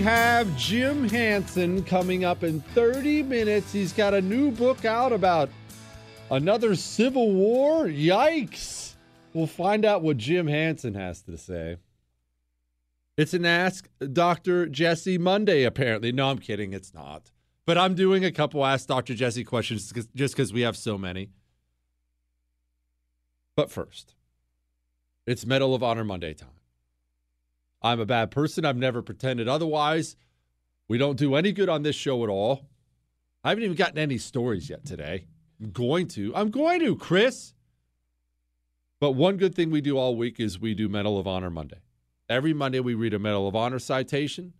We 0.00 0.06
have 0.06 0.56
Jim 0.56 1.10
Hanson 1.10 1.84
coming 1.84 2.24
up 2.24 2.42
in 2.42 2.62
30 2.62 3.22
minutes. 3.22 3.70
He's 3.70 3.92
got 3.92 4.14
a 4.14 4.22
new 4.22 4.50
book 4.50 4.86
out 4.86 5.12
about 5.12 5.50
another 6.30 6.74
civil 6.74 7.32
war. 7.32 7.84
Yikes. 7.84 8.94
We'll 9.34 9.46
find 9.46 9.84
out 9.84 10.00
what 10.00 10.16
Jim 10.16 10.46
Hanson 10.46 10.94
has 10.94 11.20
to 11.24 11.36
say. 11.36 11.76
It's 13.18 13.34
an 13.34 13.44
Ask 13.44 13.90
Dr. 14.10 14.68
Jesse 14.68 15.18
Monday, 15.18 15.64
apparently. 15.64 16.12
No, 16.12 16.30
I'm 16.30 16.38
kidding. 16.38 16.72
It's 16.72 16.94
not. 16.94 17.30
But 17.66 17.76
I'm 17.76 17.94
doing 17.94 18.24
a 18.24 18.32
couple 18.32 18.64
Ask 18.64 18.88
Dr. 18.88 19.12
Jesse 19.12 19.44
questions 19.44 19.92
just 20.14 20.34
because 20.34 20.50
we 20.50 20.62
have 20.62 20.78
so 20.78 20.96
many. 20.96 21.28
But 23.54 23.70
first, 23.70 24.14
it's 25.26 25.44
Medal 25.44 25.74
of 25.74 25.82
Honor 25.82 26.04
Monday 26.04 26.32
time. 26.32 26.48
I'm 27.82 28.00
a 28.00 28.06
bad 28.06 28.30
person. 28.30 28.64
I've 28.64 28.76
never 28.76 29.02
pretended 29.02 29.48
otherwise. 29.48 30.16
We 30.88 30.98
don't 30.98 31.18
do 31.18 31.34
any 31.34 31.52
good 31.52 31.68
on 31.68 31.82
this 31.82 31.96
show 31.96 32.22
at 32.24 32.28
all. 32.28 32.66
I 33.42 33.50
haven't 33.50 33.64
even 33.64 33.76
gotten 33.76 33.98
any 33.98 34.18
stories 34.18 34.68
yet 34.68 34.84
today. 34.84 35.26
I'm 35.60 35.70
going 35.70 36.08
to. 36.08 36.34
I'm 36.34 36.50
going 36.50 36.80
to, 36.80 36.96
Chris. 36.96 37.54
But 39.00 39.12
one 39.12 39.38
good 39.38 39.54
thing 39.54 39.70
we 39.70 39.80
do 39.80 39.96
all 39.96 40.16
week 40.16 40.38
is 40.38 40.60
we 40.60 40.74
do 40.74 40.88
Medal 40.88 41.18
of 41.18 41.26
Honor 41.26 41.48
Monday. 41.48 41.78
Every 42.28 42.52
Monday 42.52 42.80
we 42.80 42.94
read 42.94 43.14
a 43.14 43.18
Medal 43.18 43.48
of 43.48 43.56
Honor 43.56 43.78
citation. 43.78 44.52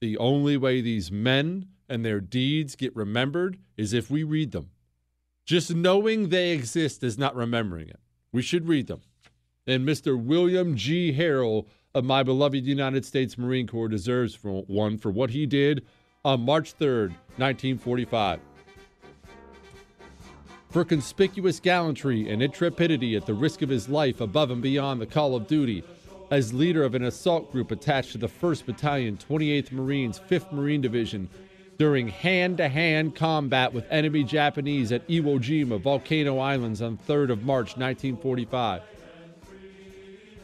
The 0.00 0.18
only 0.18 0.56
way 0.56 0.80
these 0.80 1.10
men 1.10 1.68
and 1.88 2.04
their 2.04 2.20
deeds 2.20 2.76
get 2.76 2.94
remembered 2.94 3.58
is 3.76 3.92
if 3.92 4.10
we 4.10 4.22
read 4.22 4.52
them. 4.52 4.70
Just 5.46 5.74
knowing 5.74 6.28
they 6.28 6.50
exist 6.50 7.02
is 7.02 7.18
not 7.18 7.34
remembering 7.34 7.88
it. 7.88 8.00
We 8.32 8.42
should 8.42 8.68
read 8.68 8.86
them. 8.86 9.00
And 9.66 9.86
Mr. 9.86 10.22
William 10.22 10.76
G. 10.76 11.12
Harrell 11.12 11.66
of 11.94 12.04
my 12.04 12.22
beloved 12.22 12.64
United 12.64 13.04
States 13.04 13.36
Marine 13.36 13.66
Corps 13.66 13.88
deserves 13.88 14.34
for 14.34 14.62
one 14.62 14.96
for 14.96 15.10
what 15.10 15.30
he 15.30 15.46
did 15.46 15.84
on 16.24 16.40
March 16.40 16.76
3rd, 16.78 17.10
1945. 17.36 18.40
For 20.70 20.84
conspicuous 20.84 21.58
gallantry 21.58 22.30
and 22.30 22.40
intrepidity 22.42 23.16
at 23.16 23.26
the 23.26 23.34
risk 23.34 23.62
of 23.62 23.68
his 23.68 23.88
life 23.88 24.20
above 24.20 24.52
and 24.52 24.62
beyond 24.62 25.00
the 25.00 25.06
call 25.06 25.34
of 25.34 25.48
duty, 25.48 25.82
as 26.30 26.54
leader 26.54 26.84
of 26.84 26.94
an 26.94 27.02
assault 27.02 27.50
group 27.50 27.72
attached 27.72 28.12
to 28.12 28.18
the 28.18 28.28
1st 28.28 28.66
Battalion, 28.66 29.16
28th 29.16 29.72
Marines, 29.72 30.20
5th 30.20 30.52
Marine 30.52 30.80
Division, 30.80 31.28
during 31.76 32.06
hand 32.06 32.58
to 32.58 32.68
hand 32.68 33.16
combat 33.16 33.72
with 33.72 33.84
enemy 33.90 34.22
Japanese 34.22 34.92
at 34.92 35.08
Iwo 35.08 35.40
Jima, 35.40 35.80
Volcano 35.80 36.38
Islands 36.38 36.82
on 36.82 36.98
3rd 36.98 37.30
of 37.30 37.42
March 37.42 37.76
1945. 37.76 38.82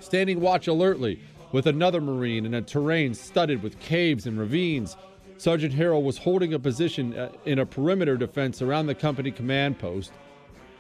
Standing 0.01 0.41
watch 0.41 0.67
alertly 0.67 1.21
with 1.53 1.67
another 1.67 2.01
Marine 2.01 2.47
in 2.47 2.55
a 2.55 2.63
terrain 2.63 3.15
studded 3.15 3.63
with 3.63 3.79
caves 3.81 4.27
and 4.27 4.39
ravines, 4.39 4.97
Sergeant 5.39 5.75
Harrell 5.75 6.03
was 6.03 6.19
holding 6.19 6.55
a 6.55 6.59
position 6.59 7.17
uh, 7.17 7.31
in 7.45 7.59
a 7.59 7.67
perimeter 7.67 8.17
defense 8.17 8.63
around 8.63 8.87
the 8.87 8.95
company 8.95 9.31
command 9.31 9.79
post 9.79 10.13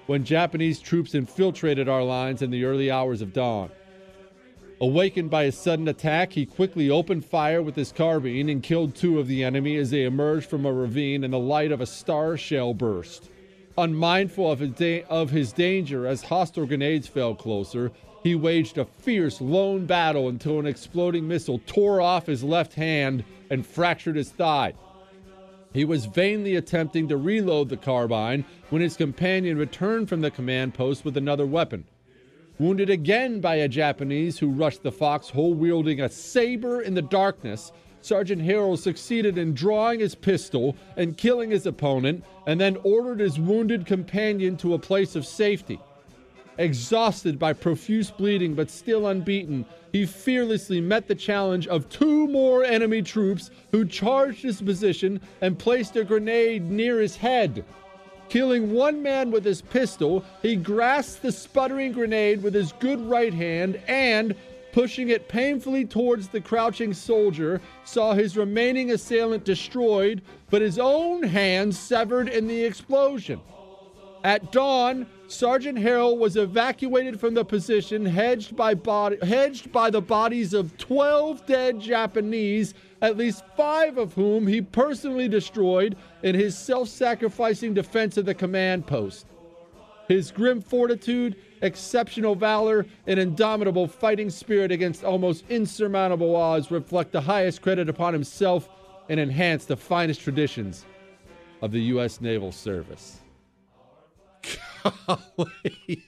when 0.06 0.24
Japanese 0.24 0.80
troops 0.80 1.14
infiltrated 1.14 1.88
our 1.88 2.02
lines 2.02 2.42
in 2.42 2.50
the 2.50 2.64
early 2.64 2.90
hours 2.90 3.20
of 3.20 3.32
dawn. 3.32 3.70
Awakened 4.80 5.30
by 5.30 5.44
a 5.44 5.52
sudden 5.52 5.88
attack, 5.88 6.32
he 6.32 6.44
quickly 6.44 6.90
opened 6.90 7.24
fire 7.24 7.62
with 7.62 7.74
his 7.74 7.92
carbine 7.92 8.48
and 8.48 8.62
killed 8.62 8.94
two 8.94 9.18
of 9.18 9.26
the 9.26 9.42
enemy 9.42 9.76
as 9.76 9.90
they 9.90 10.04
emerged 10.04 10.48
from 10.48 10.66
a 10.66 10.72
ravine 10.72 11.24
in 11.24 11.30
the 11.30 11.38
light 11.38 11.72
of 11.72 11.80
a 11.80 11.86
star 11.86 12.36
shell 12.36 12.74
burst. 12.74 13.30
Unmindful 13.78 14.50
of 14.50 14.58
his, 14.58 14.70
da- 14.72 15.04
of 15.04 15.30
his 15.30 15.52
danger 15.52 16.06
as 16.06 16.22
hostile 16.22 16.66
grenades 16.66 17.08
fell 17.08 17.34
closer, 17.34 17.90
he 18.26 18.34
waged 18.34 18.76
a 18.76 18.84
fierce 18.84 19.40
lone 19.40 19.86
battle 19.86 20.28
until 20.28 20.58
an 20.58 20.66
exploding 20.66 21.28
missile 21.28 21.60
tore 21.64 22.00
off 22.00 22.26
his 22.26 22.42
left 22.42 22.74
hand 22.74 23.22
and 23.50 23.64
fractured 23.64 24.16
his 24.16 24.30
thigh. 24.30 24.74
He 25.72 25.84
was 25.84 26.06
vainly 26.06 26.56
attempting 26.56 27.06
to 27.06 27.16
reload 27.16 27.68
the 27.68 27.76
carbine 27.76 28.44
when 28.68 28.82
his 28.82 28.96
companion 28.96 29.56
returned 29.56 30.08
from 30.08 30.22
the 30.22 30.32
command 30.32 30.74
post 30.74 31.04
with 31.04 31.16
another 31.16 31.46
weapon. 31.46 31.84
Wounded 32.58 32.90
again 32.90 33.40
by 33.40 33.56
a 33.56 33.68
Japanese 33.68 34.40
who 34.40 34.50
rushed 34.50 34.82
the 34.82 34.90
foxhole 34.90 35.54
wielding 35.54 36.00
a 36.00 36.08
saber 36.08 36.80
in 36.80 36.94
the 36.94 37.02
darkness, 37.02 37.70
Sergeant 38.00 38.42
Harrell 38.42 38.76
succeeded 38.76 39.38
in 39.38 39.54
drawing 39.54 40.00
his 40.00 40.16
pistol 40.16 40.74
and 40.96 41.16
killing 41.16 41.50
his 41.52 41.64
opponent, 41.64 42.24
and 42.48 42.60
then 42.60 42.76
ordered 42.82 43.20
his 43.20 43.38
wounded 43.38 43.86
companion 43.86 44.56
to 44.56 44.74
a 44.74 44.80
place 44.80 45.14
of 45.14 45.24
safety. 45.24 45.78
Exhausted 46.58 47.38
by 47.38 47.52
profuse 47.52 48.10
bleeding 48.10 48.54
but 48.54 48.70
still 48.70 49.08
unbeaten, 49.08 49.66
he 49.92 50.06
fearlessly 50.06 50.80
met 50.80 51.06
the 51.06 51.14
challenge 51.14 51.66
of 51.66 51.88
two 51.88 52.26
more 52.28 52.64
enemy 52.64 53.02
troops 53.02 53.50
who 53.72 53.84
charged 53.84 54.42
his 54.42 54.62
position 54.62 55.20
and 55.40 55.58
placed 55.58 55.96
a 55.96 56.04
grenade 56.04 56.70
near 56.70 57.00
his 57.00 57.16
head. 57.16 57.64
Killing 58.28 58.72
one 58.72 59.02
man 59.02 59.30
with 59.30 59.44
his 59.44 59.62
pistol, 59.62 60.24
he 60.42 60.56
grasped 60.56 61.22
the 61.22 61.30
sputtering 61.30 61.92
grenade 61.92 62.42
with 62.42 62.54
his 62.54 62.72
good 62.72 63.00
right 63.00 63.32
hand 63.32 63.80
and, 63.86 64.34
pushing 64.72 65.10
it 65.10 65.28
painfully 65.28 65.84
towards 65.84 66.28
the 66.28 66.40
crouching 66.40 66.92
soldier, 66.92 67.60
saw 67.84 68.14
his 68.14 68.36
remaining 68.36 68.90
assailant 68.90 69.44
destroyed, 69.44 70.22
but 70.50 70.60
his 70.60 70.78
own 70.78 71.22
hand 71.22 71.74
severed 71.74 72.28
in 72.28 72.48
the 72.48 72.64
explosion. 72.64 73.40
At 74.24 74.50
dawn, 74.50 75.06
Sergeant 75.28 75.76
Harrell 75.76 76.16
was 76.16 76.36
evacuated 76.36 77.18
from 77.18 77.34
the 77.34 77.44
position 77.44 78.06
hedged 78.06 78.54
by, 78.54 78.74
body, 78.74 79.18
hedged 79.26 79.72
by 79.72 79.90
the 79.90 80.00
bodies 80.00 80.54
of 80.54 80.76
12 80.78 81.44
dead 81.46 81.80
Japanese, 81.80 82.74
at 83.02 83.16
least 83.16 83.42
five 83.56 83.98
of 83.98 84.14
whom 84.14 84.46
he 84.46 84.62
personally 84.62 85.28
destroyed 85.28 85.96
in 86.22 86.34
his 86.34 86.56
self 86.56 86.88
sacrificing 86.88 87.74
defense 87.74 88.16
of 88.16 88.24
the 88.24 88.34
command 88.34 88.86
post. 88.86 89.26
His 90.08 90.30
grim 90.30 90.60
fortitude, 90.60 91.34
exceptional 91.60 92.36
valor, 92.36 92.86
and 93.08 93.18
indomitable 93.18 93.88
fighting 93.88 94.30
spirit 94.30 94.70
against 94.70 95.02
almost 95.02 95.44
insurmountable 95.48 96.36
odds 96.36 96.70
reflect 96.70 97.10
the 97.10 97.20
highest 97.20 97.62
credit 97.62 97.88
upon 97.88 98.12
himself 98.12 98.68
and 99.08 99.18
enhance 99.18 99.64
the 99.64 99.76
finest 99.76 100.20
traditions 100.20 100.84
of 101.62 101.72
the 101.72 101.80
U.S. 101.80 102.20
Naval 102.20 102.52
Service. 102.52 103.22
Golly. 105.06 106.04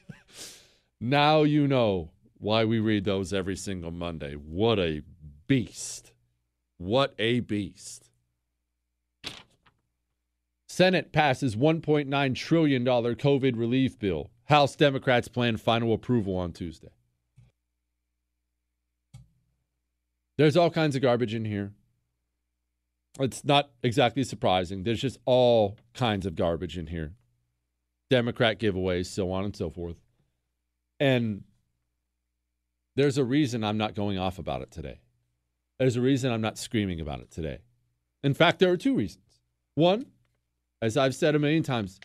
now 1.00 1.42
you 1.42 1.66
know 1.66 2.10
why 2.38 2.64
we 2.64 2.78
read 2.78 3.04
those 3.04 3.32
every 3.32 3.56
single 3.56 3.90
Monday. 3.90 4.34
What 4.34 4.78
a 4.78 5.02
beast. 5.46 6.12
What 6.78 7.14
a 7.18 7.40
beast. 7.40 8.10
Senate 10.68 11.10
passes 11.12 11.56
$1.9 11.56 12.34
trillion 12.36 12.84
COVID 12.84 13.58
relief 13.58 13.98
bill. 13.98 14.30
House 14.44 14.76
Democrats 14.76 15.26
plan 15.26 15.56
final 15.56 15.92
approval 15.92 16.36
on 16.36 16.52
Tuesday. 16.52 16.92
There's 20.36 20.56
all 20.56 20.70
kinds 20.70 20.94
of 20.94 21.02
garbage 21.02 21.34
in 21.34 21.44
here. 21.44 21.72
It's 23.18 23.44
not 23.44 23.70
exactly 23.82 24.22
surprising. 24.22 24.84
There's 24.84 25.00
just 25.00 25.18
all 25.24 25.76
kinds 25.94 26.26
of 26.26 26.36
garbage 26.36 26.78
in 26.78 26.86
here. 26.86 27.12
Democrat 28.10 28.58
giveaways, 28.58 29.06
so 29.06 29.30
on 29.30 29.44
and 29.44 29.54
so 29.54 29.70
forth. 29.70 29.96
And 31.00 31.44
there's 32.96 33.18
a 33.18 33.24
reason 33.24 33.62
I'm 33.62 33.78
not 33.78 33.94
going 33.94 34.18
off 34.18 34.38
about 34.38 34.62
it 34.62 34.70
today. 34.70 35.00
There's 35.78 35.96
a 35.96 36.00
reason 36.00 36.32
I'm 36.32 36.40
not 36.40 36.58
screaming 36.58 37.00
about 37.00 37.20
it 37.20 37.30
today. 37.30 37.58
In 38.24 38.34
fact, 38.34 38.58
there 38.58 38.70
are 38.72 38.76
two 38.76 38.94
reasons. 38.96 39.40
One, 39.74 40.06
as 40.82 40.96
I've 40.96 41.14
said 41.14 41.34
a 41.34 41.38
million 41.38 41.62
times, 41.62 42.00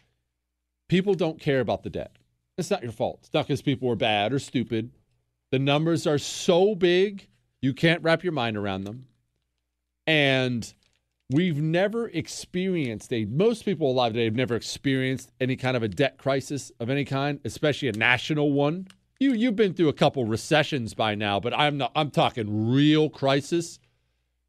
people 0.89 1.15
don't 1.15 1.39
care 1.39 1.59
about 1.59 1.84
the 1.84 1.89
debt. 1.89 2.15
It's 2.57 2.69
not 2.69 2.84
your 2.84 2.91
fault. 2.91 3.21
It's 3.23 3.34
not 3.34 3.47
because 3.47 3.63
people 3.63 3.89
are 3.89 3.95
bad 3.95 4.31
or 4.31 4.39
stupid. 4.39 4.91
The 5.51 5.59
numbers 5.59 6.05
are 6.05 6.19
so 6.19 6.75
big, 6.75 7.27
you 7.61 7.73
can't 7.73 8.03
wrap 8.03 8.23
your 8.23 8.34
mind 8.34 8.57
around 8.57 8.84
them. 8.84 9.07
And 10.05 10.71
we've 11.30 11.62
never 11.62 12.10
experienced 12.10 13.12
a, 13.14 13.26
most 13.26 13.66
people 13.66 13.90
alive 13.90 14.14
today 14.14 14.26
have 14.26 14.36
never 14.36 14.56
experienced 14.56 15.32
any 15.40 15.56
kind 15.56 15.76
of 15.76 15.84
a 15.84 15.88
debt 15.88 16.18
crisis 16.18 16.72
of 16.80 16.90
any 16.90 17.06
kind, 17.06 17.40
especially 17.45 17.88
a 17.88 17.94
national 17.94 18.52
one. 18.52 18.88
You, 19.20 19.34
you've 19.34 19.56
been 19.56 19.74
through 19.74 19.90
a 19.90 19.94
couple 19.94 20.26
recessions 20.26 20.94
by 20.94 21.16
now, 21.16 21.40
but 21.40 21.54
I'm 21.54 21.78
not, 21.78 21.91
I'm 21.95 22.12
talking 22.12 22.72
real 22.72 23.10
crisis. 23.10 23.80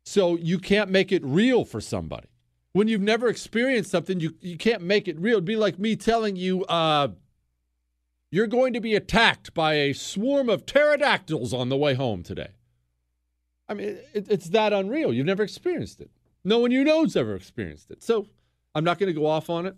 So 0.05 0.37
you 0.37 0.59
can't 0.59 0.91
make 0.91 1.13
it 1.13 1.25
real 1.25 1.65
for 1.65 1.81
somebody. 1.81 2.29
When 2.73 2.89
you've 2.89 3.01
never 3.01 3.29
experienced 3.29 3.91
something, 3.91 4.21
you, 4.21 4.35
you 4.41 4.59
can't 4.59 4.83
make 4.83 5.07
it 5.07 5.19
real. 5.19 5.35
It'd 5.35 5.45
be 5.45 5.57
like 5.57 5.79
me 5.79 5.97
telling 5.97 6.35
you, 6.37 6.65
uh, 6.65 7.09
you're 8.31 8.49
going 8.49 8.73
to 8.73 8.81
be 8.81 8.97
attacked 8.97 9.55
by 9.55 9.75
a 9.75 9.93
swarm 9.93 10.49
of 10.49 10.67
pterodactyls 10.67 11.55
on 11.55 11.69
the 11.69 11.77
way 11.77 11.95
home 11.95 12.25
today. 12.25 12.49
I 13.69 13.75
mean, 13.75 13.99
it, 14.13 14.27
it's 14.29 14.49
that 14.49 14.73
unreal. 14.73 15.13
You've 15.13 15.25
never 15.25 15.45
experienced 15.45 16.01
it. 16.01 16.11
No 16.45 16.59
one 16.59 16.71
you 16.71 16.85
know's 16.85 17.17
ever 17.17 17.35
experienced 17.35 17.91
it. 17.91 18.03
So 18.03 18.29
I'm 18.75 18.85
not 18.85 18.99
going 18.99 19.13
to 19.13 19.19
go 19.19 19.27
off 19.27 19.49
on 19.49 19.67
it. 19.67 19.77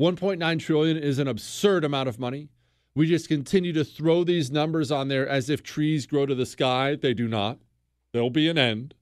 1.9 0.00 0.60
trillion 0.60 0.96
is 0.98 1.18
an 1.18 1.26
absurd 1.26 1.84
amount 1.84 2.08
of 2.08 2.18
money. 2.18 2.50
We 2.94 3.06
just 3.06 3.28
continue 3.28 3.72
to 3.72 3.84
throw 3.84 4.24
these 4.24 4.50
numbers 4.50 4.90
on 4.90 5.08
there 5.08 5.26
as 5.26 5.48
if 5.48 5.62
trees 5.62 6.06
grow 6.06 6.26
to 6.26 6.34
the 6.34 6.46
sky. 6.46 6.96
They 6.96 7.14
do 7.14 7.28
not. 7.28 7.58
There'll 8.12 8.30
be 8.30 8.48
an 8.48 8.58
end. 8.58 8.94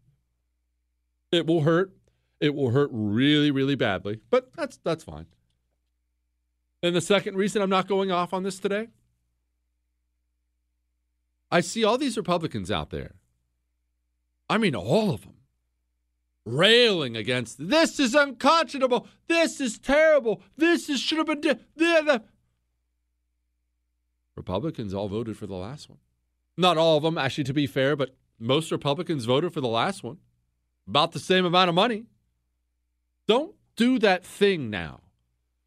It 1.33 1.47
will 1.47 1.63
hurt. 1.63 1.93
It 2.41 2.55
will 2.55 2.71
hurt 2.71 2.91
really, 2.93 3.51
really 3.51 3.75
badly, 3.75 4.21
but 4.31 4.51
that's 4.57 4.79
that's 4.79 5.05
fine. 5.05 5.27
And 6.83 6.95
the 6.95 7.01
second 7.01 7.37
reason 7.37 7.63
I'm 7.63 7.71
not 7.71 7.89
going 7.89 8.11
off 8.11 8.35
on 8.35 8.43
this 8.43 8.59
today, 8.59 8.89
I 11.51 11.61
see 11.61 11.85
all 11.85 11.97
these 11.97 12.17
Republicans 12.17 12.71
out 12.71 12.91
there. 12.91 13.15
I 14.51 14.59
mean, 14.59 14.75
all 14.75 15.11
of 15.11 15.23
them 15.23 15.34
railing 16.45 17.17
against 17.17 17.69
this 17.69 17.99
is 17.99 18.15
unconscionable. 18.15 19.07
This 19.29 19.61
is 19.61 19.79
terrible. 19.79 20.43
This 20.57 20.89
is 20.89 21.01
should 21.01 21.19
have 21.19 21.41
been. 21.41 21.59
The, 21.77 22.23
Republicans 24.37 24.93
all 24.93 25.09
voted 25.09 25.37
for 25.37 25.47
the 25.47 25.55
last 25.55 25.89
one. 25.89 25.99
Not 26.57 26.77
all 26.77 26.97
of 26.97 27.03
them, 27.03 27.19
actually, 27.19 27.45
to 27.45 27.55
be 27.55 27.67
fair, 27.67 27.97
but 27.97 28.15
most 28.39 28.71
Republicans 28.71 29.25
voted 29.25 29.53
for 29.53 29.61
the 29.61 29.69
last 29.69 30.03
one. 30.03 30.19
About 30.87 31.13
the 31.13 31.21
same 31.21 31.45
amount 31.45 31.69
of 31.69 31.75
money. 31.75 32.05
Don't 33.27 33.55
do 33.77 33.99
that 34.01 34.25
thing 34.25 34.71
now 34.71 35.01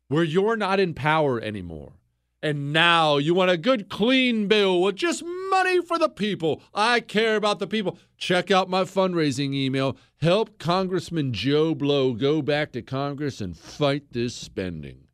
where 0.09 0.23
you're 0.23 0.55
not 0.55 0.79
in 0.79 0.93
power 0.93 1.41
anymore. 1.41 1.93
And 2.41 2.71
now 2.71 3.17
you 3.17 3.33
want 3.33 3.49
a 3.49 3.57
good, 3.57 3.89
clean 3.89 4.47
bill 4.47 4.81
with 4.81 4.95
just 4.95 5.23
money 5.49 5.81
for 5.81 5.97
the 5.97 6.09
people. 6.09 6.61
I 6.73 6.99
care 6.99 7.35
about 7.35 7.57
the 7.57 7.65
people. 7.65 7.97
Check 8.17 8.51
out 8.51 8.69
my 8.69 8.83
fundraising 8.83 9.55
email. 9.55 9.97
Help 10.21 10.59
Congressman 10.59 11.33
Joe 11.33 11.73
Blow 11.73 12.13
go 12.13 12.43
back 12.43 12.71
to 12.73 12.81
Congress 12.83 13.41
and 13.41 13.57
fight 13.57 14.11
this 14.11 14.35
spending. 14.35 15.07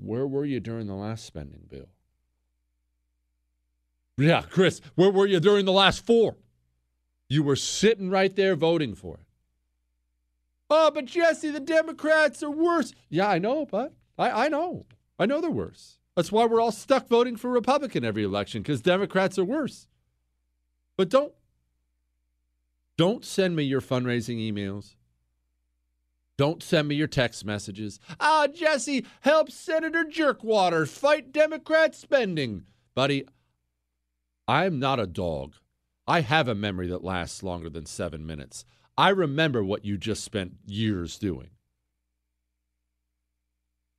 Where 0.00 0.26
were 0.26 0.44
you 0.44 0.60
during 0.60 0.86
the 0.86 0.94
last 0.94 1.24
spending 1.24 1.62
bill? 1.68 1.88
Yeah, 4.16 4.42
Chris, 4.42 4.80
where 4.94 5.10
were 5.10 5.26
you 5.26 5.40
during 5.40 5.64
the 5.64 5.72
last 5.72 6.06
four? 6.06 6.36
You 7.28 7.42
were 7.42 7.56
sitting 7.56 8.10
right 8.10 8.34
there 8.34 8.54
voting 8.54 8.94
for 8.94 9.14
it. 9.14 9.26
Oh, 10.68 10.90
but 10.92 11.06
Jesse, 11.06 11.50
the 11.50 11.60
Democrats 11.60 12.42
are 12.42 12.50
worse. 12.50 12.92
Yeah, 13.08 13.28
I 13.28 13.38
know, 13.38 13.66
but 13.66 13.92
I, 14.16 14.46
I 14.46 14.48
know. 14.48 14.86
I 15.20 15.26
know 15.26 15.42
they're 15.42 15.50
worse. 15.50 15.98
That's 16.16 16.32
why 16.32 16.46
we're 16.46 16.62
all 16.62 16.72
stuck 16.72 17.06
voting 17.06 17.36
for 17.36 17.50
Republican 17.50 18.04
every 18.04 18.24
election, 18.24 18.62
because 18.62 18.80
Democrats 18.80 19.38
are 19.38 19.44
worse. 19.44 19.86
But 20.96 21.10
don't 21.10 21.32
don't 22.96 23.24
send 23.24 23.54
me 23.54 23.62
your 23.62 23.80
fundraising 23.80 24.38
emails. 24.38 24.96
Don't 26.36 26.62
send 26.62 26.88
me 26.88 26.94
your 26.94 27.06
text 27.06 27.44
messages. 27.44 28.00
Ah, 28.18 28.46
Jesse, 28.46 29.04
help 29.20 29.50
Senator 29.50 30.04
Jerkwater 30.04 30.88
fight 30.88 31.32
Democrat 31.32 31.94
spending. 31.94 32.64
Buddy, 32.94 33.26
I'm 34.48 34.78
not 34.78 34.98
a 34.98 35.06
dog. 35.06 35.54
I 36.06 36.22
have 36.22 36.48
a 36.48 36.54
memory 36.54 36.88
that 36.88 37.04
lasts 37.04 37.42
longer 37.42 37.68
than 37.70 37.86
seven 37.86 38.26
minutes. 38.26 38.64
I 38.96 39.10
remember 39.10 39.62
what 39.62 39.84
you 39.84 39.96
just 39.96 40.24
spent 40.24 40.54
years 40.66 41.18
doing. 41.18 41.50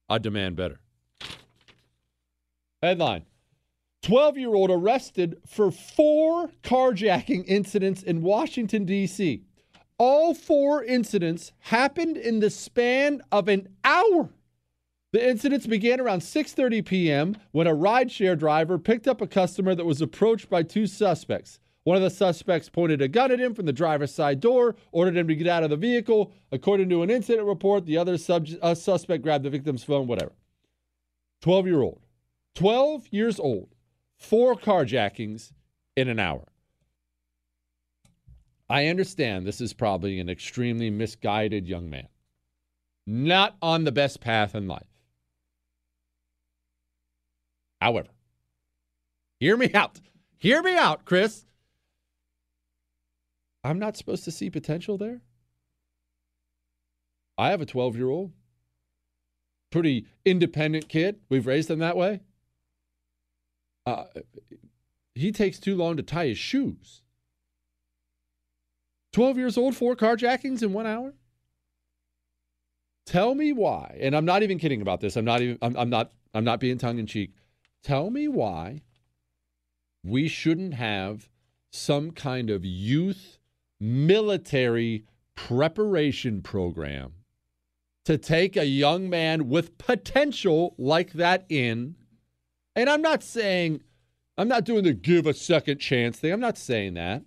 I 0.09 0.17
demand 0.17 0.55
better. 0.55 0.80
Headline 2.81 3.25
12 4.01 4.37
year 4.39 4.55
old 4.55 4.71
arrested 4.71 5.37
for 5.45 5.69
four 5.69 6.49
carjacking 6.63 7.43
incidents 7.47 8.01
in 8.01 8.23
Washington, 8.23 8.85
D.C. 8.85 9.43
All 9.99 10.33
four 10.33 10.83
incidents 10.83 11.51
happened 11.59 12.17
in 12.17 12.39
the 12.39 12.49
span 12.49 13.21
of 13.31 13.47
an 13.47 13.69
hour. 13.83 14.31
The 15.11 15.29
incidents 15.29 15.67
began 15.67 15.99
around 15.99 16.21
6:30 16.21 16.83
p.m. 16.83 17.37
when 17.51 17.67
a 17.67 17.75
rideshare 17.75 18.39
driver 18.39 18.79
picked 18.79 19.07
up 19.07 19.21
a 19.21 19.27
customer 19.27 19.75
that 19.75 19.85
was 19.85 20.01
approached 20.01 20.49
by 20.49 20.63
two 20.63 20.87
suspects. 20.87 21.59
One 21.83 21.97
of 21.97 22.03
the 22.03 22.09
suspects 22.09 22.69
pointed 22.69 23.01
a 23.01 23.07
gun 23.07 23.31
at 23.31 23.39
him 23.39 23.53
from 23.53 23.65
the 23.65 23.73
driver's 23.73 24.13
side 24.13 24.39
door, 24.39 24.75
ordered 24.91 25.17
him 25.17 25.27
to 25.27 25.35
get 25.35 25.47
out 25.47 25.63
of 25.63 25.69
the 25.69 25.77
vehicle. 25.77 26.31
According 26.51 26.89
to 26.89 27.03
an 27.03 27.11
incident 27.11 27.47
report, 27.47 27.85
the 27.85 27.97
other 27.97 28.17
sub- 28.17 28.47
uh, 28.61 28.73
suspect 28.73 29.21
grabbed 29.21 29.43
the 29.43 29.49
victim's 29.51 29.83
phone, 29.83 30.07
whatever. 30.07 30.31
12 31.41 31.67
year 31.67 31.81
old. 31.81 31.99
12 32.55 33.07
years 33.11 33.39
old. 33.39 33.69
Four 34.17 34.55
carjackings 34.55 35.51
in 35.95 36.07
an 36.07 36.19
hour. 36.19 36.45
I 38.69 38.87
understand 38.87 39.45
this 39.45 39.59
is 39.59 39.73
probably 39.73 40.19
an 40.19 40.29
extremely 40.29 40.89
misguided 40.89 41.67
young 41.67 41.89
man, 41.89 42.07
not 43.05 43.57
on 43.61 43.83
the 43.83 43.91
best 43.91 44.21
path 44.21 44.55
in 44.55 44.67
life. 44.67 44.87
However, 47.81 48.09
hear 49.39 49.57
me 49.57 49.73
out. 49.73 49.99
Hear 50.37 50.61
me 50.61 50.77
out, 50.77 51.03
Chris. 51.03 51.45
I'm 53.63 53.79
not 53.79 53.97
supposed 53.97 54.23
to 54.25 54.31
see 54.31 54.49
potential 54.49 54.97
there. 54.97 55.21
I 57.37 57.49
have 57.49 57.61
a 57.61 57.65
12 57.65 57.95
year 57.97 58.09
old, 58.09 58.31
pretty 59.71 60.05
independent 60.23 60.87
kid. 60.87 61.19
We've 61.27 61.47
raised 61.47 61.69
him 61.69 61.79
that 61.79 61.97
way. 61.97 62.21
Uh, 63.91 64.21
he 65.15 65.31
takes 65.31 65.59
too 65.59 65.75
long 65.75 65.97
to 65.97 66.03
tie 66.03 66.27
his 66.27 66.37
shoes. 66.37 67.01
12 69.13 69.37
years 69.37 69.57
old, 69.57 69.75
four 69.75 69.95
carjackings 69.95 70.63
in 70.63 70.71
one 70.71 70.87
hour? 70.87 71.13
Tell 73.05 73.35
me 73.35 73.51
why, 73.51 73.97
and 73.99 74.15
I'm 74.15 74.25
not 74.25 74.43
even 74.43 74.57
kidding 74.57 74.81
about 74.81 75.01
this. 75.01 75.17
I'm 75.17 75.25
not 75.25 75.41
even 75.41 75.57
I'm, 75.61 75.75
I'm 75.75 75.89
not 75.89 76.11
I'm 76.33 76.45
not 76.45 76.59
being 76.59 76.77
tongue 76.77 76.99
in 76.99 77.07
cheek. 77.07 77.33
Tell 77.83 78.09
me 78.09 78.27
why 78.27 78.83
we 80.03 80.27
shouldn't 80.27 80.75
have 80.75 81.27
some 81.71 82.11
kind 82.11 82.49
of 82.49 82.63
youth 82.63 83.37
military 83.79 85.05
preparation 85.35 86.41
program 86.41 87.13
to 88.05 88.17
take 88.17 88.55
a 88.55 88.65
young 88.65 89.09
man 89.09 89.49
with 89.49 89.77
potential 89.77 90.75
like 90.77 91.13
that 91.13 91.45
in. 91.49 91.95
And 92.75 92.89
I'm 92.89 93.01
not 93.01 93.23
saying, 93.23 93.81
I'm 94.37 94.47
not 94.47 94.65
doing 94.65 94.83
the 94.83 94.93
give 94.93 95.27
a 95.27 95.33
second 95.33 95.79
chance 95.79 96.19
thing. 96.19 96.31
I'm 96.31 96.39
not 96.39 96.57
saying 96.57 96.93
that. 96.95 97.23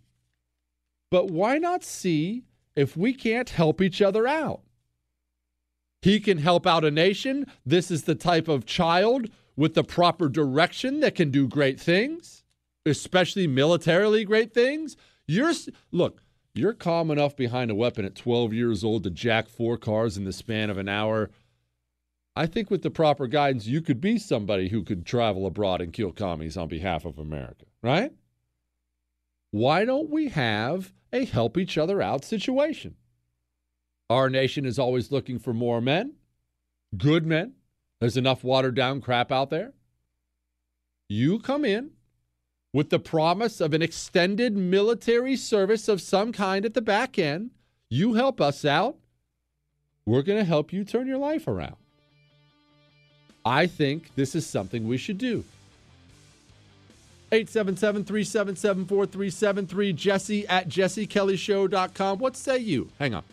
But 1.10 1.30
why 1.30 1.58
not 1.58 1.84
see 1.84 2.44
if 2.74 2.96
we 2.96 3.12
can't 3.12 3.50
help 3.50 3.80
each 3.80 4.02
other 4.02 4.26
out? 4.26 4.62
He 6.02 6.20
can 6.20 6.38
help 6.38 6.66
out 6.66 6.84
a 6.84 6.90
nation. 6.90 7.46
This 7.64 7.90
is 7.90 8.02
the 8.02 8.14
type 8.14 8.48
of 8.48 8.66
child 8.66 9.28
with 9.56 9.74
the 9.74 9.84
proper 9.84 10.28
direction 10.28 11.00
that 11.00 11.14
can 11.14 11.30
do 11.30 11.48
great 11.48 11.80
things, 11.80 12.42
especially 12.84 13.46
militarily 13.46 14.24
great 14.24 14.52
things. 14.52 14.96
You're 15.26 15.52
look, 15.92 16.22
you're 16.54 16.74
calm 16.74 17.10
enough 17.10 17.36
behind 17.36 17.70
a 17.70 17.74
weapon 17.74 18.04
at 18.04 18.14
12 18.14 18.52
years 18.52 18.84
old 18.84 19.04
to 19.04 19.10
jack 19.10 19.48
four 19.48 19.76
cars 19.76 20.16
in 20.16 20.24
the 20.24 20.32
span 20.32 20.70
of 20.70 20.78
an 20.78 20.88
hour. 20.88 21.30
I 22.36 22.46
think 22.46 22.70
with 22.70 22.82
the 22.82 22.90
proper 22.90 23.26
guidance, 23.26 23.66
you 23.66 23.80
could 23.80 24.00
be 24.00 24.18
somebody 24.18 24.68
who 24.68 24.82
could 24.82 25.06
travel 25.06 25.46
abroad 25.46 25.80
and 25.80 25.92
kill 25.92 26.12
commies 26.12 26.56
on 26.56 26.68
behalf 26.68 27.04
of 27.04 27.18
America, 27.18 27.66
right? 27.82 28.12
Why 29.52 29.84
don't 29.84 30.10
we 30.10 30.30
have 30.30 30.92
a 31.12 31.24
help 31.24 31.56
each 31.56 31.78
other 31.78 32.02
out 32.02 32.24
situation? 32.24 32.96
Our 34.10 34.28
nation 34.28 34.66
is 34.66 34.78
always 34.78 35.12
looking 35.12 35.38
for 35.38 35.54
more 35.54 35.80
men, 35.80 36.14
good 36.96 37.24
men. 37.24 37.54
There's 38.00 38.16
enough 38.16 38.42
watered 38.42 38.74
down 38.74 39.00
crap 39.00 39.30
out 39.30 39.50
there. 39.50 39.72
You 41.08 41.38
come 41.38 41.64
in, 41.64 41.90
with 42.74 42.90
the 42.90 42.98
promise 42.98 43.60
of 43.60 43.72
an 43.72 43.82
extended 43.82 44.56
military 44.56 45.36
service 45.36 45.86
of 45.86 46.00
some 46.00 46.32
kind 46.32 46.64
at 46.64 46.74
the 46.74 46.82
back 46.82 47.16
end. 47.20 47.52
You 47.88 48.14
help 48.14 48.40
us 48.40 48.64
out. 48.64 48.96
We're 50.04 50.22
going 50.22 50.40
to 50.40 50.44
help 50.44 50.72
you 50.72 50.84
turn 50.84 51.06
your 51.06 51.18
life 51.18 51.46
around. 51.46 51.76
I 53.44 53.66
think 53.66 54.14
this 54.16 54.34
is 54.34 54.46
something 54.46 54.88
we 54.88 54.96
should 54.96 55.18
do. 55.18 55.44
877 57.32 58.04
377 58.04 58.86
4373, 58.86 59.92
jesse 59.92 60.46
at 60.46 60.68
jessekellyshow.com. 60.68 62.18
What 62.18 62.36
say 62.36 62.58
you? 62.58 62.90
Hang 62.98 63.14
on. 63.14 63.24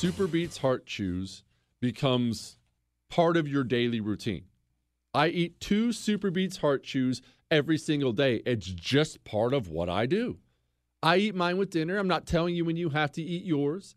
SuperBeets 0.00 0.58
Heart 0.58 0.86
Chews 0.86 1.42
becomes 1.80 2.56
part 3.10 3.36
of 3.36 3.48
your 3.48 3.64
daily 3.64 4.00
routine. 4.00 4.44
I 5.14 5.28
eat 5.28 5.60
two 5.60 5.88
SuperBeets 5.88 6.58
Heart 6.58 6.84
Chews 6.84 7.22
every 7.50 7.78
single 7.78 8.12
day. 8.12 8.42
It's 8.46 8.66
just 8.66 9.24
part 9.24 9.54
of 9.54 9.68
what 9.68 9.88
I 9.88 10.06
do. 10.06 10.38
I 11.02 11.16
eat 11.16 11.34
mine 11.34 11.58
with 11.58 11.70
dinner. 11.70 11.98
I'm 11.98 12.08
not 12.08 12.26
telling 12.26 12.54
you 12.54 12.64
when 12.64 12.76
you 12.76 12.90
have 12.90 13.12
to 13.12 13.22
eat 13.22 13.44
yours. 13.44 13.94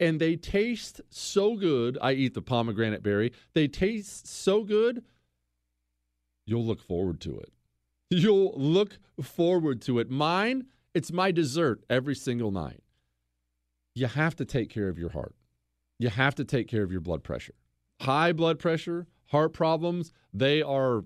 And 0.00 0.20
they 0.20 0.36
taste 0.36 1.00
so 1.10 1.56
good. 1.56 1.98
I 2.00 2.12
eat 2.12 2.34
the 2.34 2.42
pomegranate 2.42 3.02
berry. 3.02 3.32
They 3.52 3.68
taste 3.68 4.26
so 4.26 4.64
good, 4.64 5.04
you'll 6.46 6.64
look 6.64 6.80
forward 6.82 7.20
to 7.22 7.38
it. 7.38 7.50
You'll 8.10 8.52
look 8.54 8.98
forward 9.20 9.80
to 9.82 9.98
it. 9.98 10.08
Mine, 10.08 10.66
it's 10.94 11.10
my 11.10 11.32
dessert 11.32 11.82
every 11.90 12.14
single 12.14 12.52
night. 12.52 12.80
You 13.94 14.06
have 14.06 14.36
to 14.36 14.44
take 14.44 14.68
care 14.68 14.88
of 14.88 14.98
your 14.98 15.08
heart 15.08 15.34
you 15.98 16.08
have 16.08 16.34
to 16.36 16.44
take 16.44 16.68
care 16.68 16.82
of 16.82 16.92
your 16.92 17.00
blood 17.00 17.22
pressure. 17.22 17.54
High 18.00 18.32
blood 18.32 18.58
pressure, 18.58 19.06
heart 19.34 19.52
problems, 19.52 20.12
they 20.32 20.62
are 20.62 21.02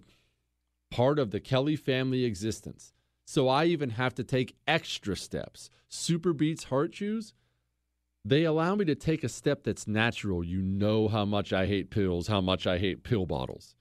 part 0.90 1.18
of 1.18 1.30
the 1.30 1.40
Kelly 1.40 1.76
family 1.76 2.26
existence. 2.26 2.92
So 3.26 3.48
I 3.48 3.64
even 3.64 3.90
have 3.90 4.14
to 4.16 4.24
take 4.24 4.54
extra 4.66 5.16
steps. 5.16 5.70
SuperBeets 5.90 6.64
Heart 6.64 6.92
Chews, 6.92 7.32
they 8.26 8.44
allow 8.44 8.74
me 8.74 8.84
to 8.84 8.94
take 8.94 9.24
a 9.24 9.30
step 9.30 9.64
that's 9.64 9.88
natural. 9.88 10.44
You 10.44 10.60
know 10.60 11.08
how 11.08 11.24
much 11.24 11.54
I 11.54 11.64
hate 11.64 11.88
pills, 11.88 12.26
how 12.26 12.42
much 12.42 12.66
I 12.66 12.76
hate 12.76 13.02
pill 13.02 13.24
bottles. 13.24 13.74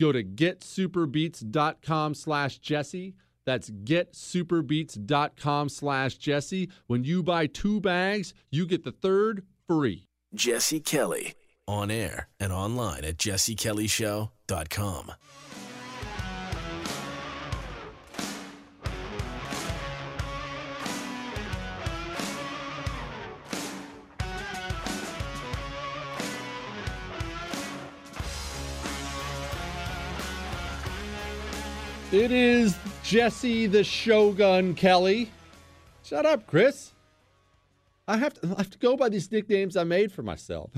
Go 0.00 0.12
to 0.12 0.24
getsuperbeets.com 0.24 2.14
slash 2.14 2.58
Jesse. 2.58 3.14
That's 3.44 3.70
getsuperbeets.com 3.70 5.68
slash 5.68 6.16
Jesse. 6.16 6.70
When 6.86 7.04
you 7.04 7.22
buy 7.22 7.48
two 7.48 7.82
bags, 7.82 8.32
you 8.50 8.66
get 8.66 8.84
the 8.84 8.92
third 8.92 9.44
free. 9.68 10.06
Jesse 10.34 10.80
Kelly. 10.80 11.34
On 11.70 11.88
air 11.88 12.26
and 12.40 12.52
online 12.52 13.04
at 13.04 13.16
jessekellyshow.com. 13.16 15.12
It 32.10 32.32
is 32.32 32.76
Jesse 33.04 33.68
the 33.68 33.84
Shogun 33.84 34.74
Kelly. 34.74 35.30
Shut 36.02 36.26
up, 36.26 36.48
Chris. 36.48 36.90
I 38.10 38.16
have 38.16 38.34
to 38.34 38.46
I 38.48 38.58
have 38.58 38.70
to 38.70 38.78
go 38.78 38.96
by 38.96 39.08
these 39.08 39.30
nicknames 39.30 39.76
I 39.76 39.84
made 39.84 40.10
for 40.10 40.22
myself. 40.22 40.72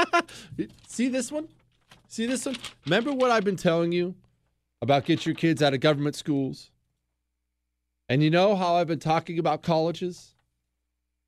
See 0.86 1.08
this 1.08 1.32
one? 1.32 1.48
See 2.06 2.26
this 2.26 2.46
one? 2.46 2.56
Remember 2.84 3.12
what 3.12 3.32
I've 3.32 3.44
been 3.44 3.56
telling 3.56 3.90
you 3.90 4.14
about 4.80 5.04
get 5.04 5.26
your 5.26 5.34
kids 5.34 5.60
out 5.60 5.74
of 5.74 5.80
government 5.80 6.14
schools? 6.14 6.70
And 8.08 8.22
you 8.22 8.30
know 8.30 8.54
how 8.54 8.76
I've 8.76 8.86
been 8.86 9.00
talking 9.00 9.40
about 9.40 9.62
colleges 9.62 10.34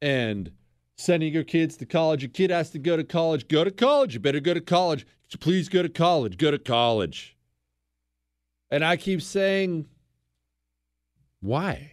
and 0.00 0.52
sending 0.96 1.32
your 1.32 1.42
kids 1.42 1.76
to 1.78 1.86
college. 1.86 2.22
Your 2.22 2.30
kid 2.30 2.50
has 2.50 2.70
to 2.70 2.78
go 2.78 2.96
to 2.96 3.02
college. 3.04 3.48
Go 3.48 3.64
to 3.64 3.70
college. 3.72 4.14
You 4.14 4.20
better 4.20 4.40
go 4.40 4.54
to 4.54 4.60
college. 4.60 5.06
Please 5.40 5.68
go 5.68 5.82
to 5.82 5.88
college. 5.88 6.36
Go 6.36 6.52
to 6.52 6.58
college. 6.58 7.36
And 8.70 8.84
I 8.84 8.96
keep 8.96 9.20
saying, 9.20 9.86
why? 11.40 11.92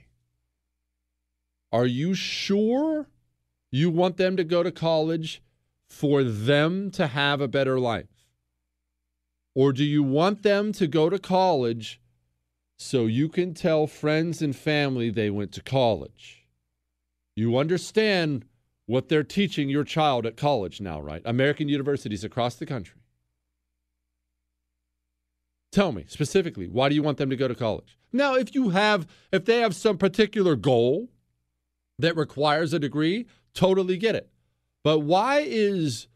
Are 1.71 1.87
you 1.87 2.13
sure 2.13 3.07
you 3.71 3.89
want 3.89 4.17
them 4.17 4.35
to 4.37 4.43
go 4.43 4.63
to 4.63 4.71
college 4.71 5.41
for 5.89 6.23
them 6.23 6.91
to 6.91 7.07
have 7.07 7.41
a 7.41 7.47
better 7.47 7.79
life? 7.79 8.25
Or 9.53 9.73
do 9.73 9.83
you 9.83 10.03
want 10.03 10.43
them 10.43 10.71
to 10.73 10.87
go 10.87 11.09
to 11.09 11.19
college 11.19 12.01
so 12.77 13.05
you 13.05 13.29
can 13.29 13.53
tell 13.53 13.87
friends 13.87 14.41
and 14.41 14.55
family 14.55 15.09
they 15.09 15.29
went 15.29 15.51
to 15.53 15.61
college? 15.61 16.45
You 17.35 17.57
understand 17.57 18.45
what 18.85 19.09
they're 19.09 19.23
teaching 19.23 19.69
your 19.69 19.83
child 19.83 20.25
at 20.25 20.35
college 20.35 20.81
now, 20.81 20.99
right? 20.99 21.21
American 21.25 21.69
universities 21.69 22.23
across 22.23 22.55
the 22.55 22.65
country. 22.65 22.99
Tell 25.71 25.93
me 25.93 26.05
specifically, 26.07 26.67
why 26.67 26.89
do 26.89 26.95
you 26.95 27.03
want 27.03 27.17
them 27.17 27.29
to 27.29 27.37
go 27.37 27.47
to 27.47 27.55
college? 27.55 27.97
Now, 28.11 28.35
if 28.35 28.53
you 28.53 28.69
have, 28.69 29.07
if 29.31 29.45
they 29.45 29.59
have 29.61 29.73
some 29.75 29.97
particular 29.97 30.57
goal 30.57 31.07
that 31.97 32.17
requires 32.17 32.73
a 32.73 32.79
degree, 32.79 33.25
totally 33.53 33.97
get 33.97 34.15
it. 34.15 34.29
But 34.83 34.99
why 34.99 35.43
is 35.45 36.07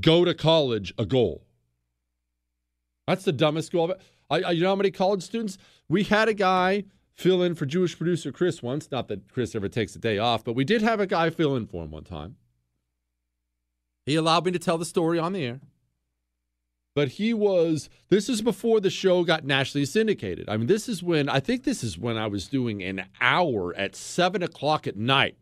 go 0.00 0.24
to 0.24 0.34
college 0.34 0.94
a 0.98 1.04
goal? 1.04 1.44
That's 3.06 3.24
the 3.24 3.32
dumbest 3.32 3.72
goal. 3.72 3.94
I, 4.30 4.42
I, 4.42 4.50
you 4.50 4.62
know 4.62 4.70
how 4.70 4.76
many 4.76 4.90
college 4.90 5.22
students? 5.22 5.58
We 5.88 6.04
had 6.04 6.28
a 6.28 6.34
guy 6.34 6.84
fill 7.14 7.42
in 7.42 7.54
for 7.54 7.66
Jewish 7.66 7.96
producer 7.96 8.32
Chris 8.32 8.62
once. 8.62 8.90
Not 8.90 9.08
that 9.08 9.32
Chris 9.32 9.54
ever 9.54 9.68
takes 9.68 9.96
a 9.96 9.98
day 9.98 10.18
off, 10.18 10.44
but 10.44 10.54
we 10.54 10.64
did 10.64 10.82
have 10.82 11.00
a 11.00 11.06
guy 11.06 11.30
fill 11.30 11.56
in 11.56 11.66
for 11.66 11.84
him 11.84 11.90
one 11.90 12.04
time. 12.04 12.36
He 14.06 14.14
allowed 14.14 14.46
me 14.46 14.52
to 14.52 14.58
tell 14.58 14.78
the 14.78 14.84
story 14.84 15.18
on 15.18 15.32
the 15.32 15.44
air 15.44 15.60
but 16.98 17.10
he 17.10 17.32
was 17.32 17.88
this 18.08 18.28
is 18.28 18.42
before 18.42 18.80
the 18.80 18.90
show 18.90 19.22
got 19.22 19.44
nationally 19.44 19.84
syndicated 19.84 20.48
i 20.48 20.56
mean 20.56 20.66
this 20.66 20.88
is 20.88 21.00
when 21.00 21.28
i 21.28 21.38
think 21.38 21.62
this 21.62 21.84
is 21.84 21.96
when 21.96 22.16
i 22.16 22.26
was 22.26 22.48
doing 22.48 22.82
an 22.82 23.04
hour 23.20 23.72
at 23.76 23.94
seven 23.94 24.42
o'clock 24.42 24.84
at 24.84 24.96
night 24.96 25.36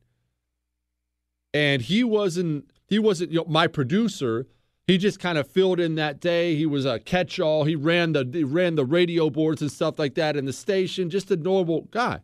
and 1.57 1.81
he 1.81 2.05
wasn't 2.05 2.71
he 2.87 2.99
wasn't 2.99 3.33
you 3.33 3.39
know, 3.39 3.47
my 3.49 3.67
producer. 3.67 4.47
He 4.87 4.99
just 4.99 5.19
kind 5.19 5.37
of 5.37 5.49
filled 5.49 5.81
in 5.81 5.97
that 5.97 6.21
day. 6.21 6.55
He 6.55 6.67
was 6.67 6.85
a 6.85 7.01
catch-all. 7.01 7.65
He 7.65 7.75
ran 7.75 8.13
the 8.13 8.29
he 8.31 8.45
ran 8.45 8.75
the 8.75 8.85
radio 8.85 9.31
boards 9.31 9.63
and 9.63 9.73
stuff 9.73 9.99
like 9.99 10.15
that 10.17 10.37
in 10.37 10.45
the 10.45 10.53
station. 10.53 11.09
Just 11.11 11.31
a 11.31 11.37
normal 11.37 11.89
guy. 11.91 12.21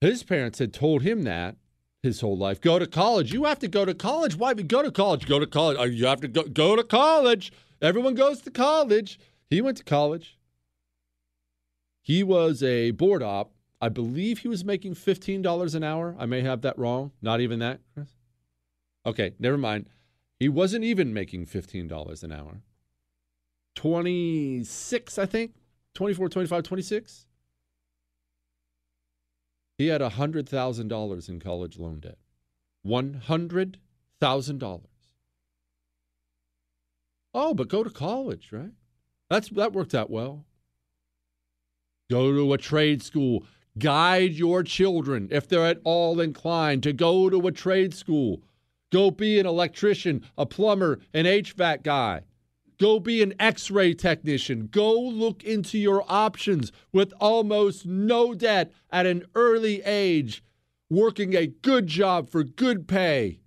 His 0.00 0.22
parents 0.22 0.60
had 0.60 0.72
told 0.72 1.02
him 1.02 1.24
that 1.24 1.56
his 2.02 2.20
whole 2.20 2.38
life. 2.38 2.60
Go 2.60 2.78
to 2.78 2.86
college. 2.86 3.32
You 3.32 3.44
have 3.44 3.58
to 3.58 3.68
go 3.68 3.84
to 3.84 3.94
college. 3.94 4.36
Why 4.36 4.54
go 4.54 4.80
to 4.80 4.92
college? 4.92 5.26
Go 5.26 5.40
to 5.40 5.46
college. 5.46 5.76
Oh, 5.80 5.84
you 5.84 6.06
have 6.06 6.20
to 6.20 6.28
go, 6.28 6.44
go 6.44 6.76
to 6.76 6.84
college. 6.84 7.52
Everyone 7.82 8.14
goes 8.14 8.40
to 8.42 8.50
college. 8.52 9.18
He 9.50 9.60
went 9.60 9.76
to 9.78 9.84
college. 9.84 10.38
He 12.00 12.22
was 12.22 12.62
a 12.62 12.92
board 12.92 13.24
op. 13.24 13.52
I 13.80 13.88
believe 13.88 14.38
he 14.38 14.48
was 14.48 14.64
making 14.64 14.94
$15 14.94 15.74
an 15.74 15.84
hour. 15.84 16.16
I 16.18 16.26
may 16.26 16.40
have 16.42 16.62
that 16.62 16.78
wrong. 16.78 17.12
Not 17.22 17.40
even 17.40 17.60
that, 17.60 17.80
Chris? 17.94 18.08
Okay, 19.06 19.34
never 19.38 19.56
mind. 19.56 19.88
He 20.40 20.48
wasn't 20.48 20.84
even 20.84 21.14
making 21.14 21.46
$15 21.46 22.22
an 22.22 22.32
hour. 22.32 22.62
26, 23.76 25.18
I 25.18 25.26
think. 25.26 25.54
24, 25.94 26.28
25, 26.28 26.62
26. 26.62 27.26
He 29.78 29.86
had 29.86 30.00
$100,000 30.00 31.28
in 31.28 31.40
college 31.40 31.78
loan 31.78 32.00
debt. 32.00 32.18
$100,000. 32.84 34.80
Oh, 37.34 37.54
but 37.54 37.68
go 37.68 37.84
to 37.84 37.90
college, 37.90 38.48
right? 38.50 38.72
That's 39.30 39.50
that 39.50 39.72
worked 39.72 39.94
out 39.94 40.10
well. 40.10 40.44
Go 42.10 42.32
to 42.32 42.52
a 42.52 42.58
trade 42.58 43.02
school. 43.02 43.44
Guide 43.78 44.32
your 44.32 44.62
children 44.62 45.28
if 45.30 45.46
they're 45.46 45.66
at 45.66 45.80
all 45.84 46.20
inclined 46.20 46.82
to 46.82 46.92
go 46.92 47.30
to 47.30 47.46
a 47.46 47.52
trade 47.52 47.94
school. 47.94 48.42
Go 48.90 49.10
be 49.10 49.38
an 49.38 49.46
electrician, 49.46 50.24
a 50.36 50.46
plumber, 50.46 51.00
an 51.12 51.26
HVAC 51.26 51.82
guy. 51.82 52.22
Go 52.78 53.00
be 53.00 53.22
an 53.22 53.34
x 53.38 53.70
ray 53.70 53.92
technician. 53.92 54.68
Go 54.70 54.98
look 54.98 55.42
into 55.42 55.78
your 55.78 56.04
options 56.08 56.72
with 56.92 57.12
almost 57.20 57.84
no 57.84 58.34
debt 58.34 58.72
at 58.90 59.04
an 59.04 59.24
early 59.34 59.82
age, 59.82 60.42
working 60.88 61.34
a 61.34 61.48
good 61.48 61.86
job 61.86 62.30
for 62.30 62.44
good 62.44 62.86
pay. 62.88 63.40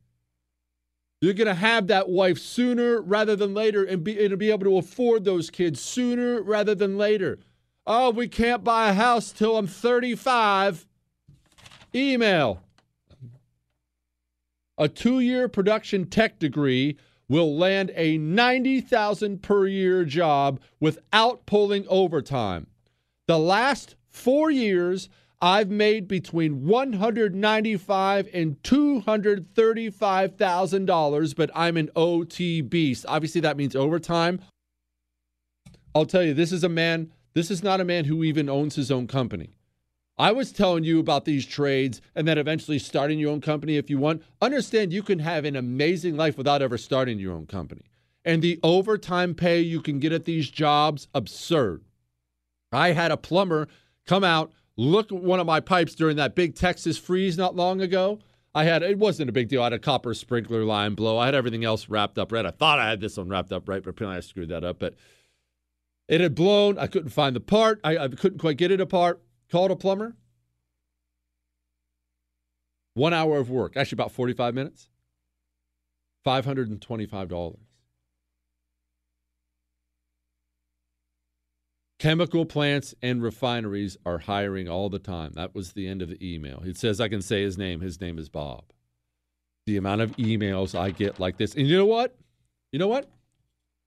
You're 1.22 1.34
going 1.34 1.48
to 1.48 1.54
have 1.54 1.88
that 1.88 2.10
wife 2.10 2.40
sooner 2.40 3.00
rather 3.00 3.36
than 3.36 3.54
later 3.54 3.84
and 3.84 4.04
be, 4.04 4.24
and 4.24 4.38
be 4.38 4.52
able 4.52 4.66
to 4.66 4.78
afford 4.78 5.24
those 5.24 5.50
kids 5.50 5.80
sooner 5.80 6.42
rather 6.42 6.76
than 6.76 6.98
later. 6.98 7.40
Oh, 7.88 8.12
we 8.12 8.28
can't 8.28 8.64
buy 8.64 8.90
a 8.90 8.94
house 8.94 9.32
till 9.32 9.58
I'm 9.58 9.68
35. 9.68 10.86
Email. 11.96 12.62
A 14.78 14.88
two 14.88 15.20
year 15.20 15.48
production 15.48 16.06
tech 16.06 16.38
degree 16.40 16.98
will 17.28 17.58
land 17.58 17.92
a 17.96 18.18
90,000 18.18 19.42
per 19.42 19.66
year 19.66 20.06
job 20.06 20.60
without 20.80 21.46
pulling 21.46 21.88
overtime. 21.88 22.68
The 23.28 23.40
last 23.40 23.96
four 24.10 24.52
years, 24.52 25.10
I've 25.42 25.70
made 25.70 26.08
between 26.08 26.64
$195 26.64 28.30
and 28.34 28.62
$235,000, 28.64 31.36
but 31.36 31.52
I'm 31.56 31.78
an 31.78 31.90
OT 31.96 32.62
beast. 32.62 33.06
Obviously, 33.08 33.42
that 33.42 33.58
means 33.58 33.76
overtime. 33.76 34.42
I'll 35.96 36.06
tell 36.06 36.24
you, 36.24 36.34
this 36.34 36.52
is 36.52 36.64
a 36.64 36.70
man, 36.70 37.12
this 37.34 37.52
is 37.52 37.64
not 37.64 37.82
a 37.82 37.86
man 37.86 38.06
who 38.06 38.24
even 38.24 38.50
owns 38.50 38.76
his 38.76 38.92
own 38.92 39.08
company. 39.08 39.56
I 40.18 40.32
was 40.32 40.52
telling 40.52 40.84
you 40.84 41.00
about 41.00 41.26
these 41.26 41.46
trades 41.46 42.02
and 42.14 42.28
then 42.28 42.38
eventually 42.38 42.78
starting 42.78 43.18
your 43.18 43.32
own 43.32 43.42
company 43.42 43.78
if 43.78 43.90
you 43.90 43.98
want. 43.98 44.22
Understand 44.42 44.94
you 44.94 45.04
can 45.04 45.20
have 45.20 45.46
an 45.46 45.56
amazing 45.56 46.16
life 46.16 46.38
without 46.38 46.62
ever 46.62 46.78
starting 46.78 47.18
your 47.18 47.34
own 47.34 47.48
company. 47.48 47.84
And 48.24 48.42
the 48.42 48.60
overtime 48.62 49.34
pay 49.34 49.62
you 49.62 49.82
can 49.82 50.00
get 50.00 50.12
at 50.12 50.26
these 50.26 50.50
jobs, 50.50 51.08
absurd. 51.14 51.84
I 52.72 52.92
had 52.92 53.12
a 53.12 53.18
plumber 53.18 53.68
come 54.06 54.24
out 54.24 54.52
Look 54.78 55.12
at 55.12 55.22
one 55.22 55.40
of 55.40 55.46
my 55.46 55.60
pipes 55.60 55.96
during 55.96 56.18
that 56.18 56.34
big 56.34 56.56
Texas 56.56 56.98
freeze 56.98 57.38
not 57.38 57.56
long 57.56 57.82
ago. 57.82 58.20
I 58.56 58.64
had 58.64 58.84
it 58.84 58.98
wasn't 58.98 59.30
a 59.30 59.34
big 59.34 59.48
deal. 59.48 59.62
I 59.62 59.66
had 59.66 59.74
a 59.74 59.80
copper 59.80 60.14
sprinkler 60.14 60.64
line 60.64 60.96
blow. 60.96 61.18
I 61.18 61.26
had 61.26 61.36
everything 61.36 61.64
else 61.64 61.88
wrapped 61.88 62.18
up 62.18 62.32
right. 62.32 62.46
I 62.46 62.52
thought 62.52 62.80
I 62.80 62.90
had 62.90 63.00
this 63.00 63.18
one 63.18 63.30
wrapped 63.30 63.52
up 63.52 63.70
right, 63.70 63.84
but 63.84 63.92
apparently 63.92 64.18
I 64.18 64.22
screwed 64.22 64.50
that 64.50 64.64
up. 64.64 64.80
But 64.80 64.96
it 66.12 66.20
had 66.20 66.36
blown. 66.36 66.78
I 66.78 66.88
couldn't 66.88 67.12
find 67.12 67.34
the 67.34 67.40
part. 67.40 67.80
I, 67.86 67.98
I 67.98 68.08
couldn't 68.10 68.40
quite 68.40 68.58
get 68.58 68.70
it 68.70 68.82
apart. 68.82 69.22
Called 69.50 69.72
a 69.72 69.78
plumber. 69.78 70.18
One 72.94 73.14
hour 73.14 73.38
of 73.38 73.50
work, 73.50 73.78
actually 73.78 73.96
about 73.96 74.12
45 74.12 74.54
minutes. 74.54 74.90
$525. 76.28 77.58
Chemical 81.98 82.46
plants 82.46 82.94
and 83.02 83.24
refineries 83.24 83.96
are 84.06 84.18
hiring 84.18 84.68
all 84.68 84.90
the 84.90 85.00
time. 85.00 85.32
That 85.36 85.56
was 85.56 85.72
the 85.72 85.88
end 85.88 86.02
of 86.02 86.10
the 86.10 86.20
email. 86.22 86.62
It 86.66 86.78
says 86.78 87.00
I 87.00 87.08
can 87.08 87.22
say 87.22 87.42
his 87.42 87.58
name. 87.58 87.80
His 87.80 88.02
name 88.02 88.20
is 88.20 88.28
Bob. 88.28 88.66
The 89.66 89.78
amount 89.78 90.02
of 90.02 90.18
emails 90.18 90.78
I 90.78 90.92
get 90.92 91.22
like 91.22 91.38
this. 91.38 91.56
And 91.56 91.68
you 91.68 91.78
know 91.78 91.86
what? 91.86 92.18
You 92.74 92.80
know 92.80 92.90
what? 92.90 93.10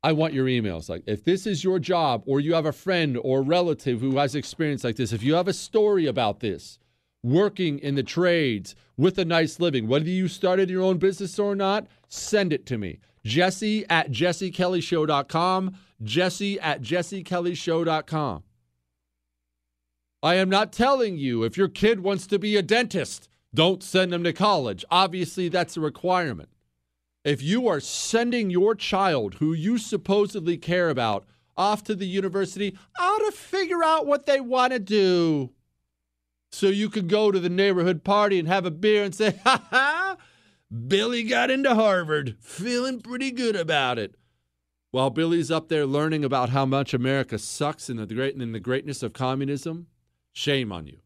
I 0.05 0.13
want 0.13 0.35
your 0.35 0.45
emails. 0.45 0.91
Like, 0.91 1.03
if 1.07 1.25
this 1.25 1.47
is 1.47 1.65
your 1.65 1.79
job, 1.79 2.25
or 2.27 2.39
you 2.39 2.53
have 2.53 2.67
a 2.67 2.73
friend 2.73 3.19
or 3.23 3.41
relative 3.41 4.03
who 4.03 4.19
has 4.19 4.35
experience 4.35 4.85
like 4.85 4.97
this, 4.97 5.15
if 5.15 5.23
you 5.23 5.33
have 5.33 5.49
a 5.49 5.55
story 5.55 6.05
about 6.05 6.41
this, 6.41 6.79
working 7.23 7.79
in 7.79 7.95
the 7.95 8.03
trades 8.03 8.77
with 8.99 9.17
a 9.17 9.25
nice 9.25 9.59
living, 9.59 9.89
whether 9.89 10.05
you 10.05 10.29
started 10.29 10.69
your 10.69 10.83
own 10.83 10.99
business 10.99 11.39
or 11.39 11.57
not, 11.57 11.87
send 12.07 12.53
it 12.53 12.67
to 12.67 12.77
me. 12.77 12.99
Jesse 13.25 13.87
at 13.89 14.11
jessekellyshow.com. 14.11 15.75
Jesse 16.03 16.61
at 16.61 16.83
jessekellyshow.com. 16.83 18.43
I 20.23 20.35
am 20.35 20.51
not 20.51 20.71
telling 20.71 21.17
you 21.17 21.45
if 21.45 21.57
your 21.57 21.69
kid 21.69 22.01
wants 22.01 22.27
to 22.27 22.39
be 22.39 22.57
a 22.57 22.63
dentist, 22.63 23.31
don't 23.55 23.83
send 23.83 24.13
them 24.13 24.25
to 24.25 24.35
college. 24.35 24.85
Obviously, 24.91 25.49
that's 25.49 25.79
a 25.79 25.81
requirement. 25.81 26.51
If 27.25 27.43
you 27.43 27.67
are 27.69 27.81
sending 27.81 28.51
your 28.51 28.75
child, 28.75 29.37
who 29.37 29.55
you 29.55 29.79
supposedly 29.79 30.59
care 30.59 30.91
about, 30.91 31.25
off 31.57 31.83
to 31.85 31.95
the 31.95 32.07
university, 32.07 32.77
how 32.97 33.19
to 33.19 33.33
figure 33.33 33.83
out 33.83 34.07
what 34.07 34.27
they 34.27 34.41
want 34.41 34.73
to 34.75 34.79
do. 34.79 35.51
So 36.53 36.69
you 36.69 36.91
could 36.91 37.09
go 37.09 37.33
to 37.33 37.41
the 37.41 37.49
neighborhood 37.49 38.05
party 38.05 38.39
and 38.39 38.47
have 38.47 38.67
a 38.67 38.71
beer 38.71 39.05
and 39.05 39.15
say, 39.15 39.41
ha 39.45 39.67
ha, 39.71 40.17
Billy 40.87 41.23
got 41.23 41.51
into 41.51 41.75
Harvard, 41.75 42.37
feeling 42.41 43.01
pretty 43.01 43.31
good 43.31 43.57
about 43.57 43.99
it. 43.99 44.17
While 44.91 45.11
Billy's 45.11 45.51
up 45.51 45.69
there 45.69 45.87
learning 45.87 46.25
about 46.25 46.51
how 46.51 46.67
much 46.67 46.95
America 46.95 47.39
sucks 47.39 47.89
and 47.89 47.99
the 47.99 48.07
great 48.07 48.37
and 48.37 48.55
the 48.55 48.61
greatness 48.61 49.03
of 49.03 49.13
communism, 49.13 49.87
shame 50.33 50.71
on 50.71 50.87
you. 50.87 50.99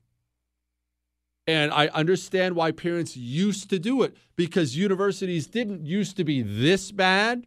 And 1.48 1.72
I 1.72 1.86
understand 1.88 2.56
why 2.56 2.72
parents 2.72 3.16
used 3.16 3.70
to 3.70 3.78
do 3.78 4.02
it 4.02 4.14
because 4.36 4.76
universities 4.76 5.46
didn't 5.46 5.86
used 5.86 6.18
to 6.18 6.24
be 6.24 6.42
this 6.42 6.92
bad. 6.92 7.46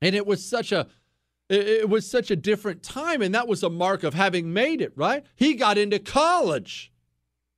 And 0.00 0.16
it 0.16 0.26
was 0.26 0.44
such 0.44 0.72
a 0.72 0.88
it 1.48 1.88
was 1.88 2.10
such 2.10 2.32
a 2.32 2.36
different 2.36 2.82
time 2.82 3.22
and 3.22 3.32
that 3.32 3.46
was 3.46 3.62
a 3.62 3.70
mark 3.70 4.02
of 4.02 4.14
having 4.14 4.52
made 4.52 4.80
it, 4.80 4.92
right? 4.96 5.24
He 5.36 5.54
got 5.54 5.78
into 5.78 6.00
college. 6.00 6.92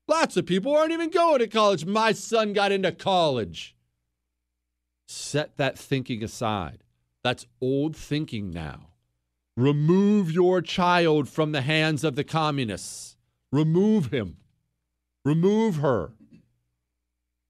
Lots 0.06 0.36
of 0.36 0.44
people 0.44 0.76
aren't 0.76 0.92
even 0.92 1.08
going 1.08 1.38
to 1.38 1.46
college. 1.46 1.86
My 1.86 2.12
son 2.12 2.52
got 2.52 2.70
into 2.70 2.92
college. 2.92 3.74
Set 5.08 5.56
that 5.56 5.78
thinking 5.78 6.22
aside. 6.22 6.84
That's 7.22 7.46
old 7.62 7.96
thinking 7.96 8.50
now. 8.50 8.90
Remove 9.56 10.30
your 10.30 10.60
child 10.60 11.26
from 11.26 11.52
the 11.52 11.62
hands 11.62 12.04
of 12.04 12.16
the 12.16 12.24
communists. 12.24 13.16
Remove 13.50 14.12
him. 14.12 14.36
Remove 15.24 15.76
her. 15.76 16.12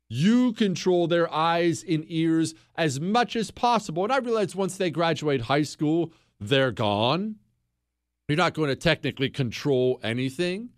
You 0.08 0.52
control 0.52 1.08
their 1.08 1.32
eyes 1.32 1.84
and 1.88 2.04
ears 2.08 2.54
as 2.76 3.00
much 3.00 3.34
as 3.34 3.50
possible. 3.50 4.04
And 4.04 4.12
I 4.12 4.18
realize 4.18 4.54
once 4.54 4.76
they 4.76 4.90
graduate 4.90 5.42
high 5.42 5.62
school, 5.62 6.12
they're 6.38 6.70
gone. 6.70 7.36
You're 8.28 8.36
not 8.36 8.54
going 8.54 8.68
to 8.68 8.76
technically 8.76 9.28
control 9.28 9.98
anything. 10.02 10.70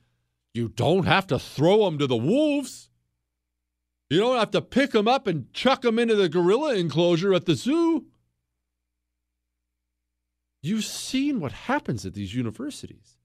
You 0.54 0.68
don't 0.68 1.04
have 1.04 1.26
to 1.28 1.38
throw 1.38 1.84
them 1.84 1.98
to 1.98 2.06
the 2.06 2.16
wolves. 2.16 2.88
You 4.08 4.20
don't 4.20 4.38
have 4.38 4.52
to 4.52 4.62
pick 4.62 4.92
them 4.92 5.06
up 5.06 5.26
and 5.26 5.52
chuck 5.52 5.82
them 5.82 5.98
into 5.98 6.14
the 6.14 6.28
gorilla 6.28 6.74
enclosure 6.74 7.34
at 7.34 7.44
the 7.44 7.54
zoo. 7.54 8.06
You've 10.62 10.84
seen 10.84 11.40
what 11.40 11.52
happens 11.52 12.06
at 12.06 12.14
these 12.14 12.34
universities. 12.34 13.15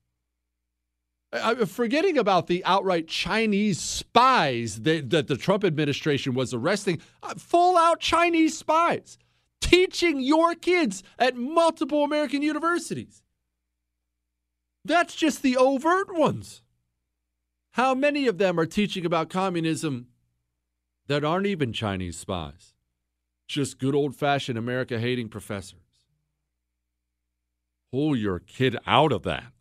I'm 1.34 1.66
forgetting 1.66 2.18
about 2.18 2.48
the 2.48 2.64
outright 2.66 3.08
Chinese 3.08 3.80
spies 3.80 4.82
that, 4.82 5.10
that 5.12 5.28
the 5.28 5.38
Trump 5.38 5.64
administration 5.64 6.34
was 6.34 6.54
arresting, 6.54 7.02
uh, 7.24 7.36
full 7.36 7.78
out 7.78 8.00
Chinese 8.02 8.58
spies 8.58 9.18
teaching 9.62 10.20
your 10.20 10.54
kids 10.54 11.02
at 11.18 11.38
multiple 11.38 12.04
American 12.04 12.42
universities. 12.42 13.24
That's 14.84 15.16
just 15.16 15.42
the 15.42 15.56
overt 15.56 16.14
ones. 16.14 16.62
How 17.72 17.96
many 17.96 18.28
of 18.28 18.38
them 18.38 18.60
are 18.60 18.66
teaching 18.66 19.06
about 19.06 19.30
communism 19.30 20.08
that 21.08 21.24
aren't 21.24 21.48
even 21.48 21.72
Chinese 21.72 22.18
spies? 22.18 22.74
Just 23.48 23.80
good 23.80 23.96
old 23.96 24.16
fashioned 24.16 24.58
America 24.58 25.00
hating 25.00 25.30
professors. 25.30 25.80
Pull 27.92 28.16
your 28.16 28.40
kid 28.40 28.78
out 28.86 29.14
of 29.14 29.24
that. 29.24 29.54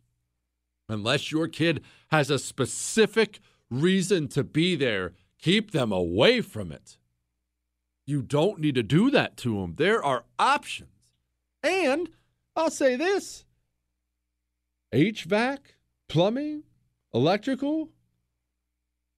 Unless 0.91 1.31
your 1.31 1.47
kid 1.47 1.81
has 2.09 2.29
a 2.29 2.37
specific 2.37 3.39
reason 3.69 4.27
to 4.27 4.43
be 4.43 4.75
there, 4.75 5.13
keep 5.39 5.71
them 5.71 5.91
away 5.91 6.41
from 6.41 6.69
it. 6.69 6.97
You 8.05 8.21
don't 8.21 8.59
need 8.59 8.75
to 8.75 8.83
do 8.83 9.09
that 9.11 9.37
to 9.37 9.61
them. 9.61 9.75
There 9.77 10.03
are 10.03 10.25
options. 10.37 10.89
And 11.63 12.09
I'll 12.57 12.69
say 12.69 12.97
this 12.97 13.45
HVAC, 14.93 15.59
plumbing, 16.09 16.63
electrical, 17.13 17.91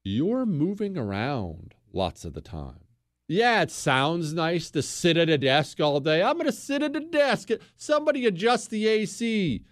you're 0.03 0.45
moving 0.45 0.95
around 0.95 1.73
lots 1.91 2.23
of 2.23 2.33
the 2.33 2.41
time. 2.41 2.81
Yeah, 3.27 3.63
it 3.63 3.71
sounds 3.71 4.31
nice 4.31 4.69
to 4.71 4.83
sit 4.83 5.17
at 5.17 5.29
a 5.29 5.39
desk 5.39 5.79
all 5.79 5.99
day. 6.01 6.21
I'm 6.21 6.35
going 6.35 6.45
to 6.45 6.51
sit 6.51 6.83
at 6.83 6.95
a 6.95 6.99
desk. 6.99 7.49
Somebody 7.77 8.27
adjust 8.27 8.69
the 8.69 8.85
AC. 8.85 9.63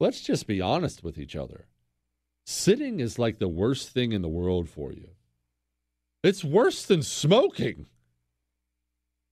Let's 0.00 0.20
just 0.20 0.46
be 0.46 0.60
honest 0.60 1.02
with 1.02 1.18
each 1.18 1.34
other. 1.36 1.66
Sitting 2.46 3.00
is 3.00 3.18
like 3.18 3.38
the 3.38 3.48
worst 3.48 3.90
thing 3.90 4.12
in 4.12 4.22
the 4.22 4.28
world 4.28 4.68
for 4.68 4.92
you. 4.92 5.10
It's 6.22 6.42
worse 6.42 6.84
than 6.84 7.02
smoking. 7.02 7.86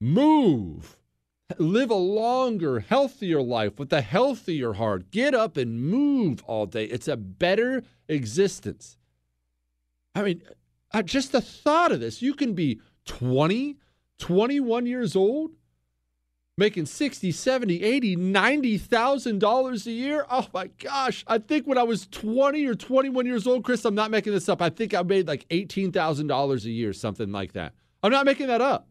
Move. 0.01 0.97
Live 1.59 1.90
a 1.90 1.94
longer, 1.94 2.80
healthier 2.80 3.40
life 3.40 3.78
with 3.78 3.93
a 3.93 4.01
healthier 4.01 4.74
heart. 4.74 5.10
Get 5.10 5.34
up 5.34 5.56
and 5.56 5.80
move 5.80 6.43
all 6.44 6.66
day. 6.66 6.84
It's 6.84 7.09
a 7.09 7.16
better 7.16 7.82
existence. 8.09 8.97
I 10.14 10.22
mean, 10.22 10.43
just 11.05 11.32
the 11.32 11.40
thought 11.40 11.93
of 11.93 12.01
this. 12.01 12.22
You 12.22 12.34
can 12.34 12.55
be 12.55 12.80
20, 13.06 13.78
21 14.18 14.86
years 14.86 15.14
old, 15.14 15.52
making 16.58 16.86
60, 16.86 17.32
70, 17.32 17.82
80, 17.82 18.16
90,000 18.16 19.38
dollars 19.38 19.86
a 19.86 19.90
year. 19.90 20.26
Oh 20.30 20.46
my 20.54 20.68
gosh. 20.78 21.24
I 21.26 21.38
think 21.38 21.66
when 21.66 21.78
I 21.78 21.82
was 21.82 22.06
20 22.06 22.64
or 22.66 22.74
21 22.74 23.26
years 23.26 23.46
old, 23.46 23.64
Chris, 23.64 23.84
I'm 23.84 23.94
not 23.94 24.10
making 24.10 24.32
this 24.32 24.48
up. 24.48 24.62
I 24.62 24.70
think 24.70 24.94
I 24.94 25.02
made 25.02 25.28
like 25.28 25.46
$18,000 25.48 26.64
a 26.64 26.70
year, 26.70 26.92
something 26.92 27.30
like 27.30 27.52
that. 27.52 27.74
I'm 28.02 28.10
not 28.10 28.24
making 28.24 28.46
that 28.46 28.60
up. 28.60 28.88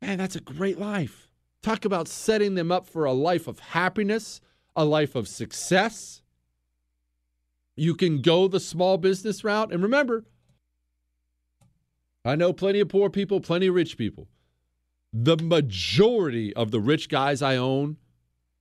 Man, 0.00 0.18
that's 0.18 0.36
a 0.36 0.40
great 0.40 0.78
life. 0.78 1.28
Talk 1.62 1.84
about 1.84 2.08
setting 2.08 2.54
them 2.54 2.70
up 2.70 2.86
for 2.86 3.04
a 3.04 3.12
life 3.12 3.48
of 3.48 3.58
happiness, 3.58 4.40
a 4.76 4.84
life 4.84 5.14
of 5.14 5.26
success. 5.28 6.22
You 7.76 7.94
can 7.94 8.22
go 8.22 8.48
the 8.48 8.60
small 8.60 8.96
business 8.96 9.44
route. 9.44 9.72
And 9.72 9.82
remember, 9.82 10.24
I 12.24 12.36
know 12.36 12.52
plenty 12.52 12.80
of 12.80 12.88
poor 12.88 13.10
people, 13.10 13.40
plenty 13.40 13.66
of 13.66 13.74
rich 13.74 13.98
people. 13.98 14.28
The 15.12 15.36
majority 15.36 16.54
of 16.54 16.70
the 16.70 16.80
rich 16.80 17.08
guys 17.08 17.40
I 17.42 17.56
own, 17.56 17.96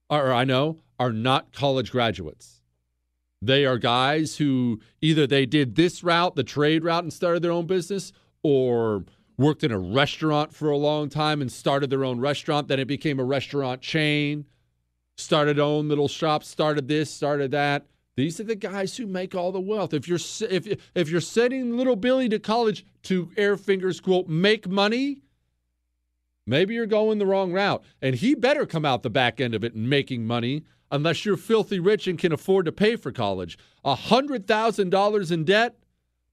or 0.10 0.32
I 0.32 0.45
know, 0.45 0.78
are 0.99 1.11
not 1.11 1.53
college 1.53 1.91
graduates. 1.91 2.61
They 3.41 3.65
are 3.65 3.78
guys 3.78 4.38
who 4.38 4.80
either 5.02 5.28
they 5.28 5.45
did 5.45 5.76
this 5.76 6.03
route, 6.03 6.36
the 6.36 6.44
trade 6.44 6.84
route, 6.84 7.03
and 7.03 7.14
started 7.14 7.44
their 7.44 7.52
own 7.52 7.68
business, 7.68 8.11
or 8.44 9.06
worked 9.38 9.64
in 9.64 9.72
a 9.72 9.78
restaurant 9.78 10.53
for 10.53 10.69
a 10.69 10.78
long 10.78 11.10
time 11.10 11.41
and 11.41 11.52
started 11.52 11.90
their 11.90 12.03
own 12.03 12.19
restaurant. 12.19 12.68
Then 12.68 12.80
it 12.80 12.88
became 12.88 13.19
a 13.19 13.24
restaurant 13.24 13.82
chain, 13.82 14.45
started 15.18 15.60
own 15.60 15.88
little 15.88 16.07
shops, 16.07 16.48
started 16.48 16.88
this, 16.88 17.11
started 17.11 17.52
that. 17.52 17.86
These 18.15 18.40
are 18.40 18.45
the 18.45 18.56
guys 18.56 18.98
who 18.98 19.06
make 19.06 19.36
all 19.36 19.52
the 19.52 19.60
wealth. 19.60 19.94
If 19.94 20.07
you're 20.07 20.19
if 20.49 20.80
if 20.95 21.10
you're 21.10 21.22
sending 21.22 21.78
little 21.78 21.95
Billy 21.95 22.28
to 22.30 22.40
college 22.40 22.84
to 23.03 23.30
air 23.38 23.57
fingers 23.57 23.99
quote 23.99 24.28
make 24.28 24.68
money, 24.68 25.22
maybe 26.48 26.74
you're 26.74 26.88
going 26.88 27.19
the 27.19 27.28
wrong 27.28 27.52
route. 27.52 27.84
And 28.02 28.15
he 28.15 28.34
better 28.34 28.65
come 28.65 28.86
out 28.86 29.03
the 29.03 29.10
back 29.11 29.40
end 29.40 29.53
of 29.53 29.64
it 29.64 29.76
and 29.76 29.88
making 29.88 30.26
money 30.26 30.64
unless 30.90 31.26
you're 31.26 31.38
filthy 31.38 31.80
rich 31.80 32.07
and 32.07 32.18
can 32.18 32.32
afford 32.32 32.65
to 32.65 32.72
pay 32.72 32.95
for 32.95 33.11
college. 33.11 33.60
A 33.86 33.94
hundred 33.94 34.48
thousand 34.48 34.90
dollars 34.90 35.30
in 35.30 35.44
debt 35.44 35.78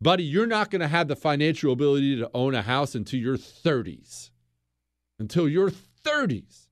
buddy, 0.04 0.22
you're 0.22 0.46
not 0.46 0.70
going 0.70 0.80
to 0.80 0.88
have 0.88 1.08
the 1.08 1.16
financial 1.16 1.72
ability 1.72 2.16
to 2.16 2.30
own 2.34 2.54
a 2.54 2.62
house 2.62 2.94
until 2.94 3.18
your 3.18 3.36
30s. 3.36 4.30
Until 5.18 5.48
your 5.48 5.70
30s. 6.04 6.66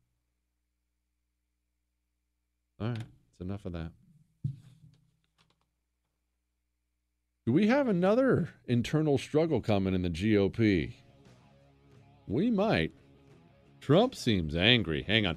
All 2.80 2.88
right, 2.88 2.98
it's 2.98 3.40
enough 3.40 3.64
of 3.64 3.72
that. 3.72 3.92
Do 7.46 7.52
we 7.52 7.66
have 7.66 7.88
another 7.88 8.50
internal 8.68 9.18
struggle 9.18 9.60
coming 9.60 9.94
in 9.94 10.02
the 10.02 10.10
GOP? 10.10 10.94
We 12.28 12.50
might. 12.50 12.92
Trump 13.82 14.14
seems 14.14 14.54
angry. 14.54 15.02
Hang 15.02 15.26
on. 15.26 15.36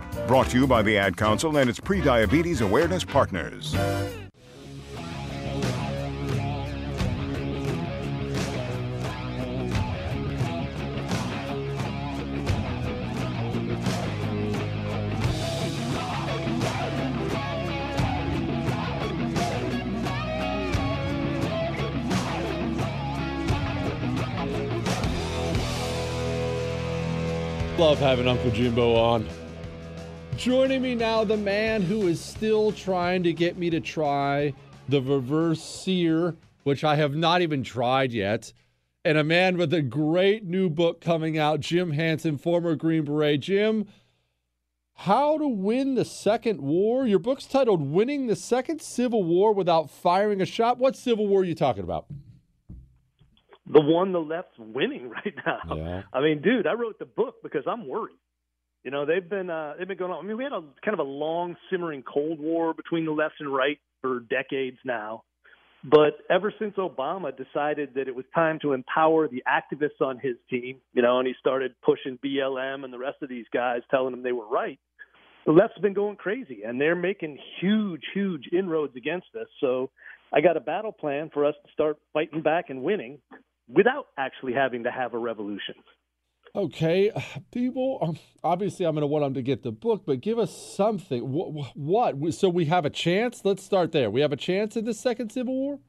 Brought 0.31 0.47
to 0.51 0.59
you 0.59 0.65
by 0.65 0.81
the 0.81 0.97
Ad 0.97 1.17
Council 1.17 1.57
and 1.57 1.69
its 1.69 1.77
pre-diabetes 1.77 2.61
awareness 2.61 3.03
partners. 3.03 3.75
Love 27.77 27.99
having 27.99 28.29
Uncle 28.29 28.51
Jimbo 28.51 28.95
on. 28.95 29.40
Joining 30.41 30.81
me 30.81 30.95
now, 30.95 31.23
the 31.23 31.37
man 31.37 31.83
who 31.83 32.07
is 32.07 32.19
still 32.19 32.71
trying 32.71 33.21
to 33.21 33.31
get 33.31 33.59
me 33.59 33.69
to 33.69 33.79
try 33.79 34.55
the 34.89 34.99
reverse 34.99 35.61
sear, 35.61 36.35
which 36.63 36.83
I 36.83 36.95
have 36.95 37.13
not 37.13 37.43
even 37.43 37.61
tried 37.61 38.11
yet, 38.11 38.51
and 39.05 39.19
a 39.19 39.23
man 39.23 39.55
with 39.55 39.71
a 39.71 39.83
great 39.83 40.43
new 40.43 40.67
book 40.67 40.99
coming 40.99 41.37
out, 41.37 41.59
Jim 41.59 41.91
Hanson, 41.91 42.39
former 42.39 42.73
Green 42.73 43.05
Beret. 43.05 43.41
Jim, 43.41 43.85
How 44.95 45.37
to 45.37 45.47
Win 45.47 45.93
the 45.93 46.05
Second 46.05 46.59
War? 46.59 47.05
Your 47.05 47.19
book's 47.19 47.45
titled 47.45 47.83
Winning 47.83 48.25
the 48.25 48.35
Second 48.35 48.81
Civil 48.81 49.23
War 49.23 49.53
Without 49.53 49.91
Firing 49.91 50.41
a 50.41 50.45
Shot. 50.47 50.79
What 50.79 50.95
Civil 50.95 51.27
War 51.27 51.41
are 51.41 51.43
you 51.43 51.53
talking 51.53 51.83
about? 51.83 52.07
the 53.67 53.79
one 53.79 54.11
the 54.11 54.19
left's 54.19 54.57
winning 54.57 55.07
right 55.25 55.35
now. 55.45 55.75
Yeah. 55.75 56.01
I 56.11 56.19
mean, 56.19 56.41
dude, 56.41 56.65
I 56.65 56.73
wrote 56.73 56.97
the 56.97 57.05
book 57.05 57.35
because 57.43 57.65
I'm 57.67 57.87
worried. 57.87 58.17
You 58.83 58.91
know, 58.91 59.05
they've 59.05 59.27
been 59.27 59.49
uh, 59.49 59.73
they've 59.77 59.87
been 59.87 59.97
going 59.97 60.11
on. 60.11 60.25
I 60.25 60.27
mean, 60.27 60.37
we 60.37 60.43
had 60.43 60.53
a 60.53 60.63
kind 60.83 60.93
of 60.93 60.99
a 60.99 61.09
long 61.09 61.55
simmering 61.69 62.03
cold 62.03 62.39
war 62.39 62.73
between 62.73 63.05
the 63.05 63.11
left 63.11 63.35
and 63.39 63.53
right 63.53 63.77
for 64.01 64.21
decades 64.21 64.77
now. 64.83 65.23
But 65.83 66.19
ever 66.29 66.53
since 66.59 66.75
Obama 66.75 67.35
decided 67.35 67.95
that 67.95 68.07
it 68.07 68.15
was 68.15 68.25
time 68.35 68.59
to 68.61 68.73
empower 68.73 69.27
the 69.27 69.43
activists 69.47 69.99
on 69.99 70.19
his 70.19 70.35
team, 70.49 70.77
you 70.93 71.01
know, 71.01 71.17
and 71.17 71.27
he 71.27 71.33
started 71.39 71.73
pushing 71.83 72.19
BLM 72.23 72.83
and 72.83 72.93
the 72.93 72.99
rest 72.99 73.17
of 73.23 73.29
these 73.29 73.47
guys, 73.51 73.81
telling 73.89 74.11
them 74.11 74.21
they 74.21 74.31
were 74.31 74.47
right, 74.47 74.79
the 75.45 75.51
left's 75.51 75.79
been 75.79 75.93
going 75.93 76.17
crazy 76.17 76.61
and 76.63 76.79
they're 76.79 76.95
making 76.95 77.39
huge, 77.59 78.03
huge 78.13 78.47
inroads 78.51 78.95
against 78.95 79.27
us. 79.39 79.47
So 79.59 79.89
I 80.31 80.41
got 80.41 80.55
a 80.55 80.59
battle 80.59 80.91
plan 80.91 81.31
for 81.33 81.45
us 81.45 81.55
to 81.65 81.71
start 81.73 81.97
fighting 82.13 82.43
back 82.43 82.69
and 82.69 82.83
winning 82.83 83.17
without 83.67 84.07
actually 84.19 84.53
having 84.53 84.83
to 84.83 84.91
have 84.91 85.15
a 85.15 85.17
revolution. 85.17 85.75
Okay, 86.53 87.11
people. 87.51 87.99
Um, 88.01 88.17
obviously, 88.43 88.85
I'm 88.85 88.93
going 88.93 89.01
to 89.01 89.07
want 89.07 89.23
them 89.23 89.35
to 89.35 89.41
get 89.41 89.63
the 89.63 89.71
book, 89.71 90.03
but 90.05 90.19
give 90.19 90.37
us 90.37 90.55
something. 90.75 91.21
What, 91.31 91.75
what? 91.75 92.33
So 92.33 92.49
we 92.49 92.65
have 92.65 92.85
a 92.85 92.89
chance. 92.89 93.41
Let's 93.45 93.63
start 93.63 93.93
there. 93.93 94.09
We 94.09 94.21
have 94.21 94.33
a 94.33 94.37
chance 94.37 94.75
in 94.75 94.83
the 94.83 94.93
second 94.93 95.31
Civil 95.31 95.53
War. 95.53 95.79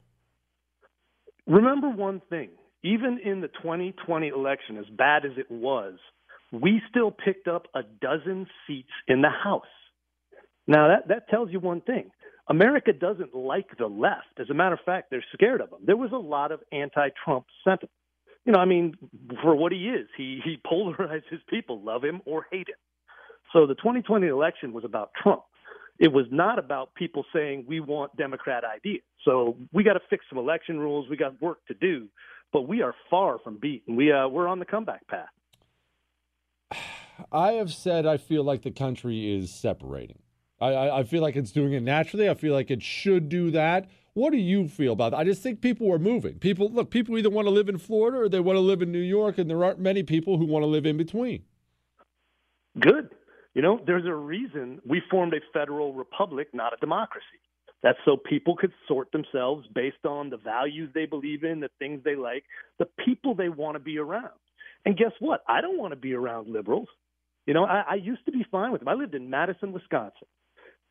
Remember 1.47 1.89
one 1.89 2.21
thing: 2.29 2.51
even 2.83 3.19
in 3.23 3.41
the 3.41 3.49
2020 3.49 4.29
election, 4.29 4.77
as 4.77 4.85
bad 4.97 5.25
as 5.25 5.33
it 5.37 5.51
was, 5.51 5.95
we 6.53 6.81
still 6.89 7.11
picked 7.11 7.49
up 7.49 7.67
a 7.75 7.81
dozen 7.83 8.47
seats 8.65 8.91
in 9.09 9.21
the 9.21 9.29
House. 9.29 9.65
Now 10.65 10.87
that 10.87 11.09
that 11.09 11.27
tells 11.29 11.51
you 11.51 11.59
one 11.59 11.81
thing. 11.81 12.09
America 12.49 12.91
doesn't 12.91 13.33
like 13.33 13.77
the 13.77 13.87
left. 13.87 14.37
As 14.37 14.49
a 14.49 14.53
matter 14.53 14.75
of 14.75 14.81
fact, 14.85 15.07
they're 15.09 15.23
scared 15.33 15.61
of 15.61 15.69
them. 15.69 15.79
There 15.85 15.95
was 15.95 16.11
a 16.11 16.17
lot 16.17 16.51
of 16.51 16.59
anti-Trump 16.73 17.45
sentiment. 17.63 17.89
You 18.45 18.51
know, 18.51 18.59
I 18.59 18.65
mean, 18.65 18.95
for 19.41 19.55
what 19.55 19.71
he 19.71 19.87
is, 19.89 20.07
he 20.17 20.41
he 20.43 20.59
polarizes 20.65 21.39
people, 21.49 21.81
love 21.81 22.03
him 22.03 22.21
or 22.25 22.45
hate 22.51 22.69
him. 22.69 22.75
So 23.53 23.67
the 23.67 23.75
2020 23.75 24.27
election 24.27 24.73
was 24.73 24.83
about 24.83 25.11
Trump. 25.21 25.43
It 25.99 26.11
was 26.11 26.25
not 26.31 26.57
about 26.57 26.95
people 26.95 27.23
saying 27.31 27.65
we 27.67 27.79
want 27.79 28.15
Democrat 28.17 28.63
ideas. 28.65 29.03
So 29.23 29.55
we 29.71 29.83
got 29.83 29.93
to 29.93 30.01
fix 30.09 30.25
some 30.27 30.39
election 30.39 30.79
rules. 30.79 31.07
We 31.09 31.17
got 31.17 31.39
work 31.41 31.65
to 31.67 31.73
do, 31.75 32.07
but 32.51 32.67
we 32.67 32.81
are 32.81 32.95
far 33.09 33.37
from 33.39 33.57
beaten. 33.57 33.95
We 33.95 34.11
uh, 34.11 34.27
we're 34.27 34.47
on 34.47 34.59
the 34.59 34.65
comeback 34.65 35.07
path. 35.07 35.29
I 37.31 37.53
have 37.53 37.71
said 37.71 38.05
I 38.05 38.17
feel 38.17 38.43
like 38.43 38.63
the 38.63 38.71
country 38.71 39.33
is 39.33 39.53
separating. 39.53 40.19
I, 40.59 40.67
I, 40.67 40.99
I 40.99 41.03
feel 41.03 41.21
like 41.21 41.35
it's 41.35 41.51
doing 41.51 41.73
it 41.73 41.83
naturally. 41.83 42.29
I 42.29 42.33
feel 42.33 42.53
like 42.53 42.71
it 42.71 42.81
should 42.81 43.29
do 43.29 43.51
that. 43.51 43.89
What 44.13 44.31
do 44.31 44.37
you 44.37 44.67
feel 44.67 44.93
about 44.93 45.11
that? 45.11 45.17
I 45.17 45.23
just 45.23 45.41
think 45.41 45.61
people 45.61 45.91
are 45.91 45.99
moving. 45.99 46.35
People 46.35 46.69
look, 46.69 46.91
people 46.91 47.17
either 47.17 47.31
want 47.31 47.47
to 47.47 47.51
live 47.51 47.67
in 47.67 47.79
Florida 47.79 48.19
or 48.19 48.29
they 48.29 48.39
want 48.39 48.57
to 48.57 48.61
live 48.61 48.81
in 48.81 48.91
New 48.91 48.99
York, 48.99 49.37
and 49.37 49.49
there 49.49 49.63
aren't 49.63 49.79
many 49.79 50.03
people 50.03 50.37
who 50.37 50.45
want 50.45 50.61
to 50.63 50.67
live 50.67 50.85
in 50.85 50.97
between. 50.97 51.43
Good. 52.79 53.09
You 53.55 53.61
know, 53.61 53.79
there's 53.85 54.05
a 54.05 54.13
reason 54.13 54.81
we 54.85 55.01
formed 55.09 55.33
a 55.33 55.41
federal 55.51 55.93
republic, 55.93 56.49
not 56.53 56.73
a 56.73 56.77
democracy. 56.77 57.25
That's 57.81 57.97
so 58.05 58.15
people 58.15 58.55
could 58.55 58.71
sort 58.87 59.11
themselves 59.11 59.67
based 59.73 60.05
on 60.05 60.29
the 60.29 60.37
values 60.37 60.89
they 60.93 61.05
believe 61.05 61.43
in, 61.43 61.59
the 61.59 61.69
things 61.79 62.01
they 62.03 62.15
like, 62.15 62.43
the 62.79 62.87
people 63.03 63.35
they 63.35 63.49
want 63.49 63.75
to 63.75 63.79
be 63.79 63.97
around. 63.97 64.29
And 64.85 64.95
guess 64.95 65.11
what? 65.19 65.43
I 65.47 65.61
don't 65.61 65.77
want 65.77 65.91
to 65.91 65.97
be 65.97 66.13
around 66.13 66.47
liberals. 66.47 66.87
You 67.45 67.53
know, 67.53 67.65
I, 67.65 67.83
I 67.89 67.95
used 67.95 68.25
to 68.25 68.31
be 68.31 68.45
fine 68.49 68.71
with 68.71 68.79
them. 68.79 68.87
I 68.87 68.93
lived 68.93 69.15
in 69.15 69.29
Madison, 69.29 69.73
Wisconsin 69.73 70.27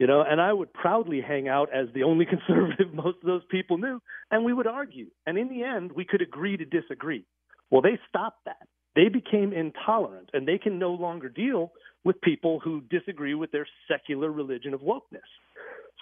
you 0.02 0.08
know, 0.08 0.24
and 0.28 0.40
I 0.40 0.52
would 0.52 0.72
proudly 0.72 1.20
hang 1.20 1.46
out 1.46 1.68
as 1.72 1.86
the 1.94 2.02
only 2.02 2.26
conservative 2.34 2.92
most 2.92 3.18
of 3.22 3.24
those 3.26 3.44
people 3.48 3.78
knew, 3.78 4.02
and 4.32 4.44
we 4.44 4.52
would 4.52 4.66
argue. 4.66 5.06
And 5.28 5.38
in 5.38 5.48
the 5.48 5.62
end, 5.62 5.92
we 5.92 6.04
could 6.04 6.20
agree 6.20 6.56
to 6.56 6.64
disagree. 6.64 7.24
Well, 7.70 7.82
they 7.82 8.00
stopped 8.08 8.44
that. 8.46 8.66
They 8.96 9.08
became 9.08 9.52
intolerant, 9.52 10.30
and 10.32 10.46
they 10.46 10.58
can 10.58 10.80
no 10.80 10.90
longer 10.90 11.28
deal 11.28 11.70
with 12.02 12.20
people 12.20 12.58
who 12.58 12.80
disagree 12.90 13.34
with 13.36 13.52
their 13.52 13.64
secular 13.86 14.32
religion 14.32 14.74
of 14.74 14.80
wokeness. 14.80 15.20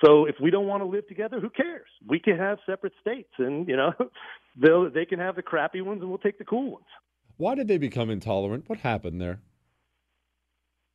So 0.03 0.25
if 0.25 0.37
we 0.43 0.51
don't 0.51 0.67
want 0.67 0.83
to 0.83 0.87
live 0.87 1.07
together, 1.07 1.39
who 1.39 1.51
cares? 1.51 1.91
We 2.09 2.21
can 2.21 2.39
have 2.39 2.57
separate 2.65 2.95
states, 3.03 3.35
and 3.37 3.69
you 3.69 3.77
know, 3.77 3.93
they 4.57 5.01
they 5.01 5.05
can 5.05 5.19
have 5.19 5.37
the 5.37 5.43
crappy 5.43 5.83
ones, 5.83 6.01
and 6.01 6.09
we'll 6.09 6.17
take 6.17 6.39
the 6.39 6.45
cool 6.47 6.71
ones. 6.71 6.87
Why 7.37 7.55
did 7.55 7.69
they 7.69 7.77
become 7.77 8.09
intolerant? 8.09 8.65
What 8.67 8.79
happened 8.79 9.21
there? 9.21 9.41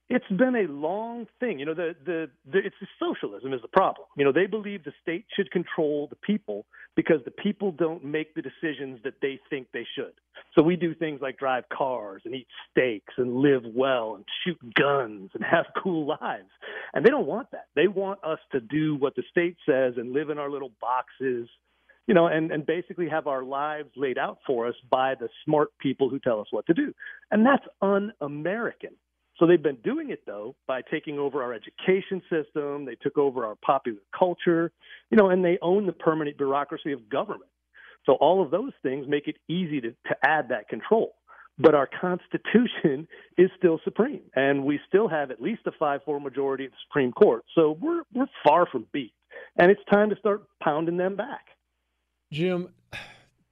It's 0.08 0.28
been 0.28 0.56
a 0.56 0.72
long 0.72 1.26
thing. 1.40 1.58
You 1.58 1.66
know, 1.66 1.74
the, 1.74 1.96
the, 2.06 2.30
the 2.52 2.60
it's 2.60 2.76
the 2.80 2.88
socialism 3.00 3.54
is 3.54 3.62
the 3.62 3.68
problem. 3.68 4.08
You 4.16 4.26
know, 4.26 4.32
they 4.32 4.46
believe 4.46 4.84
the 4.84 4.94
state 5.02 5.26
should 5.36 5.50
control 5.50 6.08
the 6.10 6.16
people 6.18 6.66
because 6.96 7.22
the 7.26 7.32
people 7.32 7.72
don't 7.72 8.06
make 8.06 8.36
the 8.36 8.44
decisions 8.44 9.00
that 9.04 9.16
they 9.22 9.40
think 9.50 9.68
they 9.74 9.86
should. 9.96 10.14
So 10.54 10.62
we 10.62 10.76
do 10.76 10.94
things 10.94 11.22
like 11.22 11.40
drive 11.40 11.64
cars 11.76 12.22
and 12.24 12.36
eat 12.36 12.48
steaks 12.70 13.16
and 13.18 13.38
live 13.38 13.64
well 13.66 14.16
and 14.16 14.26
shoot 14.44 14.60
guns 14.76 15.32
and 15.34 15.44
have 15.50 15.66
cool 15.82 16.06
lives. 16.06 16.52
And 16.94 17.04
they 17.04 17.10
don't 17.10 17.26
want 17.26 17.50
that. 17.52 17.66
They 17.76 17.88
want 17.88 18.24
us 18.24 18.40
to 18.52 18.60
do 18.60 18.96
what 18.96 19.16
the 19.16 19.24
state 19.32 19.58
says 19.68 19.96
and 19.98 20.14
live 20.14 20.30
in 20.30 20.38
our 20.38 20.52
little 20.52 20.72
boxes 20.80 21.50
you 22.08 22.14
know, 22.14 22.28
and, 22.28 22.52
and 22.52 22.68
basically 22.68 23.10
have 23.10 23.26
our 23.26 23.44
lives 23.44 23.90
laid 23.96 24.20
out 24.20 24.38
for 24.46 24.68
us 24.68 24.76
by 24.92 25.16
the 25.16 25.28
smart 25.44 25.70
people 25.80 26.08
who 26.08 26.20
tell 26.20 26.40
us 26.40 26.48
what 26.52 26.66
to 26.68 26.74
do. 26.76 26.94
And 27.32 27.44
that's 27.44 27.66
un 27.82 28.12
American. 28.22 28.92
So 29.38 29.46
they've 29.46 29.62
been 29.62 29.78
doing 29.84 30.12
it 30.12 30.22
though 30.26 30.56
by 30.68 30.82
taking 30.90 31.20
over 31.20 31.44
our 31.44 31.54
education 31.54 32.22
system. 32.30 32.86
They 32.86 32.96
took 32.96 33.18
over 33.18 33.46
our 33.46 33.56
popular 33.56 34.00
culture, 34.18 34.72
you 35.12 35.18
know, 35.18 35.30
and 35.30 35.44
they 35.44 35.58
own 35.62 35.86
the 35.86 35.94
permanent 35.94 36.38
bureaucracy 36.38 36.92
of 36.92 37.10
government. 37.10 37.52
So 38.06 38.14
all 38.14 38.44
of 38.44 38.52
those 38.52 38.72
things 38.84 39.08
make 39.08 39.28
it 39.28 39.38
easy 39.50 39.82
to, 39.82 39.92
to 39.92 40.16
add 40.24 40.50
that 40.50 40.70
control. 40.70 41.16
But 41.58 41.74
our 41.74 41.88
Constitution 41.88 43.08
is 43.38 43.50
still 43.58 43.80
supreme, 43.84 44.22
and 44.36 44.64
we 44.64 44.80
still 44.88 45.08
have 45.08 45.32
at 45.32 45.42
least 45.42 45.62
a 45.66 45.72
5 45.72 46.02
4 46.06 46.20
majority 46.20 46.66
of 46.66 46.72
the 46.72 46.78
Supreme 46.88 47.12
Court. 47.12 47.44
So 47.56 47.78
we're, 47.80 48.04
we're 48.14 48.28
far 48.46 48.66
from 48.66 48.86
beat. 48.92 49.14
and 49.58 49.72
it's 49.72 49.82
time 49.92 50.10
to 50.10 50.16
start 50.18 50.44
pounding 50.62 50.98
them 50.98 51.16
back. 51.16 51.46
Jim, 52.32 52.70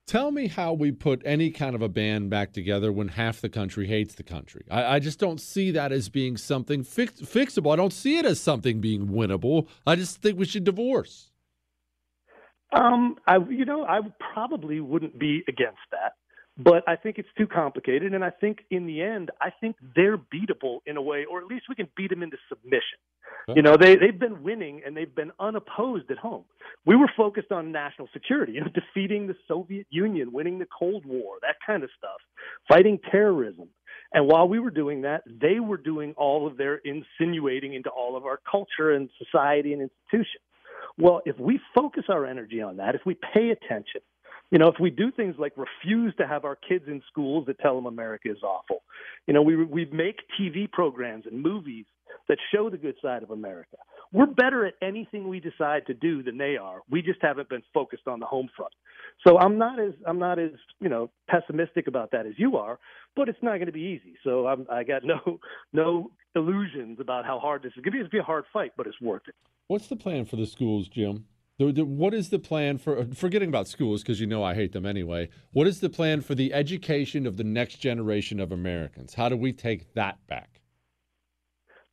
tell 0.07 0.31
me 0.31 0.47
how 0.47 0.73
we 0.73 0.91
put 0.91 1.21
any 1.25 1.51
kind 1.51 1.75
of 1.75 1.81
a 1.81 1.89
band 1.89 2.29
back 2.29 2.53
together 2.53 2.91
when 2.91 3.09
half 3.09 3.41
the 3.41 3.49
country 3.49 3.87
hates 3.87 4.15
the 4.15 4.23
country. 4.23 4.65
I, 4.69 4.95
I 4.95 4.99
just 4.99 5.19
don't 5.19 5.39
see 5.39 5.71
that 5.71 5.91
as 5.91 6.09
being 6.09 6.37
something 6.37 6.83
fix, 6.83 7.21
fixable. 7.21 7.73
I 7.73 7.75
don't 7.75 7.93
see 7.93 8.17
it 8.17 8.25
as 8.25 8.39
something 8.39 8.81
being 8.81 9.07
winnable. 9.07 9.67
I 9.85 9.95
just 9.95 10.21
think 10.21 10.37
we 10.37 10.45
should 10.45 10.63
divorce. 10.63 11.31
Um, 12.73 13.17
I 13.27 13.37
you 13.37 13.65
know 13.65 13.83
I 13.83 13.99
probably 14.33 14.79
wouldn't 14.79 15.19
be 15.19 15.43
against 15.47 15.81
that, 15.91 16.13
but 16.57 16.87
I 16.87 16.95
think 16.95 17.17
it's 17.17 17.29
too 17.37 17.47
complicated, 17.47 18.13
and 18.13 18.23
I 18.23 18.29
think 18.29 18.59
in 18.69 18.85
the 18.85 19.01
end 19.01 19.31
I 19.41 19.49
think 19.59 19.75
they're 19.95 20.17
beatable 20.17 20.79
in 20.85 20.97
a 20.97 21.01
way, 21.01 21.25
or 21.29 21.39
at 21.39 21.47
least 21.47 21.65
we 21.67 21.75
can 21.75 21.87
beat 21.95 22.09
them 22.09 22.23
into 22.23 22.37
submission. 22.47 22.99
You 23.47 23.61
know, 23.61 23.75
they 23.75 23.95
they've 23.95 24.17
been 24.17 24.43
winning 24.43 24.81
and 24.85 24.95
they've 24.95 25.13
been 25.13 25.31
unopposed 25.39 26.09
at 26.11 26.17
home. 26.17 26.45
We 26.85 26.95
were 26.95 27.09
focused 27.17 27.51
on 27.51 27.71
national 27.71 28.07
security, 28.13 28.53
you 28.53 28.61
know, 28.61 28.67
defeating 28.73 29.27
the 29.27 29.35
Soviet 29.47 29.87
Union, 29.89 30.31
winning 30.31 30.59
the 30.59 30.67
Cold 30.77 31.05
War, 31.05 31.37
that 31.41 31.55
kind 31.65 31.83
of 31.83 31.89
stuff, 31.97 32.21
fighting 32.69 32.99
terrorism. 33.11 33.67
And 34.13 34.27
while 34.27 34.47
we 34.47 34.59
were 34.59 34.69
doing 34.69 35.01
that, 35.01 35.23
they 35.25 35.59
were 35.59 35.77
doing 35.77 36.13
all 36.17 36.45
of 36.45 36.55
their 36.55 36.79
insinuating 36.85 37.73
into 37.73 37.89
all 37.89 38.15
of 38.15 38.25
our 38.25 38.39
culture 38.49 38.91
and 38.91 39.09
society 39.17 39.73
and 39.73 39.81
institutions. 39.81 40.41
Well, 40.97 41.21
if 41.25 41.37
we 41.39 41.59
focus 41.73 42.03
our 42.09 42.25
energy 42.25 42.61
on 42.61 42.77
that, 42.77 42.93
if 42.93 43.01
we 43.05 43.15
pay 43.33 43.49
attention, 43.49 44.01
you 44.51 44.59
know, 44.59 44.67
if 44.67 44.75
we 44.79 44.89
do 44.89 45.11
things 45.11 45.35
like 45.37 45.53
refuse 45.57 46.13
to 46.17 46.27
have 46.27 46.45
our 46.45 46.55
kids 46.55 46.85
in 46.87 47.01
schools 47.09 47.45
that 47.47 47.59
tell 47.59 47.75
them 47.75 47.85
America 47.85 48.29
is 48.29 48.43
awful, 48.43 48.83
you 49.27 49.33
know, 49.33 49.41
we 49.41 49.55
we 49.63 49.85
make 49.85 50.19
TV 50.39 50.71
programs 50.71 51.25
and 51.25 51.41
movies 51.41 51.85
that 52.27 52.37
show 52.53 52.69
the 52.69 52.77
good 52.77 52.95
side 53.01 53.23
of 53.23 53.31
America. 53.31 53.77
We're 54.11 54.27
better 54.27 54.65
at 54.65 54.75
anything 54.81 55.27
we 55.27 55.39
decide 55.39 55.87
to 55.87 55.93
do 55.95 56.21
than 56.21 56.37
they 56.37 56.55
are. 56.55 56.81
We 56.89 57.01
just 57.01 57.19
haven't 57.21 57.49
been 57.49 57.63
focused 57.73 58.07
on 58.07 58.19
the 58.19 58.27
home 58.27 58.47
front. 58.55 58.73
So 59.25 59.39
I'm 59.39 59.57
not 59.57 59.79
as 59.79 59.93
I'm 60.05 60.19
not 60.19 60.37
as 60.39 60.51
you 60.79 60.89
know 60.89 61.09
pessimistic 61.27 61.87
about 61.87 62.11
that 62.11 62.25
as 62.25 62.33
you 62.37 62.57
are, 62.57 62.79
but 63.15 63.29
it's 63.29 63.41
not 63.41 63.55
going 63.55 63.67
to 63.67 63.71
be 63.71 63.81
easy. 63.81 64.15
So 64.23 64.47
I'm, 64.47 64.67
I 64.71 64.83
got 64.83 65.03
no 65.03 65.39
no 65.73 66.11
illusions 66.35 66.99
about 66.99 67.25
how 67.25 67.39
hard 67.39 67.63
this 67.63 67.71
is 67.75 67.83
going 67.83 67.85
to 67.85 67.91
be. 67.91 67.97
It's 67.99 68.09
going 68.09 68.09
to 68.09 68.15
be 68.17 68.19
a 68.19 68.23
hard 68.23 68.45
fight, 68.53 68.73
but 68.77 68.87
it's 68.87 69.01
worth 69.01 69.23
it. 69.27 69.35
What's 69.67 69.87
the 69.87 69.95
plan 69.95 70.25
for 70.25 70.35
the 70.35 70.45
schools, 70.45 70.87
Jim? 70.87 71.25
The- 71.63 71.71
the- 71.71 71.85
What 71.85 72.13
is 72.13 72.29
the 72.29 72.39
plan 72.39 72.77
for 72.77 72.99
uh, 72.99 73.05
forgetting 73.13 73.47
about 73.49 73.67
schools 73.67 74.01
because 74.03 74.19
you 74.19 74.27
know 74.27 74.43
I 74.43 74.53
hate 74.53 74.73
them 74.73 74.85
anyway? 74.85 75.29
What 75.53 75.65
is 75.67 75.79
the 75.79 75.89
plan 75.89 76.21
for 76.21 76.35
the 76.35 76.53
education 76.53 77.25
of 77.25 77.37
the 77.37 77.43
next 77.43 77.77
generation 77.77 78.39
of 78.39 78.51
Americans? 78.51 79.13
How 79.13 79.29
do 79.29 79.37
we 79.37 79.53
take 79.53 79.93
that 79.93 80.25
back? 80.27 80.59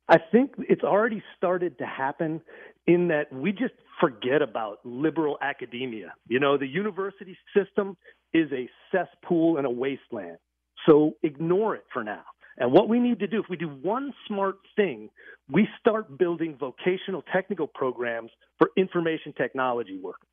I 0.09 0.17
think 0.17 0.55
it's 0.57 0.83
already 0.83 1.23
started 1.37 1.77
to 1.77 1.85
happen 1.85 2.41
in 2.85 3.07
that 3.09 3.31
we 3.31 3.51
just 3.53 3.73
forget 4.01 4.41
about 4.41 4.79
liberal 4.83 5.37
academia. 5.41 6.13
You 6.27 6.39
know, 6.39 6.57
the 6.57 6.67
university 6.67 7.37
system 7.55 7.95
is 8.33 8.51
a 8.51 8.69
cesspool 8.91 9.57
and 9.57 9.65
a 9.65 9.69
wasteland. 9.69 10.37
So 10.85 11.13
ignore 11.23 11.75
it 11.75 11.85
for 11.93 12.03
now. 12.03 12.23
And 12.61 12.71
what 12.71 12.87
we 12.87 12.99
need 12.99 13.19
to 13.21 13.27
do, 13.27 13.39
if 13.39 13.49
we 13.49 13.57
do 13.57 13.69
one 13.69 14.13
smart 14.27 14.59
thing, 14.75 15.09
we 15.49 15.67
start 15.79 16.19
building 16.19 16.55
vocational 16.59 17.23
technical 17.33 17.65
programs 17.65 18.29
for 18.59 18.69
information 18.77 19.33
technology 19.35 19.97
workers. 19.97 20.27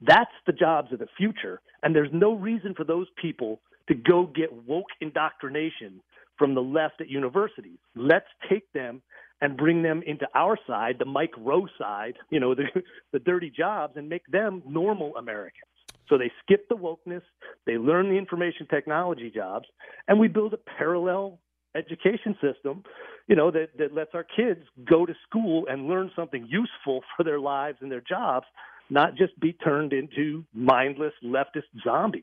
That's 0.00 0.32
the 0.46 0.54
jobs 0.54 0.90
of 0.94 1.00
the 1.00 1.08
future. 1.18 1.60
And 1.82 1.94
there's 1.94 2.08
no 2.14 2.32
reason 2.32 2.72
for 2.74 2.84
those 2.84 3.08
people 3.20 3.60
to 3.88 3.94
go 3.94 4.24
get 4.24 4.50
woke 4.66 4.86
indoctrination 5.02 6.00
from 6.38 6.54
the 6.54 6.62
left 6.62 7.02
at 7.02 7.10
universities. 7.10 7.78
Let's 7.94 8.24
take 8.48 8.72
them 8.72 9.02
and 9.42 9.54
bring 9.58 9.82
them 9.82 10.02
into 10.06 10.26
our 10.34 10.56
side, 10.66 10.96
the 10.98 11.04
Mike 11.04 11.34
Rowe 11.36 11.68
side, 11.78 12.14
you 12.30 12.40
know, 12.40 12.54
the, 12.54 12.64
the 13.12 13.18
dirty 13.18 13.52
jobs, 13.54 13.98
and 13.98 14.08
make 14.08 14.24
them 14.28 14.62
normal 14.66 15.14
Americans. 15.18 15.68
So 16.08 16.16
they 16.16 16.32
skip 16.42 16.70
the 16.70 16.76
wokeness, 16.76 17.22
they 17.66 17.76
learn 17.76 18.08
the 18.08 18.16
information 18.16 18.66
technology 18.70 19.30
jobs, 19.30 19.68
and 20.08 20.18
we 20.18 20.28
build 20.28 20.54
a 20.54 20.78
parallel 20.78 21.38
education 21.76 22.36
system, 22.40 22.82
you 23.26 23.36
know, 23.36 23.50
that, 23.50 23.68
that 23.78 23.94
lets 23.94 24.10
our 24.14 24.24
kids 24.24 24.60
go 24.88 25.06
to 25.06 25.14
school 25.28 25.66
and 25.68 25.86
learn 25.86 26.10
something 26.16 26.46
useful 26.48 27.02
for 27.16 27.24
their 27.24 27.40
lives 27.40 27.78
and 27.80 27.90
their 27.90 28.02
jobs, 28.02 28.46
not 28.90 29.16
just 29.16 29.38
be 29.40 29.52
turned 29.52 29.92
into 29.92 30.44
mindless 30.54 31.12
leftist 31.24 31.70
zombies. 31.84 32.22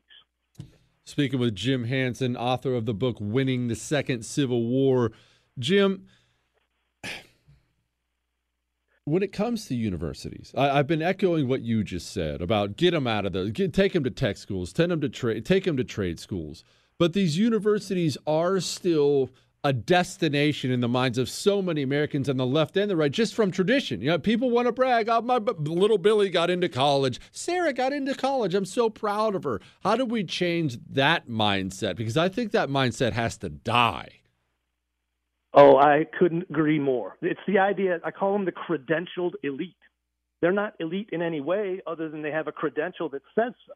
Speaking 1.06 1.38
with 1.38 1.54
Jim 1.54 1.84
Hanson, 1.84 2.34
author 2.34 2.74
of 2.74 2.86
the 2.86 2.94
book 2.94 3.18
Winning 3.20 3.68
the 3.68 3.74
Second 3.74 4.24
Civil 4.24 4.64
War. 4.64 5.12
Jim, 5.58 6.06
when 9.04 9.22
it 9.22 9.30
comes 9.30 9.66
to 9.66 9.74
universities, 9.74 10.50
I, 10.56 10.78
I've 10.78 10.86
been 10.86 11.02
echoing 11.02 11.46
what 11.46 11.60
you 11.60 11.84
just 11.84 12.10
said 12.10 12.40
about 12.40 12.78
get 12.78 12.92
them 12.92 13.06
out 13.06 13.26
of 13.26 13.34
the, 13.34 13.50
get, 13.50 13.74
take 13.74 13.92
them 13.92 14.02
to 14.04 14.10
tech 14.10 14.38
schools, 14.38 14.72
take 14.72 14.88
them 14.88 15.02
to 15.02 15.10
trade, 15.10 15.44
take 15.44 15.64
them 15.64 15.76
to 15.76 15.84
trade 15.84 16.18
schools. 16.18 16.64
But 16.98 17.12
these 17.12 17.36
universities 17.36 18.16
are 18.26 18.60
still 18.60 19.30
a 19.64 19.72
destination 19.72 20.70
in 20.70 20.80
the 20.80 20.88
minds 20.88 21.16
of 21.16 21.28
so 21.28 21.62
many 21.62 21.80
Americans 21.80 22.28
on 22.28 22.36
the 22.36 22.46
left 22.46 22.76
and 22.76 22.90
the 22.90 22.96
right, 22.96 23.10
just 23.10 23.34
from 23.34 23.50
tradition. 23.50 24.02
You 24.02 24.10
know, 24.10 24.18
people 24.18 24.50
want 24.50 24.66
to 24.66 24.72
brag. 24.72 25.08
Oh, 25.08 25.22
my 25.22 25.38
b- 25.38 25.52
little 25.58 25.96
Billy 25.96 26.28
got 26.28 26.50
into 26.50 26.68
college. 26.68 27.18
Sarah 27.32 27.72
got 27.72 27.94
into 27.94 28.14
college. 28.14 28.54
I'm 28.54 28.66
so 28.66 28.90
proud 28.90 29.34
of 29.34 29.44
her. 29.44 29.62
How 29.82 29.96
do 29.96 30.04
we 30.04 30.22
change 30.22 30.76
that 30.90 31.28
mindset? 31.28 31.96
Because 31.96 32.18
I 32.18 32.28
think 32.28 32.52
that 32.52 32.68
mindset 32.68 33.12
has 33.14 33.38
to 33.38 33.48
die. 33.48 34.10
Oh, 35.54 35.78
I 35.78 36.04
couldn't 36.18 36.50
agree 36.50 36.78
more. 36.78 37.16
It's 37.22 37.40
the 37.46 37.58
idea, 37.58 38.00
I 38.04 38.10
call 38.10 38.32
them 38.34 38.44
the 38.44 38.52
credentialed 38.52 39.32
elite. 39.42 39.76
They're 40.42 40.52
not 40.52 40.74
elite 40.78 41.08
in 41.10 41.22
any 41.22 41.40
way 41.40 41.80
other 41.86 42.10
than 42.10 42.20
they 42.20 42.32
have 42.32 42.48
a 42.48 42.52
credential 42.52 43.08
that 43.10 43.22
says 43.34 43.54
so. 43.66 43.72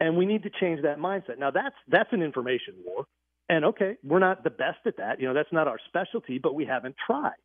And 0.00 0.16
we 0.16 0.26
need 0.26 0.42
to 0.42 0.50
change 0.60 0.82
that 0.82 0.98
mindset. 0.98 1.38
Now 1.38 1.50
that's 1.50 1.74
that's 1.88 2.12
an 2.12 2.22
information 2.22 2.74
war. 2.84 3.06
And 3.48 3.64
okay, 3.64 3.96
we're 4.04 4.18
not 4.18 4.44
the 4.44 4.50
best 4.50 4.78
at 4.86 4.96
that. 4.98 5.20
You 5.20 5.28
know, 5.28 5.34
that's 5.34 5.52
not 5.52 5.68
our 5.68 5.78
specialty, 5.86 6.38
but 6.38 6.54
we 6.54 6.64
haven't 6.64 6.96
tried. 7.06 7.36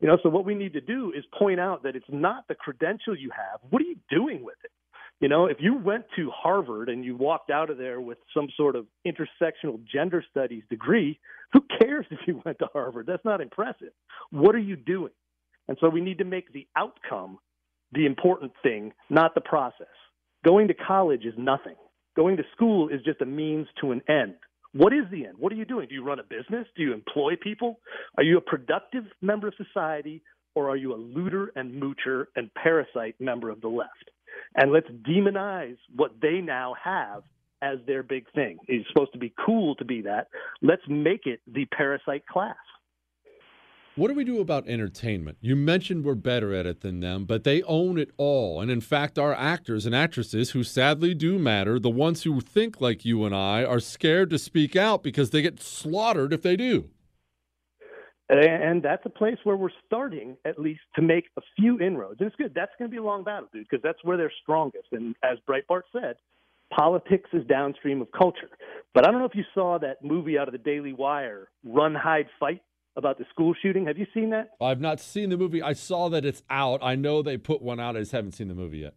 You 0.00 0.08
know, 0.08 0.18
so 0.22 0.28
what 0.28 0.44
we 0.44 0.54
need 0.54 0.72
to 0.72 0.80
do 0.80 1.12
is 1.16 1.24
point 1.38 1.60
out 1.60 1.82
that 1.84 1.94
it's 1.94 2.06
not 2.08 2.48
the 2.48 2.54
credential 2.54 3.16
you 3.16 3.30
have. 3.30 3.60
What 3.70 3.82
are 3.82 3.84
you 3.84 3.96
doing 4.10 4.42
with 4.42 4.56
it? 4.64 4.70
You 5.20 5.28
know, 5.28 5.46
if 5.46 5.58
you 5.60 5.76
went 5.76 6.04
to 6.16 6.30
Harvard 6.34 6.88
and 6.88 7.04
you 7.04 7.16
walked 7.16 7.50
out 7.50 7.70
of 7.70 7.78
there 7.78 8.00
with 8.00 8.18
some 8.34 8.48
sort 8.56 8.74
of 8.74 8.86
intersectional 9.06 9.80
gender 9.84 10.24
studies 10.28 10.64
degree, 10.68 11.20
who 11.52 11.60
cares 11.80 12.06
if 12.10 12.18
you 12.26 12.42
went 12.44 12.58
to 12.58 12.66
Harvard? 12.72 13.06
That's 13.06 13.24
not 13.24 13.40
impressive. 13.40 13.92
What 14.30 14.56
are 14.56 14.60
you 14.60 14.74
doing? 14.74 15.12
And 15.68 15.78
so 15.80 15.88
we 15.88 16.00
need 16.00 16.18
to 16.18 16.24
make 16.24 16.52
the 16.52 16.66
outcome 16.76 17.38
the 17.92 18.06
important 18.06 18.50
thing, 18.64 18.92
not 19.10 19.36
the 19.36 19.40
process. 19.40 19.86
Going 20.44 20.68
to 20.68 20.74
college 20.74 21.24
is 21.24 21.34
nothing. 21.36 21.76
Going 22.16 22.36
to 22.36 22.42
school 22.54 22.88
is 22.88 23.00
just 23.04 23.20
a 23.20 23.26
means 23.26 23.66
to 23.80 23.92
an 23.92 24.02
end. 24.08 24.34
What 24.74 24.92
is 24.92 25.04
the 25.10 25.26
end? 25.26 25.36
What 25.38 25.52
are 25.52 25.56
you 25.56 25.64
doing? 25.64 25.88
Do 25.88 25.94
you 25.94 26.04
run 26.04 26.18
a 26.18 26.22
business? 26.22 26.66
Do 26.76 26.82
you 26.82 26.94
employ 26.94 27.34
people? 27.40 27.78
Are 28.16 28.22
you 28.22 28.38
a 28.38 28.40
productive 28.40 29.04
member 29.20 29.48
of 29.48 29.54
society 29.56 30.22
or 30.54 30.68
are 30.68 30.76
you 30.76 30.94
a 30.94 30.96
looter 30.96 31.52
and 31.56 31.80
moocher 31.80 32.26
and 32.36 32.52
parasite 32.54 33.14
member 33.20 33.50
of 33.50 33.60
the 33.60 33.68
left? 33.68 34.10
And 34.56 34.72
let's 34.72 34.88
demonize 34.88 35.76
what 35.94 36.12
they 36.20 36.40
now 36.40 36.74
have 36.82 37.22
as 37.60 37.78
their 37.86 38.02
big 38.02 38.24
thing. 38.34 38.58
It's 38.66 38.86
supposed 38.88 39.12
to 39.12 39.18
be 39.18 39.32
cool 39.44 39.74
to 39.76 39.84
be 39.84 40.02
that. 40.02 40.28
Let's 40.60 40.82
make 40.88 41.26
it 41.26 41.40
the 41.46 41.66
parasite 41.66 42.26
class. 42.26 42.56
What 43.94 44.08
do 44.08 44.14
we 44.14 44.24
do 44.24 44.40
about 44.40 44.66
entertainment? 44.66 45.36
You 45.42 45.54
mentioned 45.54 46.06
we're 46.06 46.14
better 46.14 46.54
at 46.54 46.64
it 46.64 46.80
than 46.80 47.00
them, 47.00 47.26
but 47.26 47.44
they 47.44 47.62
own 47.64 47.98
it 47.98 48.10
all. 48.16 48.58
And 48.58 48.70
in 48.70 48.80
fact, 48.80 49.18
our 49.18 49.34
actors 49.34 49.84
and 49.84 49.94
actresses, 49.94 50.52
who 50.52 50.64
sadly 50.64 51.12
do 51.12 51.38
matter, 51.38 51.78
the 51.78 51.90
ones 51.90 52.22
who 52.22 52.40
think 52.40 52.80
like 52.80 53.04
you 53.04 53.26
and 53.26 53.34
I, 53.34 53.64
are 53.64 53.80
scared 53.80 54.30
to 54.30 54.38
speak 54.38 54.76
out 54.76 55.02
because 55.02 55.28
they 55.28 55.42
get 55.42 55.62
slaughtered 55.62 56.32
if 56.32 56.40
they 56.40 56.56
do. 56.56 56.88
And 58.30 58.82
that's 58.82 59.04
a 59.04 59.10
place 59.10 59.36
where 59.44 59.56
we're 59.56 59.68
starting, 59.84 60.38
at 60.46 60.58
least, 60.58 60.80
to 60.96 61.02
make 61.02 61.24
a 61.36 61.42
few 61.54 61.78
inroads. 61.78 62.20
And 62.20 62.28
it's 62.28 62.36
good. 62.36 62.52
That's 62.54 62.72
going 62.78 62.90
to 62.90 62.94
be 62.94 62.96
a 62.98 63.02
long 63.02 63.24
battle, 63.24 63.50
dude, 63.52 63.66
because 63.68 63.82
that's 63.82 64.02
where 64.04 64.16
they're 64.16 64.32
strongest. 64.42 64.86
And 64.92 65.14
as 65.22 65.36
Breitbart 65.46 65.82
said, 65.92 66.16
politics 66.74 67.28
is 67.34 67.46
downstream 67.46 68.00
of 68.00 68.10
culture. 68.10 68.48
But 68.94 69.06
I 69.06 69.10
don't 69.10 69.20
know 69.20 69.26
if 69.26 69.34
you 69.34 69.44
saw 69.52 69.78
that 69.80 70.02
movie 70.02 70.38
out 70.38 70.48
of 70.48 70.52
the 70.52 70.58
Daily 70.58 70.94
Wire, 70.94 71.48
Run, 71.62 71.94
Hide, 71.94 72.28
Fight, 72.40 72.62
about 72.96 73.18
the 73.18 73.24
school 73.30 73.54
shooting. 73.62 73.86
Have 73.86 73.98
you 73.98 74.06
seen 74.12 74.30
that? 74.30 74.50
I've 74.60 74.80
not 74.80 75.00
seen 75.00 75.30
the 75.30 75.36
movie. 75.36 75.62
I 75.62 75.72
saw 75.72 76.08
that 76.10 76.24
it's 76.24 76.42
out. 76.50 76.80
I 76.82 76.94
know 76.94 77.22
they 77.22 77.36
put 77.36 77.62
one 77.62 77.80
out. 77.80 77.96
I 77.96 78.00
just 78.00 78.12
haven't 78.12 78.32
seen 78.32 78.48
the 78.48 78.54
movie 78.54 78.78
yet. 78.78 78.94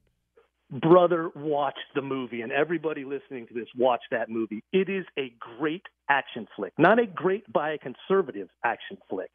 Brother, 0.71 1.29
watch 1.35 1.77
the 1.93 2.01
movie, 2.01 2.41
and 2.41 2.51
everybody 2.51 3.05
listening 3.05 3.45
to 3.47 3.53
this, 3.53 3.67
watch 3.77 4.01
that 4.09 4.29
movie. 4.29 4.63
It 4.73 4.89
is 4.89 5.05
a 5.17 5.31
great 5.59 5.83
action 6.09 6.47
flick. 6.55 6.73
Not 6.79 6.99
a 6.99 7.05
great 7.05 7.51
by 7.53 7.73
a 7.73 7.77
conservative 7.77 8.49
action 8.63 8.97
flick, 9.07 9.29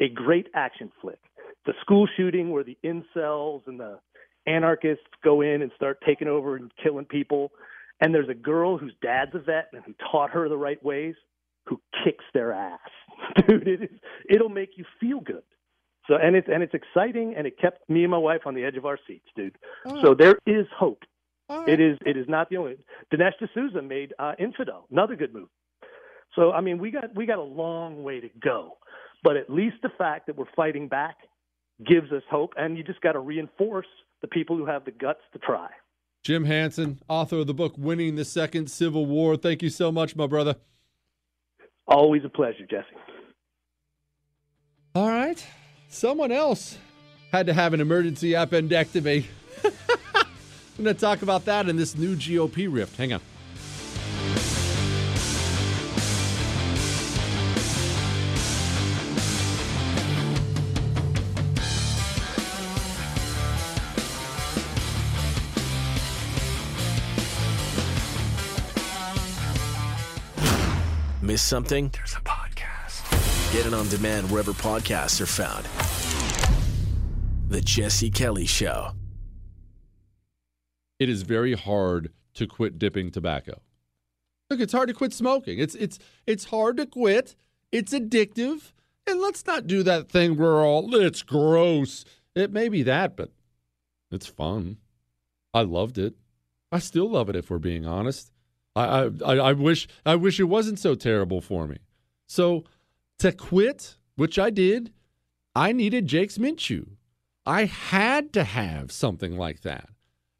a 0.00 0.08
great 0.08 0.48
action 0.54 0.90
flick. 1.02 1.20
The 1.66 1.74
school 1.82 2.08
shooting 2.16 2.50
where 2.50 2.64
the 2.64 2.78
incels 2.82 3.66
and 3.66 3.78
the 3.78 3.98
anarchists 4.46 5.04
go 5.22 5.42
in 5.42 5.60
and 5.60 5.70
start 5.76 5.98
taking 6.06 6.28
over 6.28 6.56
and 6.56 6.72
killing 6.82 7.04
people. 7.04 7.52
And 8.00 8.14
there's 8.14 8.30
a 8.30 8.34
girl 8.34 8.78
whose 8.78 8.94
dad's 9.02 9.34
a 9.34 9.38
vet 9.38 9.68
and 9.74 9.84
who 9.84 9.94
taught 10.10 10.30
her 10.30 10.48
the 10.48 10.56
right 10.56 10.82
ways 10.82 11.14
who 11.66 11.80
kicks 12.04 12.24
their 12.32 12.52
ass. 12.52 12.78
Dude, 13.48 13.66
it 13.66 13.82
is, 13.82 13.98
it'll 14.28 14.48
make 14.48 14.70
you 14.76 14.84
feel 15.00 15.20
good. 15.20 15.42
So 16.06 16.16
and 16.16 16.34
it's 16.34 16.48
and 16.52 16.62
it's 16.62 16.74
exciting, 16.74 17.34
and 17.36 17.46
it 17.46 17.58
kept 17.58 17.88
me 17.88 18.02
and 18.02 18.10
my 18.10 18.18
wife 18.18 18.40
on 18.46 18.54
the 18.54 18.64
edge 18.64 18.76
of 18.76 18.84
our 18.86 18.98
seats, 19.06 19.26
dude. 19.36 19.56
Oh. 19.86 20.02
So 20.02 20.14
there 20.14 20.38
is 20.46 20.66
hope. 20.76 21.04
All 21.48 21.60
right. 21.60 21.68
It 21.68 21.80
is 21.80 21.98
it 22.04 22.16
is 22.16 22.26
not 22.28 22.50
the 22.50 22.56
only. 22.56 22.76
Dinesh 23.12 23.34
D'Souza 23.40 23.82
made 23.82 24.14
uh, 24.18 24.32
Infidel, 24.38 24.86
another 24.90 25.14
good 25.14 25.32
movie. 25.32 25.50
So 26.34 26.52
I 26.52 26.60
mean, 26.62 26.78
we 26.78 26.90
got 26.90 27.14
we 27.14 27.26
got 27.26 27.38
a 27.38 27.42
long 27.42 28.02
way 28.02 28.18
to 28.20 28.28
go, 28.42 28.78
but 29.22 29.36
at 29.36 29.50
least 29.50 29.76
the 29.82 29.90
fact 29.98 30.26
that 30.26 30.36
we're 30.36 30.50
fighting 30.56 30.88
back 30.88 31.16
gives 31.86 32.10
us 32.12 32.22
hope, 32.30 32.54
and 32.56 32.76
you 32.76 32.82
just 32.82 33.00
got 33.00 33.12
to 33.12 33.20
reinforce 33.20 33.86
the 34.20 34.28
people 34.28 34.56
who 34.56 34.66
have 34.66 34.84
the 34.84 34.90
guts 34.90 35.20
to 35.32 35.38
try. 35.38 35.68
Jim 36.22 36.44
Hanson, 36.44 37.00
author 37.08 37.38
of 37.38 37.46
the 37.46 37.54
book 37.54 37.74
Winning 37.78 38.16
the 38.16 38.24
Second 38.24 38.70
Civil 38.70 39.06
War. 39.06 39.36
Thank 39.36 39.62
you 39.62 39.70
so 39.70 39.90
much, 39.90 40.14
my 40.14 40.26
brother. 40.26 40.56
Always 41.86 42.24
a 42.24 42.28
pleasure, 42.28 42.66
Jesse. 42.70 42.86
All 44.94 45.08
right. 45.08 45.44
Someone 45.88 46.32
else 46.32 46.78
had 47.32 47.46
to 47.46 47.52
have 47.52 47.74
an 47.74 47.80
emergency 47.80 48.32
appendectomy. 48.32 49.24
I'm 49.64 50.84
going 50.84 50.94
to 50.94 51.00
talk 51.00 51.22
about 51.22 51.44
that 51.44 51.68
in 51.68 51.76
this 51.76 51.96
new 51.96 52.16
GOP 52.16 52.72
rift. 52.72 52.96
Hang 52.96 53.12
on. 53.12 53.20
Miss 71.40 71.46
something? 71.46 71.88
There's 71.94 72.12
a 72.12 72.20
podcast. 72.20 73.50
Get 73.54 73.64
it 73.64 73.72
on 73.72 73.88
demand 73.88 74.30
wherever 74.30 74.52
podcasts 74.52 75.22
are 75.22 75.26
found. 75.26 75.64
The 77.48 77.62
Jesse 77.62 78.10
Kelly 78.10 78.44
Show. 78.44 78.90
It 80.98 81.08
is 81.08 81.22
very 81.22 81.54
hard 81.54 82.12
to 82.34 82.46
quit 82.46 82.78
dipping 82.78 83.10
tobacco. 83.10 83.62
Look, 84.50 84.60
it's 84.60 84.74
hard 84.74 84.88
to 84.88 84.94
quit 84.94 85.14
smoking. 85.14 85.58
It's 85.58 85.74
it's 85.76 85.98
it's 86.26 86.44
hard 86.44 86.76
to 86.76 86.84
quit. 86.84 87.36
It's 87.72 87.94
addictive. 87.94 88.72
And 89.06 89.18
let's 89.18 89.46
not 89.46 89.66
do 89.66 89.82
that 89.82 90.10
thing 90.10 90.36
where 90.36 90.50
we're 90.50 90.66
all 90.66 90.94
it's 90.94 91.22
gross. 91.22 92.04
It 92.34 92.52
may 92.52 92.68
be 92.68 92.82
that, 92.82 93.16
but 93.16 93.30
it's 94.10 94.26
fun. 94.26 94.76
I 95.54 95.62
loved 95.62 95.96
it. 95.96 96.16
I 96.70 96.80
still 96.80 97.08
love 97.08 97.30
it 97.30 97.36
if 97.36 97.48
we're 97.48 97.58
being 97.58 97.86
honest. 97.86 98.30
I, 98.76 99.10
I, 99.24 99.36
I 99.36 99.52
wish 99.52 99.88
I 100.06 100.16
wish 100.16 100.38
it 100.38 100.44
wasn't 100.44 100.78
so 100.78 100.94
terrible 100.94 101.40
for 101.40 101.66
me. 101.66 101.78
So 102.26 102.64
to 103.18 103.32
quit, 103.32 103.96
which 104.16 104.38
I 104.38 104.50
did, 104.50 104.92
I 105.54 105.72
needed 105.72 106.06
Jake's 106.06 106.38
Mint 106.38 106.58
Chew. 106.58 106.96
I 107.44 107.64
had 107.64 108.32
to 108.34 108.44
have 108.44 108.92
something 108.92 109.36
like 109.36 109.62
that. 109.62 109.88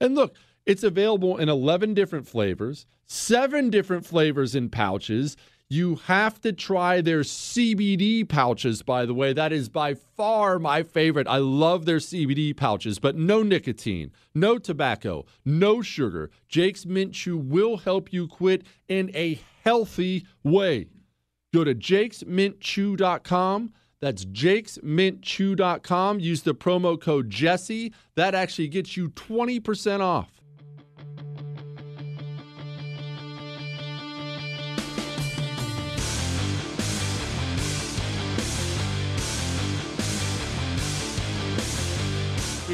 And 0.01 0.15
look, 0.15 0.35
it's 0.66 0.85
available 0.85 1.36
in 1.39 1.48
11 1.48 1.94
different 1.94 2.28
flavors, 2.28 2.86
seven 3.07 3.70
different 3.70 4.07
flavors 4.07 4.55
in 4.55 4.69
pouches. 4.69 5.36
You 5.73 6.01
have 6.07 6.41
to 6.41 6.53
try 6.53 7.01
their 7.01 7.21
CBD 7.21 8.29
pouches, 8.29 8.83
by 8.83 9.07
the 9.07 9.15
way. 9.15 9.33
That 9.33 9.53
is 9.53 9.69
by 9.69 9.95
far 9.95 10.59
my 10.59 10.83
favorite. 10.83 11.29
I 11.29 11.37
love 11.37 11.85
their 11.85 11.99
CBD 11.99 12.57
pouches, 12.57 12.99
but 12.99 13.15
no 13.15 13.45
nicotine, 13.45 14.11
no 14.35 14.59
tobacco, 14.59 15.27
no 15.45 15.81
sugar. 15.81 16.33
Jake's 16.49 16.85
Mint 16.85 17.15
Chew 17.15 17.39
will 17.39 17.77
help 17.77 18.13
you 18.13 18.27
quit 18.27 18.65
in 18.89 19.13
a 19.15 19.39
healthy 19.63 20.27
way. 20.43 20.89
Go 21.55 21.63
to 21.63 21.73
jakesmintchew.com. 21.73 23.73
That's 24.01 24.25
jakesmintchew.com. 24.25 26.19
Use 26.19 26.43
the 26.43 26.55
promo 26.55 27.01
code 27.01 27.31
Jesse. 27.31 27.93
That 28.17 28.35
actually 28.35 28.67
gets 28.67 28.97
you 28.97 29.11
20% 29.11 30.01
off. 30.01 30.40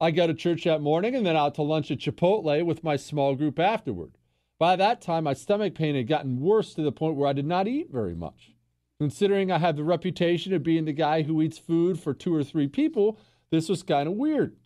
I 0.00 0.10
got 0.10 0.26
to 0.26 0.34
church 0.34 0.64
that 0.64 0.80
morning 0.80 1.14
and 1.14 1.24
then 1.24 1.36
out 1.36 1.54
to 1.54 1.62
lunch 1.62 1.90
at 1.90 1.98
Chipotle 1.98 2.64
with 2.64 2.82
my 2.82 2.96
small 2.96 3.36
group 3.36 3.58
afterward. 3.58 4.18
By 4.58 4.76
that 4.76 5.00
time, 5.00 5.24
my 5.24 5.34
stomach 5.34 5.74
pain 5.74 5.94
had 5.94 6.08
gotten 6.08 6.40
worse 6.40 6.74
to 6.74 6.82
the 6.82 6.92
point 6.92 7.16
where 7.16 7.28
I 7.28 7.32
did 7.32 7.46
not 7.46 7.68
eat 7.68 7.90
very 7.90 8.14
much. 8.14 8.52
Considering 8.98 9.52
I 9.52 9.58
have 9.58 9.76
the 9.76 9.84
reputation 9.84 10.52
of 10.54 10.62
being 10.62 10.86
the 10.86 10.92
guy 10.92 11.22
who 11.22 11.40
eats 11.42 11.58
food 11.58 12.00
for 12.00 12.14
two 12.14 12.34
or 12.34 12.42
three 12.42 12.68
people, 12.68 13.18
this 13.50 13.68
was 13.68 13.82
kind 13.82 14.08
of 14.08 14.14
weird. 14.14 14.56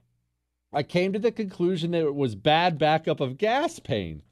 I 0.72 0.82
came 0.82 1.12
to 1.12 1.18
the 1.18 1.32
conclusion 1.32 1.92
that 1.92 2.02
it 2.02 2.14
was 2.14 2.34
bad 2.34 2.78
backup 2.78 3.20
of 3.20 3.38
gas 3.38 3.78
pain. 3.78 4.22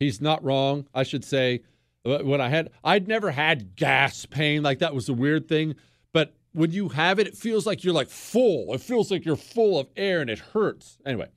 He's 0.00 0.20
not 0.20 0.42
wrong, 0.42 0.86
I 0.94 1.02
should 1.02 1.24
say. 1.24 1.62
When 2.04 2.40
I 2.40 2.48
had, 2.48 2.70
I'd 2.82 3.08
never 3.08 3.30
had 3.30 3.76
gas 3.76 4.26
pain 4.26 4.62
like 4.62 4.78
that 4.80 4.94
was 4.94 5.08
a 5.08 5.14
weird 5.14 5.48
thing. 5.48 5.74
But 6.12 6.34
when 6.52 6.70
you 6.70 6.90
have 6.90 7.18
it, 7.18 7.26
it 7.26 7.36
feels 7.36 7.66
like 7.66 7.82
you're 7.82 7.94
like 7.94 8.10
full. 8.10 8.74
It 8.74 8.80
feels 8.80 9.10
like 9.10 9.24
you're 9.24 9.36
full 9.36 9.78
of 9.78 9.88
air 9.96 10.20
and 10.20 10.28
it 10.28 10.38
hurts. 10.38 10.98
Anyway, 11.06 11.28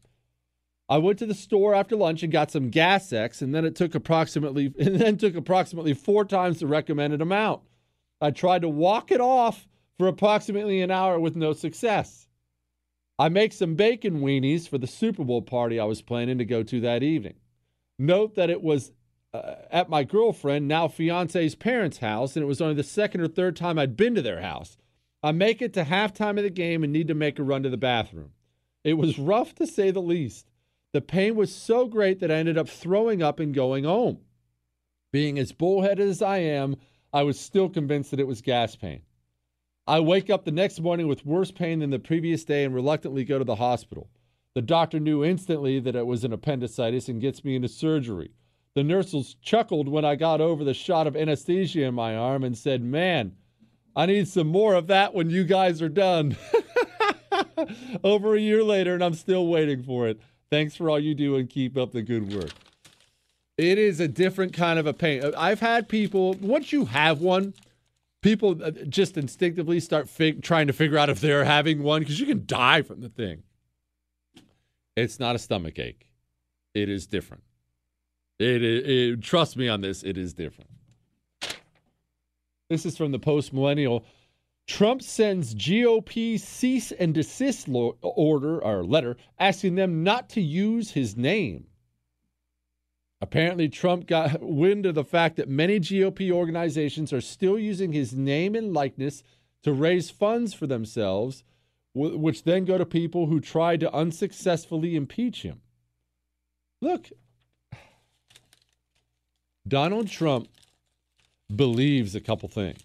I 0.90 0.98
went 0.98 1.20
to 1.20 1.26
the 1.26 1.34
store 1.34 1.74
after 1.74 1.96
lunch 1.96 2.24
and 2.24 2.32
got 2.32 2.52
some 2.52 2.70
Gas 2.70 3.12
X, 3.12 3.42
and 3.42 3.54
then 3.54 3.66
it 3.66 3.76
took 3.76 3.96
approximately 3.96 4.74
and 4.80 4.96
then 4.96 5.18
took 5.18 5.36
approximately 5.36 5.94
four 5.94 6.26
times 6.26 6.60
the 6.60 6.68
recommended 6.68 7.22
amount. 7.22 7.62
I 8.22 8.32
tried 8.32 8.64
to 8.64 8.70
walk 8.70 9.12
it 9.12 9.22
off 9.22 9.68
for 9.98 10.08
approximately 10.08 10.82
an 10.82 10.92
hour 10.92 11.20
with 11.20 11.36
no 11.36 11.54
success. 11.54 12.27
I 13.20 13.30
make 13.30 13.52
some 13.52 13.76
bacon 13.76 14.22
weenies 14.22 14.68
for 14.68 14.78
the 14.78 14.88
Super 14.88 15.24
Bowl 15.24 15.42
party 15.42 15.80
I 15.80 15.86
was 15.86 16.02
planning 16.02 16.38
to 16.38 16.46
go 16.46 16.62
to 16.64 16.80
that 16.82 17.02
evening. 17.02 17.36
Note 17.98 18.36
that 18.36 18.52
it 18.52 18.62
was 18.62 18.92
uh, 19.34 19.56
at 19.72 19.90
my 19.90 20.04
girlfriend, 20.04 20.68
now 20.68 20.88
fiance's 20.88 21.56
parents' 21.56 21.98
house, 21.98 22.36
and 22.36 22.44
it 22.44 22.48
was 22.48 22.62
only 22.62 22.76
the 22.76 22.84
second 22.84 23.22
or 23.22 23.28
third 23.28 23.56
time 23.56 23.80
I'd 23.80 23.98
been 23.98 24.16
to 24.16 24.22
their 24.22 24.42
house. 24.42 24.78
I 25.24 25.32
make 25.32 25.62
it 25.62 25.74
to 25.74 25.84
halftime 25.84 26.38
of 26.38 26.44
the 26.44 26.50
game 26.50 26.84
and 26.84 26.94
need 26.94 27.08
to 27.08 27.16
make 27.16 27.40
a 27.40 27.44
run 27.44 27.64
to 27.64 27.70
the 27.70 27.78
bathroom. 27.78 28.32
It 28.84 28.94
was 28.94 29.18
rough 29.18 29.56
to 29.56 29.68
say 29.68 29.90
the 29.90 30.02
least. 30.02 30.52
The 30.94 31.02
pain 31.02 31.36
was 31.36 31.54
so 31.54 31.88
great 31.88 32.20
that 32.20 32.32
I 32.32 32.36
ended 32.36 32.58
up 32.58 32.70
throwing 32.70 33.22
up 33.22 33.40
and 33.40 33.54
going 33.54 33.84
home. 33.84 34.20
Being 35.12 35.40
as 35.40 35.52
bullheaded 35.52 36.08
as 36.08 36.22
I 36.22 36.38
am, 36.38 36.78
I 37.12 37.24
was 37.24 37.40
still 37.40 37.70
convinced 37.70 38.12
that 38.12 38.20
it 38.20 38.28
was 38.28 38.42
gas 38.42 38.76
pain. 38.76 39.02
I 39.88 40.02
wake 40.02 40.30
up 40.30 40.44
the 40.44 40.52
next 40.52 40.82
morning 40.82 41.08
with 41.08 41.26
worse 41.26 41.50
pain 41.50 41.80
than 41.80 41.92
the 41.92 42.00
previous 42.00 42.44
day 42.44 42.66
and 42.66 42.76
reluctantly 42.76 43.24
go 43.24 43.40
to 43.40 43.46
the 43.46 43.56
hospital. 43.56 44.10
The 44.54 44.62
doctor 44.62 45.00
knew 45.00 45.24
instantly 45.24 45.80
that 45.80 45.96
it 45.96 46.06
was 46.06 46.24
an 46.26 46.34
appendicitis 46.34 47.08
and 47.08 47.22
gets 47.22 47.46
me 47.46 47.56
into 47.56 47.70
surgery. 47.70 48.32
The 48.76 48.84
nurses 48.84 49.36
chuckled 49.42 49.88
when 49.88 50.04
I 50.04 50.16
got 50.16 50.42
over 50.42 50.64
the 50.64 50.74
shot 50.74 51.08
of 51.08 51.16
anesthesia 51.16 51.84
in 51.84 51.94
my 51.94 52.16
arm 52.16 52.44
and 52.44 52.58
said, 52.58 52.84
Man, 52.84 53.34
I 53.96 54.06
need 54.06 54.28
some 54.28 54.48
more 54.48 54.76
of 54.76 54.88
that 54.88 55.14
when 55.14 55.30
you 55.30 55.44
guys 55.44 55.82
are 55.82 55.90
done. 55.90 56.36
Over 58.04 58.36
a 58.36 58.40
year 58.40 58.64
later, 58.64 58.94
and 58.94 59.04
I'm 59.04 59.16
still 59.16 59.48
waiting 59.48 59.82
for 59.84 60.08
it. 60.08 60.20
Thanks 60.52 60.76
for 60.76 60.90
all 60.90 61.00
you 61.00 61.16
do 61.16 61.36
and 61.36 61.50
keep 61.50 61.78
up 61.78 61.92
the 61.92 62.04
good 62.04 62.32
work. 62.32 62.52
It 63.58 63.80
is 63.80 64.00
a 64.00 64.08
different 64.08 64.54
kind 64.54 64.78
of 64.78 64.86
a 64.86 64.94
pain. 64.94 65.34
I've 65.36 65.60
had 65.60 65.90
people, 65.90 66.36
once 66.36 66.72
you 66.72 66.86
have 66.86 67.22
one, 67.22 67.56
people 68.22 68.62
uh, 68.64 68.72
just 68.90 69.18
instinctively 69.18 69.80
start 69.80 70.10
fig- 70.10 70.42
trying 70.42 70.68
to 70.68 70.74
figure 70.74 70.98
out 70.98 71.10
if 71.10 71.22
they're 71.22 71.46
having 71.46 71.84
one 71.84 72.02
because 72.02 72.20
you 72.20 72.26
can 72.26 72.46
die 72.46 72.82
from 72.82 73.02
the 73.02 73.10
thing. 73.10 73.44
It's 74.96 75.20
not 75.20 75.36
a 75.36 75.40
stomach 75.40 75.78
ache. 75.80 76.10
It 76.74 76.90
is 76.90 77.08
different. 77.08 77.44
It, 78.40 78.64
it, 78.64 78.90
it 78.90 79.22
trust 79.22 79.58
me 79.58 79.68
on 79.68 79.82
this. 79.82 80.04
It 80.04 80.18
is 80.18 80.34
different. 80.34 80.70
This 82.70 82.86
is 82.86 82.98
from 82.98 83.12
the 83.12 83.20
post 83.20 83.54
millennial. 83.54 84.06
Trump 84.68 85.02
sends 85.02 85.56
GOP 85.56 86.38
cease 86.40 86.92
and 86.92 87.14
desist 87.14 87.68
lo- 87.70 87.98
order 88.02 88.62
or 88.62 88.84
letter 88.84 89.16
asking 89.40 89.76
them 89.76 90.04
not 90.04 90.30
to 90.30 90.42
use 90.42 90.92
his 90.92 91.16
name. 91.16 91.66
Apparently, 93.20 93.68
Trump 93.68 94.06
got 94.06 94.42
wind 94.42 94.86
of 94.86 94.96
the 94.96 95.04
fact 95.04 95.38
that 95.38 95.50
many 95.50 95.80
GOP 95.80 96.32
organizations 96.32 97.12
are 97.12 97.22
still 97.22 97.58
using 97.58 97.92
his 97.92 98.14
name 98.14 98.56
and 98.56 98.74
likeness 98.74 99.24
to 99.64 99.74
raise 99.74 100.12
funds 100.12 100.54
for 100.54 100.68
themselves, 100.68 101.44
which 101.96 102.44
then 102.44 102.64
go 102.64 102.78
to 102.78 102.86
people 102.86 103.26
who 103.26 103.40
tried 103.40 103.80
to 103.80 103.94
unsuccessfully 103.94 104.96
impeach 104.96 105.42
him. 105.42 105.62
Look, 106.80 107.10
Donald 109.68 110.08
Trump 110.08 110.48
believes 111.54 112.14
a 112.14 112.22
couple 112.22 112.50
things. 112.50 112.84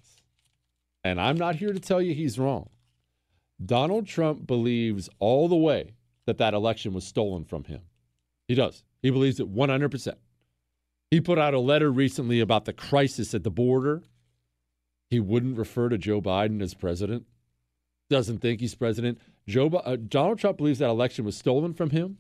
And 1.05 1.21
I'm 1.21 1.37
not 1.37 1.57
here 1.57 1.73
to 1.73 1.81
tell 1.81 2.01
you 2.01 2.15
he's 2.15 2.39
wrong. 2.39 2.71
Donald 3.65 4.07
Trump 4.07 4.47
believes 4.47 5.11
all 5.19 5.49
the 5.49 5.57
way 5.57 5.95
that 6.27 6.39
that 6.39 6.55
election 6.55 6.95
was 6.95 7.05
stolen 7.07 7.45
from 7.45 7.65
him. 7.65 7.83
He 8.53 8.57
does. 8.57 8.85
He 9.01 9.09
believes 9.09 9.41
it 9.41 9.51
100%. 9.51 10.15
He 11.11 11.23
put 11.23 11.39
out 11.39 11.55
a 11.55 11.59
letter 11.59 11.91
recently 11.91 12.39
about 12.39 12.66
the 12.66 12.74
crisis 12.74 13.33
at 13.33 13.45
the 13.45 13.51
border. 13.51 14.03
He 15.09 15.20
wouldn't 15.20 15.57
refer 15.57 15.89
to 15.89 15.97
Joe 15.97 16.20
Biden 16.20 16.61
as 16.61 16.74
president. 16.74 17.24
Doesn't 18.11 18.41
think 18.41 18.61
he's 18.61 18.74
president. 18.74 19.23
Joe 19.49 19.69
uh, 19.69 19.97
Donald 19.97 20.39
Trump 20.39 20.59
believes 20.59 20.81
that 20.81 20.91
election 20.91 21.24
was 21.24 21.35
stolen 21.35 21.73
from 21.73 21.89
him. 21.89 22.19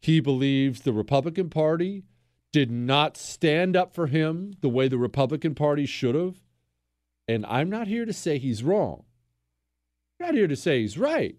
He 0.00 0.20
believes 0.20 0.82
the 0.82 0.92
Republican 0.92 1.50
Party 1.50 2.04
did 2.52 2.70
not 2.70 3.16
stand 3.16 3.76
up 3.76 3.92
for 3.92 4.06
him 4.06 4.52
the 4.60 4.68
way 4.68 4.86
the 4.86 4.98
Republican 4.98 5.56
Party 5.56 5.84
should 5.84 6.14
have. 6.14 6.36
And 7.26 7.44
I'm 7.46 7.70
not 7.70 7.88
here 7.88 8.04
to 8.04 8.12
say 8.12 8.38
he's 8.38 8.62
wrong. 8.62 9.02
I'm 10.20 10.28
not 10.28 10.34
here 10.36 10.46
to 10.46 10.54
say 10.54 10.82
he's 10.82 10.96
right. 10.96 11.34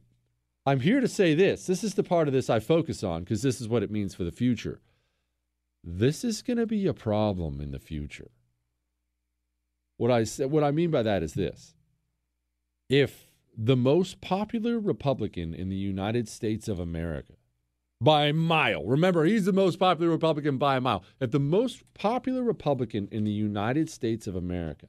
I'm 0.66 0.80
here 0.80 1.00
to 1.00 1.08
say 1.08 1.36
this. 1.36 1.68
This 1.68 1.84
is 1.84 1.94
the 1.94 2.04
part 2.04 2.28
of 2.28 2.34
this 2.34 2.50
I 2.50 2.60
focus 2.60 3.04
on 3.04 3.24
because 3.24 3.42
this 3.42 3.62
is 3.62 3.68
what 3.68 3.84
it 3.84 3.92
means 3.92 4.16
for 4.16 4.24
the 4.24 4.32
future. 4.32 4.82
This 5.84 6.24
is 6.24 6.42
going 6.42 6.58
to 6.58 6.66
be 6.66 6.88
a 6.88 6.94
problem 6.94 7.62
in 7.62 7.72
the 7.72 7.80
future. 7.80 8.32
What 9.98 10.12
I 10.12 10.24
what 10.46 10.64
I 10.64 10.72
mean 10.72 10.92
by 10.92 11.04
that 11.04 11.24
is 11.24 11.36
this. 11.36 11.76
If 12.90 13.28
the 13.58 13.78
most 13.78 14.20
popular 14.20 14.80
Republican 14.80 15.54
in 15.54 15.70
the 15.70 15.76
United 15.76 16.28
States 16.28 16.68
of 16.68 16.80
America 16.80 17.34
by 18.02 18.26
a 18.26 18.34
mile. 18.34 18.84
Remember, 18.86 19.24
he's 19.24 19.46
the 19.46 19.54
most 19.54 19.80
popular 19.80 20.12
Republican 20.12 20.58
by 20.58 20.76
a 20.76 20.82
mile. 20.82 21.04
If 21.20 21.32
the 21.32 21.40
most 21.40 21.84
popular 21.94 22.44
Republican 22.44 23.08
in 23.12 23.24
the 23.24 23.32
United 23.32 23.90
States 23.90 24.28
of 24.28 24.36
America 24.36 24.88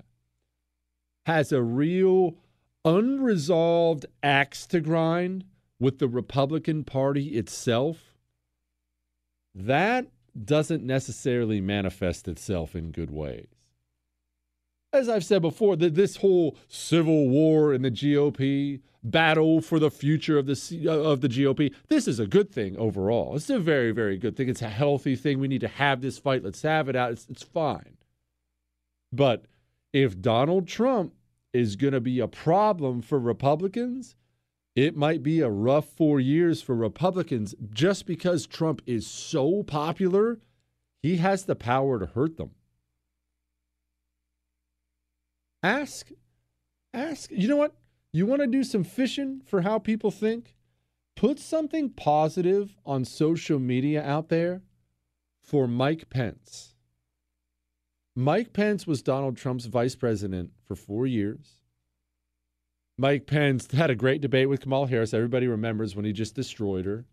has 1.27 1.53
a 1.53 1.63
real 1.63 2.37
unresolved 2.85 4.07
axe 4.23 4.67
to 4.67 4.81
grind 4.81 5.45
with 5.79 5.99
the 5.99 6.09
Republican 6.09 6.85
Party 6.85 7.29
itself, 7.37 8.15
that 9.55 10.07
doesn't 10.45 10.85
necessarily 10.85 11.61
manifest 11.61 12.29
itself 12.29 12.75
in 12.75 12.91
good 12.91 13.11
ways. 13.11 13.49
As 14.93 15.09
I've 15.09 15.25
said 15.25 15.43
before, 15.43 15.77
that 15.77 15.95
this 15.95 16.17
whole 16.17 16.57
civil 16.69 17.29
war 17.29 17.75
in 17.75 17.83
the 17.83 17.91
GOP, 17.91 18.81
battle 19.03 19.61
for 19.61 19.79
the 19.79 19.91
future 19.91 20.39
of 20.39 20.47
the 20.47 20.87
uh, 20.87 20.93
of 20.93 21.21
the 21.21 21.29
GOP, 21.29 21.73
this 21.89 22.09
is 22.09 22.19
a 22.19 22.27
good 22.27 22.51
thing 22.51 22.77
overall. 22.77 23.37
It's 23.37 23.51
a 23.51 23.59
very 23.59 23.93
very 23.93 24.17
good 24.17 24.37
thing. 24.37 24.49
It's 24.49 24.63
a 24.63 24.69
healthy 24.69 25.17
thing. 25.17 25.39
We 25.39 25.49
need 25.49 25.61
to 25.61 25.69
have 25.69 26.01
this 26.01 26.19
fight. 26.19 26.45
Let's 26.45 26.63
have 26.63 26.89
it 26.89 26.97
out. 26.97 27.13
It's, 27.13 27.27
it's 27.29 27.43
fine. 27.43 27.97
But 29.13 29.47
if 29.93 30.21
Donald 30.21 30.67
Trump 30.67 31.15
is 31.53 31.77
going 31.77 31.93
to 31.93 32.01
be 32.01 32.21
a 32.21 32.29
problem 32.29 33.03
for 33.03 33.19
Republicans, 33.19 34.15
it 34.77 34.95
might 34.95 35.23
be 35.23 35.41
a 35.41 35.49
rough 35.49 35.89
four 35.89 36.21
years 36.21 36.61
for 36.61 36.75
Republicans 36.77 37.55
just 37.71 38.05
because 38.05 38.47
Trump 38.47 38.83
is 38.85 39.07
so 39.07 39.63
popular. 39.63 40.39
He 41.03 41.17
has 41.17 41.47
the 41.47 41.57
power 41.57 41.99
to 41.99 42.05
hurt 42.05 42.37
them. 42.37 42.51
Ask, 45.63 46.11
ask. 46.93 47.31
You 47.33 47.49
know 47.49 47.57
what? 47.57 47.75
You 48.13 48.27
want 48.27 48.43
to 48.43 48.47
do 48.47 48.63
some 48.63 48.85
fishing 48.85 49.41
for 49.47 49.63
how 49.63 49.79
people 49.79 50.11
think? 50.11 50.55
Put 51.17 51.39
something 51.39 51.91
positive 51.91 52.77
on 52.85 53.07
social 53.07 53.59
media 53.59 54.05
out 54.05 54.29
there 54.29 54.63
for 55.43 55.67
Mike 55.67 56.11
Pence. 56.11 56.75
Mike 58.15 58.53
Pence 58.53 58.87
was 58.87 59.03
Donald 59.03 59.39
Trump's 59.39 59.67
vice 59.67 59.95
president 59.95 60.51
for 60.67 60.75
four 60.75 61.07
years. 61.07 61.61
Mike 62.99 63.27
Pence 63.27 63.71
had 63.73 63.91
a 63.91 63.95
great 63.95 64.23
debate 64.23 64.49
with 64.49 64.63
Kamala 64.63 64.89
Harris. 64.89 65.13
Everybody 65.13 65.47
remembers 65.47 65.95
when 65.95 66.07
he 66.07 66.13
just 66.13 66.35
destroyed 66.35 66.87
her. 66.87 67.05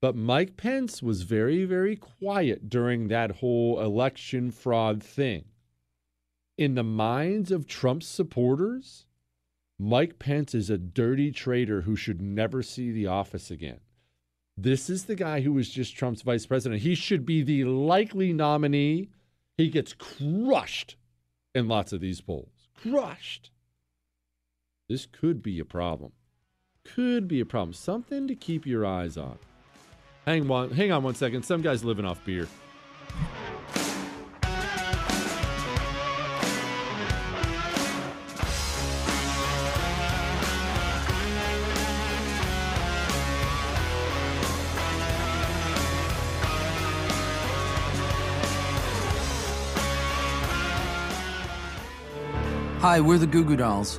But 0.00 0.16
Mike 0.16 0.56
Pence 0.56 1.02
was 1.02 1.22
very, 1.22 1.64
very 1.64 1.94
quiet 1.94 2.68
during 2.68 3.08
that 3.08 3.36
whole 3.36 3.80
election 3.80 4.50
fraud 4.50 5.02
thing. 5.02 5.44
In 6.58 6.74
the 6.74 6.82
minds 6.82 7.52
of 7.52 7.66
Trump's 7.66 8.08
supporters, 8.08 9.06
Mike 9.78 10.18
Pence 10.18 10.54
is 10.54 10.70
a 10.70 10.78
dirty 10.78 11.30
traitor 11.30 11.82
who 11.82 11.94
should 11.94 12.20
never 12.20 12.62
see 12.62 12.90
the 12.90 13.06
office 13.06 13.50
again. 13.50 13.80
This 14.56 14.90
is 14.90 15.04
the 15.04 15.14
guy 15.14 15.42
who 15.42 15.52
was 15.52 15.70
just 15.70 15.96
Trump's 15.96 16.22
vice 16.22 16.46
president. 16.46 16.82
He 16.82 16.94
should 16.94 17.24
be 17.24 17.42
the 17.42 17.64
likely 17.64 18.32
nominee. 18.32 19.10
He 19.56 19.68
gets 19.68 19.94
crushed 19.94 20.96
in 21.54 21.68
lots 21.68 21.92
of 21.92 22.00
these 22.00 22.20
polls. 22.20 22.68
Crushed. 22.74 23.51
This 24.92 25.06
could 25.06 25.42
be 25.42 25.58
a 25.58 25.64
problem. 25.64 26.12
Could 26.84 27.26
be 27.26 27.40
a 27.40 27.46
problem. 27.46 27.72
Something 27.72 28.28
to 28.28 28.34
keep 28.34 28.66
your 28.66 28.84
eyes 28.84 29.16
on. 29.16 29.38
Hang 30.26 30.50
on, 30.50 30.70
hang 30.70 30.92
on 30.92 31.02
one 31.02 31.14
second. 31.14 31.44
Some 31.44 31.62
guy's 31.62 31.82
living 31.82 32.04
off 32.04 32.22
beer. 32.26 32.46
Hi, 52.80 53.00
we're 53.00 53.16
the 53.16 53.26
Goo 53.26 53.42
Goo 53.42 53.56
Dolls. 53.56 53.98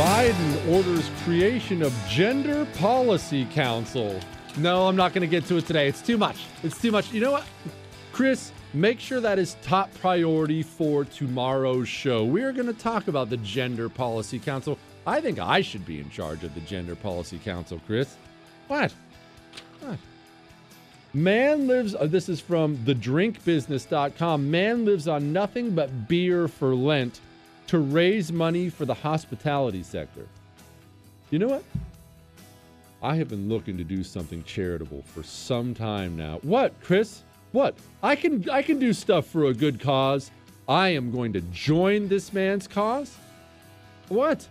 Biden 0.00 0.74
orders 0.74 1.10
creation 1.24 1.82
of 1.82 1.92
Gender 2.08 2.64
Policy 2.78 3.44
Council. 3.52 4.18
No, 4.56 4.88
I'm 4.88 4.96
not 4.96 5.12
going 5.12 5.20
to 5.20 5.26
get 5.28 5.44
to 5.48 5.58
it 5.58 5.66
today. 5.66 5.88
It's 5.88 6.00
too 6.00 6.16
much. 6.16 6.46
It's 6.62 6.80
too 6.80 6.90
much. 6.90 7.12
You 7.12 7.20
know 7.20 7.32
what? 7.32 7.44
Chris, 8.10 8.50
make 8.72 8.98
sure 8.98 9.20
that 9.20 9.38
is 9.38 9.58
top 9.60 9.92
priority 10.00 10.62
for 10.62 11.04
tomorrow's 11.04 11.86
show. 11.86 12.24
We 12.24 12.44
are 12.44 12.52
going 12.52 12.66
to 12.68 12.72
talk 12.72 13.08
about 13.08 13.28
the 13.28 13.36
Gender 13.36 13.90
Policy 13.90 14.38
Council. 14.38 14.78
I 15.06 15.20
think 15.20 15.38
I 15.38 15.60
should 15.60 15.84
be 15.84 16.00
in 16.00 16.08
charge 16.08 16.44
of 16.44 16.54
the 16.54 16.62
Gender 16.62 16.96
Policy 16.96 17.38
Council, 17.38 17.78
Chris. 17.86 18.16
What? 18.68 18.94
What? 19.80 19.98
Man 21.12 21.66
lives, 21.66 21.94
uh, 21.94 22.06
this 22.06 22.30
is 22.30 22.40
from 22.40 22.78
thedrinkbusiness.com. 22.78 24.50
Man 24.50 24.86
lives 24.86 25.06
on 25.08 25.30
nothing 25.34 25.72
but 25.72 26.08
beer 26.08 26.48
for 26.48 26.74
Lent 26.74 27.20
to 27.70 27.78
raise 27.78 28.32
money 28.32 28.68
for 28.68 28.84
the 28.84 28.92
hospitality 28.92 29.84
sector. 29.84 30.26
You 31.30 31.38
know 31.38 31.46
what? 31.46 31.62
I 33.00 33.14
have 33.14 33.28
been 33.28 33.48
looking 33.48 33.78
to 33.78 33.84
do 33.84 34.02
something 34.02 34.42
charitable 34.42 35.02
for 35.02 35.22
some 35.22 35.72
time 35.72 36.16
now. 36.16 36.40
What, 36.42 36.74
Chris? 36.82 37.22
What? 37.52 37.76
I 38.02 38.16
can 38.16 38.50
I 38.50 38.62
can 38.62 38.80
do 38.80 38.92
stuff 38.92 39.26
for 39.26 39.44
a 39.44 39.54
good 39.54 39.78
cause. 39.78 40.32
I 40.68 40.88
am 40.88 41.12
going 41.12 41.32
to 41.34 41.42
join 41.52 42.08
this 42.08 42.32
man's 42.32 42.66
cause? 42.66 43.16
What? 44.08 44.48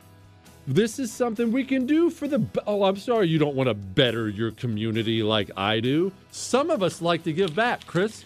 This 0.66 0.98
is 0.98 1.12
something 1.12 1.52
we 1.52 1.66
can 1.66 1.86
do 1.86 2.10
for 2.10 2.26
the 2.26 2.42
Oh, 2.66 2.84
I'm 2.84 2.96
sorry 2.96 3.28
you 3.28 3.38
don't 3.38 3.56
want 3.56 3.68
to 3.68 3.74
better 3.74 4.30
your 4.30 4.52
community 4.52 5.24
like 5.24 5.52
I 5.58 5.82
do. 5.82 6.14
Some 6.32 6.70
of 6.70 6.82
us 6.82 7.02
like 7.02 7.24
to 7.24 7.34
give 7.34 7.54
back, 7.54 7.86
Chris. 7.86 8.24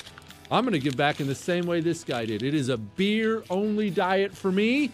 I'm 0.53 0.63
going 0.63 0.73
to 0.73 0.79
give 0.79 0.95
back 0.95 1.19
in 1.19 1.25
the 1.25 1.33
same 1.33 1.65
way 1.65 1.81
this 1.81 2.03
guy 2.03 2.25
did. 2.25 2.43
It 2.43 2.53
is 2.53 2.69
a 2.69 2.77
beer 2.77 3.43
only 3.49 3.89
diet 3.89 4.37
for 4.37 4.51
me. 4.51 4.91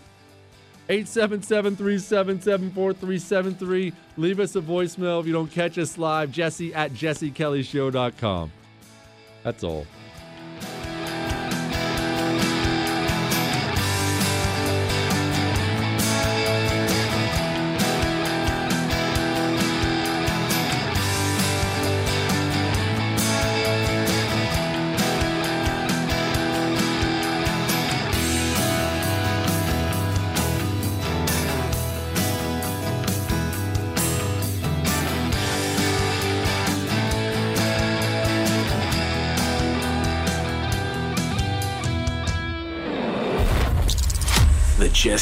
877 0.87 1.75
377 1.75 2.71
4373. 2.71 3.93
Leave 4.15 4.39
us 4.39 4.55
a 4.55 4.61
voicemail 4.61 5.19
if 5.19 5.27
you 5.27 5.33
don't 5.33 5.51
catch 5.51 5.77
us 5.77 5.97
live. 5.97 6.31
Jesse 6.31 6.73
at 6.73 6.93
jessekellyshow.com. 6.93 8.51
That's 9.43 9.63
all. 9.65 9.85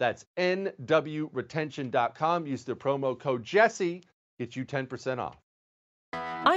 That's 0.00 0.24
NWRetention.com. 0.38 2.46
Use 2.46 2.64
the 2.64 2.74
promo 2.74 3.20
code 3.20 3.44
Jesse, 3.44 4.02
get 4.38 4.56
you 4.56 4.64
10% 4.64 5.18
off. 5.18 5.36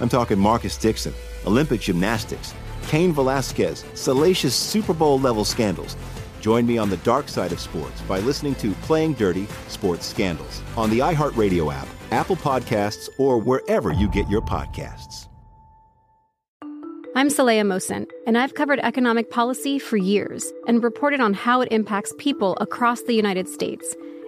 I'm 0.00 0.08
talking 0.08 0.38
Marcus 0.38 0.76
Dixon, 0.76 1.14
Olympic 1.46 1.80
gymnastics, 1.80 2.54
Cain 2.88 3.12
Velasquez, 3.12 3.84
salacious 3.94 4.54
Super 4.54 4.94
Bowl 4.94 5.18
level 5.18 5.44
scandals. 5.44 5.96
Join 6.40 6.66
me 6.66 6.76
on 6.76 6.90
the 6.90 6.98
dark 6.98 7.28
side 7.28 7.52
of 7.52 7.60
sports 7.60 8.00
by 8.02 8.18
listening 8.20 8.54
to 8.56 8.72
Playing 8.82 9.14
Dirty 9.14 9.46
Sports 9.68 10.06
Scandals 10.06 10.62
on 10.76 10.90
the 10.90 10.98
iHeartRadio 10.98 11.72
app, 11.72 11.88
Apple 12.10 12.36
Podcasts, 12.36 13.08
or 13.18 13.38
wherever 13.38 13.92
you 13.92 14.08
get 14.10 14.28
your 14.28 14.42
podcasts. 14.42 15.28
I'm 17.16 17.28
Saleha 17.28 17.62
Mohsin, 17.62 18.10
and 18.26 18.36
I've 18.36 18.54
covered 18.54 18.80
economic 18.80 19.30
policy 19.30 19.78
for 19.78 19.96
years 19.96 20.52
and 20.66 20.82
reported 20.82 21.20
on 21.20 21.32
how 21.32 21.60
it 21.60 21.68
impacts 21.70 22.12
people 22.18 22.56
across 22.60 23.02
the 23.02 23.14
United 23.14 23.48
States. 23.48 23.94